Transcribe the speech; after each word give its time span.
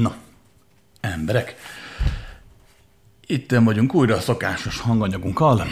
Na, 0.00 0.16
emberek, 1.00 1.56
itt 3.26 3.50
vagyunk 3.50 3.94
újra 3.94 4.14
a 4.14 4.20
szokásos 4.20 4.80
hanganyagunkkal, 4.80 5.66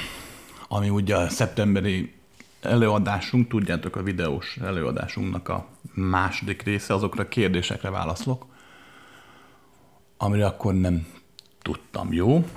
ami 0.68 0.88
ugye 0.88 1.16
a 1.16 1.28
szeptemberi 1.28 2.14
előadásunk, 2.60 3.48
tudjátok 3.48 3.96
a 3.96 4.02
videós 4.02 4.56
előadásunknak 4.56 5.48
a 5.48 5.68
második 5.94 6.62
része, 6.62 6.94
azokra 6.94 7.22
a 7.22 7.28
kérdésekre 7.28 7.90
válaszolok, 7.90 8.46
amire 10.16 10.46
akkor 10.46 10.74
nem 10.74 11.06
tudtam, 11.62 12.12
jó? 12.12 12.48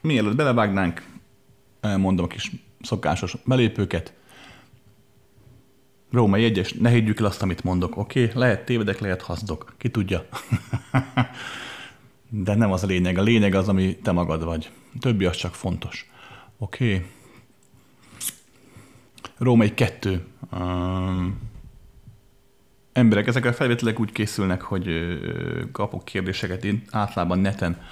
Mielőtt 0.00 0.36
belevágnánk, 0.36 1.02
elmondom 1.80 2.24
a 2.24 2.28
kis 2.28 2.50
szokásos 2.80 3.36
belépőket. 3.44 4.12
Római 6.14 6.44
egyes, 6.44 6.72
ne 6.72 6.88
higgyük 6.88 7.20
el 7.20 7.26
azt, 7.26 7.42
amit 7.42 7.62
mondok, 7.62 7.96
oké? 7.96 8.22
Okay? 8.24 8.40
Lehet 8.40 8.64
tévedek, 8.64 9.00
lehet 9.00 9.22
hazdok, 9.22 9.74
ki 9.78 9.90
tudja. 9.90 10.26
De 12.28 12.54
nem 12.54 12.72
az 12.72 12.82
a 12.82 12.86
lényeg. 12.86 13.18
A 13.18 13.22
lényeg 13.22 13.54
az, 13.54 13.68
ami 13.68 13.96
te 13.96 14.12
magad 14.12 14.44
vagy. 14.44 14.70
A 14.94 14.98
többi 15.00 15.24
az 15.24 15.36
csak 15.36 15.54
fontos. 15.54 16.10
Oké? 16.58 16.94
Okay? 16.94 17.06
Római 19.38 19.74
kettő. 19.74 20.24
Um, 20.52 21.38
emberek, 22.92 23.26
ezek 23.26 23.44
a 23.44 23.52
felvételek 23.52 24.00
úgy 24.00 24.12
készülnek, 24.12 24.62
hogy 24.62 24.88
kapok 25.72 26.04
kérdéseket 26.04 26.64
én 26.64 26.82
általában 26.90 27.38
neten, 27.38 27.82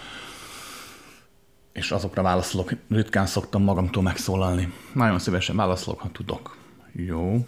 és 1.72 1.90
azokra 1.90 2.22
válaszolok. 2.22 2.72
Ritkán 2.88 3.26
szoktam 3.26 3.62
magamtól 3.62 4.02
megszólalni. 4.02 4.72
Nagyon 4.92 5.18
szívesen 5.18 5.56
válaszolok, 5.56 6.00
ha 6.00 6.10
tudok. 6.12 6.56
Jó. 6.92 7.46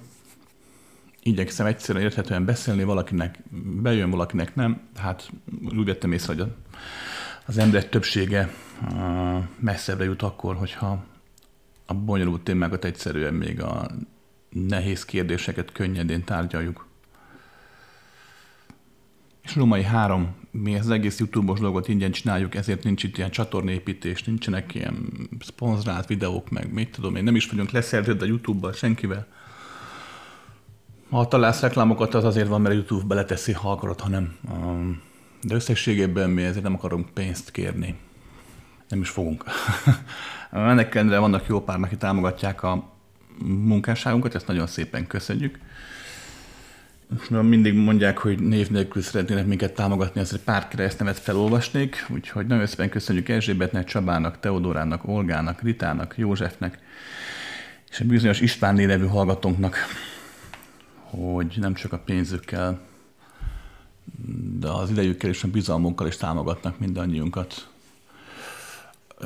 Igyekszem 1.26 1.66
egyszerűen 1.66 2.04
érthetően 2.04 2.44
beszélni, 2.44 2.84
valakinek 2.84 3.38
bejön, 3.82 4.10
valakinek 4.10 4.54
nem. 4.54 4.80
Hát 4.96 5.30
úgy 5.76 5.84
vettem 5.84 6.12
észre, 6.12 6.34
hogy 6.34 6.52
az 7.46 7.58
emberek 7.58 7.88
többsége 7.88 8.54
messzebbre 9.58 10.04
jut 10.04 10.22
akkor, 10.22 10.56
hogyha 10.56 11.04
a 11.86 11.94
bonyolult 11.94 12.42
témákat 12.42 12.84
egyszerűen 12.84 13.34
még 13.34 13.60
a 13.60 13.90
nehéz 14.50 15.04
kérdéseket 15.04 15.72
könnyedén 15.72 16.24
tárgyaljuk. 16.24 16.86
És 19.42 19.56
Római 19.56 19.82
három, 19.82 20.34
mi 20.50 20.78
az 20.78 20.90
egész 20.90 21.18
YouTube-os 21.18 21.60
dolgot 21.60 21.88
ingyen 21.88 22.10
csináljuk, 22.10 22.54
ezért 22.54 22.84
nincs 22.84 23.02
itt 23.02 23.16
ilyen 23.16 23.30
csatornépítés, 23.30 24.22
nincsenek 24.22 24.74
ilyen 24.74 25.12
szponzorált 25.40 26.06
videók, 26.06 26.50
meg 26.50 26.72
mit 26.72 26.90
tudom 26.90 27.16
én, 27.16 27.24
nem 27.24 27.36
is 27.36 27.46
vagyunk 27.46 27.70
leszerződve 27.70 28.24
a 28.24 28.28
YouTube-bal 28.28 28.72
senkivel. 28.72 29.26
Ha 31.14 31.28
találsz 31.28 31.60
reklámokat, 31.60 32.14
az 32.14 32.24
azért 32.24 32.48
van, 32.48 32.60
mert 32.60 32.74
YouTube 32.74 33.04
beleteszi, 33.06 33.52
ha 33.52 33.70
akarod, 33.70 34.00
hanem 34.00 34.36
um, 34.50 35.02
de 35.42 35.54
összességében 35.54 36.30
mi 36.30 36.42
ezért 36.42 36.62
nem 36.62 36.74
akarunk 36.74 37.10
pénzt 37.10 37.50
kérni. 37.50 37.94
Nem 38.88 39.00
is 39.00 39.08
fogunk. 39.08 39.44
Ennek 40.50 40.94
ellenére 40.94 41.18
vannak 41.18 41.46
jó 41.46 41.60
pár, 41.60 41.78
akik 41.82 41.98
támogatják 41.98 42.62
a 42.62 42.90
munkásságunkat, 43.44 44.34
ezt 44.34 44.46
nagyon 44.46 44.66
szépen 44.66 45.06
köszönjük. 45.06 45.58
Mindig 47.28 47.74
mondják, 47.74 48.18
hogy 48.18 48.38
név 48.38 48.70
nélkül 48.70 49.02
szeretnének 49.02 49.46
minket 49.46 49.74
támogatni, 49.74 50.20
azért 50.20 50.42
pár 50.42 50.68
keresztnevet 50.68 51.18
felolvasnék, 51.18 52.06
úgyhogy 52.08 52.46
nagyon 52.46 52.66
szépen 52.66 52.88
köszönjük 52.88 53.28
Erzsébetnek, 53.28 53.84
Csabának, 53.84 54.40
Teodorának, 54.40 55.08
Olgának, 55.08 55.62
Ritának, 55.62 56.14
Józsefnek, 56.16 56.78
és 57.90 58.00
a 58.00 58.04
bizonyos 58.04 58.40
István 58.40 58.74
nevű 58.74 59.06
hallgatónknak, 59.06 59.76
hogy 61.14 61.56
nem 61.56 61.74
csak 61.74 61.92
a 61.92 61.98
pénzükkel, 61.98 62.80
de 64.58 64.68
az 64.68 64.90
idejükkel 64.90 65.30
és 65.30 65.44
a 65.44 65.48
bizalmunkkal 65.48 66.06
is 66.06 66.16
támogatnak 66.16 66.78
mindannyiunkat. 66.78 67.68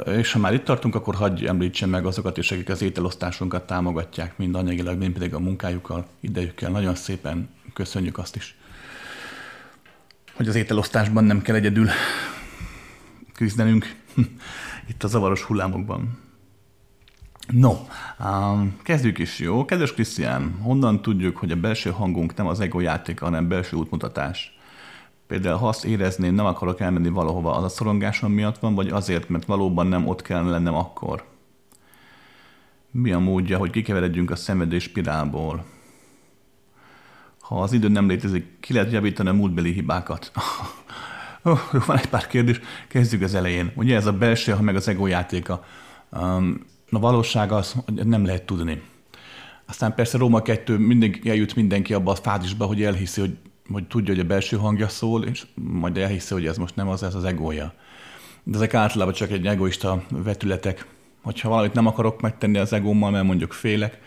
És 0.07 0.33
ha 0.33 0.39
már 0.39 0.55
itt 0.55 0.65
tartunk, 0.65 0.95
akkor 0.95 1.15
hagyj 1.15 1.47
említsem 1.47 1.91
meg 1.91 2.07
azokat 2.07 2.37
is, 2.37 2.51
akik 2.51 2.69
az 2.69 2.83
ételosztásunkat 2.83 3.67
támogatják, 3.67 4.39
mind 4.39 4.55
anyagilag, 4.55 4.99
mind 4.99 5.13
pedig 5.13 5.35
a 5.35 5.39
munkájukkal, 5.39 6.07
idejükkel. 6.21 6.71
Nagyon 6.71 6.95
szépen 6.95 7.49
köszönjük 7.73 8.19
azt 8.19 8.37
is, 8.37 8.57
hogy 10.35 10.49
az 10.49 10.55
ételosztásban 10.55 11.25
nem 11.25 11.43
kell 11.43 11.55
egyedül 11.55 11.89
küzdenünk 13.33 13.95
itt 14.91 15.03
a 15.03 15.09
zavaros 15.09 15.43
hullámokban. 15.43 16.28
No, 17.53 17.73
um, 18.25 18.77
kezdjük 18.83 19.19
is, 19.19 19.39
jó? 19.39 19.65
Kedves 19.65 19.93
Krisztián, 19.93 20.59
honnan 20.63 21.03
tudjuk, 21.03 21.37
hogy 21.37 21.51
a 21.51 21.57
belső 21.57 21.91
hangunk 21.91 22.35
nem 22.35 22.47
az 22.47 22.61
ego 22.61 22.81
játéka, 22.81 23.25
hanem 23.25 23.49
belső 23.49 23.77
útmutatás? 23.77 24.59
Például 25.27 25.57
ha 25.57 25.69
azt 25.69 25.85
érezném, 25.85 26.35
nem 26.35 26.47
akarok 26.47 26.81
elmenni 26.81 27.09
valahova, 27.09 27.57
az 27.57 27.65
a 27.65 27.69
szorongásom 27.69 28.33
miatt 28.33 28.59
van, 28.59 28.75
vagy 28.75 28.89
azért, 28.89 29.29
mert 29.29 29.45
valóban 29.45 29.87
nem 29.87 30.09
ott 30.09 30.23
kellene 30.23 30.51
lennem 30.51 30.75
akkor? 30.75 31.25
Mi 32.91 33.13
a 33.13 33.19
módja, 33.19 33.59
hogy 33.59 33.71
kikeveredjünk 33.71 34.31
a 34.31 34.37
szenvedés 34.37 34.83
spirálból? 34.83 35.65
Ha 37.41 37.63
az 37.63 37.73
idő 37.73 37.89
nem 37.89 38.09
létezik, 38.09 38.61
ki 38.61 38.73
lehet 38.73 38.93
javítani 38.93 39.29
a 39.29 39.33
múltbeli 39.33 39.73
hibákat? 39.73 40.33
oh, 41.43 41.61
van 41.87 41.99
egy 41.99 42.09
pár 42.09 42.27
kérdés. 42.27 42.61
Kezdjük 42.89 43.23
az 43.23 43.35
elején. 43.35 43.73
Ugye 43.75 43.97
ez 43.97 44.07
a 44.07 44.13
belső, 44.13 44.53
ha 44.53 44.63
meg 44.63 44.77
az 44.77 44.89
ego 44.89 45.07
játéka. 45.07 45.65
Um, 46.11 46.65
a 46.91 46.99
valóság 46.99 47.53
az, 47.53 47.75
hogy 47.85 48.07
nem 48.07 48.25
lehet 48.25 48.43
tudni. 48.43 48.83
Aztán 49.67 49.95
persze 49.95 50.19
Róma 50.19 50.43
2 50.43 50.79
mindenki, 50.79 51.31
eljut 51.31 51.55
mindenki 51.55 51.95
abba 51.95 52.11
a 52.11 52.15
fázisba, 52.15 52.65
hogy 52.65 52.83
elhiszi, 52.83 53.21
hogy 53.21 53.37
hogy 53.73 53.87
tudja, 53.87 54.15
hogy 54.15 54.23
a 54.23 54.27
belső 54.27 54.57
hangja 54.57 54.89
szól, 54.89 55.25
és 55.25 55.47
majd 55.55 55.97
elhiszi, 55.97 56.35
hogy 56.35 56.47
ez 56.47 56.57
most 56.57 56.77
nem 56.77 56.89
az, 56.89 57.03
ez 57.03 57.15
az 57.15 57.25
egója. 57.25 57.73
De 58.43 58.57
ezek 58.57 58.75
általában 58.75 59.15
csak 59.15 59.31
egy 59.31 59.47
egoista 59.47 60.03
vetületek. 60.09 60.87
Hogyha 61.23 61.49
valamit 61.49 61.73
nem 61.73 61.87
akarok 61.87 62.21
megtenni 62.21 62.59
az 62.59 62.73
egómmal, 62.73 63.11
mert 63.11 63.25
mondjuk 63.25 63.53
félek, 63.53 63.99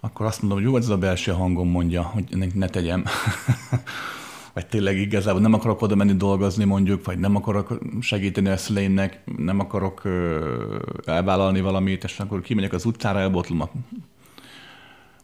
akkor 0.00 0.26
azt 0.26 0.40
mondom, 0.40 0.58
hogy 0.58 0.68
jó, 0.68 0.76
ez 0.76 0.88
a 0.88 0.98
belső 0.98 1.32
hangom 1.32 1.68
mondja, 1.68 2.02
hogy 2.02 2.54
ne 2.54 2.68
tegyem. 2.68 3.04
vagy 4.56 4.66
tényleg 4.66 4.96
igazából 4.96 5.40
nem 5.40 5.52
akarok 5.52 5.82
oda 5.82 5.94
menni 5.94 6.12
dolgozni 6.12 6.64
mondjuk, 6.64 7.04
vagy 7.04 7.18
nem 7.18 7.36
akarok 7.36 7.78
segíteni 8.00 8.48
a 8.48 8.56
szüleimnek, 8.56 9.20
nem 9.36 9.60
akarok 9.60 10.02
elvállalni 11.04 11.60
valamit, 11.60 12.04
és 12.04 12.18
akkor 12.18 12.40
kimegyek 12.40 12.72
az 12.72 12.84
utcára, 12.84 13.18
elbotlom 13.18 13.60
a 13.60 13.70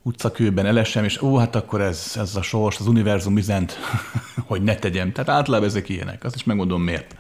utcakőben 0.03 0.67
elesem, 0.67 1.05
és 1.05 1.23
ó, 1.23 1.37
hát 1.37 1.57
akkor 1.57 1.81
ez, 1.81 2.13
ez 2.17 2.37
a 2.37 2.43
sors, 2.43 2.79
az 2.79 2.87
univerzum 2.87 3.37
üzent, 3.37 3.79
hogy 4.49 4.63
ne 4.63 4.75
tegyem. 4.75 5.13
Tehát 5.13 5.31
általában 5.31 5.69
ezek 5.69 5.89
ilyenek. 5.89 6.25
Azt 6.25 6.35
is 6.35 6.45
megmondom 6.45 6.83
miért. 6.83 7.17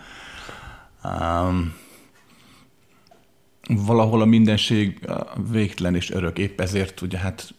Um, 1.05 1.75
valahol 3.69 4.21
a 4.21 4.25
mindenség 4.25 5.09
végtelen 5.51 5.95
és 5.95 6.11
örök. 6.11 6.39
Épp 6.39 6.61
ezért 6.61 7.01
ugye 7.01 7.19
hát 7.19 7.55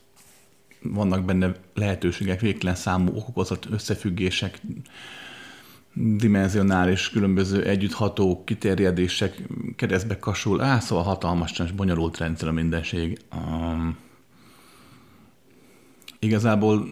vannak 0.84 1.26
benne 1.26 1.56
lehetőségek, 1.74 2.40
végtelen 2.40 2.76
számú 2.76 3.16
okokozat 3.16 3.68
összefüggések, 3.72 4.62
dimenzionális, 5.94 7.10
különböző 7.10 7.64
együttható 7.64 8.44
kiterjedések 8.44 9.42
keresztbe 9.76 10.20
kasul. 10.20 10.62
Á, 10.62 10.80
szóval 10.80 11.04
hatalmas 11.04 11.60
és 11.60 11.72
bonyolult 11.72 12.18
rendszer 12.18 12.48
a 12.48 12.52
mindenség. 12.52 13.20
Um, 13.36 13.98
igazából 16.20 16.88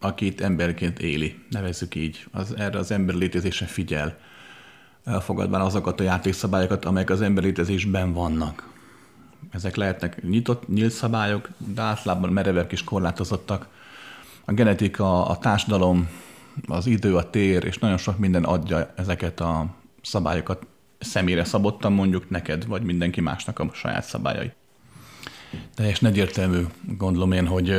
akit 0.00 0.40
emberként 0.40 0.98
éli, 0.98 1.38
nevezzük 1.50 1.94
így, 1.94 2.26
az, 2.32 2.56
erre 2.56 2.78
az 2.78 2.90
ember 2.90 3.14
létezése 3.14 3.66
figyel, 3.66 4.18
elfogadván 5.04 5.60
azokat 5.60 6.00
a 6.00 6.04
játékszabályokat, 6.04 6.84
amelyek 6.84 7.10
az 7.10 7.20
ember 7.20 7.44
létezésben 7.44 8.12
vannak. 8.12 8.74
Ezek 9.50 9.76
lehetnek 9.76 10.22
nyitott, 10.22 10.68
nyílt 10.68 10.92
szabályok, 10.92 11.48
de 11.56 11.82
általában 11.82 12.32
merevek 12.32 12.72
és 12.72 12.84
korlátozottak. 12.84 13.68
A 14.44 14.52
genetika, 14.52 15.26
a 15.26 15.38
társadalom, 15.38 16.08
az 16.66 16.86
idő, 16.86 17.16
a 17.16 17.30
tér, 17.30 17.64
és 17.64 17.78
nagyon 17.78 17.98
sok 17.98 18.18
minden 18.18 18.44
adja 18.44 18.92
ezeket 18.96 19.40
a 19.40 19.66
szabályokat 20.02 20.66
személyre 20.98 21.44
szabottan 21.44 21.92
mondjuk 21.92 22.30
neked, 22.30 22.66
vagy 22.66 22.82
mindenki 22.82 23.20
másnak 23.20 23.58
a 23.58 23.70
saját 23.72 24.04
szabályait 24.04 24.54
teljesen 25.74 26.08
egyértelmű, 26.08 26.60
gondolom 26.96 27.32
én, 27.32 27.46
hogy 27.46 27.70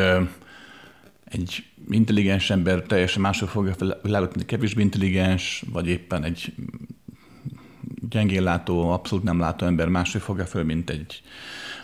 egy 1.25 1.65
intelligens 1.89 2.49
ember 2.49 2.81
teljesen 2.81 3.21
máshogy 3.21 3.49
fogja 3.49 3.75
világot, 4.01 4.45
kevésbé 4.45 4.81
intelligens, 4.81 5.63
vagy 5.71 5.87
éppen 5.87 6.23
egy 6.23 6.53
gyengén 8.09 8.43
látó, 8.43 8.89
abszolút 8.89 9.23
nem 9.23 9.39
látó 9.39 9.65
ember 9.65 9.87
máshogy 9.87 10.21
fogja 10.21 10.45
fel, 10.45 10.63
mint 10.63 10.89
egy 10.89 11.21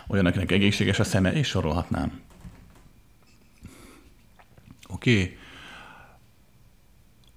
olyan, 0.08 0.26
akinek 0.26 0.52
egészséges 0.52 0.98
a 0.98 1.04
szeme, 1.04 1.32
és 1.32 1.46
sorolhatnám. 1.46 2.20
Oké. 4.88 5.22
Okay. 5.22 5.36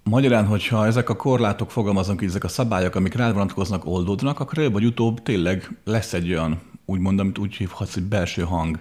Magyarán, 0.02 0.46
hogyha 0.46 0.86
ezek 0.86 1.08
a 1.08 1.16
korlátok 1.16 1.70
fogalmaznak, 1.70 2.22
ezek 2.22 2.44
a 2.44 2.48
szabályok, 2.48 2.94
amik 2.94 3.14
rád 3.14 3.32
vonatkoznak, 3.32 3.86
oldódnak, 3.86 4.40
akkor 4.40 4.58
előbb 4.58 4.72
vagy 4.72 4.84
utóbb 4.84 5.22
tényleg 5.22 5.78
lesz 5.84 6.12
egy 6.12 6.30
olyan 6.30 6.60
úgymond, 6.84 7.18
amit 7.18 7.38
úgy 7.38 7.54
hívhatsz, 7.54 7.94
hogy 7.94 8.02
belső 8.02 8.42
hang. 8.42 8.78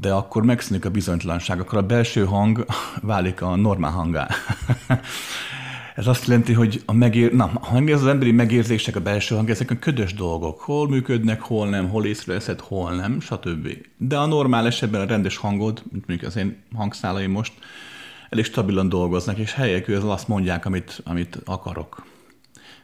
De 0.00 0.12
akkor 0.12 0.44
megszűnik 0.44 0.84
a 0.84 0.90
bizonytalanság, 0.90 1.60
akkor 1.60 1.78
a 1.78 1.86
belső 1.86 2.24
hang 2.24 2.66
válik 3.00 3.42
a 3.42 3.56
normál 3.56 3.90
hangá. 3.90 4.28
Ez 5.98 6.06
azt 6.06 6.26
jelenti, 6.26 6.52
hogy 6.52 6.82
a 6.86 6.92
megér... 6.92 7.32
Na, 7.32 7.46
ha 7.46 7.76
az 7.76 8.06
emberi 8.06 8.32
megérzések, 8.32 8.96
a 8.96 9.00
belső 9.00 9.34
hang, 9.34 9.50
ezek 9.50 9.70
a 9.70 9.78
ködös 9.78 10.14
dolgok. 10.14 10.60
Hol 10.60 10.88
működnek, 10.88 11.40
hol 11.40 11.68
nem, 11.68 11.88
hol 11.88 12.06
észreveszed, 12.06 12.60
hol 12.60 12.94
nem, 12.94 13.20
stb. 13.20 13.68
De 13.96 14.18
a 14.18 14.26
normál 14.26 14.66
esetben 14.66 15.00
a 15.00 15.04
rendes 15.04 15.36
hangod, 15.36 15.82
mint 15.90 16.06
mondjuk 16.06 16.30
az 16.30 16.36
én 16.36 16.62
hangszálaim 16.74 17.30
most, 17.30 17.52
elég 18.28 18.44
stabilan 18.44 18.88
dolgoznak, 18.88 19.38
és 19.38 19.52
helyekül 19.52 19.96
ez 19.96 20.02
azt 20.04 20.28
mondják, 20.28 20.66
amit, 20.66 21.00
amit 21.04 21.40
akarok. 21.44 22.06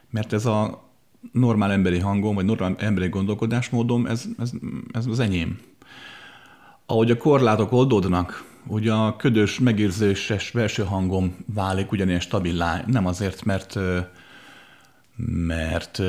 Mert 0.09 0.33
ez 0.33 0.45
a 0.45 0.83
normál 1.31 1.71
emberi 1.71 1.99
hangom, 1.99 2.35
vagy 2.35 2.45
normál 2.45 2.75
emberi 2.77 3.07
gondolkodásmódom, 3.09 4.05
ez, 4.05 4.25
ez, 4.39 4.51
ez 4.91 5.05
az 5.05 5.19
enyém. 5.19 5.59
Ahogy 6.85 7.11
a 7.11 7.17
korlátok 7.17 7.71
oldódnak, 7.71 8.54
ugye 8.67 8.93
a 8.93 9.15
ködös, 9.15 9.59
megérzéses 9.59 10.51
belső 10.51 10.83
hangom 10.83 11.35
válik 11.53 11.91
ugyanilyen 11.91 12.19
stabilá, 12.19 12.83
nem 12.87 13.05
azért, 13.05 13.43
mert, 13.43 13.75
mert 15.25 16.01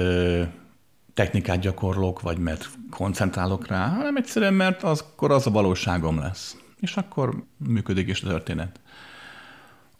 technikát 1.14 1.60
gyakorlok, 1.60 2.20
vagy 2.20 2.38
mert 2.38 2.68
koncentrálok 2.90 3.66
rá, 3.66 3.88
hanem 3.88 4.16
egyszerűen, 4.16 4.54
mert 4.54 4.82
az, 4.82 5.00
akkor 5.00 5.30
az 5.30 5.46
a 5.46 5.50
valóságom 5.50 6.18
lesz. 6.18 6.56
És 6.80 6.96
akkor 6.96 7.44
működik 7.56 8.08
is 8.08 8.22
a 8.22 8.26
történet. 8.26 8.80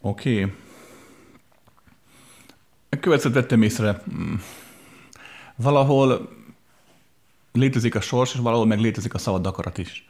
Oké. 0.01 0.43
Okay. 0.43 0.55
Következőt 2.99 3.33
vettem 3.33 3.61
észre. 3.61 4.01
Hmm. 4.05 4.41
Valahol 5.55 6.29
létezik 7.51 7.95
a 7.95 8.01
sors, 8.01 8.33
és 8.33 8.39
valahol 8.39 8.65
meg 8.65 8.79
létezik 8.79 9.13
a 9.13 9.17
szabad 9.17 9.45
akarat 9.45 9.77
is. 9.77 10.06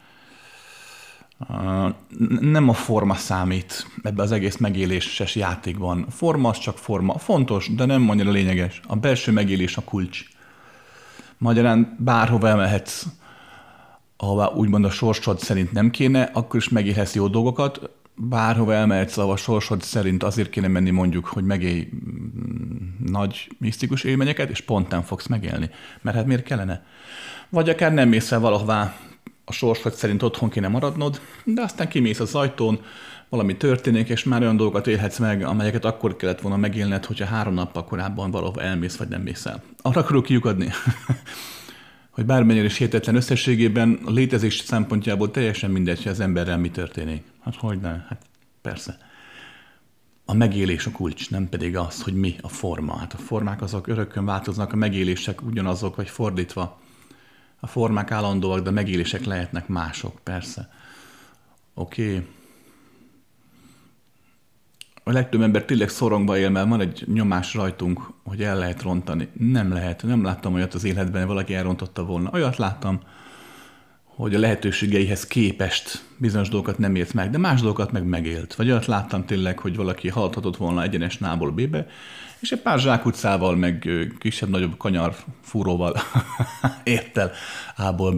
Nem 2.40 2.70
a 2.70 2.74
forma 2.74 3.16
számít 3.16 3.88
ebbe 4.04 4.22
az 4.22 4.32
egész 4.32 4.58
megéléses 4.58 5.36
játékban. 5.36 6.06
Forma 6.10 6.50
az 6.50 6.58
csak 6.58 6.78
forma. 6.78 7.18
Fontos, 7.18 7.76
de 7.76 7.86
nem 7.86 8.10
annyira 8.10 8.32
lényeges. 8.32 8.82
A 8.88 8.96
belső 8.96 9.32
megélés 9.32 9.78
a 9.78 9.82
kulcs. 9.82 10.26
Magyarán 11.38 11.96
bárhova 12.00 12.48
emelhetsz, 12.48 13.06
ahová 14.18 14.48
úgymond 14.48 14.86
a 14.86 14.90
sorsod 14.90 15.40
szerint 15.40 15.72
nem 15.72 15.90
kéne, 15.90 16.24
akkor 16.34 16.60
is 16.60 16.70
megélhetsz 16.70 17.16
jó 17.16 17.28
dolgokat, 17.28 17.90
bárhova 18.16 18.74
elmehetsz, 18.74 19.18
ahol 19.18 19.32
a 19.32 19.38
sorsod 19.38 19.82
szerint 19.82 20.24
azért 20.24 20.50
kéne 20.50 20.68
menni 20.68 20.90
mondjuk, 20.90 21.26
hogy 21.26 21.44
megélj 21.44 21.90
mm, 21.96 22.78
nagy 23.06 23.50
misztikus 23.58 24.04
élményeket, 24.04 24.50
és 24.50 24.62
pont 24.62 24.90
nem 24.90 25.02
fogsz 25.02 25.28
megélni. 25.28 25.70
Mert 26.02 26.18
hát 26.18 26.26
miért 26.26 26.44
kellene? 26.44 26.86
Vagy 27.50 27.70
akár 27.70 27.94
nem 27.94 28.10
mész 28.10 28.32
el 28.32 28.40
valahová, 28.40 28.96
a 29.50 29.52
sorsod 29.52 29.94
szerint 29.94 30.24
otthon 30.24 30.50
kéne 30.50 30.68
maradnod, 30.68 31.22
de 31.44 31.62
aztán 31.62 31.88
kimész 31.88 32.20
az 32.20 32.36
ajtón, 32.36 32.80
valami 33.30 33.58
történik, 33.58 34.10
és 34.10 34.24
már 34.24 34.42
olyan 34.42 34.58
dolgokat 34.58 34.88
élhetsz 34.88 35.18
meg, 35.18 35.44
amelyeket 35.44 35.86
akkor 35.86 36.16
kellett 36.16 36.42
volna 36.42 36.58
megélned, 36.58 37.06
hogyha 37.06 37.26
három 37.26 37.54
nappal 37.54 37.84
korábban 37.84 38.32
valahova 38.32 38.62
elmész, 38.62 38.96
vagy 38.96 39.08
nem 39.08 39.22
mész 39.22 39.46
el. 39.46 39.64
Arra 39.82 40.02
akarok 40.02 40.24
kiukadni, 40.24 40.70
hogy 42.16 42.26
bármennyire 42.26 42.66
is 42.66 42.78
hihetetlen 42.78 43.16
összességében 43.16 44.00
a 44.06 44.12
létezés 44.12 44.58
szempontjából 44.58 45.32
teljesen 45.32 45.72
mindegy, 45.72 46.04
hogy 46.04 46.12
az 46.12 46.20
emberrel 46.20 46.58
mi 46.58 46.70
történik. 46.72 47.24
Hát 47.44 47.56
hogy 47.56 47.80
ne? 47.80 47.90
Hát 47.90 48.22
persze. 48.62 48.98
A 50.26 50.34
megélés 50.34 50.86
a 50.86 50.92
kulcs, 50.92 51.30
nem 51.30 51.50
pedig 51.50 51.78
az, 51.78 52.02
hogy 52.02 52.14
mi 52.14 52.36
a 52.42 52.50
forma. 52.50 52.98
Hát 52.98 53.14
a 53.14 53.18
formák 53.18 53.62
azok 53.62 53.88
örökkön 53.88 54.26
változnak, 54.26 54.74
a 54.74 54.76
megélések 54.76 55.42
ugyanazok, 55.42 55.96
vagy 55.96 56.10
fordítva. 56.10 56.80
A 57.60 57.68
formák 57.68 58.12
állandóak, 58.12 58.60
de 58.60 58.72
megélések 58.72 59.26
lehetnek 59.26 59.68
mások, 59.68 60.20
persze. 60.24 60.70
Oké. 61.74 62.16
Okay. 62.16 62.28
A 65.04 65.12
legtöbb 65.12 65.42
ember 65.42 65.64
tényleg 65.64 65.90
szorongva 65.90 66.38
él, 66.38 66.50
mert 66.50 66.70
van 66.70 66.82
egy 66.82 67.04
nyomás 67.08 67.54
rajtunk, 67.54 68.12
hogy 68.24 68.44
el 68.44 68.58
lehet 68.58 68.82
rontani. 68.82 69.28
Nem 69.34 69.72
lehet. 69.72 70.04
Nem 70.04 70.24
láttam 70.24 70.54
olyat 70.54 70.74
az 70.74 70.84
életben, 70.84 71.20
hogy 71.20 71.30
valaki 71.30 71.54
elrontotta 71.54 72.06
volna. 72.06 72.30
Olyat 72.34 72.58
láttam, 72.58 73.00
hogy 74.18 74.36
a 74.36 74.40
lehetőségeihez 74.40 75.28
képest 75.28 76.04
bizonyos 76.18 76.50
dolgokat 76.50 76.78
nem 76.78 76.96
élt 76.96 77.14
meg, 77.14 77.30
de 77.30 77.38
más 77.38 77.62
dolgokat 77.62 77.92
meg 77.92 78.04
megélt. 78.04 78.56
Vagy 78.56 78.70
olyat 78.70 78.86
láttam 78.86 79.26
tényleg, 79.26 79.60
hogy 79.60 79.76
valaki 79.76 80.10
haladhatott 80.10 80.58
volna 80.58 80.84
egyenes 80.84 81.18
nából 81.18 81.52
B-be, 81.52 81.88
és 82.40 82.52
egy 82.52 82.60
pár 82.60 82.80
zsákutcával, 82.80 83.56
meg 83.56 83.90
kisebb-nagyobb 84.20 84.78
kanyar 84.78 85.16
fúróval 85.42 85.96
ért 86.84 87.18
el 87.18 87.32
A-ból. 87.76 88.16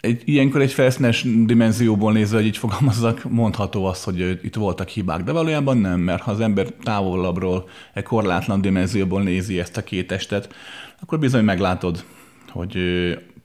Egy, 0.00 0.22
ilyenkor 0.24 0.60
egy 0.60 0.72
felszínes 0.72 1.22
dimenzióból 1.22 2.12
nézve, 2.12 2.36
hogy 2.36 2.46
így 2.46 2.56
fogalmazzak, 2.56 3.30
mondható 3.30 3.84
az, 3.84 4.04
hogy 4.04 4.40
itt 4.42 4.54
voltak 4.54 4.88
hibák, 4.88 5.22
de 5.22 5.32
valójában 5.32 5.78
nem, 5.78 6.00
mert 6.00 6.22
ha 6.22 6.30
az 6.30 6.40
ember 6.40 6.66
távolabbról, 6.66 7.68
egy 7.94 8.02
korlátlan 8.02 8.60
dimenzióból 8.60 9.22
nézi 9.22 9.58
ezt 9.58 9.76
a 9.76 9.84
két 9.84 10.06
testet, 10.06 10.54
akkor 11.00 11.18
bizony 11.18 11.44
meglátod, 11.44 12.04
hogy 12.50 12.76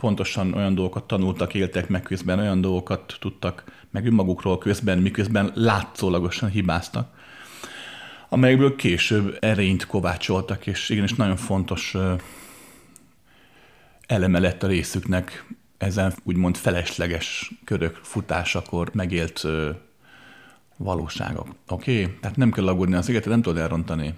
pontosan 0.02 0.54
olyan 0.54 0.76
dolgokat 0.76 1.04
tanultak, 1.04 1.54
éltek 1.54 1.88
meg 1.88 2.02
közben, 2.02 2.40
olyan 2.40 2.62
dolgokat 2.62 3.18
tudtak 3.20 3.64
meg 3.90 4.06
önmagukról 4.06 4.58
közben, 4.58 4.98
miközben 4.98 5.52
látszólagosan 5.56 6.50
hibáztak, 6.50 7.10
amelyekből 8.30 8.76
később 8.76 9.38
erényt 9.40 9.86
kovácsoltak, 9.86 10.68
és 10.68 10.90
igenis 10.90 11.14
nagyon 11.14 11.36
fontos 11.36 11.96
eleme 14.08 14.40
lett 14.40 14.64
a 14.64 14.68
részüknek 14.68 15.46
ezen 15.78 16.14
úgymond 16.24 16.56
felesleges 16.58 17.52
körök 17.66 18.00
futásakor 18.02 18.90
megélt 18.94 19.44
valóságok. 20.78 21.48
Oké? 21.68 22.02
Okay? 22.02 22.18
Tehát 22.20 22.38
nem 22.38 22.52
kell 22.52 22.68
aggódni 22.68 22.96
az 22.96 23.10
égetet, 23.10 23.30
nem 23.30 23.42
tudod 23.42 23.62
elrontani. 23.62 24.14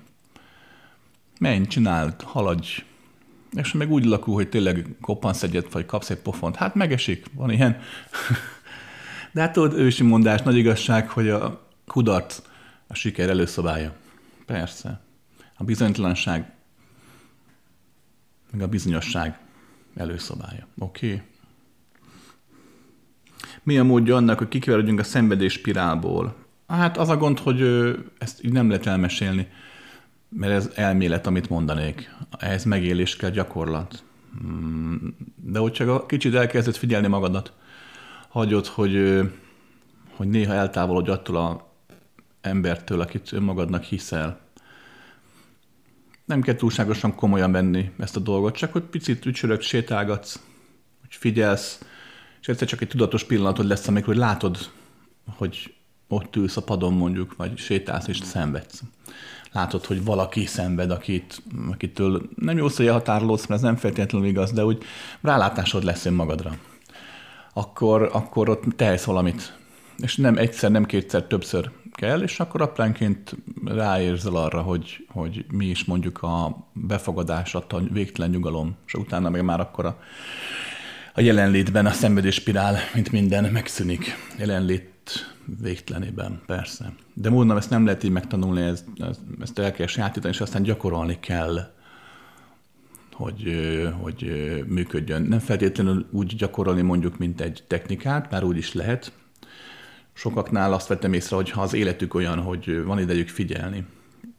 Menj, 1.39 1.67
csináld, 1.67 2.21
haladj, 2.21 2.83
és 3.53 3.71
meg 3.71 3.91
úgy 3.91 4.05
lakul, 4.05 4.33
hogy 4.33 4.49
tényleg 4.49 4.87
koppansz 5.01 5.43
egyet, 5.43 5.71
vagy 5.71 5.85
kapsz 5.85 6.09
egy 6.09 6.17
pofont. 6.17 6.55
Hát 6.55 6.75
megesik, 6.75 7.25
van 7.33 7.51
ilyen. 7.51 7.79
De 9.31 9.41
hát 9.41 9.53
tudod, 9.53 9.73
ősi 9.73 10.03
mondás, 10.03 10.41
nagy 10.41 10.57
igazság, 10.57 11.09
hogy 11.09 11.29
a 11.29 11.67
kudarc 11.87 12.41
a 12.87 12.93
siker 12.93 13.29
előszobája. 13.29 13.93
Persze. 14.45 15.01
A 15.57 15.63
bizonytalanság, 15.63 16.51
meg 18.51 18.61
a 18.61 18.67
bizonyosság 18.67 19.39
előszobája. 19.95 20.67
Oké? 20.77 21.07
Okay? 21.07 21.21
Mi 23.63 23.77
a 23.77 23.83
módja 23.83 24.15
annak, 24.15 24.37
hogy 24.37 24.47
kikiveredjünk 24.47 24.99
a 24.99 25.03
szenvedés 25.03 25.53
spirálból? 25.53 26.35
Hát 26.67 26.97
az 26.97 27.09
a 27.09 27.17
gond, 27.17 27.39
hogy 27.39 27.61
ezt 28.17 28.43
így 28.43 28.51
nem 28.51 28.67
lehet 28.67 28.85
elmesélni 28.85 29.47
mert 30.35 30.53
ez 30.53 30.69
elmélet, 30.75 31.27
amit 31.27 31.49
mondanék. 31.49 32.15
Ehhez 32.37 32.63
megélés 32.63 33.15
kell 33.15 33.29
gyakorlat. 33.29 34.03
Hmm, 34.39 35.15
de 35.35 35.59
hogy 35.59 35.71
csak 35.71 36.07
kicsit 36.07 36.35
elkezded 36.35 36.75
figyelni 36.75 37.07
magadat, 37.07 37.53
hagyod, 38.27 38.65
hogy, 38.65 39.21
hogy 40.15 40.27
néha 40.27 40.53
eltávolodj 40.53 41.09
attól 41.09 41.37
a 41.37 41.71
embertől, 42.41 43.01
akit 43.01 43.31
önmagadnak 43.31 43.83
hiszel. 43.83 44.39
Nem 46.25 46.41
kell 46.41 46.55
túlságosan 46.55 47.15
komolyan 47.15 47.51
venni 47.51 47.91
ezt 47.99 48.15
a 48.15 48.19
dolgot, 48.19 48.55
csak 48.55 48.71
hogy 48.71 48.83
picit 48.83 49.25
ücsörög, 49.25 49.61
sétálgatsz, 49.61 50.39
hogy 51.01 51.15
figyelsz, 51.15 51.85
és 52.41 52.47
egyszer 52.47 52.67
csak 52.67 52.81
egy 52.81 52.87
tudatos 52.87 53.23
pillanatod 53.23 53.67
lesz, 53.67 53.87
amikor 53.87 54.15
látod, 54.15 54.57
hogy 55.37 55.73
ott 56.07 56.35
ülsz 56.35 56.57
a 56.57 56.63
padon 56.63 56.93
mondjuk, 56.93 57.35
vagy 57.35 57.57
sétálsz 57.57 58.07
és 58.07 58.17
szenvedsz 58.17 58.83
látod, 59.53 59.85
hogy 59.85 60.03
valaki 60.03 60.45
szenved, 60.45 60.91
akit, 60.91 61.41
akitől 61.71 62.21
nem 62.35 62.57
jó 62.57 62.69
szó, 62.69 62.87
határolódsz, 62.87 63.45
mert 63.47 63.61
ez 63.61 63.67
nem 63.67 63.75
feltétlenül 63.75 64.27
igaz, 64.27 64.51
de 64.51 64.65
úgy 64.65 64.83
rálátásod 65.21 65.83
lesz 65.83 66.05
önmagadra. 66.05 66.57
Akkor, 67.53 68.09
akkor 68.13 68.49
ott 68.49 68.63
tehetsz 68.75 69.03
valamit. 69.03 69.57
És 69.97 70.15
nem 70.15 70.37
egyszer, 70.37 70.71
nem 70.71 70.85
kétszer, 70.85 71.23
többször 71.23 71.71
kell, 71.91 72.21
és 72.21 72.39
akkor 72.39 72.61
apránként 72.61 73.35
ráérzel 73.65 74.35
arra, 74.35 74.61
hogy, 74.61 75.05
hogy 75.07 75.45
mi 75.51 75.65
is 75.65 75.85
mondjuk 75.85 76.23
a 76.23 76.67
befogadás, 76.73 77.55
a 77.55 77.65
végtelen 77.91 78.29
nyugalom, 78.29 78.75
és 78.85 78.93
utána 78.93 79.29
meg 79.29 79.43
már 79.43 79.59
akkor 79.59 79.85
a, 79.85 79.99
a 81.13 81.21
jelenlétben 81.21 81.85
a 81.85 81.91
szenvedéspirál, 81.91 82.77
mint 82.93 83.11
minden, 83.11 83.51
megszűnik. 83.51 84.17
Jelenlét 84.37 84.92
végtelenében, 85.61 86.41
persze. 86.45 86.93
De 87.13 87.29
mondom, 87.29 87.57
ezt 87.57 87.69
nem 87.69 87.85
lehet 87.85 88.03
így 88.03 88.11
megtanulni, 88.11 88.61
ezt, 88.61 88.85
ezt 89.41 89.59
el 89.59 89.71
kell 89.71 89.87
sajátítani, 89.87 90.33
és 90.33 90.41
aztán 90.41 90.63
gyakorolni 90.63 91.19
kell, 91.19 91.73
hogy, 93.13 93.55
hogy 94.01 94.23
működjön. 94.67 95.21
Nem 95.21 95.39
feltétlenül 95.39 96.05
úgy 96.11 96.35
gyakorolni 96.35 96.81
mondjuk, 96.81 97.17
mint 97.17 97.41
egy 97.41 97.63
technikát, 97.67 98.31
már 98.31 98.43
úgy 98.43 98.57
is 98.57 98.73
lehet. 98.73 99.11
Sokaknál 100.13 100.73
azt 100.73 100.87
vettem 100.87 101.13
észre, 101.13 101.35
hogy 101.35 101.49
ha 101.49 101.61
az 101.61 101.73
életük 101.73 102.13
olyan, 102.13 102.39
hogy 102.39 102.83
van 102.83 102.99
idejük 102.99 103.29
figyelni, 103.29 103.85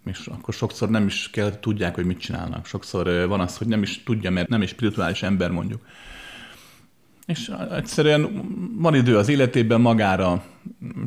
és 0.05 0.27
akkor 0.27 0.55
sokszor 0.55 0.91
nem 0.91 1.07
is 1.07 1.31
kell, 1.31 1.59
tudják, 1.61 1.95
hogy 1.95 2.05
mit 2.05 2.19
csinálnak. 2.19 2.67
Sokszor 2.67 3.27
van 3.29 3.41
az, 3.41 3.57
hogy 3.57 3.67
nem 3.67 3.83
is 3.83 4.03
tudja, 4.03 4.31
mert 4.31 4.49
nem 4.49 4.63
is 4.63 4.71
spirituális 4.71 5.23
ember 5.23 5.51
mondjuk 5.51 5.83
És 7.27 7.53
egyszerűen 7.71 8.49
van 8.79 8.95
idő 8.95 9.17
az 9.17 9.29
életében 9.29 9.81
magára, 9.81 10.43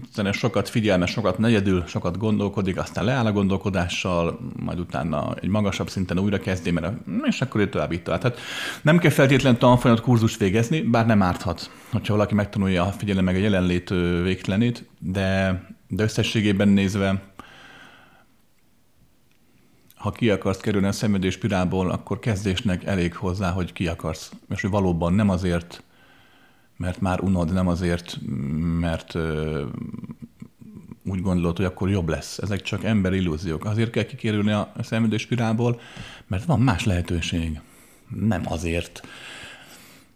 egyszerűen 0.04 0.34
sokat 0.34 0.70
figyelme, 0.70 1.06
sokat 1.06 1.38
negyedül, 1.38 1.84
sokat 1.88 2.18
gondolkodik, 2.18 2.78
aztán 2.78 3.06
leáll 3.06 3.26
a 3.26 3.32
gondolkodással, 3.32 4.40
majd 4.56 4.80
utána 4.80 5.36
egy 5.42 5.50
magasabb 5.50 5.90
szinten 5.90 6.20
újra 6.20 6.40
kezdi, 6.40 6.72
mert 6.72 6.94
és 7.24 7.42
akkor 7.42 7.62
ő 7.62 7.70
tovább 7.70 7.92
itt 7.92 8.04
Tehát 8.04 8.40
nem 8.82 8.98
kell 8.98 9.12
feltétlenül 9.12 9.60
tanfolyamot 9.60 10.04
kurzus 10.04 10.38
végezni, 10.38 10.82
bár 10.82 11.06
nem 11.06 11.22
árthat, 11.22 11.72
hogyha 11.92 12.14
valaki 12.14 12.34
megtanulja 12.34 12.84
a 12.84 12.92
figyelem 12.92 13.24
meg 13.24 13.36
a 13.36 13.40
jelenlét 13.40 13.90
végtelenét, 14.24 14.90
de, 15.00 15.62
de 15.88 16.04
összességében 16.04 16.68
nézve 16.68 17.22
ha 19.96 20.12
ki 20.12 20.30
akarsz 20.30 20.60
kerülni 20.60 20.88
a 20.88 20.92
szenvedés 20.92 21.34
spirálból, 21.34 21.90
akkor 21.90 22.20
kezdésnek 22.20 22.84
elég 22.84 23.16
hozzá, 23.16 23.52
hogy 23.52 23.74
ki 23.74 23.88
akarsz. 23.88 24.32
És 24.50 24.62
hogy 24.62 24.70
valóban 24.70 25.14
nem 25.14 25.30
azért, 25.30 25.84
mert 26.78 27.02
már 27.02 27.20
unod, 27.22 27.54
nem 27.54 27.68
azért, 27.68 28.18
mert 28.80 29.16
úgy 31.06 31.22
gondolod, 31.22 31.58
hogy 31.58 31.66
akkor 31.66 31.90
jobb 31.90 32.10
lesz. 32.10 32.38
Ezek 32.38 32.62
csak 32.62 32.84
ember 32.84 33.14
illúziók. 33.14 33.66
Azért 33.66 33.90
kell 33.90 34.04
kikerülni 34.04 34.52
a 34.52 34.72
szenvedés 34.82 35.22
spirálból, 35.22 35.80
mert 36.28 36.46
van 36.46 36.60
más 36.60 36.86
lehetőség. 36.86 37.60
Nem 38.20 38.42
azért 38.46 39.08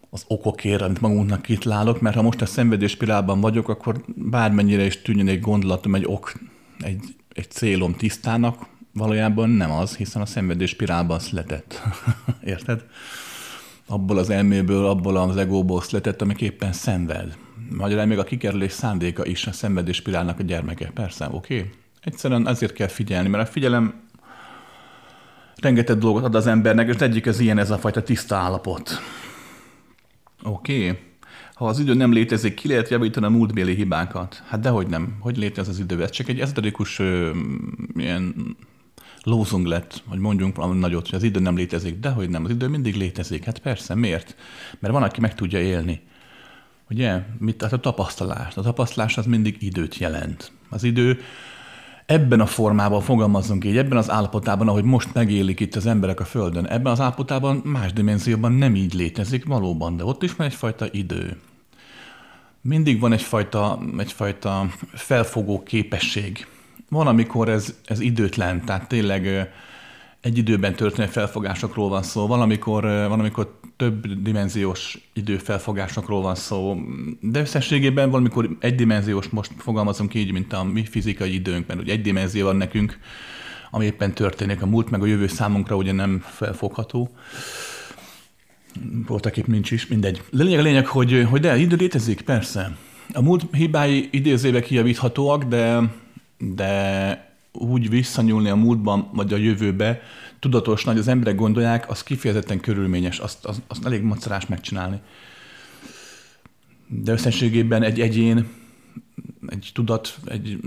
az 0.10 0.24
okokért, 0.28 0.82
amit 0.82 1.02
magunknak 1.02 1.42
kitlálok, 1.42 2.02
mert 2.02 2.16
ha 2.16 2.22
most 2.22 2.42
a 2.42 2.46
szenvedés 2.46 2.92
spirálban 2.92 3.42
vagyok, 3.42 3.70
akkor 3.70 4.04
bármennyire 4.16 4.86
is 4.86 5.02
tűnjön 5.02 5.28
egy 5.28 5.40
gondolatom, 5.40 5.96
egy 5.96 6.06
ok, 6.06 6.34
egy, 6.80 7.16
egy 7.34 7.52
célom 7.52 7.96
tisztának, 7.96 8.66
valójában 8.94 9.50
nem 9.50 9.72
az, 9.72 9.96
hiszen 9.96 10.22
a 10.22 10.26
szenvedés 10.26 10.70
spirálban 10.70 11.20
született. 11.20 11.82
Érted? 12.44 12.86
Abból 13.92 14.18
az 14.18 14.30
elméből, 14.30 14.86
abból 14.86 15.18
az 15.18 15.38
egóból 15.38 15.82
született, 15.82 16.22
amik 16.22 16.42
éppen 16.42 16.74
szenved. 16.74 17.38
Magyarán 17.70 18.08
még 18.08 18.18
a 18.18 18.24
kikerülés 18.24 18.72
szándéka 18.72 19.26
is 19.26 19.48
a 19.48 19.52
szenvedés 19.52 19.96
spirálnak 19.96 20.40
a 20.40 20.44
gyermeke. 20.44 20.92
Persze, 20.94 21.28
oké? 21.32 21.58
Okay? 21.58 21.70
Egyszerűen 22.02 22.46
azért 22.46 22.74
kell 22.74 22.88
figyelni, 22.88 23.28
mert 23.28 23.48
a 23.48 23.52
figyelem 23.52 23.94
rengeteg 25.62 25.98
dolgot 25.98 26.24
ad 26.24 26.36
az 26.36 26.48
embernek, 26.48 26.88
és 26.88 26.96
egyik 26.96 27.26
az 27.26 27.40
ilyen 27.40 27.58
ez 27.58 27.72
a 27.72 27.78
fajta 27.78 28.04
tiszta 28.04 28.36
állapot. 28.36 28.90
Oké? 30.44 30.88
Okay. 30.88 31.00
Ha 31.54 31.66
az 31.66 31.80
idő 31.80 31.94
nem 31.94 32.14
létezik, 32.14 32.54
ki 32.54 32.68
lehet 32.68 32.90
javítani 32.90 33.26
a 33.26 33.30
múltbéli 33.30 33.76
hibákat? 33.76 34.44
Hát 34.48 34.60
dehogy 34.60 34.88
nem. 34.88 35.18
Hogy 35.20 35.38
létez 35.38 35.68
az 35.68 35.80
idő? 35.80 36.04
Ez 36.04 36.10
csak 36.10 36.28
egy 36.28 36.40
ezoterikus 36.40 37.00
ilyen 37.96 38.56
lózunk 39.24 39.68
lett, 39.68 40.04
hogy 40.08 40.20
mondjunk 40.20 40.56
valami 40.56 40.80
nagyot, 40.80 41.06
hogy 41.06 41.16
az 41.16 41.24
idő 41.24 41.40
nem 41.40 41.56
létezik, 41.56 42.00
de 42.00 42.10
hogy 42.10 42.30
nem, 42.30 42.44
az 42.44 42.50
idő 42.50 42.68
mindig 42.68 42.96
létezik. 42.96 43.44
Hát 43.44 43.60
persze, 43.60 43.96
miért? 43.96 44.36
Mert 44.80 44.94
van, 44.94 45.04
aki 45.04 45.20
meg 45.20 45.36
tudja 45.36 45.60
élni. 45.60 46.02
Ugye? 46.90 47.24
Mit, 47.38 47.62
hát 47.62 47.74
a 47.74 47.80
tapasztalás. 47.80 48.58
A 48.58 48.62
tapasztalás 48.62 49.18
az 49.18 49.26
mindig 49.26 49.58
időt 49.60 49.98
jelent. 49.98 50.52
Az 50.70 50.84
idő 50.84 51.20
ebben 52.06 52.40
a 52.40 52.46
formában 52.46 53.02
fogalmazunk 53.02 53.66
így, 53.66 53.78
ebben 53.78 53.98
az 53.98 54.10
állapotában, 54.10 54.68
ahogy 54.68 54.84
most 54.84 55.14
megélik 55.14 55.60
itt 55.60 55.76
az 55.76 55.86
emberek 55.86 56.20
a 56.20 56.26
Földön, 56.26 56.68
ebben 56.68 56.92
az 56.92 57.00
állapotában 57.00 57.62
más 57.64 57.94
dimenzióban 57.94 58.52
nem 58.52 58.76
így 58.76 58.94
létezik 58.94 59.46
valóban, 59.46 59.98
de 59.98 60.06
ott 60.06 60.24
is 60.24 60.36
van 60.36 60.48
egyfajta 60.48 60.88
idő. 60.92 61.38
Mindig 62.62 63.00
van 63.00 63.14
egyfajta, 63.14 63.80
egyfajta 63.98 64.70
felfogó 64.94 65.64
képesség 65.64 66.48
van, 66.92 67.08
amikor 67.08 67.50
ez, 67.50 67.76
ez 67.86 68.00
időtlen, 68.00 68.66
tehát 68.66 68.88
tényleg 68.88 69.52
egy 70.22 70.38
időben 70.38 70.76
történő 70.76 71.08
felfogásokról 71.08 71.90
van 71.90 72.04
szó, 72.04 72.28
valamikor, 72.28 72.84
valamikor 72.84 73.60
több 73.78 74.08
dimenziós 74.08 74.98
időfelfogásokról 75.14 76.22
van 76.22 76.36
szó, 76.36 76.78
de 77.20 77.40
összességében 77.40 78.10
valamikor 78.10 78.50
egydimenziós, 78.60 79.28
most 79.28 79.52
fogalmazunk 79.58 80.14
így, 80.14 80.32
mint 80.32 80.54
a 80.54 80.64
mi 80.64 80.86
fizikai 80.86 81.34
időnk, 81.34 81.68
mert 81.68 81.80
ugye 81.80 81.92
egy 81.92 82.02
dimenzió 82.02 82.46
van 82.46 82.56
nekünk, 82.56 83.00
ami 83.70 83.86
éppen 83.86 84.14
történik, 84.14 84.62
a 84.62 84.66
múlt 84.66 84.90
meg 84.90 85.02
a 85.02 85.06
jövő 85.06 85.28
számunkra 85.28 85.76
ugye 85.76 85.92
nem 85.92 86.24
felfogható. 86.26 87.10
Voltak 89.08 89.38
épp 89.38 89.46
nincs 89.46 89.72
is, 89.72 89.88
mindegy. 89.88 90.22
De 90.32 90.44
lényeg 90.44 90.60
a 90.60 90.64
lényeg, 90.64 90.88
hogy, 90.88 91.26
hogy 91.30 91.42
de 91.42 91.58
idő 91.58 91.76
létezik, 91.76 92.22
persze. 92.22 92.78
A 93.14 93.22
múlt 93.22 93.46
hibái 93.52 94.10
idézővel 94.12 94.62
kijavíthatóak, 94.62 95.44
de 95.44 95.80
de 96.42 97.30
úgy 97.52 97.90
visszanyúlni 97.90 98.50
a 98.50 98.56
múltban 98.56 99.10
vagy 99.14 99.34
a 99.34 99.38
jövőbe, 99.38 100.02
tudatos 100.40 100.84
nagy 100.84 100.98
az 100.98 101.08
emberek 101.08 101.36
gondolják, 101.36 101.90
az 101.90 102.04
kifejezetten 102.04 102.60
körülményes, 102.60 103.20
azt, 103.20 103.46
azt, 103.46 103.62
azt 103.68 103.86
elég 103.86 104.02
macerás 104.02 104.48
megcsinálni. 104.48 105.00
De 106.88 107.12
összességében 107.12 107.84
egy 107.84 108.02
egyén, 108.02 108.48
egy 109.48 109.72
tudat, 109.74 110.18
egy 110.26 110.60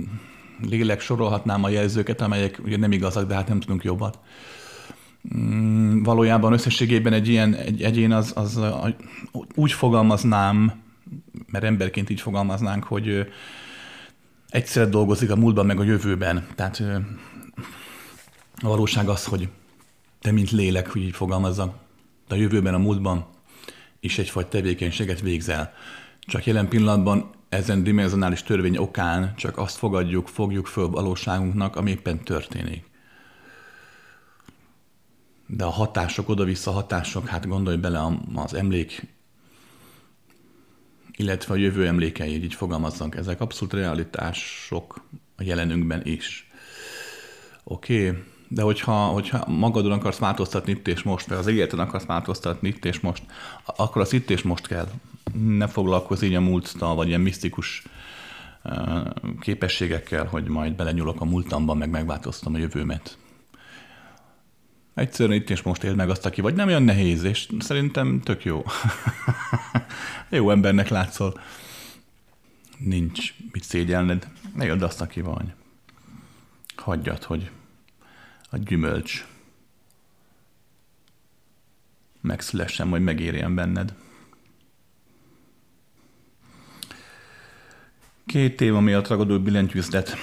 lélek 0.60 1.00
sorolhatnám 1.00 1.64
a 1.64 1.68
jelzőket, 1.68 2.20
amelyek 2.20 2.60
ugye 2.64 2.76
nem 2.76 2.92
igazak, 2.92 3.28
de 3.28 3.34
hát 3.34 3.48
nem 3.48 3.60
tudunk 3.60 3.84
jobbat. 3.84 4.18
Mm, 5.36 6.02
valójában 6.02 6.52
összességében 6.52 7.12
egy 7.12 7.28
ilyen 7.28 7.54
egy 7.54 7.82
egyén 7.82 8.12
az, 8.12 8.32
az 8.36 8.60
úgy 9.54 9.72
fogalmaznám, 9.72 10.72
mert 11.46 11.64
emberként 11.64 12.10
így 12.10 12.20
fogalmaznánk, 12.20 12.84
hogy 12.84 13.26
egyszerre 14.54 14.86
dolgozik 14.86 15.30
a 15.30 15.36
múltban 15.36 15.66
meg 15.66 15.80
a 15.80 15.82
jövőben. 15.82 16.46
Tehát 16.54 16.82
a 18.62 18.68
valóság 18.68 19.08
az, 19.08 19.24
hogy 19.24 19.48
te, 20.20 20.32
mint 20.32 20.50
lélek, 20.50 20.90
hogy 20.90 21.02
így 21.02 21.14
fogalmazza, 21.14 21.74
de 22.28 22.34
a 22.34 22.38
jövőben, 22.38 22.74
a 22.74 22.78
múltban 22.78 23.26
is 24.00 24.18
egyfajta 24.18 24.48
tevékenységet 24.48 25.20
végzel. 25.20 25.72
Csak 26.20 26.46
jelen 26.46 26.68
pillanatban 26.68 27.30
ezen 27.48 27.82
dimenzionális 27.82 28.42
törvény 28.42 28.76
okán 28.76 29.34
csak 29.36 29.58
azt 29.58 29.76
fogadjuk, 29.76 30.28
fogjuk 30.28 30.66
föl 30.66 30.88
valóságunknak, 30.88 31.76
ami 31.76 31.90
éppen 31.90 32.24
történik. 32.24 32.84
De 35.46 35.64
a 35.64 35.70
hatások, 35.70 36.28
oda-vissza 36.28 36.70
hatások, 36.70 37.28
hát 37.28 37.46
gondolj 37.46 37.76
bele 37.76 38.18
az 38.34 38.54
emlék 38.54 39.13
illetve 41.16 41.54
a 41.54 41.56
jövő 41.56 41.86
emlékei, 41.86 42.42
így 42.42 42.54
fogalmazzunk, 42.54 43.14
ezek 43.14 43.40
abszolút 43.40 43.74
realitások 43.74 45.04
a 45.36 45.42
jelenünkben 45.42 46.00
is. 46.04 46.50
Oké, 47.64 48.08
okay. 48.08 48.22
de 48.48 48.62
hogyha, 48.62 49.06
hogyha 49.06 49.44
magadon 49.48 49.92
akarsz 49.92 50.18
változtatni 50.18 50.72
itt 50.72 50.88
és 50.88 51.02
most, 51.02 51.26
vagy 51.26 51.38
az 51.38 51.46
életen 51.46 51.78
akarsz 51.78 52.06
változtatni 52.06 52.68
itt 52.68 52.84
és 52.84 53.00
most, 53.00 53.22
akkor 53.64 54.02
az 54.02 54.12
itt 54.12 54.30
és 54.30 54.42
most 54.42 54.66
kell. 54.66 54.88
Ne 55.32 55.66
foglalkozz 55.66 56.22
így 56.22 56.34
a 56.34 56.40
múlttal, 56.40 56.94
vagy 56.94 57.08
ilyen 57.08 57.20
misztikus 57.20 57.82
képességekkel, 59.40 60.26
hogy 60.26 60.48
majd 60.48 60.72
belenyúlok 60.72 61.20
a 61.20 61.24
múltamba, 61.24 61.74
meg 61.74 61.90
megváltoztam 61.90 62.54
a 62.54 62.58
jövőmet. 62.58 63.18
Egyszerűen 64.94 65.38
itt 65.38 65.50
és 65.50 65.62
most 65.62 65.82
éld 65.82 65.96
meg 65.96 66.10
azt, 66.10 66.26
aki 66.26 66.40
vagy 66.40 66.54
nem 66.54 66.68
olyan 66.68 66.82
nehéz, 66.82 67.22
és 67.22 67.48
szerintem 67.58 68.20
tök 68.20 68.44
jó. 68.44 68.64
jó 70.30 70.50
embernek 70.50 70.88
látszol. 70.88 71.40
Nincs 72.78 73.34
mit 73.52 73.64
szégyelned. 73.64 74.28
Éld 74.60 74.82
azt, 74.82 75.00
aki 75.00 75.20
vagy. 75.20 75.52
Hagyjad, 76.76 77.22
hogy 77.22 77.50
a 78.50 78.56
gyümölcs 78.56 79.26
megszülessen, 82.20 82.90
vagy 82.90 83.02
megérjen 83.02 83.54
benned. 83.54 83.94
Két 88.26 88.60
év 88.60 88.72
miatt 88.72 89.08
ragadó 89.08 89.40
billentyűzlet. 89.40 90.16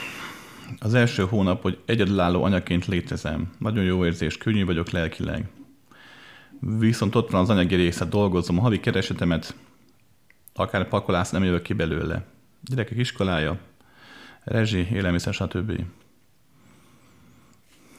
Az 0.80 0.94
első 0.94 1.24
hónap, 1.24 1.62
hogy 1.62 1.80
egyedülálló 1.86 2.44
anyaként 2.44 2.86
létezem. 2.86 3.52
Nagyon 3.58 3.84
jó 3.84 4.06
érzés, 4.06 4.38
könnyű 4.38 4.66
vagyok 4.66 4.90
lelkileg. 4.90 5.50
Viszont 6.60 7.16
ott 7.16 7.30
van 7.30 7.42
az 7.42 7.50
anyagi 7.50 7.76
része, 7.76 8.06
dolgozom, 8.06 8.60
a 8.60 8.62
havi 8.62 8.80
keresetemet, 8.80 9.56
akár 10.54 10.88
pakolász 10.88 11.32
nem 11.32 11.44
jövök 11.44 11.62
ki 11.62 11.74
belőle. 11.74 12.26
Gyerekek 12.64 12.98
iskolája, 12.98 13.60
rezsi, 14.44 14.88
élelmiszer, 14.92 15.34
stb. 15.34 15.84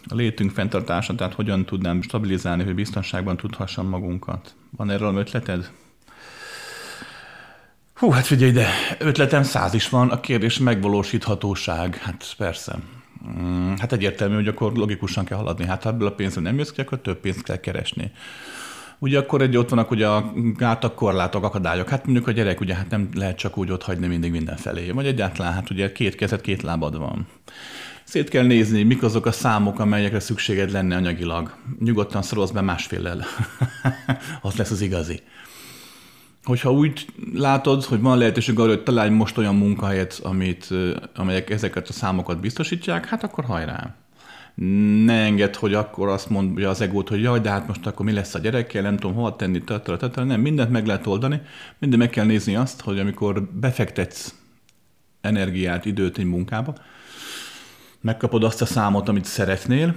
A 0.09 0.15
létünk 0.15 0.51
fenntartása, 0.51 1.15
tehát 1.15 1.35
hogyan 1.35 1.65
tudnám 1.65 2.03
stabilizálni, 2.03 2.65
hogy 2.65 2.75
biztonságban 2.75 3.37
tudhassam 3.37 3.89
magunkat. 3.89 4.55
Van 4.77 4.91
erről 4.91 5.17
ötleted? 5.17 5.71
Hú, 8.03 8.11
hát 8.11 8.27
figyelj, 8.27 8.51
de 8.51 8.69
ötletem 8.99 9.43
száz 9.43 9.75
is 9.75 9.89
van, 9.89 10.11
a 10.11 10.21
kérdés 10.21 10.59
megvalósíthatóság. 10.59 11.97
Hát 11.97 12.35
persze. 12.37 12.79
Mm, 13.39 13.75
hát 13.79 13.93
egyértelmű, 13.93 14.35
hogy 14.35 14.49
akkor 14.49 14.73
logikusan 14.73 15.25
kell 15.25 15.39
haladni. 15.39 15.67
Hát 15.67 15.83
ha 15.83 15.89
ebből 15.89 16.07
a 16.07 16.13
pénzből 16.13 16.43
nem 16.43 16.59
jössz 16.59 16.71
ki, 16.71 16.81
akkor 16.81 17.01
több 17.01 17.21
pénzt 17.21 17.43
kell 17.43 17.57
keresni. 17.57 18.11
Ugye 18.99 19.19
akkor 19.19 19.43
egy 19.43 19.57
ott 19.57 19.69
vannak 19.69 19.91
ugye 19.91 20.09
a 20.09 20.33
gátak, 20.57 20.95
korlátok, 20.95 21.45
akadályok. 21.45 21.89
Hát 21.89 22.05
mondjuk 22.05 22.27
a 22.27 22.31
gyerek 22.31 22.61
ugye 22.61 22.75
hát 22.75 22.91
nem 22.91 23.09
lehet 23.15 23.39
csak 23.39 23.59
úgy 23.59 23.71
ott 23.71 23.83
hagyni 23.83 24.07
mindig 24.07 24.31
mindenfelé. 24.31 24.91
Vagy 24.91 25.07
egyáltalán 25.07 25.53
hát 25.53 25.71
ugye 25.71 25.93
két 25.93 26.15
kezed, 26.15 26.41
két 26.41 26.63
lábad 26.63 26.99
van. 26.99 27.27
Szét 28.05 28.29
kell 28.29 28.45
nézni, 28.45 28.83
mik 28.83 29.03
azok 29.03 29.27
a 29.27 29.33
számok, 29.33 29.79
amelyekre 29.79 30.21
szükséged 30.21 30.71
lenne 30.71 30.97
anyagilag. 30.97 31.55
Nyugodtan 31.81 32.23
szorolsz 32.23 32.51
be 32.51 32.61
másféllel. 32.61 33.25
az 34.43 34.57
lesz 34.57 34.71
az 34.71 34.81
igazi. 34.81 35.23
Hogyha 36.45 36.73
úgy 36.73 37.07
látod, 37.35 37.85
hogy 37.85 38.01
van 38.01 38.19
lehetőség 38.19 38.59
arra, 38.59 38.69
hogy 38.69 38.83
találj 38.83 39.11
most 39.11 39.39
olyan 39.39 39.55
munkahelyet, 39.55 40.21
amit, 40.23 40.69
amelyek 41.15 41.51
ezeket 41.51 41.89
a 41.89 41.93
számokat 41.93 42.41
biztosítják, 42.41 43.07
hát 43.07 43.23
akkor 43.23 43.45
hajrá. 43.45 43.95
Ne 45.05 45.23
enged, 45.25 45.57
hogy 45.57 45.75
akkor 45.75 46.09
azt 46.09 46.31
mondja 46.31 46.69
az 46.69 46.81
egót, 46.81 47.09
hogy 47.09 47.23
jaj, 47.23 47.41
de 47.41 47.51
hát 47.51 47.67
most 47.67 47.87
akkor 47.87 48.07
mi 48.07 48.13
lesz 48.13 48.35
a 48.35 48.39
gyerekkel, 48.39 48.83
nem 48.83 48.97
tudom 48.97 49.17
hova 49.17 49.37
tenni, 49.37 49.63
tatara, 49.65 49.97
tatara. 49.97 50.27
nem, 50.27 50.41
mindent 50.41 50.71
meg 50.71 50.87
lehet 50.87 51.07
oldani, 51.07 51.41
minden 51.79 51.99
meg 51.99 52.11
kell 52.11 52.25
nézni 52.25 52.57
azt, 52.57 52.81
hogy 52.81 52.99
amikor 52.99 53.43
befektetsz 53.43 54.35
energiát, 55.21 55.85
időt 55.85 56.19
egy 56.19 56.25
munkába, 56.25 56.75
megkapod 58.01 58.45
azt 58.45 58.63
a 58.63 58.67
számot, 58.67 59.09
amit 59.09 59.25
szeretnél, 59.25 59.95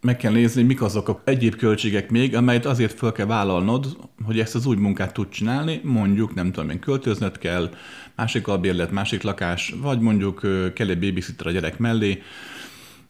meg 0.00 0.16
kell 0.16 0.32
nézni, 0.32 0.62
mik 0.62 0.82
azok 0.82 1.08
a 1.08 1.20
egyéb 1.24 1.56
költségek 1.56 2.10
még, 2.10 2.36
amelyet 2.36 2.66
azért 2.66 2.98
fel 2.98 3.12
kell 3.12 3.26
vállalnod, 3.26 3.96
hogy 4.24 4.40
ezt 4.40 4.54
az 4.54 4.66
úgy 4.66 4.78
munkát 4.78 5.12
tud 5.12 5.28
csinálni, 5.28 5.80
mondjuk, 5.84 6.34
nem 6.34 6.52
tudom 6.52 6.70
én, 6.70 6.78
költözned 6.78 7.38
kell, 7.38 7.70
másik 8.16 8.48
albérlet, 8.48 8.90
másik 8.90 9.22
lakás, 9.22 9.74
vagy 9.82 10.00
mondjuk 10.00 10.40
kell 10.74 10.88
egy 10.88 10.98
babysitter 10.98 11.46
a 11.46 11.50
gyerek 11.50 11.78
mellé, 11.78 12.22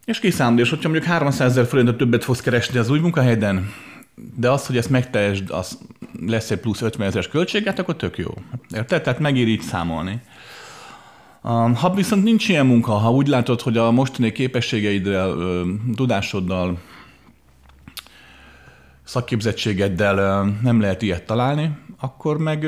és 0.04 0.18
kiszámolod, 0.18 0.60
és 0.60 0.70
hogyha 0.70 0.88
mondjuk 0.88 1.10
300 1.12 1.50
ezer 1.50 1.66
forintot 1.66 1.96
többet 1.96 2.24
fogsz 2.24 2.40
keresni 2.40 2.78
az 2.78 2.90
új 2.90 2.98
munkahelyeden, 2.98 3.72
de 4.36 4.50
az, 4.50 4.66
hogy 4.66 4.76
ezt 4.76 4.90
megtehesd, 4.90 5.50
az 5.50 5.78
lesz 6.26 6.50
egy 6.50 6.58
plusz 6.58 6.82
50 6.82 7.06
ezeres 7.06 7.28
költséget, 7.28 7.78
akkor 7.78 7.96
tök 7.96 8.18
jó. 8.18 8.34
Érted? 8.74 9.02
Tehát 9.02 9.18
megér 9.18 9.48
így 9.48 9.60
számolni. 9.60 10.20
Ha 11.52 11.94
viszont 11.94 12.22
nincs 12.22 12.48
ilyen 12.48 12.66
munka, 12.66 12.92
ha 12.92 13.10
úgy 13.10 13.26
látod, 13.26 13.60
hogy 13.60 13.76
a 13.76 13.90
mostani 13.90 14.32
képességeiddel, 14.32 15.36
tudásoddal, 15.94 16.78
szakképzettségeddel 19.04 20.44
nem 20.62 20.80
lehet 20.80 21.02
ilyet 21.02 21.26
találni, 21.26 21.76
akkor 22.00 22.38
meg, 22.38 22.66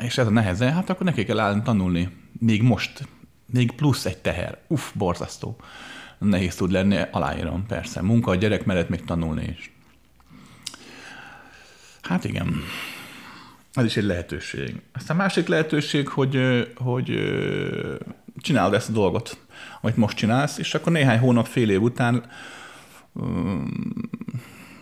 és 0.00 0.18
ez 0.18 0.26
a 0.26 0.30
neheze, 0.30 0.72
hát 0.72 0.90
akkor 0.90 1.06
neki 1.06 1.24
kell 1.24 1.38
állni 1.38 1.62
tanulni. 1.62 2.08
Még 2.38 2.62
most. 2.62 3.08
Még 3.52 3.72
plusz 3.72 4.04
egy 4.04 4.18
teher. 4.18 4.58
Uff, 4.66 4.92
borzasztó. 4.94 5.56
Nehéz 6.18 6.54
tud 6.54 6.70
lenni, 6.70 6.98
aláírom, 7.10 7.66
persze. 7.66 8.02
Munka, 8.02 8.30
a 8.30 8.34
gyerek 8.34 8.64
mellett 8.64 8.88
még 8.88 9.04
tanulni 9.04 9.54
is. 9.58 9.72
Hát 12.00 12.24
igen. 12.24 12.62
Ez 13.72 13.84
is 13.84 13.96
egy 13.96 14.04
lehetőség. 14.04 14.80
Aztán 14.92 15.16
másik 15.16 15.48
lehetőség, 15.48 16.08
hogy, 16.08 16.38
hogy 16.76 17.18
csinálod 18.36 18.74
ezt 18.74 18.88
a 18.88 18.92
dolgot, 18.92 19.38
amit 19.80 19.96
most 19.96 20.16
csinálsz, 20.16 20.58
és 20.58 20.74
akkor 20.74 20.92
néhány 20.92 21.18
hónap, 21.18 21.46
fél 21.46 21.70
év 21.70 21.82
után 21.82 22.24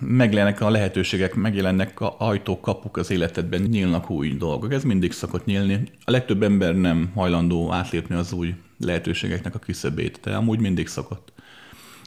megjelennek 0.00 0.60
a 0.60 0.70
lehetőségek, 0.70 1.34
megjelennek 1.34 2.00
a 2.00 2.14
ajtók, 2.18 2.60
kapuk 2.60 2.96
az 2.96 3.10
életedben, 3.10 3.60
nyílnak 3.62 4.10
új 4.10 4.36
dolgok. 4.36 4.72
Ez 4.72 4.84
mindig 4.84 5.12
szokott 5.12 5.44
nyílni. 5.44 5.82
A 6.04 6.10
legtöbb 6.10 6.42
ember 6.42 6.74
nem 6.74 7.10
hajlandó 7.14 7.72
átlépni 7.72 8.14
az 8.14 8.32
új 8.32 8.54
lehetőségeknek 8.78 9.54
a 9.54 9.58
küszöbét, 9.58 10.20
de 10.22 10.34
amúgy 10.34 10.60
mindig 10.60 10.88
szokott. 10.88 11.32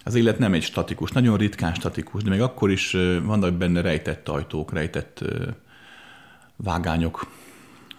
Az 0.04 0.16
élet 0.16 0.40
nem 0.40 0.54
egy 0.54 0.64
statikus, 0.64 1.12
nagyon 1.12 1.38
ritkán 1.38 1.74
statikus, 1.74 2.24
de 2.24 2.30
még 2.30 2.42
akkor 2.42 2.72
is 2.72 2.92
vannak 3.24 3.54
benne 3.54 3.82
rejtett 3.82 4.30
ajtók, 4.30 4.74
rejtett 4.74 5.24
vágányok, 6.64 7.28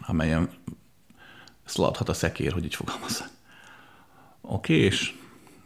amelyen 0.01 0.49
szaladhat 1.65 2.09
a 2.09 2.13
szekér, 2.13 2.53
hogy 2.53 2.65
így 2.65 2.75
fogalmazza. 2.75 3.25
Oké, 4.41 4.75
és 4.75 5.15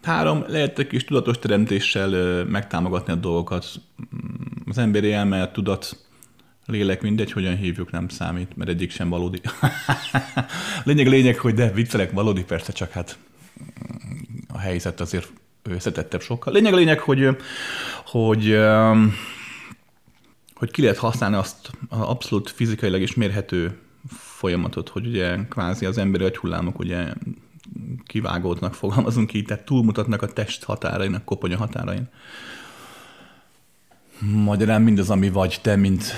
három, 0.03 0.45
lehet 0.47 0.79
egy 0.79 0.87
kis 0.87 1.05
tudatos 1.05 1.39
teremtéssel 1.39 2.45
megtámogatni 2.45 3.13
a 3.13 3.17
dolgokat. 3.17 3.67
Mm, 4.15 4.69
az 4.69 4.79
emberi 4.79 5.13
elme, 5.13 5.51
tudat, 5.51 5.97
lélek, 6.67 7.03
mindegy, 7.03 7.33
hogyan 7.33 7.57
hívjuk, 7.57 7.91
nem 7.91 8.09
számít, 8.09 8.57
mert 8.57 8.71
egyik 8.71 8.91
sem 8.91 9.09
valódi. 9.09 9.41
lényeg, 10.85 11.07
lényeg, 11.07 11.39
hogy 11.39 11.55
de 11.55 11.71
viccelek, 11.71 12.13
valódi 12.13 12.45
persze, 12.45 12.73
csak 12.73 12.91
hát 12.91 13.19
mm, 13.63 14.39
a 14.49 14.59
helyzet 14.59 15.01
azért 15.01 15.33
összetettebb 15.63 16.21
sokkal. 16.21 16.53
Lényeg, 16.53 16.73
lényeg, 16.73 16.99
hogy, 16.99 17.37
hogy 18.05 18.59
hogy 20.57 20.71
ki 20.71 20.83
lehet 20.83 20.97
használni 20.97 21.37
azt 21.37 21.71
az 21.89 22.01
abszolút 22.01 22.51
fizikailag 22.51 23.01
is 23.01 23.15
mérhető 23.15 23.79
folyamatot, 24.09 24.89
hogy 24.89 25.07
ugye 25.07 25.47
kvázi 25.49 25.87
az 25.87 25.99
emberi 25.99 26.25
agyhullámok 26.25 26.79
ugye 26.79 27.13
kivágódnak, 28.05 28.75
fogalmazunk 28.75 29.33
így, 29.33 29.45
tehát 29.45 29.65
túlmutatnak 29.65 30.23
a 30.23 30.33
test 30.33 30.65
határain, 30.65 31.15
a 31.15 31.25
koponya 31.25 31.57
határain. 31.57 32.09
Magyarán 34.21 34.83
mindaz, 34.83 35.11
ami 35.11 35.31
vagy 35.31 35.59
te, 35.63 35.77
mint, 35.77 36.13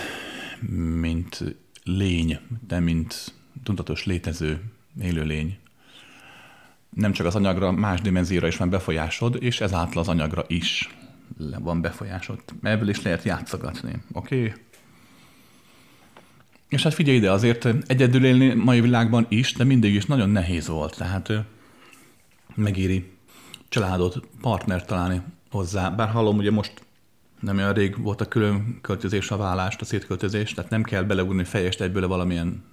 mint 1.01 1.57
lény, 1.85 2.38
te, 2.66 2.81
mint 2.81 3.35
tudatos 3.62 4.05
létező 4.05 4.62
élőlény. 5.03 5.59
Nem 6.90 7.12
csak 7.12 7.27
az 7.27 7.35
anyagra, 7.35 7.72
más 7.72 8.01
dimenzióra 8.01 8.46
is 8.46 8.57
van 8.57 8.70
befolyásod, 8.70 9.37
és 9.40 9.61
ezáltal 9.61 10.01
az 10.03 10.09
anyagra 10.09 10.44
is 10.46 10.97
van 11.58 11.80
befolyásod. 11.80 12.40
Ebből 12.62 12.88
is 12.88 13.02
lehet 13.02 13.22
játszogatni, 13.22 13.92
oké? 14.12 14.40
Okay? 14.40 14.52
És 16.68 16.82
hát 16.82 16.94
figyelj 16.94 17.16
ide, 17.16 17.32
azért 17.32 17.68
egyedül 17.86 18.24
élni 18.24 18.54
mai 18.54 18.80
világban 18.80 19.26
is, 19.28 19.52
de 19.52 19.64
mindig 19.64 19.94
is 19.94 20.06
nagyon 20.06 20.30
nehéz 20.30 20.66
volt. 20.66 20.96
Tehát 20.96 21.32
megéri 22.54 23.10
családot, 23.68 24.20
partnert 24.40 24.86
találni 24.86 25.20
hozzá. 25.50 25.90
Bár 25.90 26.08
hallom, 26.08 26.36
ugye 26.36 26.50
most 26.50 26.72
nem 27.40 27.56
olyan 27.56 27.72
rég 27.72 28.02
volt 28.02 28.20
a 28.20 28.28
külön 28.28 28.78
költözés, 28.80 29.30
a 29.30 29.36
vállást, 29.36 29.80
a 29.80 29.84
szétköltözés, 29.84 30.54
tehát 30.54 30.70
nem 30.70 30.82
kell 30.82 31.02
beleugni 31.02 31.44
fejest 31.44 31.80
egyből 31.80 32.08
valamilyen, 32.08 32.64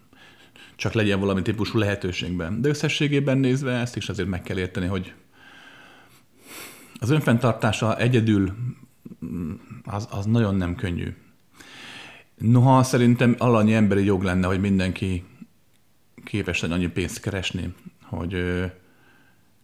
csak 0.75 0.93
legyen 0.93 1.19
valami 1.19 1.41
típusú 1.41 1.77
lehetőségben. 1.77 2.61
De 2.61 2.69
összességében 2.69 3.37
nézve 3.37 3.71
ezt 3.71 3.95
is 3.95 4.09
azért 4.09 4.29
meg 4.29 4.41
kell 4.41 4.57
érteni, 4.57 4.85
hogy 4.85 5.13
az 6.99 7.10
önfenntartása 7.10 7.97
egyedül 7.97 8.53
az, 9.84 10.08
az 10.12 10.25
nagyon 10.25 10.55
nem 10.55 10.75
könnyű. 10.75 11.15
Noha 12.38 12.84
szerintem 12.84 13.36
alanyi 13.38 13.73
emberi 13.73 14.03
jog 14.03 14.23
lenne, 14.23 14.47
hogy 14.47 14.60
mindenki 14.60 15.23
képes 16.23 16.62
legyen 16.62 16.77
annyi 16.77 16.88
pénzt 16.88 17.19
keresni, 17.19 17.73
hogy 18.03 18.36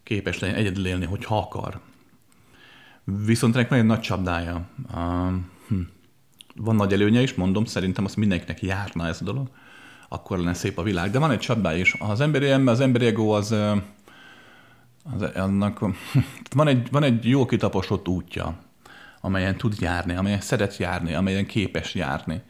képes 0.04 0.40
legyen 0.40 0.56
egyedül 0.56 0.88
élni, 0.88 1.06
hogyha 1.06 1.38
akar. 1.38 1.80
Viszont 3.04 3.56
ennek 3.56 3.70
nagyon 3.70 3.86
nagy 3.86 4.00
csapdája. 4.00 4.70
Hm. 5.68 5.80
Van 6.56 6.76
nagy 6.76 6.94
előnye 6.94 7.22
is, 7.22 7.34
mondom, 7.34 7.66
szerintem 7.66 8.06
azt 8.06 8.16
mindenkinek 8.16 8.62
járna 8.62 9.08
ez 9.08 9.22
a 9.22 9.24
dolog, 9.24 9.50
akkor 10.10 10.38
lenne 10.38 10.54
szép 10.54 10.78
a 10.78 10.84
világ. 10.84 11.12
De 11.12 11.20
van 11.20 11.32
egy 11.32 11.40
csapdája 11.40 11.78
is. 11.78 11.96
Az 12.00 12.22
emberi 12.22 12.50
ember, 12.50 12.74
az 12.74 12.80
emberi 12.80 13.06
ego 13.06 13.30
az 13.30 13.56
az, 15.04 15.22
annak 15.22 15.80
van 16.56 16.68
egy, 16.68 16.88
van 16.92 17.04
egy 17.04 17.26
jó 17.26 17.46
kitaposott 17.46 18.08
útja, 18.08 18.56
amelyen 19.22 19.58
tud 19.58 19.76
járni, 19.80 20.14
amelyen 20.14 20.42
szeret 20.42 20.78
járni, 20.78 21.14
amelyen 21.14 21.46
képes 21.46 21.96
járni. 21.96 22.42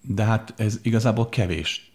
De 0.00 0.24
hát 0.24 0.54
ez 0.56 0.78
igazából 0.82 1.28
kevés. 1.28 1.92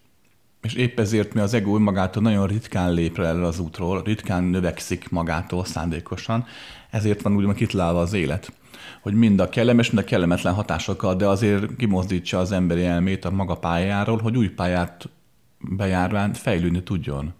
És 0.62 0.74
épp 0.74 0.98
ezért 0.98 1.34
mi 1.34 1.40
az 1.40 1.54
ego 1.54 1.78
magától 1.78 2.22
nagyon 2.22 2.46
ritkán 2.46 2.92
lép 2.92 3.16
le 3.16 3.46
az 3.46 3.58
útról, 3.58 4.02
ritkán 4.02 4.44
növekszik 4.44 5.08
magától 5.10 5.64
szándékosan, 5.64 6.46
ezért 6.90 7.22
van 7.22 7.36
úgymond 7.36 7.56
kitalálva 7.56 8.00
az 8.00 8.12
élet. 8.12 8.52
Hogy 9.00 9.14
mind 9.14 9.40
a 9.40 9.48
kellemes, 9.48 9.90
mind 9.90 10.04
a 10.04 10.08
kellemetlen 10.08 10.54
hatásokkal, 10.54 11.14
de 11.14 11.26
azért 11.26 11.76
kimozdítsa 11.76 12.38
az 12.38 12.52
emberi 12.52 12.84
elmét 12.84 13.24
a 13.24 13.30
maga 13.30 13.54
pályáról, 13.54 14.18
hogy 14.18 14.36
új 14.36 14.48
pályát 14.48 15.08
bejárván 15.58 16.32
fejlődni 16.32 16.82
tudjon. 16.82 17.34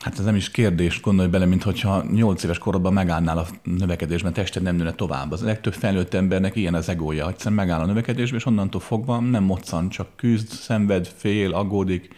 Hát 0.00 0.18
ez 0.18 0.24
nem 0.24 0.36
is 0.36 0.50
kérdés, 0.50 1.00
gondolj 1.00 1.28
bele, 1.28 1.44
mint 1.46 1.62
hogyha 1.62 2.04
8 2.12 2.42
éves 2.42 2.58
korodban 2.58 2.92
megállnál 2.92 3.38
a 3.38 3.46
növekedésben, 3.62 4.32
tested 4.32 4.62
nem 4.62 4.76
nőne 4.76 4.92
tovább. 4.92 5.32
Az 5.32 5.42
legtöbb 5.42 5.72
felnőtt 5.72 6.14
embernek 6.14 6.56
ilyen 6.56 6.74
az 6.74 6.88
egója, 6.88 7.28
egyszerűen 7.28 7.54
megáll 7.54 7.80
a 7.80 7.86
növekedésben, 7.86 8.38
és 8.38 8.46
onnantól 8.46 8.80
fogva 8.80 9.20
nem 9.20 9.44
moccan, 9.44 9.88
csak 9.88 10.08
küzd, 10.16 10.48
szenved, 10.48 11.06
fél, 11.16 11.54
aggódik. 11.54 12.08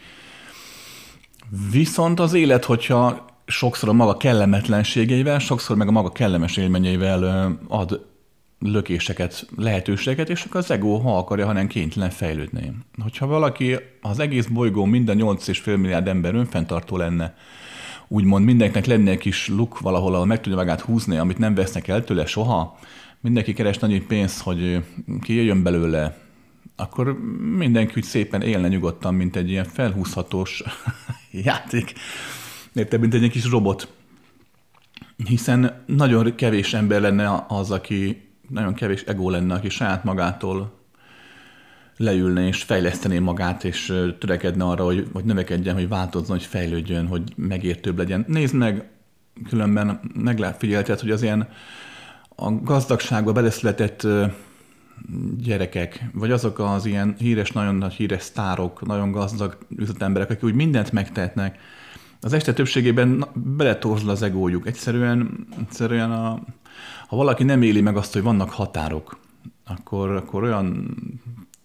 Viszont 1.71 2.21
az 2.21 2.35
élet, 2.35 2.64
hogyha 2.64 3.27
sokszor 3.47 3.88
a 3.88 3.92
maga 3.92 4.16
kellemetlenségeivel, 4.16 5.38
sokszor 5.38 5.77
meg 5.77 5.88
a 5.88 5.92
maga 5.92 6.11
kellemes 6.11 6.57
élményeivel 6.57 7.53
ad 7.68 8.07
lökéseket, 8.59 9.47
lehetőségeket, 9.57 10.29
és 10.29 10.45
akkor 10.45 10.61
az 10.61 10.71
ego, 10.71 10.99
ha 10.99 11.18
akarja, 11.18 11.47
hanem 11.47 11.66
kénytelen 11.66 12.11
fejlődni. 12.11 12.73
Hogyha 13.03 13.27
valaki 13.27 13.77
az 14.01 14.18
egész 14.18 14.47
bolygó 14.47 14.85
minden 14.85 15.18
8,5 15.21 15.64
milliárd 15.64 16.09
ember 16.09 16.35
önfenntartó 16.35 16.97
lenne, 16.97 17.35
úgymond 18.12 18.44
mindenkinek 18.44 18.87
lenne 18.87 19.11
egy 19.11 19.18
kis 19.18 19.48
luk 19.48 19.81
valahol, 19.81 20.14
ahol 20.14 20.27
meg 20.27 20.40
tudja 20.40 20.59
magát 20.59 20.81
húzni, 20.81 21.16
amit 21.16 21.38
nem 21.38 21.55
vesznek 21.55 21.88
el 21.88 22.05
tőle 22.05 22.27
soha, 22.27 22.79
mindenki 23.20 23.53
keres 23.53 23.79
nagy 23.79 24.07
pénzt, 24.07 24.42
hogy 24.42 24.85
kijöjjön 25.20 25.62
belőle, 25.62 26.18
akkor 26.77 27.18
mindenki 27.57 27.92
úgy 27.96 28.03
szépen 28.03 28.42
élne 28.42 28.68
nyugodtan, 28.68 29.14
mint 29.14 29.37
egy 29.37 29.51
ilyen 29.51 29.64
felhúzhatós 29.64 30.62
játék. 31.44 31.92
Érted, 32.72 33.01
mint 33.01 33.14
egy 33.14 33.31
kis 33.31 33.51
robot. 33.51 33.92
Hiszen 35.27 35.83
nagyon 35.87 36.35
kevés 36.35 36.75
ember 36.75 37.01
lenne 37.01 37.44
az, 37.48 37.70
aki, 37.70 38.29
nagyon 38.48 38.75
kevés 38.75 39.03
ego 39.03 39.31
lenne, 39.31 39.55
aki 39.55 39.68
saját 39.68 40.05
magától 40.05 40.82
leülne 41.97 42.47
és 42.47 42.63
fejlesztené 42.63 43.19
magát, 43.19 43.65
és 43.65 43.95
törekedne 44.19 44.65
arra, 44.65 44.85
hogy, 44.85 45.09
hogy 45.13 45.25
növekedjen, 45.25 45.75
hogy 45.75 45.89
változzon, 45.89 46.37
hogy 46.37 46.47
fejlődjön, 46.47 47.07
hogy 47.07 47.33
megértőbb 47.37 47.99
legyen. 47.99 48.25
Nézd 48.29 48.55
meg, 48.55 48.91
különben 49.49 50.01
megfigyelted, 50.15 51.01
hogy 51.01 51.11
az 51.11 51.23
ilyen 51.23 51.49
a 52.37 52.51
gazdagságba 52.63 53.33
beleszületett 53.33 54.07
gyerekek, 55.37 56.05
vagy 56.13 56.31
azok 56.31 56.59
az 56.59 56.87
ilyen 56.87 57.15
híres, 57.19 57.51
nagyon 57.51 57.75
nagy 57.75 57.93
híres 57.93 58.23
sztárok, 58.23 58.87
nagyon 58.87 59.11
gazdag 59.11 59.59
üzletemberek, 59.77 60.31
akik 60.31 60.45
úgy 60.45 60.55
mindent 60.55 60.93
megtehetnek, 60.93 61.59
az 62.21 62.33
este 62.33 62.53
többségében 62.53 63.25
beletorzul 63.35 64.11
az 64.11 64.23
egójuk. 64.23 64.67
Egyszerűen, 64.67 65.47
egyszerűen 65.61 66.11
a, 66.11 66.41
ha 67.09 67.17
valaki 67.17 67.45
nem 67.45 67.63
éli 67.63 67.81
meg 67.81 67.97
azt, 67.97 68.13
hogy 68.13 68.23
vannak 68.23 68.51
határok, 68.51 69.19
akkor, 69.67 70.11
akkor 70.11 70.43
olyan 70.43 70.97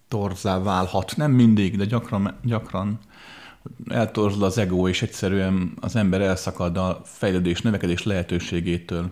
torzá 0.08 0.58
válhat. 0.58 1.16
Nem 1.16 1.30
mindig, 1.30 1.76
de 1.76 1.84
gyakran, 1.84 2.34
gyakran 2.42 2.98
eltorzul 3.88 4.44
az 4.44 4.58
ego, 4.58 4.88
és 4.88 5.02
egyszerűen 5.02 5.72
az 5.80 5.96
ember 5.96 6.20
elszakad 6.20 6.76
a 6.76 7.00
fejlődés, 7.04 7.60
növekedés 7.60 8.02
lehetőségétől. 8.02 9.10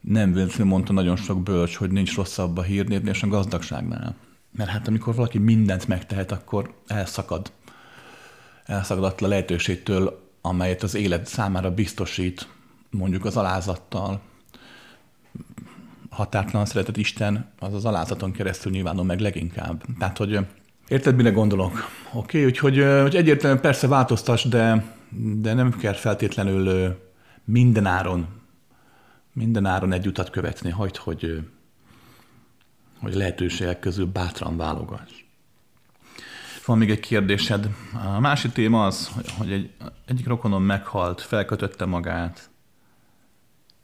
Nem 0.00 0.32
véletlenül 0.32 0.66
mondta 0.66 0.92
nagyon 0.92 1.16
sok 1.16 1.42
bölcs, 1.42 1.76
hogy 1.76 1.90
nincs 1.90 2.16
rosszabb 2.16 2.56
a 2.56 2.62
hírnévnél 2.62 3.12
és 3.12 3.22
a 3.22 3.28
gazdagságnál. 3.28 4.14
Mert 4.50 4.70
hát 4.70 4.88
amikor 4.88 5.14
valaki 5.14 5.38
mindent 5.38 5.88
megtehet, 5.88 6.32
akkor 6.32 6.74
elszakad. 6.86 7.52
Elszakad 8.64 9.04
attól 9.04 9.26
a 9.26 9.30
lehetőségtől, 9.30 10.24
amelyet 10.40 10.82
az 10.82 10.94
élet 10.94 11.26
számára 11.26 11.74
biztosít, 11.74 12.48
mondjuk 12.90 13.24
az 13.24 13.36
alázattal, 13.36 14.20
határtalan 16.16 16.66
szeretett 16.66 16.96
Isten, 16.96 17.52
az 17.58 17.74
az 17.74 17.84
alázaton 17.84 18.32
keresztül 18.32 18.72
nyilvánul 18.72 19.04
meg 19.04 19.20
leginkább. 19.20 19.82
Tehát, 19.98 20.16
hogy 20.16 20.38
érted, 20.88 21.16
mire 21.16 21.30
gondolok? 21.30 21.72
Oké, 22.12 22.38
okay, 22.38 22.44
úgyhogy 22.44 22.76
hogy 23.02 23.16
egyértelműen 23.16 23.62
persze 23.62 23.86
változtas, 23.86 24.44
de, 24.44 24.84
de 25.36 25.54
nem 25.54 25.70
kell 25.70 25.92
feltétlenül 25.92 26.94
minden 27.44 27.86
áron, 27.86 28.26
minden 29.32 29.66
áron 29.66 29.92
egy 29.92 30.06
utat 30.06 30.30
követni, 30.30 30.70
hagyd, 30.70 30.96
hogy, 30.96 31.48
hogy 33.00 33.14
lehetőségek 33.14 33.78
közül 33.78 34.06
bátran 34.06 34.56
válogass. 34.56 35.24
Van 36.66 36.78
még 36.78 36.90
egy 36.90 37.00
kérdésed. 37.00 37.68
A 38.16 38.20
másik 38.20 38.52
téma 38.52 38.86
az, 38.86 39.10
hogy 39.38 39.52
egy, 39.52 39.70
egyik 40.06 40.26
rokonom 40.26 40.62
meghalt, 40.62 41.20
felkötötte 41.20 41.84
magát, 41.84 42.50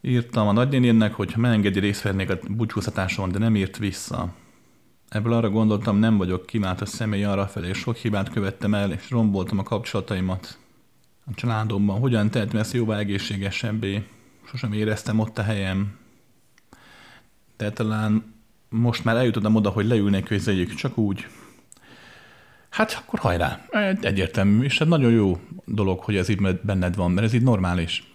Írtam 0.05 0.49
a 0.49 0.53
nagynénének, 0.53 1.15
hogy 1.15 1.35
megengedi 1.37 1.79
részt 1.79 2.03
vennék 2.03 2.31
a 2.31 2.39
búcsúztatáson, 2.49 3.33
de 3.33 3.39
nem 3.39 3.57
írt 3.57 3.77
vissza. 3.77 4.35
Ebből 5.09 5.33
arra 5.33 5.51
gondoltam, 5.51 5.99
nem 5.99 6.17
vagyok 6.17 6.47
kimált 6.47 6.81
a 6.81 6.87
személy 6.87 7.25
arra 7.25 7.47
felé, 7.47 7.73
sok 7.73 7.97
hibát 7.97 8.31
követtem 8.31 8.75
el, 8.75 8.93
és 8.93 9.11
romboltam 9.11 9.59
a 9.59 9.63
kapcsolataimat 9.63 10.59
a 11.27 11.35
családomban. 11.35 11.99
Hogyan 11.99 12.31
tehetem 12.31 12.61
ezt 12.61 12.73
jóvá 12.73 12.99
egészségesebbé? 12.99 14.03
Sosem 14.45 14.73
éreztem 14.73 15.19
ott 15.19 15.39
a 15.39 15.43
helyem. 15.43 15.99
De 17.57 17.71
talán 17.71 18.35
most 18.69 19.05
már 19.05 19.17
eljutottam 19.17 19.55
oda, 19.55 19.71
hogy 19.71 19.87
leülnék 19.87 20.25
közéjük, 20.25 20.75
csak 20.75 20.99
úgy. 20.99 21.27
Hát 22.69 23.03
akkor 23.05 23.19
hajrá. 23.19 23.67
Egyértelmű, 24.01 24.65
és 24.65 24.79
hát 24.79 24.89
nagyon 24.89 25.13
jó 25.13 25.41
dolog, 25.65 26.01
hogy 26.01 26.17
ez 26.17 26.29
így 26.29 26.59
benned 26.63 26.97
van, 26.97 27.11
mert 27.11 27.27
ez 27.27 27.33
így 27.33 27.43
normális. 27.43 28.12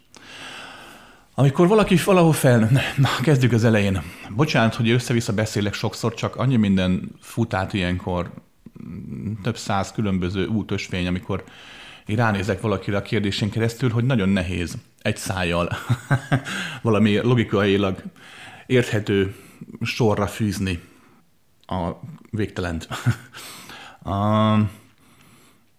Amikor 1.39 1.67
valaki 1.67 1.95
valahol 2.05 2.33
fel, 2.33 2.69
na, 2.97 3.09
kezdjük 3.21 3.51
az 3.51 3.63
elején. 3.63 4.01
Bocsánat, 4.35 4.75
hogy 4.75 4.89
össze-vissza 4.89 5.33
beszélek 5.33 5.73
sokszor, 5.73 6.13
csak 6.13 6.35
annyi 6.35 6.55
minden 6.55 7.11
fut 7.21 7.53
át 7.53 7.73
ilyenkor, 7.73 8.31
több 9.43 9.57
száz 9.57 9.91
különböző 9.91 10.45
útösvény, 10.45 11.07
amikor 11.07 11.43
én 12.05 12.15
ránézek 12.15 12.61
valakire 12.61 12.97
a 12.97 13.01
kérdésén 13.01 13.49
keresztül, 13.49 13.89
hogy 13.89 14.03
nagyon 14.03 14.29
nehéz 14.29 14.77
egy 15.01 15.17
szájjal 15.17 15.69
valami 16.81 17.17
logikailag 17.17 18.03
érthető 18.65 19.35
sorra 19.81 20.27
fűzni 20.27 20.79
a 21.65 21.91
végtelent. 22.31 22.87
a, 24.13 24.55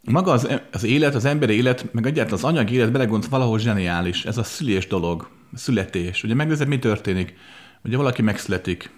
maga 0.00 0.32
az, 0.32 0.60
az 0.72 0.84
élet, 0.84 1.14
az 1.14 1.24
emberi 1.24 1.54
élet, 1.54 1.92
meg 1.92 2.06
egyáltalán 2.06 2.38
az 2.38 2.44
anyagi 2.44 2.74
élet 2.74 2.92
belegondolsz 2.92 3.30
valahol 3.30 3.58
zseniális. 3.58 4.24
Ez 4.24 4.38
a 4.38 4.42
szülés 4.42 4.86
dolog 4.86 5.36
születés. 5.54 6.22
Ugye 6.22 6.34
megnézed, 6.34 6.68
mi 6.68 6.78
történik? 6.78 7.36
Ugye 7.84 7.96
valaki 7.96 8.22
megszületik, 8.22 8.90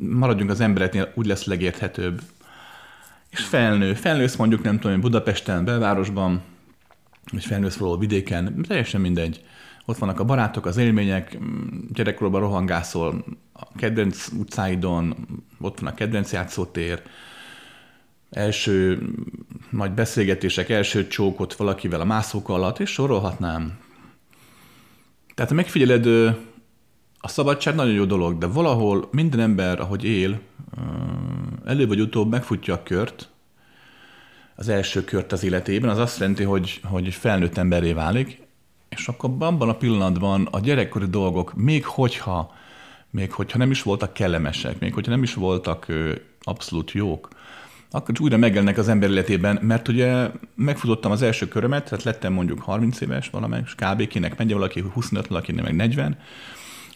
maradjunk 0.00 0.50
az 0.50 0.60
embereknél, 0.60 1.12
úgy 1.14 1.26
lesz 1.26 1.44
legérthetőbb. 1.44 2.20
És 3.30 3.40
felnő. 3.40 3.94
Felnősz 3.94 4.36
mondjuk, 4.36 4.62
nem 4.62 4.78
tudom, 4.78 5.00
Budapesten, 5.00 5.64
belvárosban, 5.64 6.42
vagy 7.32 7.44
felnősz 7.44 7.76
valahol 7.76 7.98
vidéken, 7.98 8.62
teljesen 8.68 9.00
mindegy. 9.00 9.44
Ott 9.84 9.98
vannak 9.98 10.20
a 10.20 10.24
barátok, 10.24 10.66
az 10.66 10.76
élmények, 10.76 11.38
gyerekkorban 11.92 12.40
rohangászol 12.40 13.24
a 13.52 13.72
kedvenc 13.76 14.28
utcáidon, 14.28 15.26
ott 15.60 15.80
van 15.80 15.90
a 15.90 15.94
kedvenc 15.94 16.32
játszótér, 16.32 17.02
első 18.30 19.08
nagy 19.70 19.92
beszélgetések, 19.92 20.68
első 20.68 21.06
csókot 21.06 21.54
valakivel 21.54 22.00
a 22.00 22.04
mászók 22.04 22.48
alatt, 22.48 22.78
és 22.78 22.90
sorolhatnám. 22.90 23.78
Tehát 25.34 25.50
ha 25.50 25.56
megfigyeled, 25.56 26.06
a 27.24 27.28
szabadság 27.28 27.74
nagyon 27.74 27.94
jó 27.94 28.04
dolog, 28.04 28.38
de 28.38 28.46
valahol 28.46 29.08
minden 29.10 29.40
ember, 29.40 29.80
ahogy 29.80 30.04
él, 30.04 30.40
elő 31.64 31.86
vagy 31.86 32.00
utóbb 32.00 32.30
megfutja 32.30 32.74
a 32.74 32.82
kört, 32.82 33.30
az 34.56 34.68
első 34.68 35.04
kört 35.04 35.32
az 35.32 35.44
életében, 35.44 35.90
az 35.90 35.98
azt 35.98 36.18
jelenti, 36.18 36.42
hogy, 36.42 36.80
hogy 36.84 37.14
felnőtt 37.14 37.56
emberré 37.56 37.92
válik, 37.92 38.40
és 38.88 39.08
akkor 39.08 39.30
abban 39.38 39.68
a 39.68 39.76
pillanatban 39.76 40.48
a 40.50 40.60
gyerekkori 40.60 41.06
dolgok, 41.06 41.54
még 41.54 41.84
hogyha, 41.84 42.54
még 43.10 43.32
hogyha 43.32 43.58
nem 43.58 43.70
is 43.70 43.82
voltak 43.82 44.12
kellemesek, 44.12 44.78
még 44.78 44.94
hogyha 44.94 45.10
nem 45.10 45.22
is 45.22 45.34
voltak 45.34 45.86
abszolút 46.40 46.90
jók, 46.90 47.28
akkor 47.94 48.14
újra 48.20 48.36
megjelennek 48.36 48.78
az 48.78 48.88
ember 48.88 49.10
életében, 49.10 49.58
mert 49.62 49.88
ugye 49.88 50.30
megfutottam 50.54 51.10
az 51.10 51.22
első 51.22 51.48
körömet, 51.48 51.84
tehát 51.84 52.04
lettem 52.04 52.32
mondjuk 52.32 52.60
30 52.60 53.00
éves 53.00 53.30
valamelyik, 53.30 53.66
és 53.66 53.74
kb. 53.74 54.06
kinek 54.06 54.38
megy 54.38 54.52
valaki 54.52 54.80
25, 54.92 55.26
valaki 55.26 55.52
meg 55.52 55.74
40. 55.74 56.18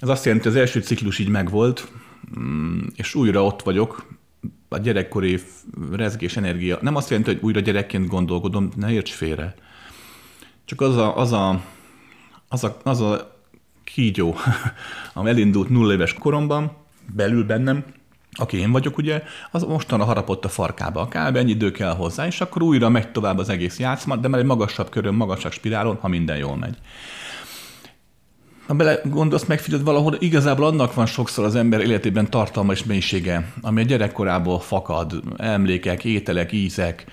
Ez 0.01 0.09
azt 0.09 0.25
jelenti, 0.25 0.49
hogy 0.49 0.57
az 0.57 0.63
első 0.63 0.81
ciklus 0.81 1.19
így 1.19 1.29
megvolt, 1.29 1.93
mm, 2.39 2.81
és 2.95 3.15
újra 3.15 3.45
ott 3.45 3.63
vagyok, 3.63 4.17
a 4.69 4.79
gyerekkori 4.79 5.41
rezgés 5.93 6.37
energia. 6.37 6.79
Nem 6.81 6.97
azt 6.97 7.11
jelenti, 7.11 7.33
hogy 7.33 7.43
újra 7.43 7.61
gyerekként 7.61 8.09
gondolkodom, 8.09 8.69
ne 8.77 8.91
érts 8.91 9.13
félre. 9.13 9.55
Csak 10.65 10.81
az 10.81 10.97
a, 10.97 11.17
az 11.17 11.33
a, 11.33 11.63
az 12.49 12.65
a, 12.65 12.77
az 12.83 13.01
a 13.01 13.37
kígyó, 13.85 14.37
ami 15.15 15.29
elindult 15.29 15.69
nulla 15.69 15.93
éves 15.93 16.15
koromban, 16.15 16.73
belül 17.15 17.45
bennem, 17.45 17.85
aki 18.37 18.57
én 18.57 18.73
vagyok, 18.73 18.99
ugye, 18.99 19.23
az 19.51 19.63
mostanra 19.63 20.05
harapott 20.05 20.45
a 20.45 20.49
farkába. 20.49 21.07
Kb. 21.07 21.37
ennyi 21.37 21.51
idő 21.51 21.71
kell 21.71 21.95
hozzá, 21.95 22.27
és 22.27 22.41
akkor 22.41 22.63
újra 22.63 22.89
megy 22.89 23.13
tovább 23.13 23.39
az 23.39 23.49
egész 23.49 23.79
játszma, 23.79 24.17
de 24.17 24.29
már 24.29 24.41
egy 24.41 24.47
magasabb 24.47 24.89
körön, 24.89 25.15
magasabb 25.15 25.53
spirálon, 25.53 25.99
ha 26.01 26.09
minden 26.09 26.37
jól 26.37 26.57
megy. 26.57 26.77
Ha 28.67 28.75
bele 28.75 29.01
gondolsz, 29.05 29.45
megfigyeld 29.45 29.85
valahol, 29.85 30.17
igazából 30.19 30.67
annak 30.67 30.95
van 30.95 31.07
sokszor 31.07 31.45
az 31.45 31.55
ember 31.55 31.81
életében 31.81 32.31
tartalma 32.31 32.73
és 32.73 32.85
mélysége, 32.85 33.53
ami 33.61 33.81
a 33.81 33.85
gyerekkorából 33.85 34.61
fakad, 34.61 35.23
emlékek, 35.37 36.05
ételek, 36.05 36.53
ízek, 36.53 37.07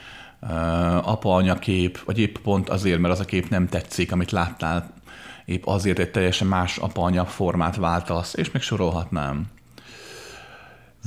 apa-anya 1.02 1.60
kép, 1.60 2.00
vagy 2.06 2.20
épp 2.20 2.36
pont 2.44 2.70
azért, 2.70 3.00
mert 3.00 3.14
az 3.14 3.20
a 3.20 3.26
kép 3.26 3.50
nem 3.50 3.68
tetszik, 3.68 4.12
amit 4.12 4.32
láttál, 4.32 4.94
épp 5.46 5.66
azért 5.66 6.00
egy 6.00 6.12
teljesen 6.12 6.48
más 6.48 6.78
apa-anya 6.78 7.26
formát 7.26 7.76
váltasz, 7.76 8.34
és 8.34 8.52
még 8.52 8.62
sorolhatnám. 8.62 9.46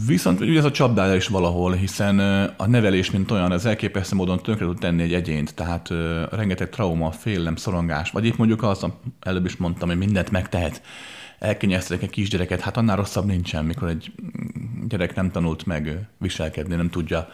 Viszont 0.04 0.40
ugye 0.40 0.58
ez 0.58 0.64
a 0.64 0.70
csapdája 0.70 1.14
is 1.14 1.28
valahol, 1.28 1.72
hiszen 1.72 2.18
a 2.56 2.66
nevelés, 2.66 3.10
mint 3.10 3.30
olyan, 3.30 3.52
az 3.52 3.66
elképesztő 3.66 4.16
módon 4.16 4.42
tönkre 4.42 4.64
tud 4.64 4.78
tenni 4.78 5.02
egy 5.02 5.14
egyént, 5.14 5.54
tehát 5.54 5.88
rengeteg 6.30 6.68
trauma, 6.68 7.10
félelem, 7.10 7.56
szorongás, 7.56 8.10
vagy 8.10 8.24
itt 8.24 8.36
mondjuk 8.36 8.62
az, 8.62 8.86
előbb 9.20 9.44
is 9.44 9.56
mondtam, 9.56 9.88
hogy 9.88 9.98
mindent 9.98 10.30
megtehet, 10.30 10.82
elkényeztetek 11.38 12.02
egy 12.02 12.10
kisgyereket, 12.10 12.60
hát 12.60 12.76
annál 12.76 12.96
rosszabb 12.96 13.24
nincsen, 13.24 13.64
mikor 13.64 13.88
egy 13.88 14.12
gyerek 14.88 15.14
nem 15.14 15.30
tanult 15.30 15.66
meg 15.66 16.08
viselkedni, 16.18 16.74
nem 16.74 16.90
tudja, 16.90 17.28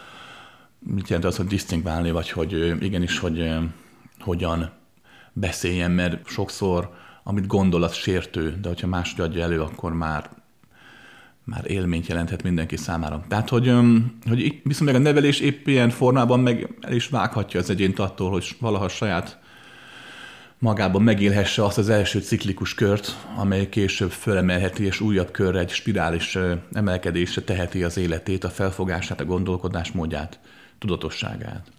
mit 0.79 1.09
jelent 1.09 1.27
az, 1.27 1.37
hogy 1.37 1.47
disztingválni, 1.47 2.11
vagy 2.11 2.31
hogy 2.31 2.77
igenis, 2.81 3.19
hogy 3.19 3.55
hogyan 4.21 4.71
beszéljen, 5.33 5.91
mert 5.91 6.29
sokszor, 6.29 6.91
amit 7.23 7.47
gondol, 7.47 7.83
az 7.83 7.95
sértő, 7.95 8.59
de 8.61 8.69
hogyha 8.69 8.87
más 8.87 9.15
adja 9.19 9.43
elő, 9.43 9.61
akkor 9.61 9.93
már 9.93 10.31
már 11.45 11.71
élményt 11.71 12.07
jelenthet 12.07 12.43
mindenki 12.43 12.77
számára. 12.77 13.25
Tehát, 13.29 13.49
hogy, 13.49 13.73
hogy 14.29 14.61
viszont 14.65 14.91
meg 14.93 14.95
a 14.95 15.05
nevelés 15.05 15.41
épp 15.41 15.67
ilyen 15.67 15.91
formában 15.91 16.41
meg 16.41 16.75
el 16.81 16.93
is 16.93 17.09
vághatja 17.09 17.61
az 17.61 17.71
egyént 17.71 17.99
attól, 17.99 18.31
hogy 18.31 18.57
valaha 18.61 18.89
saját 18.89 19.41
magában 20.59 21.03
megélhesse 21.03 21.65
azt 21.65 21.79
az 21.79 21.89
első 21.89 22.21
ciklikus 22.21 22.75
kört, 22.75 23.17
amely 23.37 23.69
később 23.69 24.11
fölemelheti 24.11 24.85
és 24.85 25.01
újabb 25.01 25.31
körre 25.31 25.59
egy 25.59 25.71
spirális 25.71 26.39
emelkedésre 26.73 27.43
teheti 27.43 27.83
az 27.83 27.97
életét, 27.97 28.45
a 28.45 28.51
felfogását, 28.51 29.21
a 29.21 29.25
gondolkodásmódját, 29.25 30.41
tudatosságát. 30.79 31.73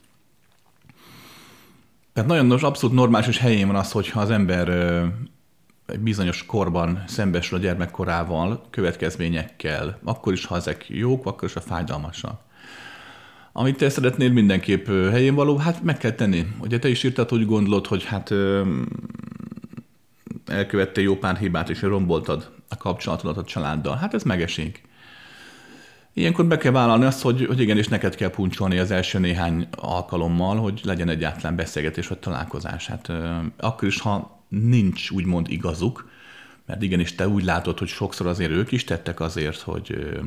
Tehát 2.14 2.30
nagyon 2.30 2.52
abszolút 2.52 2.96
normális 2.96 3.28
és 3.28 3.38
helyén 3.38 3.68
van 3.68 3.76
az, 3.76 3.92
hogyha 3.92 4.20
az 4.20 4.30
ember 4.30 4.68
egy 5.86 6.00
bizonyos 6.00 6.46
korban 6.46 7.04
szembesül 7.08 7.58
a 7.58 7.62
gyermekkorával, 7.62 8.66
következményekkel, 8.70 10.00
akkor 10.04 10.34
is, 10.34 10.46
ha 10.46 10.56
ezek 10.56 10.86
jók, 10.90 11.26
akkor 11.26 11.48
is, 11.48 11.54
ha 11.54 11.62
fájdalmasak. 11.62 12.42
Amit 13.52 13.78
te 13.78 13.90
szeretnél 13.90 14.32
mindenképp 14.32 14.88
helyén 14.88 15.36
való, 15.36 15.58
hát 15.58 15.84
meg 15.84 15.98
kell 15.98 16.12
tenni. 16.12 16.48
Ugye 16.60 16.80
te 16.80 16.88
is 16.88 17.04
írtad, 17.04 17.30
hogy 17.30 17.46
gondolod, 17.46 17.88
hogy 17.88 18.04
hát 18.04 18.34
elkövette 20.46 21.02
jó 21.02 21.16
pár 21.16 21.38
hibát, 21.38 21.70
és 21.70 21.82
romboltad 21.82 22.52
a 22.70 22.78
kapcsolatodat 22.78 23.38
a 23.38 23.44
családdal. 23.44 23.96
Hát 23.96 24.14
ez 24.14 24.24
megesik. 24.24 24.84
Ilyenkor 26.14 26.46
be 26.46 26.58
kell 26.58 26.72
vállalni 26.72 27.06
azt, 27.06 27.22
hogy, 27.22 27.46
hogy 27.46 27.60
igenis 27.60 27.88
neked 27.88 28.16
kell 28.16 28.30
puncsolni 28.30 28.78
az 28.78 28.92
első 28.92 29.20
néhány 29.20 29.68
alkalommal, 29.76 30.58
hogy 30.58 30.82
legyen 30.84 31.10
egyáltalán 31.10 31.56
beszélgetés 31.56 32.08
vagy 32.08 32.18
találkozás. 32.18 32.88
Hát 32.88 33.12
akkor 33.58 33.88
is, 33.88 34.00
ha 34.00 34.43
nincs 34.62 35.10
úgymond 35.10 35.52
igazuk, 35.52 36.10
mert 36.66 36.82
igenis 36.82 37.16
te 37.16 37.28
úgy 37.28 37.44
látod, 37.44 37.80
hogy 37.80 37.88
sokszor 37.88 38.28
azért 38.28 38.52
ők 38.52 38.72
is 38.72 38.84
tettek 38.84 39.20
azért, 39.20 39.62
hogy 39.62 40.18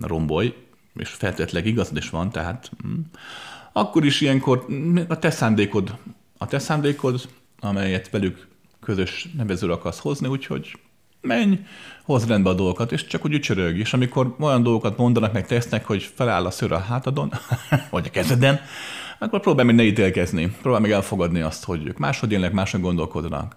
rombolj, 0.00 0.54
és 0.94 1.08
feltétlenül 1.08 1.68
igazad 1.68 1.96
is 1.96 2.10
van, 2.10 2.30
tehát 2.30 2.70
hm, 2.82 2.88
akkor 3.72 4.04
is 4.04 4.20
ilyenkor 4.20 4.66
a 5.08 5.18
te 5.18 5.30
szándékod, 5.30 5.96
a 6.38 6.46
te 6.46 6.58
szándékod, 6.58 7.28
amelyet 7.60 8.10
velük 8.10 8.48
közös 8.80 9.28
nevezőre 9.36 9.72
akarsz 9.72 9.98
hozni, 9.98 10.28
úgyhogy 10.28 10.76
menj, 11.20 11.58
hozd 12.02 12.28
rendbe 12.28 12.50
a 12.50 12.54
dolgokat, 12.54 12.92
és 12.92 13.06
csak 13.06 13.24
úgy 13.24 13.40
csörög. 13.40 13.78
És 13.78 13.92
amikor 13.92 14.34
olyan 14.38 14.62
dolgokat 14.62 14.96
mondanak, 14.96 15.32
meg 15.32 15.46
tesznek, 15.46 15.84
hogy 15.84 16.02
feláll 16.14 16.46
a 16.46 16.50
szőr 16.50 16.72
a 16.72 16.78
hátadon, 16.78 17.32
vagy 17.90 18.06
a 18.06 18.10
kezeden, 18.10 18.60
akkor 19.18 19.40
próbálj 19.40 19.66
meg 19.66 19.76
ne 19.76 19.82
ítélkezni, 19.82 20.56
próbálj 20.62 20.82
meg 20.82 20.90
elfogadni 20.90 21.40
azt, 21.40 21.64
hogy 21.64 21.86
ők 21.86 21.98
máshogy 21.98 22.32
élnek, 22.32 22.52
máshogy 22.52 22.80
gondolkodnak. 22.80 23.56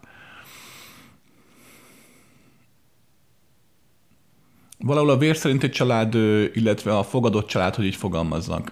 Valahol 4.79 5.09
a 5.09 5.17
vér 5.17 5.35
szerinti 5.35 5.69
család, 5.69 6.15
illetve 6.53 6.97
a 6.97 7.03
fogadott 7.03 7.47
család, 7.47 7.75
hogy 7.75 7.85
így 7.85 7.95
fogalmaznak. 7.95 8.71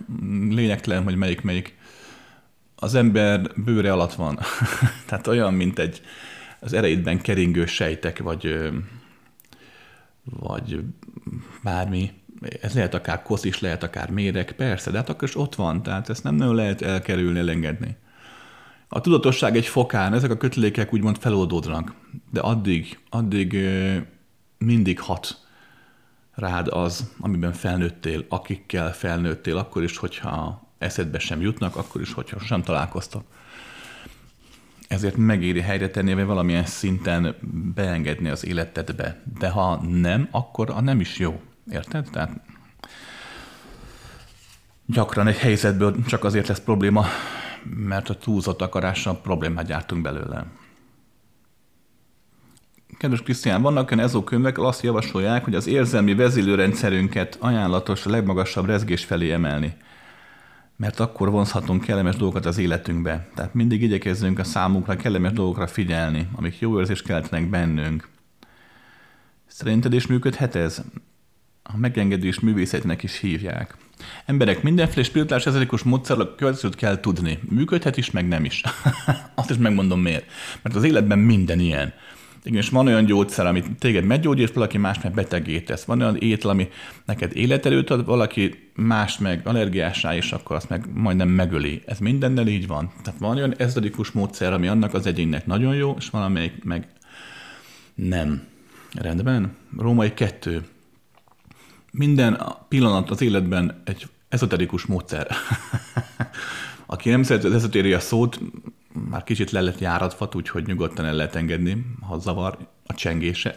Lényegtelen, 0.49 1.03
hogy 1.03 1.15
melyik 1.15 1.41
melyik. 1.41 1.77
Az 2.75 2.95
ember 2.95 3.51
bőre 3.55 3.91
alatt 3.91 4.13
van. 4.13 4.39
Tehát 5.07 5.27
olyan, 5.27 5.53
mint 5.53 5.79
egy 5.79 6.01
az 6.59 6.73
erejétben 6.73 7.21
keringő 7.21 7.65
sejtek, 7.65 8.19
vagy, 8.19 8.71
vagy 10.23 10.79
bármi. 11.63 12.11
Ez 12.61 12.73
lehet 12.73 12.93
akár 12.93 13.21
kosz 13.21 13.43
is, 13.43 13.59
lehet 13.59 13.83
akár 13.83 14.09
méreg, 14.09 14.51
persze, 14.51 14.91
de 14.91 14.97
hát 14.97 15.09
akkor 15.09 15.27
is 15.27 15.35
ott 15.35 15.55
van, 15.55 15.83
tehát 15.83 16.09
ezt 16.09 16.23
nem 16.23 16.35
nagyon 16.35 16.55
lehet 16.55 16.81
elkerülni, 16.81 17.39
elengedni. 17.39 17.95
A 18.87 19.01
tudatosság 19.01 19.55
egy 19.55 19.65
fokán, 19.65 20.13
ezek 20.13 20.31
a 20.31 20.37
kötelékek 20.37 20.93
úgymond 20.93 21.17
feloldódnak, 21.17 21.93
de 22.31 22.39
addig, 22.39 22.99
addig 23.09 23.57
mindig 24.57 24.99
hat 24.99 25.45
rád 26.35 26.67
az, 26.67 27.11
amiben 27.19 27.53
felnőttél, 27.53 28.25
akikkel 28.29 28.93
felnőttél, 28.93 29.57
akkor 29.57 29.83
is, 29.83 29.97
hogyha 29.97 30.67
eszedbe 30.77 31.19
sem 31.19 31.41
jutnak, 31.41 31.75
akkor 31.75 32.01
is, 32.01 32.13
hogyha 32.13 32.39
sem 32.39 32.63
találkoztak. 32.63 33.23
Ezért 34.87 35.15
megéri 35.17 35.61
helyre 35.61 35.89
tenni, 35.89 36.13
vagy 36.13 36.25
valamilyen 36.25 36.65
szinten 36.65 37.35
beengedni 37.75 38.29
az 38.29 38.45
életedbe. 38.45 39.21
De 39.39 39.49
ha 39.49 39.81
nem, 39.81 40.27
akkor 40.31 40.69
a 40.69 40.81
nem 40.81 40.99
is 40.99 41.17
jó. 41.17 41.41
Érted? 41.71 42.10
Tehát 42.12 42.41
gyakran 44.86 45.28
egy 45.28 45.38
helyzetből 45.38 46.04
csak 46.06 46.23
azért 46.23 46.47
lesz 46.47 46.60
probléma, 46.60 47.06
mert 47.63 48.10
a 48.10 48.17
túlzott 48.17 48.62
akarással 48.62 49.21
problémát 49.21 49.65
gyártunk 49.65 50.01
belőle. 50.01 50.45
Kedves 52.97 53.21
Krisztián, 53.21 53.62
vannak 53.62 53.91
olyan 53.91 54.04
ezó 54.04 54.23
könyvek, 54.23 54.58
azt 54.58 54.82
javasolják, 54.84 55.43
hogy 55.43 55.56
az 55.56 55.67
érzelmi 55.67 56.15
vezélőrendszerünket 56.15 57.38
ajánlatos 57.39 58.06
a 58.06 58.10
legmagasabb 58.10 58.65
rezgés 58.65 59.06
felé 59.06 59.32
emelni. 59.32 59.78
Mert 60.75 60.99
akkor 60.99 61.30
vonzhatunk 61.30 61.84
kellemes 61.84 62.15
dolgokat 62.15 62.45
az 62.45 62.58
életünkbe. 62.58 63.28
Tehát 63.36 63.54
mindig 63.54 63.82
igyekezzünk 63.82 64.39
a 64.39 64.43
számunkra 64.43 64.95
kellemes 64.95 65.32
dolgokra 65.32 65.67
figyelni, 65.67 66.30
amik 66.36 66.60
jó 66.60 66.80
érzést 66.80 67.06
keltenek 67.06 67.49
bennünk. 67.49 68.10
Szerinted 69.45 69.93
is 69.93 70.08
működhet 70.08 70.56
ez? 70.56 70.84
A 71.73 71.78
megengedés 71.78 72.39
művészetnek 72.39 73.04
is 73.04 73.19
hívják. 73.19 73.75
Emberek, 74.25 74.63
mindenféle 74.63 75.04
spirituális 75.04 75.45
ezerikus 75.45 75.84
módszerrel 75.84 76.34
következőt 76.38 76.75
kell 76.75 76.99
tudni. 76.99 77.39
Működhet 77.49 77.97
is, 77.97 78.12
meg 78.12 78.28
nem 78.28 78.45
is. 78.45 78.62
Azt 79.36 79.49
is 79.49 79.58
megmondom 79.58 79.99
miért. 79.99 80.25
Mert 80.62 80.75
az 80.75 80.84
életben 80.84 81.19
minden 81.19 81.60
ilyen. 81.60 81.93
Igen, 82.43 82.62
és 82.62 82.69
van 82.69 82.88
olyan 82.88 83.06
gyógyszer, 83.06 83.45
amit 83.45 83.65
téged 83.80 84.04
meggyógyít, 84.04 84.54
valaki 84.54 84.78
más 84.78 85.01
meg 85.01 85.13
betegé 85.13 85.60
tesz. 85.60 85.84
Van 85.84 86.01
olyan 86.01 86.17
étel, 86.17 86.49
ami 86.49 86.67
neked 87.06 87.36
életerőt 87.36 87.89
ad, 87.89 88.06
valaki 88.06 88.71
más 88.75 89.17
meg 89.17 89.47
allergiásá, 89.47 90.15
és 90.15 90.32
akkor 90.32 90.56
azt 90.56 90.69
meg 90.69 90.86
majdnem 90.93 91.30
megöli. 91.30 91.82
Ez 91.86 91.99
mindennel 91.99 92.47
így 92.47 92.67
van. 92.67 92.91
Tehát 93.04 93.19
van 93.19 93.36
olyan 93.36 93.56
ezredikus 93.58 94.12
módszer, 94.12 94.54
ami 94.54 94.67
annak 94.67 94.93
az 94.93 95.06
egyénnek 95.06 95.45
nagyon 95.45 95.75
jó, 95.75 95.95
és 95.97 96.10
valamelyik 96.10 96.63
meg 96.63 96.88
nem. 97.95 98.43
Rendben? 98.93 99.56
Római 99.78 100.13
kettő. 100.13 100.63
Minden 101.97 102.41
pillanat 102.67 103.10
az 103.10 103.21
életben 103.21 103.81
egy 103.84 104.08
ezoterikus 104.29 104.86
módszer. 104.86 105.27
Aki 106.86 107.10
nem 107.10 107.23
szereti 107.23 107.47
az 107.47 107.53
ezotéria 107.53 107.99
szót, 107.99 108.39
már 109.10 109.23
kicsit 109.23 109.51
le 109.51 109.62
lett 109.62 109.79
járatva, 109.79 110.29
úgyhogy 110.34 110.65
nyugodtan 110.67 111.05
el 111.05 111.13
lehet 111.13 111.36
engedni, 111.36 111.86
ha 112.01 112.19
zavar 112.19 112.58
a 112.86 112.93
csengése. 112.93 113.53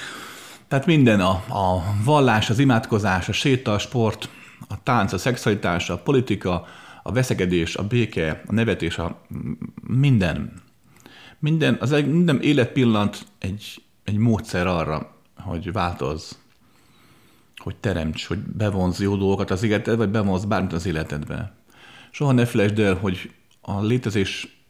Tehát 0.68 0.86
minden 0.86 1.20
a, 1.20 1.30
a 1.48 1.84
vallás, 2.04 2.50
az 2.50 2.58
imádkozás, 2.58 3.28
a 3.28 3.32
séta, 3.32 3.72
a 3.72 3.78
sport, 3.78 4.28
a 4.68 4.82
tánc, 4.82 5.12
a 5.12 5.18
szexualitás, 5.18 5.90
a 5.90 5.98
politika, 5.98 6.66
a 7.02 7.12
veszekedés, 7.12 7.76
a 7.76 7.86
béke, 7.86 8.42
a 8.46 8.52
nevetés, 8.52 8.98
a 8.98 9.20
minden. 9.86 10.52
Minden, 11.38 11.76
az 11.80 11.92
egy, 11.92 12.06
minden 12.06 12.40
életpillanat 12.40 13.26
egy, 13.38 13.82
egy 14.04 14.16
módszer 14.16 14.66
arra, 14.66 15.14
hogy 15.36 15.72
változ, 15.72 16.41
hogy 17.62 17.76
teremts, 17.76 18.26
hogy 18.26 18.38
bevonz 18.38 19.00
jó 19.00 19.16
dolgokat 19.16 19.50
az 19.50 19.62
életedbe, 19.62 19.96
vagy 19.96 20.10
bevonz 20.10 20.44
bármit 20.44 20.72
az 20.72 20.86
életedbe. 20.86 21.52
Soha 22.10 22.32
ne 22.32 22.46
felejtsd 22.46 22.78
el, 22.78 22.94
hogy 22.94 23.30
a 23.60 23.82
létezés 23.82 24.62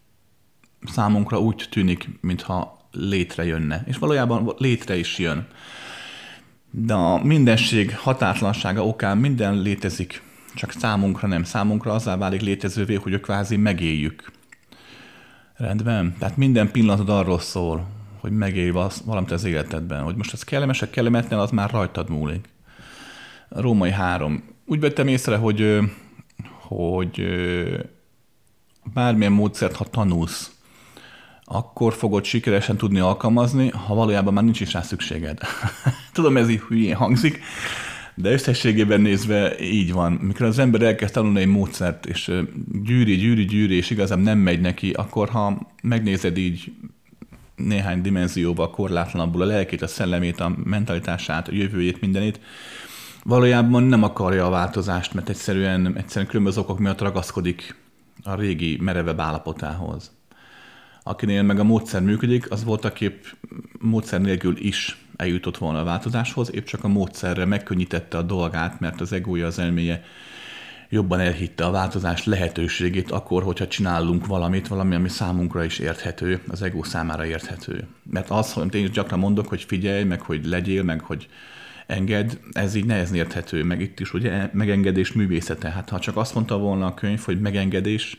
számunkra 0.84 1.40
úgy 1.40 1.66
tűnik, 1.70 2.08
mintha 2.20 2.88
létrejönne. 2.92 3.82
És 3.86 3.98
valójában 3.98 4.54
létre 4.58 4.96
is 4.96 5.18
jön. 5.18 5.46
De 6.70 6.94
a 6.94 7.24
mindenség 7.24 7.96
határtlansága 7.96 8.86
okán 8.86 9.18
minden 9.18 9.60
létezik, 9.60 10.22
csak 10.54 10.72
számunkra 10.72 11.28
nem. 11.28 11.44
Számunkra 11.44 11.92
azzá 11.92 12.16
válik 12.16 12.40
létezővé, 12.40 12.94
hogy 12.94 13.20
kvázi 13.20 13.56
megéljük. 13.56 14.32
Rendben? 15.54 16.16
Tehát 16.18 16.36
minden 16.36 16.70
pillanatod 16.70 17.08
arról 17.08 17.38
szól, 17.38 17.86
hogy 18.20 18.32
megélj 18.32 18.70
valamit 19.04 19.30
az 19.30 19.44
életedben. 19.44 20.02
Hogy 20.02 20.16
most 20.16 20.32
ez 20.32 20.44
kellemes, 20.44 20.84
kellemetlen, 20.90 21.38
az 21.38 21.50
már 21.50 21.70
rajtad 21.70 22.10
múlik. 22.10 22.48
Római 23.54 23.90
három. 23.90 24.42
Úgy 24.66 24.80
vettem 24.80 25.08
észre, 25.08 25.36
hogy, 25.36 25.78
hogy 26.60 27.24
bármilyen 28.94 29.32
módszert, 29.32 29.76
ha 29.76 29.84
tanulsz, 29.84 30.50
akkor 31.44 31.92
fogod 31.94 32.24
sikeresen 32.24 32.76
tudni 32.76 32.98
alkalmazni, 32.98 33.68
ha 33.68 33.94
valójában 33.94 34.32
már 34.32 34.44
nincs 34.44 34.60
is 34.60 34.72
rá 34.72 34.82
szükséged. 34.82 35.38
Tudom, 36.12 36.36
ez 36.36 36.48
így 36.48 36.60
hülyén 36.60 36.94
hangzik, 36.94 37.40
de 38.14 38.32
összességében 38.32 39.00
nézve 39.00 39.60
így 39.60 39.92
van. 39.92 40.12
Mikor 40.12 40.46
az 40.46 40.58
ember 40.58 40.82
elkezd 40.82 41.12
tanulni 41.12 41.40
egy 41.40 41.46
módszert, 41.46 42.06
és 42.06 42.30
gyűri, 42.82 43.16
gyűri, 43.16 43.44
gyűri, 43.44 43.76
és 43.76 43.90
igazán 43.90 44.20
nem 44.20 44.38
megy 44.38 44.60
neki, 44.60 44.90
akkor 44.90 45.28
ha 45.28 45.72
megnézed 45.82 46.36
így 46.36 46.72
néhány 47.56 48.02
dimenzióval 48.02 48.70
korlátlanabbul 48.70 49.42
a 49.42 49.46
lelkét, 49.46 49.82
a 49.82 49.86
szellemét, 49.86 50.40
a 50.40 50.56
mentalitását, 50.64 51.48
a 51.48 51.52
jövőjét, 51.54 52.00
mindenét, 52.00 52.40
valójában 53.22 53.82
nem 53.82 54.02
akarja 54.02 54.46
a 54.46 54.50
változást, 54.50 55.14
mert 55.14 55.28
egyszerűen, 55.28 55.96
egyszerűen 55.96 56.30
különböző 56.30 56.60
okok 56.60 56.78
miatt 56.78 57.00
ragaszkodik 57.00 57.76
a 58.22 58.34
régi 58.34 58.78
merevebb 58.80 59.20
állapotához 59.20 60.10
akinél 61.02 61.42
meg 61.42 61.58
a 61.58 61.64
módszer 61.64 62.02
működik, 62.02 62.50
az 62.50 62.64
volt 62.64 62.92
kép 62.92 63.26
módszer 63.78 64.20
nélkül 64.20 64.56
is 64.58 64.98
eljutott 65.16 65.58
volna 65.58 65.80
a 65.80 65.84
változáshoz, 65.84 66.54
épp 66.54 66.64
csak 66.64 66.84
a 66.84 66.88
módszerre 66.88 67.44
megkönnyítette 67.44 68.16
a 68.16 68.22
dolgát, 68.22 68.80
mert 68.80 69.00
az 69.00 69.12
egója, 69.12 69.46
az 69.46 69.58
elméje 69.58 70.04
jobban 70.88 71.20
elhitte 71.20 71.64
a 71.64 71.70
változás 71.70 72.24
lehetőségét 72.24 73.10
akkor, 73.10 73.42
hogyha 73.42 73.66
csinálunk 73.66 74.26
valamit, 74.26 74.68
valami, 74.68 74.94
ami 74.94 75.08
számunkra 75.08 75.64
is 75.64 75.78
érthető, 75.78 76.40
az 76.48 76.62
ego 76.62 76.82
számára 76.82 77.26
érthető. 77.26 77.86
Mert 78.02 78.30
az, 78.30 78.52
hogy 78.52 78.74
én 78.74 78.84
is 78.84 78.90
gyakran 78.90 79.18
mondok, 79.18 79.48
hogy 79.48 79.62
figyelj, 79.62 80.04
meg 80.04 80.20
hogy 80.20 80.46
legyél, 80.46 80.82
meg 80.82 81.00
hogy 81.00 81.28
enged, 81.92 82.38
ez 82.52 82.74
így 82.74 82.84
nehezen 82.84 83.14
érthető, 83.14 83.64
meg 83.64 83.80
itt 83.80 84.00
is 84.00 84.14
ugye 84.14 84.50
megengedés 84.52 85.12
művészete. 85.12 85.70
Hát 85.70 85.88
ha 85.88 85.98
csak 85.98 86.16
azt 86.16 86.34
mondta 86.34 86.58
volna 86.58 86.86
a 86.86 86.94
könyv, 86.94 87.20
hogy 87.20 87.40
megengedés, 87.40 88.18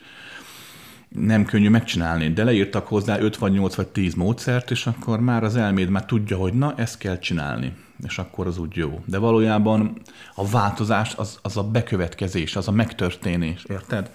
nem 1.10 1.46
könnyű 1.46 1.70
megcsinálni, 1.70 2.30
de 2.30 2.44
leírtak 2.44 2.88
hozzá 2.88 3.20
5 3.20 3.38
vagy 3.38 3.52
8 3.52 3.76
vagy 3.76 3.88
10 3.88 4.14
módszert, 4.14 4.72
és 4.72 4.88
akkor 4.88 5.20
már 5.20 5.44
az 5.44 5.56
elméd 5.56 5.90
már 5.90 6.06
tudja, 6.06 6.38
hogy 6.38 6.54
na, 6.54 6.74
ezt 6.78 6.98
kell 6.98 7.20
csinálni, 7.20 7.74
és 8.08 8.18
akkor 8.18 8.48
az 8.48 8.58
úgy 8.58 8.76
jó. 8.76 9.04
De 9.06 9.18
valójában 9.18 10.02
a 10.36 10.48
változás 10.48 11.14
az, 11.16 11.40
az 11.42 11.58
a 11.58 11.64
bekövetkezés, 11.64 12.56
az 12.56 12.68
a 12.68 12.72
megtörténés, 12.72 13.66
érted? 13.70 14.12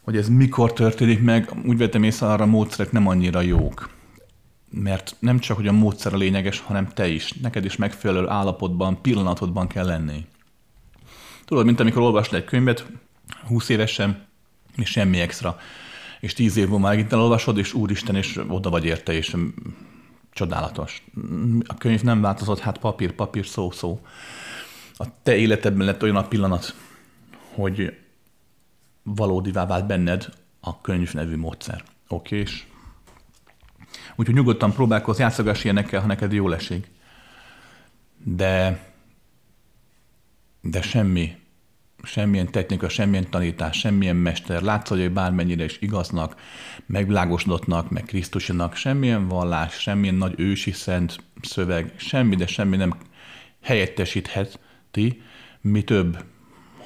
Hogy 0.00 0.16
ez 0.16 0.28
mikor 0.28 0.72
történik 0.72 1.22
meg, 1.22 1.50
úgy 1.64 1.78
vettem 1.78 2.02
észre, 2.02 2.26
arra 2.26 2.44
a 2.44 2.46
módszerek 2.46 2.92
nem 2.92 3.06
annyira 3.06 3.40
jók. 3.40 3.95
Mert 4.70 5.16
nem 5.18 5.38
csak, 5.38 5.56
hogy 5.56 5.66
a 5.66 5.72
módszer 5.72 6.14
a 6.14 6.16
lényeges, 6.16 6.60
hanem 6.60 6.88
te 6.88 7.08
is. 7.08 7.32
Neked 7.32 7.64
is 7.64 7.76
megfelelő 7.76 8.28
állapotban, 8.28 9.00
pillanatodban 9.00 9.66
kell 9.66 9.86
lenni. 9.86 10.26
Tudod, 11.44 11.64
mint 11.64 11.80
amikor 11.80 12.02
olvasd 12.02 12.34
egy 12.34 12.44
könyvet, 12.44 12.86
20 13.46 13.68
évesen, 13.68 14.26
és 14.76 14.90
semmi 14.90 15.20
extra 15.20 15.58
és 16.20 16.32
tíz 16.32 16.56
év 16.56 16.68
múlva 16.68 16.88
megint 16.88 17.12
elolvasod, 17.12 17.58
és 17.58 17.72
úristen, 17.72 18.14
és 18.14 18.40
oda 18.48 18.70
vagy 18.70 18.84
érte, 18.84 19.12
és 19.12 19.36
csodálatos. 20.30 21.04
A 21.66 21.76
könyv 21.76 22.02
nem 22.02 22.20
változott, 22.20 22.58
hát 22.58 22.78
papír, 22.78 23.12
papír, 23.12 23.46
szó, 23.46 23.70
szó. 23.70 24.00
A 24.96 25.04
te 25.22 25.36
életedben 25.36 25.86
lett 25.86 26.02
olyan 26.02 26.16
a 26.16 26.28
pillanat, 26.28 26.74
hogy 27.54 27.98
valódivá 29.02 29.66
vált 29.66 29.86
benned 29.86 30.28
a 30.60 30.80
könyv 30.80 31.12
nevű 31.12 31.36
módszer. 31.36 31.84
Oké, 32.08 32.38
és 32.38 32.64
Úgyhogy 34.16 34.34
nyugodtan 34.34 34.72
próbálkozz, 34.72 35.18
játszogass 35.18 35.64
ilyenekkel, 35.64 36.00
ha 36.00 36.06
neked 36.06 36.32
jól 36.32 36.54
esik. 36.54 36.90
De, 38.24 38.80
de 40.60 40.82
semmi 40.82 41.36
semmilyen 42.06 42.50
technika, 42.50 42.88
semmilyen 42.88 43.30
tanítás, 43.30 43.78
semmilyen 43.78 44.16
mester, 44.16 44.62
látsz, 44.62 44.88
hogy 44.88 45.10
bármennyire 45.10 45.64
is 45.64 45.78
igaznak, 45.80 46.36
megvilágosodottnak, 46.86 47.90
meg 47.90 48.04
Krisztusinak, 48.04 48.74
semmilyen 48.74 49.28
vallás, 49.28 49.74
semmilyen 49.74 50.14
nagy 50.14 50.34
ősi 50.36 50.72
szent 50.72 51.18
szöveg, 51.42 51.92
semmi, 51.96 52.36
de 52.36 52.46
semmi 52.46 52.76
nem 52.76 52.94
helyettesítheti, 53.62 55.22
mi 55.60 55.82
több, 55.82 56.24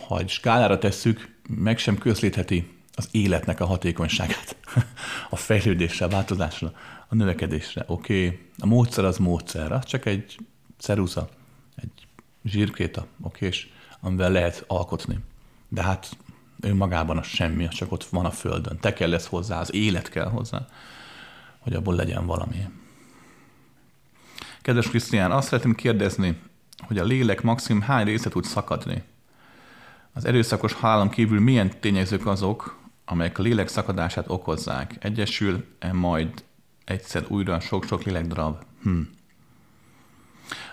ha 0.06 0.18
egy 0.18 0.28
skálára 0.28 0.78
tesszük, 0.78 1.36
meg 1.48 1.78
sem 1.78 1.98
közlítheti 1.98 2.70
az 2.94 3.08
életnek 3.10 3.60
a 3.60 3.66
hatékonyságát, 3.66 4.56
a 5.30 5.36
fejlődésre, 5.36 6.04
a 6.04 6.08
változásra, 6.08 6.72
a 7.10 7.14
növekedésre. 7.14 7.84
Oké, 7.86 8.26
okay. 8.26 8.38
a 8.58 8.66
módszer 8.66 9.04
az 9.04 9.18
módszer, 9.18 9.72
az 9.72 9.84
csak 9.84 10.06
egy 10.06 10.38
ceruza, 10.78 11.28
egy 11.76 12.06
zsírkréta, 12.44 13.06
oké, 13.22 13.46
és 13.46 13.68
amivel 14.00 14.30
lehet 14.30 14.64
alkotni. 14.66 15.18
De 15.68 15.82
hát 15.82 16.16
önmagában 16.60 17.18
az 17.18 17.26
semmi, 17.26 17.66
az 17.66 17.74
csak 17.74 17.92
ott 17.92 18.04
van 18.04 18.24
a 18.24 18.30
földön. 18.30 18.78
Te 18.80 18.92
kell 18.92 19.08
lesz 19.08 19.26
hozzá, 19.26 19.60
az 19.60 19.74
élet 19.74 20.08
kell 20.08 20.28
hozzá, 20.28 20.66
hogy 21.58 21.74
abból 21.74 21.94
legyen 21.94 22.26
valami. 22.26 22.68
Kedves 24.62 24.88
Krisztián, 24.88 25.32
azt 25.32 25.48
szeretném 25.48 25.74
kérdezni, 25.74 26.40
hogy 26.78 26.98
a 26.98 27.04
lélek 27.04 27.42
maximum 27.42 27.82
hány 27.82 28.04
része 28.04 28.30
tud 28.30 28.44
szakadni? 28.44 29.02
Az 30.12 30.24
erőszakos 30.24 30.72
halálon 30.72 31.08
kívül 31.08 31.40
milyen 31.40 31.80
tényezők 31.80 32.26
azok, 32.26 32.78
amelyek 33.04 33.38
a 33.38 33.42
lélek 33.42 33.68
szakadását 33.68 34.30
okozzák? 34.30 34.96
Egyesül-e 35.00 35.92
majd 35.92 36.44
egyszer 36.90 37.24
újra 37.28 37.60
sok-sok 37.60 38.02
lélekdarab? 38.02 38.56
Hm. 38.82 39.00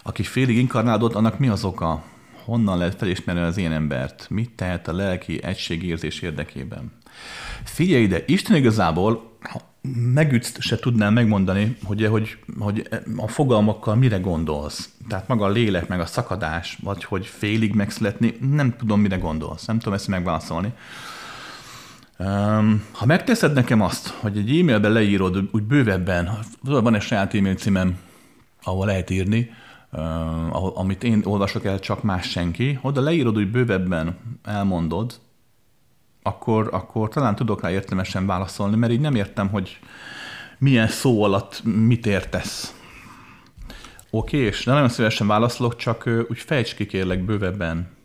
Aki 0.03 0.23
félig 0.23 0.57
inkarnálódott, 0.57 1.15
annak 1.15 1.39
mi 1.39 1.47
az 1.47 1.63
oka? 1.63 2.03
honnan 2.47 2.77
lehet 2.77 2.95
felismerni 2.95 3.41
az 3.41 3.57
én 3.57 3.71
embert? 3.71 4.27
Mit 4.29 4.51
tehet 4.55 4.87
a 4.87 4.93
lelki 4.93 5.43
egységérzés 5.43 6.19
érdekében? 6.19 6.91
Figyelj 7.63 8.03
ide, 8.03 8.23
Isten 8.25 8.55
igazából 8.55 9.37
megütsz 10.13 10.61
se 10.61 10.79
tudnám 10.79 11.13
megmondani, 11.13 11.77
hogy, 11.83 12.05
hogy, 12.05 12.37
hogy 12.59 12.87
a 13.17 13.27
fogalmakkal 13.27 13.95
mire 13.95 14.17
gondolsz. 14.17 14.89
Tehát 15.07 15.27
maga 15.27 15.45
a 15.45 15.49
lélek, 15.49 15.87
meg 15.87 15.99
a 15.99 16.05
szakadás, 16.05 16.77
vagy 16.83 17.03
hogy 17.03 17.25
félig 17.25 17.73
megszületni, 17.73 18.37
nem 18.51 18.75
tudom, 18.77 19.01
mire 19.01 19.17
gondolsz. 19.17 19.65
Nem 19.65 19.77
tudom 19.77 19.93
ezt 19.93 20.07
megválaszolni. 20.07 20.73
Ha 22.91 23.05
megteszed 23.05 23.53
nekem 23.53 23.81
azt, 23.81 24.07
hogy 24.07 24.37
egy 24.37 24.59
e-mailben 24.59 24.91
leírod 24.91 25.49
úgy 25.51 25.63
bővebben, 25.63 26.29
van 26.61 26.95
egy 26.95 27.01
saját 27.01 27.33
e-mail 27.33 27.55
címem, 27.55 27.97
ahol 28.63 28.85
lehet 28.85 29.09
írni, 29.09 29.51
uh, 29.91 30.79
amit 30.79 31.03
én 31.03 31.21
olvasok 31.25 31.65
el, 31.65 31.79
csak 31.79 32.03
más 32.03 32.29
senki, 32.29 32.79
oda 32.81 33.01
leírod, 33.01 33.35
hogy 33.35 33.51
bővebben 33.51 34.17
elmondod, 34.43 35.19
akkor, 36.23 36.69
akkor 36.71 37.09
talán 37.09 37.35
tudok 37.35 37.61
rá 37.61 37.71
értelmesen 37.71 38.25
válaszolni, 38.25 38.75
mert 38.75 38.91
így 38.91 38.99
nem 38.99 39.15
értem, 39.15 39.49
hogy 39.49 39.79
milyen 40.57 40.87
szó 40.87 41.23
alatt 41.23 41.61
mit 41.63 42.05
értesz. 42.05 42.75
Oké, 44.09 44.37
és 44.37 44.65
de 44.65 44.71
nagyon 44.71 44.89
szívesen 44.89 45.27
válaszolok, 45.27 45.75
csak 45.75 46.09
úgy 46.29 46.39
fejts 46.39 46.75
ki 46.75 46.85
kérlek 46.85 47.25
bővebben. 47.25 47.96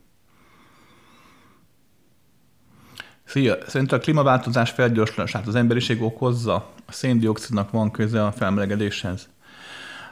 Szia, 3.33 3.57
szerintem 3.66 3.99
a 3.99 4.03
klímaváltozás 4.03 4.71
felgyorsulását 4.71 5.47
az 5.47 5.55
emberiség 5.55 6.03
okozza? 6.03 6.55
A 6.87 6.92
széndiokszidnak 6.92 7.71
van 7.71 7.90
köze 7.90 8.25
a 8.25 8.33
felmelegedéshez? 8.33 9.29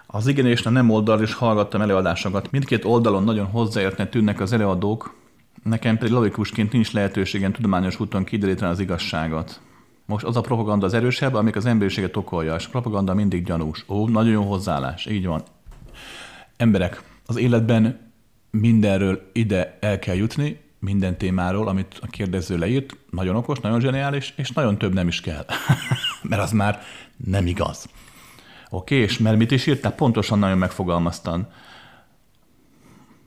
Az 0.07 0.27
igen 0.27 0.47
és 0.47 0.67
a 0.67 0.71
nem 0.71 0.91
oldal 0.91 1.23
is 1.23 1.35
hallgattam 1.35 1.81
előadásokat. 1.81 2.51
Mindkét 2.51 2.85
oldalon 2.85 3.25
nagyon 3.25 3.47
hozzáértne 3.47 4.07
tűnnek 4.07 4.41
az 4.41 4.53
előadók, 4.53 5.15
nekem 5.63 5.99
pedig 5.99 6.13
logikusként 6.13 6.73
nincs 6.73 6.93
lehetőségem 6.93 7.53
tudományos 7.53 8.01
úton 8.01 8.25
kideríteni 8.25 8.71
az 8.71 8.81
igazságot. 8.81 9.61
Most 10.07 10.25
az 10.25 10.37
a 10.37 10.41
propaganda 10.41 10.87
az 10.87 10.95
erősebb, 10.95 11.35
amik 11.35 11.57
az 11.57 11.67
emberiséget 11.67 12.17
okolja, 12.17 12.55
és 12.55 12.67
a 12.67 12.71
propaganda 12.71 13.15
mindig 13.15 13.45
gyanús. 13.45 13.85
Ó, 13.89 14.09
nagyon 14.09 14.33
jó 14.33 14.43
hozzáállás, 14.43 15.07
így 15.07 15.27
van. 15.27 15.43
Emberek, 16.57 17.03
az 17.27 17.37
életben 17.37 18.13
mindenről 18.51 19.31
ide 19.33 19.79
el 19.81 19.99
kell 19.99 20.17
jutni, 20.17 20.70
minden 20.81 21.19
témáról, 21.19 21.69
amit 21.69 21.99
a 22.01 22.07
kérdező 22.07 22.59
leírt, 22.59 22.97
nagyon 23.11 23.37
okos, 23.37 23.61
nagyon 23.61 23.81
zseniális, 23.81 24.35
és 24.37 24.51
nagyon 24.51 24.79
több 24.79 24.95
nem 24.95 25.09
is 25.09 25.21
kell. 25.21 25.45
Mert 26.29 26.43
az 26.43 26.53
már 26.53 26.83
nem 27.17 27.47
igaz. 27.47 27.89
Oké, 28.71 28.97
és 28.97 29.19
mert 29.19 29.37
mit 29.37 29.51
is 29.51 29.67
írtál? 29.67 29.93
Pontosan 29.93 30.39
nagyon 30.39 30.59
megfogalmaztan. 30.59 31.49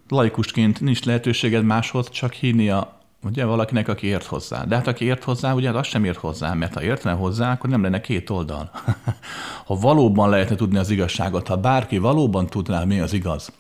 Laikusként 0.10 0.82
nincs 0.82 1.04
lehetőséged 1.04 1.64
máshoz, 1.64 2.10
csak 2.10 2.34
hinni 2.34 2.70
a, 2.70 3.00
ugye, 3.24 3.46
valakinek, 3.46 3.88
aki 3.88 4.08
ért 4.08 4.26
hozzá. 4.26 4.64
De 4.66 4.76
hát 4.76 4.88
aki 4.88 5.06
ért 5.06 5.24
hozzá, 5.24 5.54
ugye 5.54 5.70
az 5.70 5.88
sem 5.88 6.04
ért 6.04 6.18
hozzá, 6.18 6.54
mert 6.54 6.74
ha 6.74 6.84
értene 6.84 7.16
hozzá, 7.16 7.52
akkor 7.52 7.70
nem 7.70 7.82
lenne 7.82 8.02
két 8.02 8.30
oldal. 8.30 8.72
ha 9.68 9.76
valóban 9.76 10.30
lehetne 10.30 10.56
tudni 10.56 10.78
az 10.78 10.90
igazságot, 10.90 11.48
ha 11.48 11.58
bárki 11.58 11.98
valóban 11.98 12.46
tudná, 12.46 12.84
mi 12.84 13.00
az 13.00 13.14
igaz, 13.14 13.52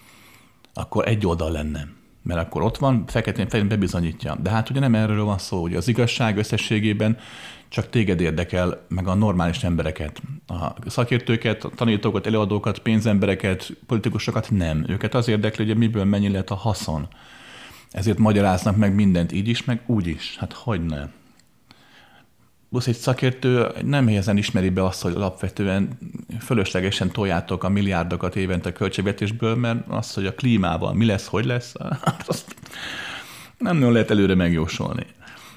akkor 0.73 1.07
egy 1.07 1.25
oldal 1.25 1.51
lenne 1.51 1.87
mert 2.23 2.39
akkor 2.39 2.61
ott 2.61 2.77
van, 2.77 3.03
feketén 3.07 3.49
fején 3.49 3.67
bebizonyítja. 3.67 4.35
De 4.35 4.49
hát 4.49 4.69
ugye 4.69 4.79
nem 4.79 4.95
erről 4.95 5.23
van 5.23 5.37
szó, 5.37 5.61
hogy 5.61 5.75
az 5.75 5.87
igazság 5.87 6.37
összességében 6.37 7.17
csak 7.69 7.89
téged 7.89 8.21
érdekel, 8.21 8.85
meg 8.87 9.07
a 9.07 9.13
normális 9.13 9.63
embereket. 9.63 10.21
A 10.47 10.89
szakértőket, 10.89 11.63
a 11.63 11.69
tanítókat, 11.75 12.27
előadókat, 12.27 12.79
pénzembereket, 12.79 13.71
politikusokat 13.87 14.51
nem. 14.51 14.85
Őket 14.87 15.13
az 15.13 15.27
érdekli, 15.27 15.65
hogy 15.65 15.77
miből 15.77 16.03
mennyi 16.03 16.29
lehet 16.29 16.49
a 16.49 16.55
haszon. 16.55 17.07
Ezért 17.91 18.17
magyaráznak 18.17 18.75
meg 18.75 18.95
mindent 18.95 19.31
így 19.31 19.47
is, 19.47 19.63
meg 19.63 19.81
úgy 19.85 20.07
is. 20.07 20.35
Hát 20.37 20.53
hogy 20.53 20.85
ne? 20.85 21.07
Plusz 22.73 22.87
egy 22.87 22.95
szakértő 22.95 23.67
nem 23.85 24.07
helyezen 24.07 24.37
ismeri 24.37 24.69
be 24.69 24.85
azt, 24.85 25.01
hogy 25.01 25.13
alapvetően 25.15 25.97
fölöslegesen 26.39 27.11
toljátok 27.11 27.63
a 27.63 27.69
milliárdokat 27.69 28.35
évente 28.35 28.69
a 28.69 28.71
költségvetésből, 28.71 29.55
mert 29.55 29.87
az, 29.87 30.13
hogy 30.13 30.25
a 30.25 30.33
klímával 30.33 30.93
mi 30.93 31.05
lesz, 31.05 31.27
hogy 31.27 31.45
lesz, 31.45 31.73
azt 32.27 32.55
nem 33.57 33.77
nagyon 33.77 33.91
lehet 33.91 34.11
előre 34.11 34.35
megjósolni. 34.35 35.05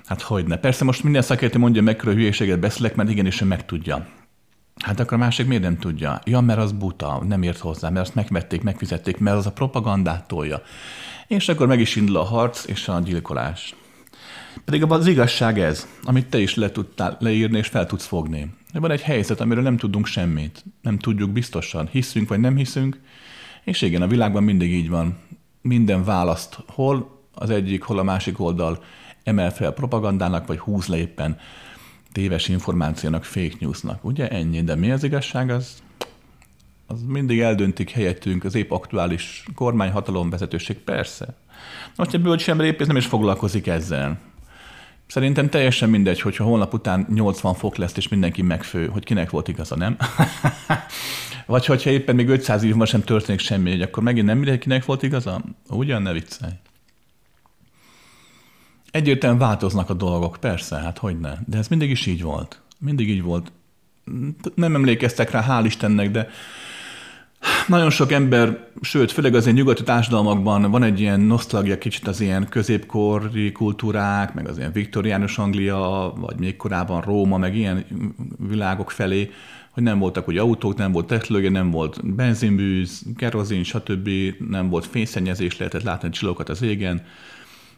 Hát 0.07 0.21
hogy 0.23 0.47
ne. 0.47 0.57
Persze 0.57 0.85
most 0.85 1.03
minden 1.03 1.23
szakértő 1.23 1.59
mondja 1.59 1.83
hogy 1.83 2.15
hülyeséget 2.15 2.59
beszélek, 2.59 2.95
mert 2.95 3.11
igenis 3.11 3.41
ő 3.41 3.45
megtudja. 3.45 4.07
Hát 4.85 5.01
akkor 5.01 5.13
a 5.13 5.21
másik 5.21 5.47
miért 5.47 5.63
nem 5.63 5.79
tudja? 5.79 6.21
Ja, 6.25 6.41
mert 6.41 6.59
az 6.59 6.73
buta, 6.73 7.23
nem 7.29 7.43
ért 7.43 7.59
hozzá, 7.59 7.89
mert 7.89 8.07
azt 8.07 8.15
megvették, 8.15 8.63
megfizették, 8.63 9.19
mert 9.19 9.37
az 9.37 9.47
a 9.47 9.53
propagandát 9.53 10.29
tolja. 10.29 10.63
És 11.27 11.49
akkor 11.49 11.67
meg 11.67 11.81
is 11.81 11.97
indul 11.97 12.17
a 12.17 12.25
harc 12.25 12.67
és 12.67 12.89
a 12.89 13.01
gyilkolás. 13.01 13.75
Pedig 14.65 14.83
az 14.83 15.07
igazság 15.07 15.61
ez, 15.61 15.87
amit 16.03 16.27
te 16.27 16.39
is 16.39 16.55
le 16.55 16.71
tudtál 16.71 17.17
leírni 17.21 17.59
és 17.59 17.69
fel 17.69 17.87
tudsz 17.87 18.07
fogni. 18.07 18.55
Van 18.73 18.91
egy 18.91 19.03
helyzet, 19.03 19.41
amiről 19.41 19.63
nem 19.63 19.77
tudunk 19.77 20.07
semmit. 20.07 20.65
Nem 20.83 20.99
tudjuk 20.99 21.31
biztosan, 21.31 21.89
hiszünk 21.93 22.29
vagy 22.29 22.41
nem 22.41 22.57
hiszünk, 22.57 23.01
és 23.65 23.83
igen, 23.83 24.03
a 24.03 24.07
világban 24.07 24.43
mindig 24.43 24.73
így 24.73 24.89
van. 24.89 25.19
Minden 25.61 26.05
választ 26.05 26.59
hol 26.67 27.21
az 27.35 27.51
egyik, 27.51 27.83
hol 27.83 27.99
a 27.99 28.03
másik 28.03 28.41
oldal 28.41 28.85
emel 29.23 29.51
fel 29.51 29.73
propagandának, 29.73 30.47
vagy 30.47 30.59
húz 30.59 30.87
le 30.87 30.97
éppen 30.97 31.39
téves 32.13 32.49
információnak, 32.49 33.25
fake 33.25 33.57
newsnak. 33.59 34.05
Ugye 34.05 34.29
ennyi, 34.29 34.63
de 34.63 34.75
mi 34.75 34.91
az 34.91 35.05
igazság, 35.05 35.51
az, 35.51 35.83
az 36.87 37.03
mindig 37.07 37.41
eldöntik 37.41 37.91
helyettünk 37.91 38.45
az 38.45 38.55
épp 38.55 38.71
aktuális 38.71 39.45
kormányhatalom 39.55 40.31
vezetőség, 40.31 40.77
persze. 40.77 41.35
Most 41.97 42.15
egy 42.15 42.23
bölcs 42.23 42.49
ember 42.49 42.67
épp 42.67 42.81
nem 42.81 42.97
is 42.97 43.07
foglalkozik 43.07 43.67
ezzel. 43.67 44.19
Szerintem 45.07 45.49
teljesen 45.49 45.91
mindegy, 45.91 46.21
hogyha 46.21 46.45
holnap 46.45 46.75
után 46.75 47.07
80 47.15 47.55
fok 47.55 47.77
lesz, 47.77 47.97
és 47.97 48.09
mindenki 48.09 48.43
megfő, 48.43 48.87
hogy 48.87 49.05
kinek 49.05 49.31
volt 49.31 49.49
igaza, 49.49 49.77
nem? 49.77 49.97
Vagy 51.47 51.67
hogyha 51.67 51.91
éppen 51.91 52.15
még 52.15 52.29
500 52.29 52.63
évben 52.63 52.87
sem 52.87 53.03
történik 53.03 53.41
semmi, 53.41 53.83
akkor 53.83 54.03
megint 54.03 54.27
nem 54.27 54.37
mindenkinek 54.37 54.85
volt 54.85 55.03
igaza? 55.03 55.43
Ugyan 55.69 56.03
ne 56.03 56.13
viccelj. 56.13 56.53
Egyértelműen 58.91 59.49
változnak 59.49 59.91
a 59.91 59.95
dolgok, 59.95 60.37
persze, 60.41 60.77
hát 60.77 60.99
hogy 60.99 61.21
ne. 61.21 61.35
De 61.47 61.59
ez 61.59 61.69
mindig 61.69 61.91
is 61.91 62.07
így 62.07 62.23
volt. 62.23 62.61
Mindig 62.79 63.09
így 63.09 63.23
volt. 63.23 63.53
Nem 64.55 64.75
emlékeztek 64.75 65.31
rá, 65.31 65.45
hál' 65.49 65.65
Istennek, 65.65 66.11
de 66.11 66.29
nagyon 67.67 67.91
sok 67.91 68.13
ember, 68.13 68.69
sőt, 68.81 69.13
főleg 69.13 69.35
az 69.35 69.45
ilyen 69.45 69.57
nyugati 69.57 69.83
társadalmakban 69.83 70.71
van 70.71 70.83
egy 70.83 71.01
ilyen 71.01 71.21
nosztalgia 71.21 71.79
kicsit 71.79 72.07
az 72.07 72.21
ilyen 72.21 72.49
középkori 72.49 73.53
kultúrák, 73.53 74.35
meg 74.35 74.49
az 74.49 74.59
ilyen 74.59 74.73
viktoriánus 74.73 75.39
Anglia, 75.39 76.13
vagy 76.17 76.39
még 76.39 76.57
korábban 76.57 77.01
Róma, 77.01 77.37
meg 77.37 77.57
ilyen 77.57 77.85
világok 78.49 78.91
felé, 78.91 79.31
hogy 79.71 79.83
nem 79.83 79.99
voltak 79.99 80.27
ugye 80.27 80.41
autók, 80.41 80.77
nem 80.77 80.93
volt 80.93 81.07
technológia, 81.07 81.51
nem 81.51 81.71
volt 81.71 82.15
benzinbűz, 82.15 83.03
kerozin, 83.17 83.63
stb., 83.63 84.11
nem 84.49 84.69
volt 84.69 84.87
fényszennyezés, 84.87 85.59
lehetett 85.59 85.83
látni 85.83 86.11
csilókat 86.11 86.49
az 86.49 86.63
égen, 86.63 87.03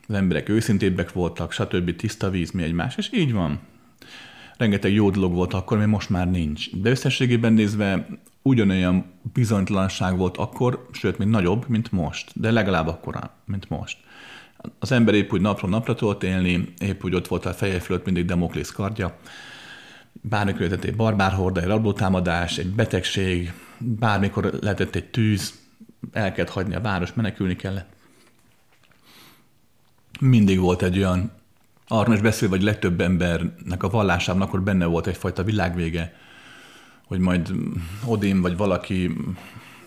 az 0.08 0.14
emberek 0.14 0.48
őszintébbek 0.48 1.12
voltak, 1.12 1.52
stb. 1.52 1.96
tiszta 1.96 2.30
víz, 2.30 2.50
mi 2.50 2.62
egymás, 2.62 2.96
és 2.96 3.10
így 3.12 3.32
van. 3.32 3.60
Rengeteg 4.56 4.92
jó 4.92 5.10
dolog 5.10 5.32
volt 5.32 5.54
akkor, 5.54 5.76
ami 5.76 5.86
most 5.86 6.10
már 6.10 6.30
nincs. 6.30 6.70
De 6.70 6.90
összességében 6.90 7.52
nézve 7.52 8.06
ugyanolyan 8.42 9.04
bizonytalanság 9.32 10.16
volt 10.16 10.36
akkor, 10.36 10.88
sőt, 10.92 11.18
még 11.18 11.28
nagyobb, 11.28 11.68
mint 11.68 11.92
most, 11.92 12.40
de 12.40 12.50
legalább 12.50 12.88
akkora, 12.88 13.30
mint 13.44 13.68
most. 13.68 13.98
Az 14.78 14.92
ember 14.92 15.14
épp 15.14 15.32
úgy 15.32 15.40
napról 15.40 15.70
napra 15.70 15.94
tudott 15.94 16.22
élni, 16.22 16.72
épp 16.78 17.04
úgy 17.04 17.14
ott 17.14 17.28
volt 17.28 17.46
a 17.46 17.52
feje 17.52 17.80
fölött 17.80 18.04
mindig 18.04 18.24
Demoklész 18.24 18.70
kardja, 18.70 19.16
bármikor 20.12 20.60
lehetett 20.60 20.84
egy 20.84 20.96
barbárhorda, 20.96 21.60
egy 21.60 21.66
rablótámadás, 21.66 22.58
egy 22.58 22.70
betegség, 22.70 23.52
bármikor 23.78 24.58
lehetett 24.60 24.94
egy 24.94 25.10
tűz, 25.10 25.54
el 26.12 26.32
kellett 26.32 26.50
hagyni 26.50 26.74
a 26.74 26.80
város, 26.80 27.12
menekülni 27.12 27.56
kellett. 27.56 27.88
Mindig 30.20 30.58
volt 30.58 30.82
egy 30.82 30.98
olyan, 30.98 31.32
arról 31.88 32.14
is 32.14 32.20
beszél, 32.20 32.48
vagy 32.48 32.62
legtöbb 32.62 33.00
embernek 33.00 33.82
a 33.82 33.88
vallásában 33.88 34.42
akkor 34.42 34.62
benne 34.62 34.84
volt 34.84 35.06
egyfajta 35.06 35.42
világvége, 35.42 36.14
hogy 37.08 37.18
majd 37.18 37.52
Odin 38.04 38.40
vagy 38.40 38.56
valaki, 38.56 39.10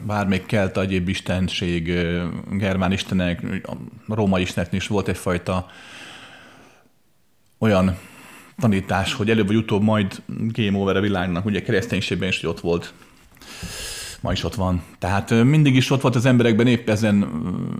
bármelyik 0.06 0.46
kelt 0.46 0.78
egyéb 0.78 1.10
istenség, 1.10 1.94
germán 2.52 2.92
istenek, 2.92 3.62
róma 4.08 4.40
istenek 4.40 4.74
is 4.74 4.88
volt 4.88 5.08
egyfajta 5.08 5.68
olyan 7.58 7.98
tanítás, 8.58 9.14
hogy 9.14 9.30
előbb 9.30 9.48
vagy 9.48 9.56
utóbb 9.56 9.82
majd 9.82 10.22
game 10.28 10.78
over 10.78 10.96
a 10.96 11.02
világnak, 11.02 11.46
ugye 11.46 11.62
kereszténységben 11.62 12.30
is, 12.30 12.40
hogy 12.40 12.50
ott 12.50 12.60
volt, 12.60 12.94
ma 14.22 14.32
is 14.32 14.44
ott 14.44 14.56
van. 14.56 14.84
Tehát 15.00 15.44
mindig 15.44 15.76
is 15.76 15.92
ott 15.92 16.02
volt 16.02 16.16
az 16.16 16.26
emberekben 16.26 16.68
épp 16.68 16.90
ezen 16.90 17.28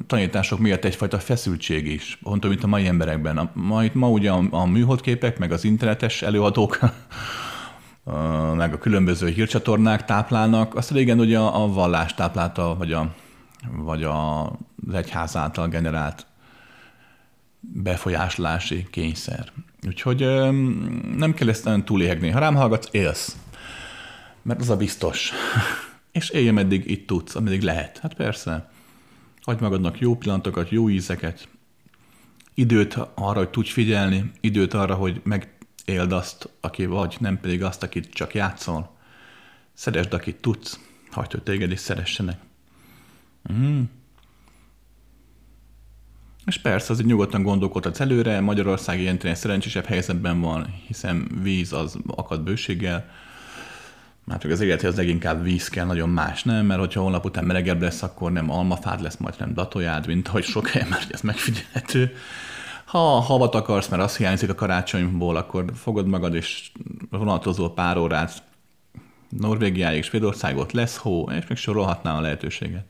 tanítások 0.08 0.60
miatt 0.60 0.86
egyfajta 0.86 1.20
feszültség 1.20 1.88
is, 1.88 2.18
pont 2.24 2.48
mint 2.48 2.64
a 2.64 2.68
mai 2.68 2.88
emberekben. 2.88 3.38
A, 3.38 3.52
ma, 3.54 3.84
ma 3.94 4.10
ugye 4.10 4.32
a, 4.32 4.44
a 4.50 4.66
műholdképek, 4.66 5.38
meg 5.38 5.52
az 5.52 5.64
internetes 5.64 6.22
előadók, 6.22 6.80
meg 8.56 8.74
a 8.74 8.78
különböző 8.78 9.28
hírcsatornák 9.28 10.06
táplálnak, 10.06 10.76
azt 10.76 10.92
régen 10.92 11.20
ugye 11.20 11.40
a, 11.40 11.64
a 11.64 11.68
vallás 11.68 12.14
táplálta, 12.14 12.76
vagy, 12.78 12.94
a, 12.94 13.14
vagy 13.72 14.04
a, 14.04 14.46
az 14.88 14.94
egyház 14.94 15.36
által 15.36 15.68
generált 15.68 16.26
befolyásolási 17.60 18.88
kényszer. 18.92 19.52
Úgyhogy 19.88 20.20
nem 21.16 21.34
kell 21.34 21.50
ezt 21.50 21.64
nagyon 21.64 21.86
túlégni. 21.86 22.30
Ha 22.30 22.40
rám 22.40 22.56
hallgatsz, 22.56 22.88
élsz. 22.92 23.36
Mert 24.42 24.60
az 24.60 24.70
a 24.70 24.78
biztos. 24.78 25.32
És 26.12 26.30
élj, 26.30 26.48
ameddig 26.48 26.90
itt 26.90 27.08
tudsz, 27.08 27.36
ameddig 27.36 27.62
lehet. 27.62 27.98
Hát 27.98 28.14
persze. 28.14 28.70
Adj 29.44 29.64
magadnak 29.64 30.00
jó 30.00 30.16
pillanatokat, 30.16 30.70
jó 30.70 30.90
ízeket, 30.90 31.48
időt 32.54 32.98
arra, 33.16 33.38
hogy 33.38 33.50
tudj 33.50 33.70
figyelni, 33.70 34.32
időt 34.42 34.74
arra, 34.74 34.96
hogy 34.96 35.22
megéld 35.92 36.12
azt, 36.12 36.50
aki 36.60 36.86
vagy, 36.86 37.16
nem 37.20 37.40
pedig 37.40 37.64
azt, 37.64 37.84
akit 37.84 38.14
csak 38.14 38.34
játszol. 38.34 38.96
Szeresd, 39.74 40.14
akit 40.14 40.36
tudsz, 40.36 40.80
hagyd, 41.12 41.32
hogy 41.32 41.44
téged 41.44 41.72
is 41.72 41.80
szeressenek. 41.80 42.40
Mm. 43.54 43.82
És 46.46 46.58
persze, 46.58 46.92
azért 46.92 47.08
nyugodtan 47.08 47.44
gondolkodhatsz 47.44 48.00
előre, 48.00 48.40
Magyarország 48.40 49.00
ilyen 49.00 49.36
szerencsésebb 49.36 49.86
helyzetben 49.86 50.42
van, 50.42 50.76
hiszen 50.88 51.40
víz 51.42 51.74
az 51.74 51.98
akad 52.08 52.42
bőséggel, 52.42 53.10
Hát 54.30 54.44
az 54.44 54.62
élethez 54.62 54.96
leginkább 54.96 55.44
víz 55.44 55.68
kell, 55.68 55.86
nagyon 55.86 56.10
más 56.10 56.44
nem, 56.44 56.66
mert 56.66 56.80
hogyha 56.80 57.02
holnap 57.02 57.26
után 57.26 57.44
melegebb 57.44 57.82
lesz, 57.82 58.02
akkor 58.02 58.32
nem 58.32 58.52
almafád 58.52 59.02
lesz, 59.02 59.18
majd 59.18 59.36
nem 59.40 59.54
datojád, 59.54 60.08
mint 60.08 60.28
ahogy 60.28 60.44
sok 60.44 60.68
helyen 60.68 60.88
már 60.88 61.06
ez 61.10 61.22
megfigyelhető. 61.22 62.16
Ha 62.92 63.20
havat 63.20 63.56
akarsz, 63.56 63.88
mert 63.88 64.02
az 64.02 64.18
hiányzik 64.18 64.50
a 64.50 64.56
karácsonyból, 64.56 65.36
akkor 65.36 65.66
fogod 65.76 66.08
magad 66.08 66.34
és 66.34 66.72
vonatozó 67.10 67.70
pár 67.70 67.98
órát 67.98 68.44
Norvégiáig, 69.30 70.04
Svédországot, 70.04 70.72
lesz 70.72 70.98
hó, 70.98 71.30
és 71.30 71.48
még 71.48 71.58
sorolhatnám 71.58 72.16
a 72.16 72.22
lehetőséget. 72.22 72.86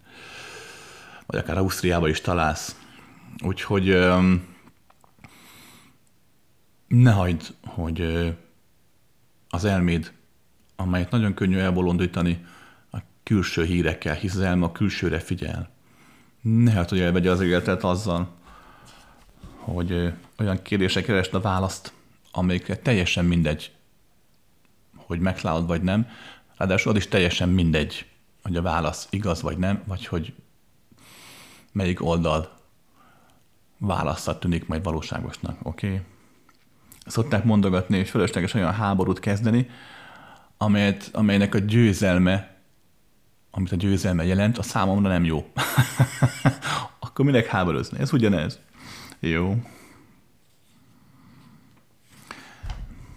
Vagy 1.26 1.40
akár 1.40 1.58
Ausztriába 1.58 2.08
is 2.08 2.22
találsz. 2.22 2.80
Úgyhogy 3.44 3.86
ne 6.88 7.12
hagyd, 7.12 7.42
hogy 7.66 8.28
az 9.50 9.66
elméd, 9.66 10.14
amelyet 10.76 11.12
nagyon 11.12 11.34
könnyű 11.34 11.58
elbolondítani 11.58 12.46
a 12.92 12.98
külső 13.24 13.64
hírekkel, 13.64 14.16
hisz 14.16 14.36
az 14.36 14.42
elme 14.42 14.66
a 14.66 14.72
külsőre 14.72 15.20
figyel. 15.20 15.70
Ne 16.42 16.74
hagyd, 16.74 16.90
hogy 16.90 17.00
elvegye 17.00 17.32
az 17.32 17.42
életet 17.42 17.84
azzal, 17.84 18.40
hogy 19.62 20.14
olyan 20.40 20.62
kérdések 20.62 21.06
keresd 21.06 21.34
a 21.34 21.42
választ, 21.42 21.94
amelyikre 22.32 22.76
teljesen 22.76 23.26
mindegy, 23.26 23.72
hogy 24.96 25.20
megtalálod 25.20 25.68
vagy 25.68 25.82
nem, 25.82 26.08
ráadásul 26.58 26.92
az 26.92 26.98
is 26.98 27.08
teljesen 27.08 27.50
mindegy, 27.50 28.06
hogy 28.44 28.56
a 28.56 28.62
válasz 28.62 29.08
igaz 29.10 29.42
vagy 29.42 29.58
nem, 29.58 29.82
vagy 29.86 30.06
hogy 30.06 30.34
melyik 31.72 32.06
oldal 32.06 32.60
választat 33.78 34.40
tűnik 34.40 34.68
majd 34.68 34.84
valóságosnak, 34.84 35.58
oké? 35.64 35.88
Okay? 35.88 36.02
Szokták 37.06 37.44
mondogatni, 37.44 37.98
hogy 37.98 38.10
fölösleges 38.10 38.54
olyan 38.54 38.74
háborút 38.74 39.20
kezdeni, 39.20 39.70
amelyet, 40.58 41.10
amelynek 41.14 41.56
a 41.56 41.60
győzelme, 41.60 42.56
amit 43.52 43.72
a 43.72 43.76
győzelme 43.76 44.26
jelent, 44.26 44.58
a 44.58 44.64
számomra 44.64 45.10
nem 45.10 45.24
jó. 45.24 45.52
Akkor 47.00 47.26
minek 47.26 47.46
háborúzni? 47.46 48.00
Ez 48.00 48.14
ugyanez. 48.14 48.60
Jó. 49.24 49.56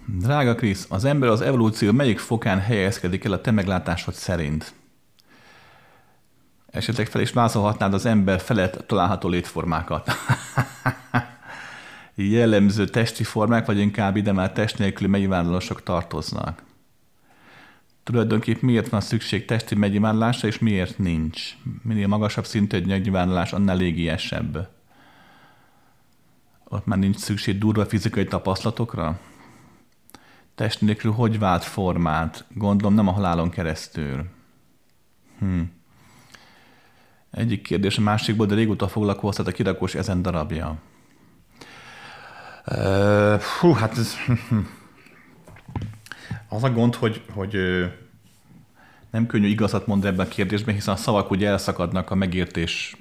Drága 0.05 0.55
Krisz, 0.55 0.85
az 0.89 1.05
ember 1.05 1.29
az 1.29 1.41
evolúció 1.41 1.91
melyik 1.91 2.19
fokán 2.19 2.59
helyezkedik 2.59 3.23
el 3.23 3.31
a 3.31 3.41
te 3.41 3.51
meglátásod 3.51 4.13
szerint? 4.13 4.73
Esetleg 6.71 7.07
fel 7.07 7.21
is 7.21 7.31
vázolhatnád 7.31 7.93
az 7.93 8.05
ember 8.05 8.39
felett 8.39 8.87
található 8.87 9.29
létformákat. 9.29 10.11
Jellemző 12.15 12.85
testi 12.87 13.23
formák, 13.23 13.65
vagy 13.65 13.79
inkább 13.79 14.15
ide 14.15 14.31
már 14.31 14.51
test 14.51 14.77
nélküli 14.77 15.09
megnyilvánulások 15.09 15.83
tartoznak. 15.83 16.63
Tulajdonképp 18.03 18.61
miért 18.61 18.89
van 18.89 19.01
szükség 19.01 19.45
testi 19.45 19.75
megnyilvánulásra, 19.75 20.47
és 20.47 20.59
miért 20.59 20.97
nincs? 20.97 21.53
Minél 21.81 22.07
magasabb 22.07 22.45
szintű 22.45 22.77
egy 22.77 22.87
megnyilvánulás, 22.87 23.53
annál 23.53 23.77
légiesebb. 23.77 24.74
Ott 26.75 26.85
már 26.85 26.97
nincs 26.97 27.17
szükség 27.17 27.57
durva 27.57 27.85
fizikai 27.85 28.25
tapasztalatokra? 28.25 29.19
Test 30.55 30.81
nélkül 30.81 31.11
hogy 31.11 31.39
vált 31.39 31.63
formát? 31.63 32.45
Gondolom 32.53 32.93
nem 32.93 33.07
a 33.07 33.11
halálon 33.11 33.49
keresztül. 33.49 34.25
Hm. 35.39 35.61
Egyik 37.31 37.61
kérdés 37.61 37.97
a 37.97 38.01
másikból, 38.01 38.45
de 38.45 38.55
régóta 38.55 38.87
foglalkoztat 38.87 39.47
a 39.47 39.51
kirakós 39.51 39.95
ezen 39.95 40.21
darabja. 40.21 40.77
Uh, 42.67 43.41
hú, 43.41 43.71
hát 43.71 43.97
ez, 43.97 44.13
az 46.55 46.63
a 46.63 46.71
gond, 46.71 46.95
hogy, 46.95 47.23
hogy 47.33 47.57
nem 49.11 49.25
könnyű 49.27 49.47
igazat 49.47 49.87
mondani 49.87 50.13
ebben 50.13 50.25
a 50.25 50.29
kérdésben, 50.29 50.75
hiszen 50.75 50.93
a 50.93 50.97
szavak 50.97 51.31
ugye 51.31 51.47
elszakadnak 51.47 52.11
a 52.11 52.15
megértés 52.15 52.95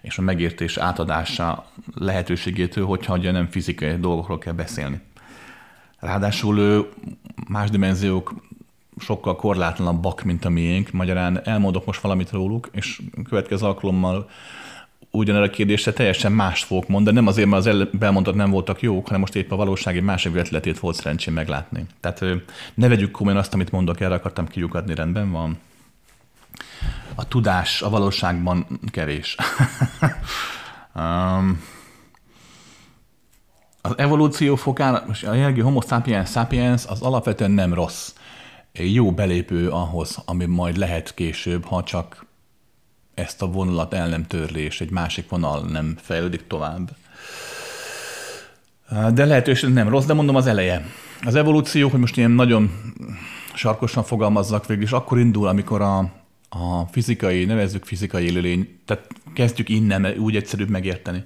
és 0.00 0.18
a 0.18 0.22
megértés 0.22 0.76
átadása 0.76 1.66
lehetőségétől, 1.94 2.86
hogyha 2.86 3.16
ugye 3.16 3.30
nem 3.30 3.46
fizikai 3.46 3.96
dolgokról 3.96 4.38
kell 4.38 4.52
beszélni. 4.52 5.00
Ráadásul 5.98 6.88
más 7.48 7.70
dimenziók 7.70 8.34
sokkal 8.98 9.36
korlátlanabbak, 9.36 10.22
mint 10.22 10.44
a 10.44 10.48
miénk. 10.48 10.90
Magyarán 10.90 11.40
elmondok 11.44 11.86
most 11.86 12.00
valamit 12.00 12.30
róluk, 12.30 12.68
és 12.72 13.02
következő 13.28 13.66
alkalommal 13.66 14.28
ugyanerre 15.10 15.44
a 15.44 15.50
kérdésre 15.50 15.92
teljesen 15.92 16.32
mást 16.32 16.64
fogok 16.64 16.88
mondani, 16.88 17.16
nem 17.16 17.26
azért, 17.26 17.48
mert 17.48 17.66
az 17.66 17.86
belmondott 17.92 18.34
nem 18.34 18.50
voltak 18.50 18.82
jók, 18.82 19.04
hanem 19.04 19.20
most 19.20 19.34
épp 19.34 19.50
a 19.50 19.56
valóság 19.56 19.96
egy 19.96 20.02
másik 20.02 20.32
vetületét 20.32 20.78
volt 20.78 20.96
szerencsém 20.96 21.34
meglátni. 21.34 21.86
Tehát 22.00 22.24
ne 22.74 22.88
vegyük 22.88 23.10
komolyan 23.10 23.38
azt, 23.38 23.54
amit 23.54 23.70
mondok, 23.70 24.00
erre 24.00 24.14
akartam 24.14 24.46
kiukadni, 24.46 24.94
rendben 24.94 25.30
van. 25.30 25.58
A 27.14 27.28
tudás 27.28 27.82
a 27.82 27.90
valóságban 27.90 28.80
kevés. 28.90 29.36
um, 30.94 31.62
az 33.80 33.92
evolúció 33.96 34.56
fokán, 34.56 34.94
a 34.94 35.14
jelenlegi 35.22 35.60
homo 35.60 35.80
sapiens 35.80 36.30
sapiens 36.30 36.86
az 36.86 37.00
alapvetően 37.00 37.50
nem 37.50 37.74
rossz. 37.74 38.12
Jó 38.72 39.12
belépő 39.12 39.68
ahhoz, 39.68 40.18
ami 40.24 40.44
majd 40.44 40.76
lehet 40.76 41.14
később, 41.14 41.64
ha 41.64 41.82
csak 41.82 42.26
ezt 43.14 43.42
a 43.42 43.50
vonalat 43.50 43.94
el 43.94 44.08
nem 44.08 44.26
törli, 44.26 44.60
és 44.60 44.80
egy 44.80 44.90
másik 44.90 45.28
vonal 45.28 45.60
nem 45.62 45.96
fejlődik 46.00 46.46
tovább. 46.46 46.90
De 49.12 49.24
lehetőség 49.24 49.70
nem 49.70 49.88
rossz, 49.88 50.04
de 50.04 50.14
mondom 50.14 50.36
az 50.36 50.46
eleje. 50.46 50.86
Az 51.24 51.34
evolúció, 51.34 51.88
hogy 51.88 52.00
most 52.00 52.16
ilyen 52.16 52.30
nagyon 52.30 52.70
sarkosan 53.54 54.04
fogalmazzak 54.04 54.66
végül, 54.66 54.82
és 54.84 54.92
akkor 54.92 55.18
indul, 55.18 55.48
amikor 55.48 55.80
a, 55.80 56.10
a 56.50 56.86
fizikai, 56.90 57.44
nevezzük 57.44 57.84
fizikai 57.84 58.24
élőlény, 58.24 58.78
tehát 58.84 59.06
kezdjük 59.34 59.68
innen, 59.68 60.00
mert 60.00 60.18
úgy 60.18 60.36
egyszerűbb 60.36 60.68
megérteni. 60.68 61.24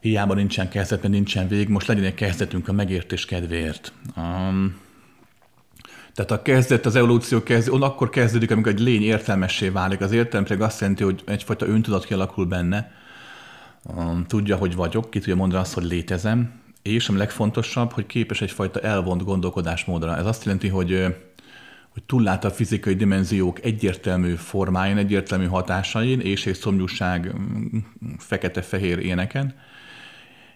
Hiába 0.00 0.34
nincsen 0.34 0.68
kezdet, 0.68 1.02
mert 1.02 1.14
nincsen 1.14 1.48
vég, 1.48 1.68
most 1.68 1.86
legyen 1.86 2.04
egy 2.04 2.14
kezdetünk 2.14 2.68
a 2.68 2.72
megértés 2.72 3.24
kedvéért. 3.24 3.92
Um, 4.16 4.78
tehát 6.14 6.30
a 6.30 6.42
kezdet, 6.42 6.86
az 6.86 6.96
evolúció 6.96 7.42
kezd, 7.42 7.68
akkor 7.68 8.10
kezdődik, 8.10 8.50
amikor 8.50 8.72
egy 8.72 8.80
lény 8.80 9.02
értelmessé 9.02 9.68
válik. 9.68 10.00
Az 10.00 10.12
értelem 10.12 10.44
pedig 10.44 10.62
azt 10.62 10.80
jelenti, 10.80 11.02
hogy 11.02 11.22
egyfajta 11.26 11.66
öntudat 11.66 12.04
kialakul 12.04 12.44
benne, 12.44 12.92
um, 13.82 14.24
tudja, 14.26 14.56
hogy 14.56 14.74
vagyok, 14.74 15.10
ki 15.10 15.18
tudja 15.18 15.36
mondani 15.36 15.62
azt, 15.62 15.74
hogy 15.74 15.84
létezem, 15.84 16.60
és 16.82 17.08
ami 17.08 17.18
legfontosabb, 17.18 17.92
hogy 17.92 18.06
képes 18.06 18.40
egyfajta 18.40 18.80
elvont 18.80 19.24
gondolkodásmódra. 19.24 20.16
Ez 20.16 20.26
azt 20.26 20.44
jelenti, 20.44 20.68
hogy 20.68 21.16
hogy 21.92 22.02
túllát 22.02 22.44
a 22.44 22.50
fizikai 22.50 22.94
dimenziók 22.94 23.64
egyértelmű 23.64 24.34
formáin, 24.34 24.96
egyértelmű 24.96 25.46
hatásain, 25.46 26.20
és 26.20 26.46
egy 26.46 26.54
szomjúság, 26.54 27.34
mm, 27.34 27.78
fekete-fehér 28.18 28.98
éneken, 28.98 29.54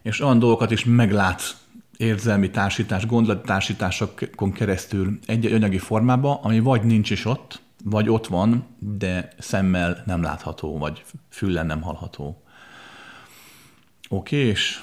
és 0.02 0.20
olyan 0.20 0.38
dolgokat 0.38 0.70
is 0.70 0.84
meglát 0.84 1.56
érzelmi 1.96 2.50
társítás, 2.50 3.06
gondolattársításokon 3.06 4.52
keresztül 4.52 5.18
egy, 5.26 5.46
anyagi 5.46 5.78
formába, 5.78 6.40
ami 6.42 6.60
vagy 6.60 6.82
nincs 6.82 7.10
is 7.10 7.24
ott, 7.24 7.62
vagy 7.84 8.08
ott 8.08 8.26
van, 8.26 8.66
de 8.78 9.28
szemmel 9.38 10.02
nem 10.06 10.22
látható, 10.22 10.78
vagy 10.78 11.04
füllen 11.28 11.66
nem 11.66 11.82
hallható. 11.82 12.42
Oké, 14.08 14.36
és 14.36 14.82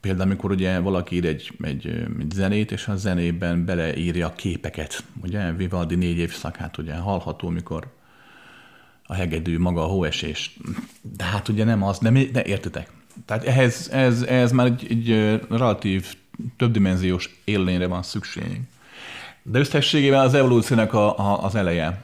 például 0.00 0.26
amikor 0.26 0.50
ugye 0.50 0.78
valaki 0.78 1.14
ír 1.14 1.26
egy, 1.26 1.52
egy, 1.62 1.86
egy 2.20 2.30
zenét, 2.34 2.72
és 2.72 2.86
a 2.86 2.96
zenében 2.96 3.64
beleírja 3.64 4.26
a 4.26 4.32
képeket, 4.32 5.04
ugye 5.22 5.52
Vivaldi 5.52 5.94
négy 5.94 6.18
évszakát 6.18 6.78
ugye 6.78 6.94
hallható, 6.94 7.48
mikor 7.48 7.92
a 9.06 9.14
hegedű, 9.14 9.58
maga 9.58 9.82
a 9.82 9.86
hóesés. 9.86 10.56
De 11.16 11.24
hát 11.24 11.48
ugye 11.48 11.64
nem 11.64 11.82
az, 11.82 11.98
de, 11.98 12.10
de 12.32 12.44
értitek. 12.44 12.90
Tehát 13.24 13.44
ehhez, 13.44 13.88
ez, 13.92 14.22
ez 14.22 14.52
már 14.52 14.66
egy, 14.66 14.86
egy 14.90 15.08
relatív 15.48 16.14
többdimenziós 16.56 17.40
élményre 17.44 17.86
van 17.86 18.02
szükség. 18.02 18.60
De 19.42 19.58
összességében 19.58 20.20
az 20.20 20.34
evolúciónak 20.34 20.92
a, 20.92 21.18
a, 21.18 21.44
az 21.44 21.54
eleje. 21.54 22.02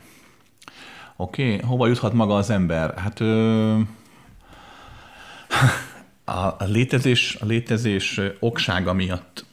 Oké, 1.17 1.55
okay. 1.55 1.67
hova 1.67 1.87
juthat 1.87 2.13
maga 2.13 2.37
az 2.37 2.51
ember? 2.51 2.99
Hát 2.99 3.21
ö, 3.21 3.79
a 6.59 6.65
létezés, 6.65 7.37
a 7.41 7.47
létezés 7.47 8.21
oksága 8.39 8.93
miatt 8.93 9.45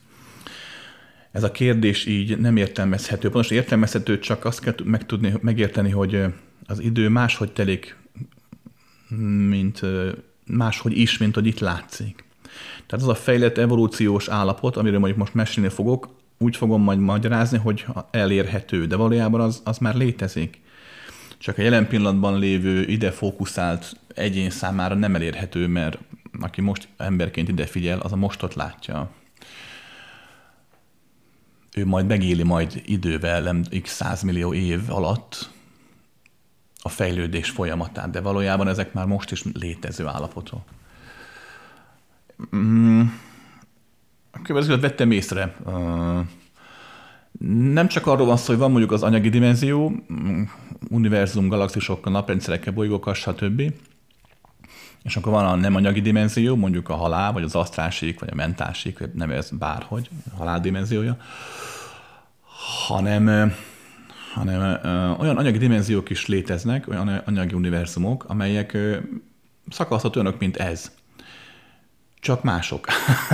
ez 1.34 1.44
a 1.44 1.52
kérdés 1.52 2.06
így 2.06 2.38
nem 2.38 2.58
értelmezhető. 2.58 3.30
Pontosan 3.30 3.58
értelmezhető, 3.58 4.20
csak 4.20 4.46
azt 4.46 4.60
kell 4.60 4.74
megtudni, 4.84 5.34
megérteni, 5.42 5.90
hogy 5.90 6.24
az 6.66 6.80
idő 6.80 7.10
máshogy 7.10 7.52
telik, 7.52 7.98
mint 9.48 9.82
máshogy 10.46 10.98
is, 10.98 11.18
mint 11.18 11.36
hogy 11.36 11.46
itt 11.46 11.60
látszik. 11.60 12.24
Tehát 12.86 13.06
az 13.06 13.08
a 13.08 13.16
fejlett 13.16 13.58
evolúciós 13.58 14.28
állapot, 14.28 14.78
amiről 14.78 15.00
mondjuk 15.00 15.20
most 15.20 15.34
mesélni 15.34 15.70
fogok, 15.70 16.10
úgy 16.38 16.56
fogom 16.56 16.82
majd 16.82 17.00
magyarázni, 17.00 17.58
hogy 17.58 17.86
elérhető, 18.12 18.86
de 18.86 18.96
valójában 18.96 19.42
az, 19.42 19.62
az 19.64 19.78
már 19.78 19.96
létezik. 19.96 20.62
Csak 21.38 21.58
a 21.58 21.62
jelen 21.62 21.88
pillanatban 21.88 22.40
lévő 22.40 22.84
ide 22.84 23.12
fókuszált 23.12 23.98
egyén 24.16 24.50
számára 24.50 24.96
nem 24.96 25.16
elérhető, 25.16 25.68
mert 25.68 25.98
aki 26.40 26.62
most 26.62 26.88
emberként 26.98 27.50
ide 27.50 27.66
figyel, 27.66 28.00
az 28.00 28.12
a 28.12 28.16
mostot 28.16 28.54
látja. 28.54 29.10
Ő 31.76 31.86
majd 31.86 32.08
megéli 32.08 32.44
majd 32.44 32.82
idővel, 32.86 33.42
nem 33.42 33.64
x 33.82 33.92
százmillió 33.92 34.54
év 34.54 34.82
alatt 34.90 35.50
a 36.82 36.90
fejlődés 36.90 37.50
folyamatát, 37.50 38.10
de 38.10 38.22
valójában 38.22 38.68
ezek 38.68 38.94
már 38.94 39.06
most 39.06 39.32
is 39.32 39.44
létező 39.54 40.08
állapotok. 40.08 40.62
Mm, 42.56 43.02
a 44.32 44.42
következőt 44.42 44.82
vettem 44.82 45.12
észre. 45.12 45.56
Nem 47.74 47.88
csak 47.88 48.08
arról 48.08 48.26
van 48.26 48.38
szó, 48.38 48.46
hogy 48.46 48.58
van 48.58 48.70
mondjuk 48.70 48.92
az 48.92 49.04
anyagi 49.04 49.30
dimenzió, 49.30 49.90
mm, 50.14 50.44
univerzum, 50.90 51.48
galaxisokkal, 51.48 52.12
naprendszerekkel, 52.12 52.74
bolygókkal, 52.74 53.14
stb. 53.14 53.74
És 55.04 55.16
akkor 55.16 55.32
van 55.32 55.46
a 55.46 55.56
nem 55.56 55.76
anyagi 55.76 56.02
dimenzió, 56.02 56.56
mondjuk 56.56 56.90
a 56.90 56.96
halál, 56.96 57.32
vagy 57.32 57.44
az 57.44 57.56
asztrálség, 57.56 58.20
vagy 58.20 58.30
a 58.32 58.36
mentálség, 58.36 58.98
nevez 59.14 59.50
bárhogy, 59.50 60.10
a 60.34 60.36
halál 60.38 60.60
dimenziója, 60.60 61.18
hanem, 62.88 63.54
hanem 64.34 64.80
olyan 65.20 65.38
anyagi 65.38 65.58
dimenziók 65.58 66.10
is 66.10 66.28
léteznek, 66.28 66.88
olyan 66.88 67.08
anyagi 67.08 67.54
univerzumok, 67.54 68.26
amelyek 68.28 68.78
szakaszthatóak, 69.70 70.40
mint 70.40 70.58
ez 70.58 70.92
csak 72.24 72.44
mások. 72.44 72.88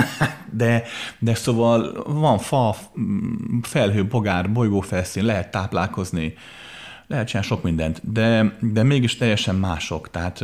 de, 0.51 0.83
de 1.19 1.33
szóval 1.33 2.03
van 2.03 2.37
fa, 2.37 2.75
felhő, 3.61 4.05
bogár, 4.05 4.51
bolygófelszín, 4.51 5.25
lehet 5.25 5.51
táplálkozni, 5.51 6.33
lehet 7.07 7.27
csinálni 7.27 7.47
sok 7.47 7.63
mindent, 7.63 8.11
de, 8.11 8.57
de 8.59 8.83
mégis 8.83 9.17
teljesen 9.17 9.55
mások. 9.55 10.09
Tehát 10.09 10.43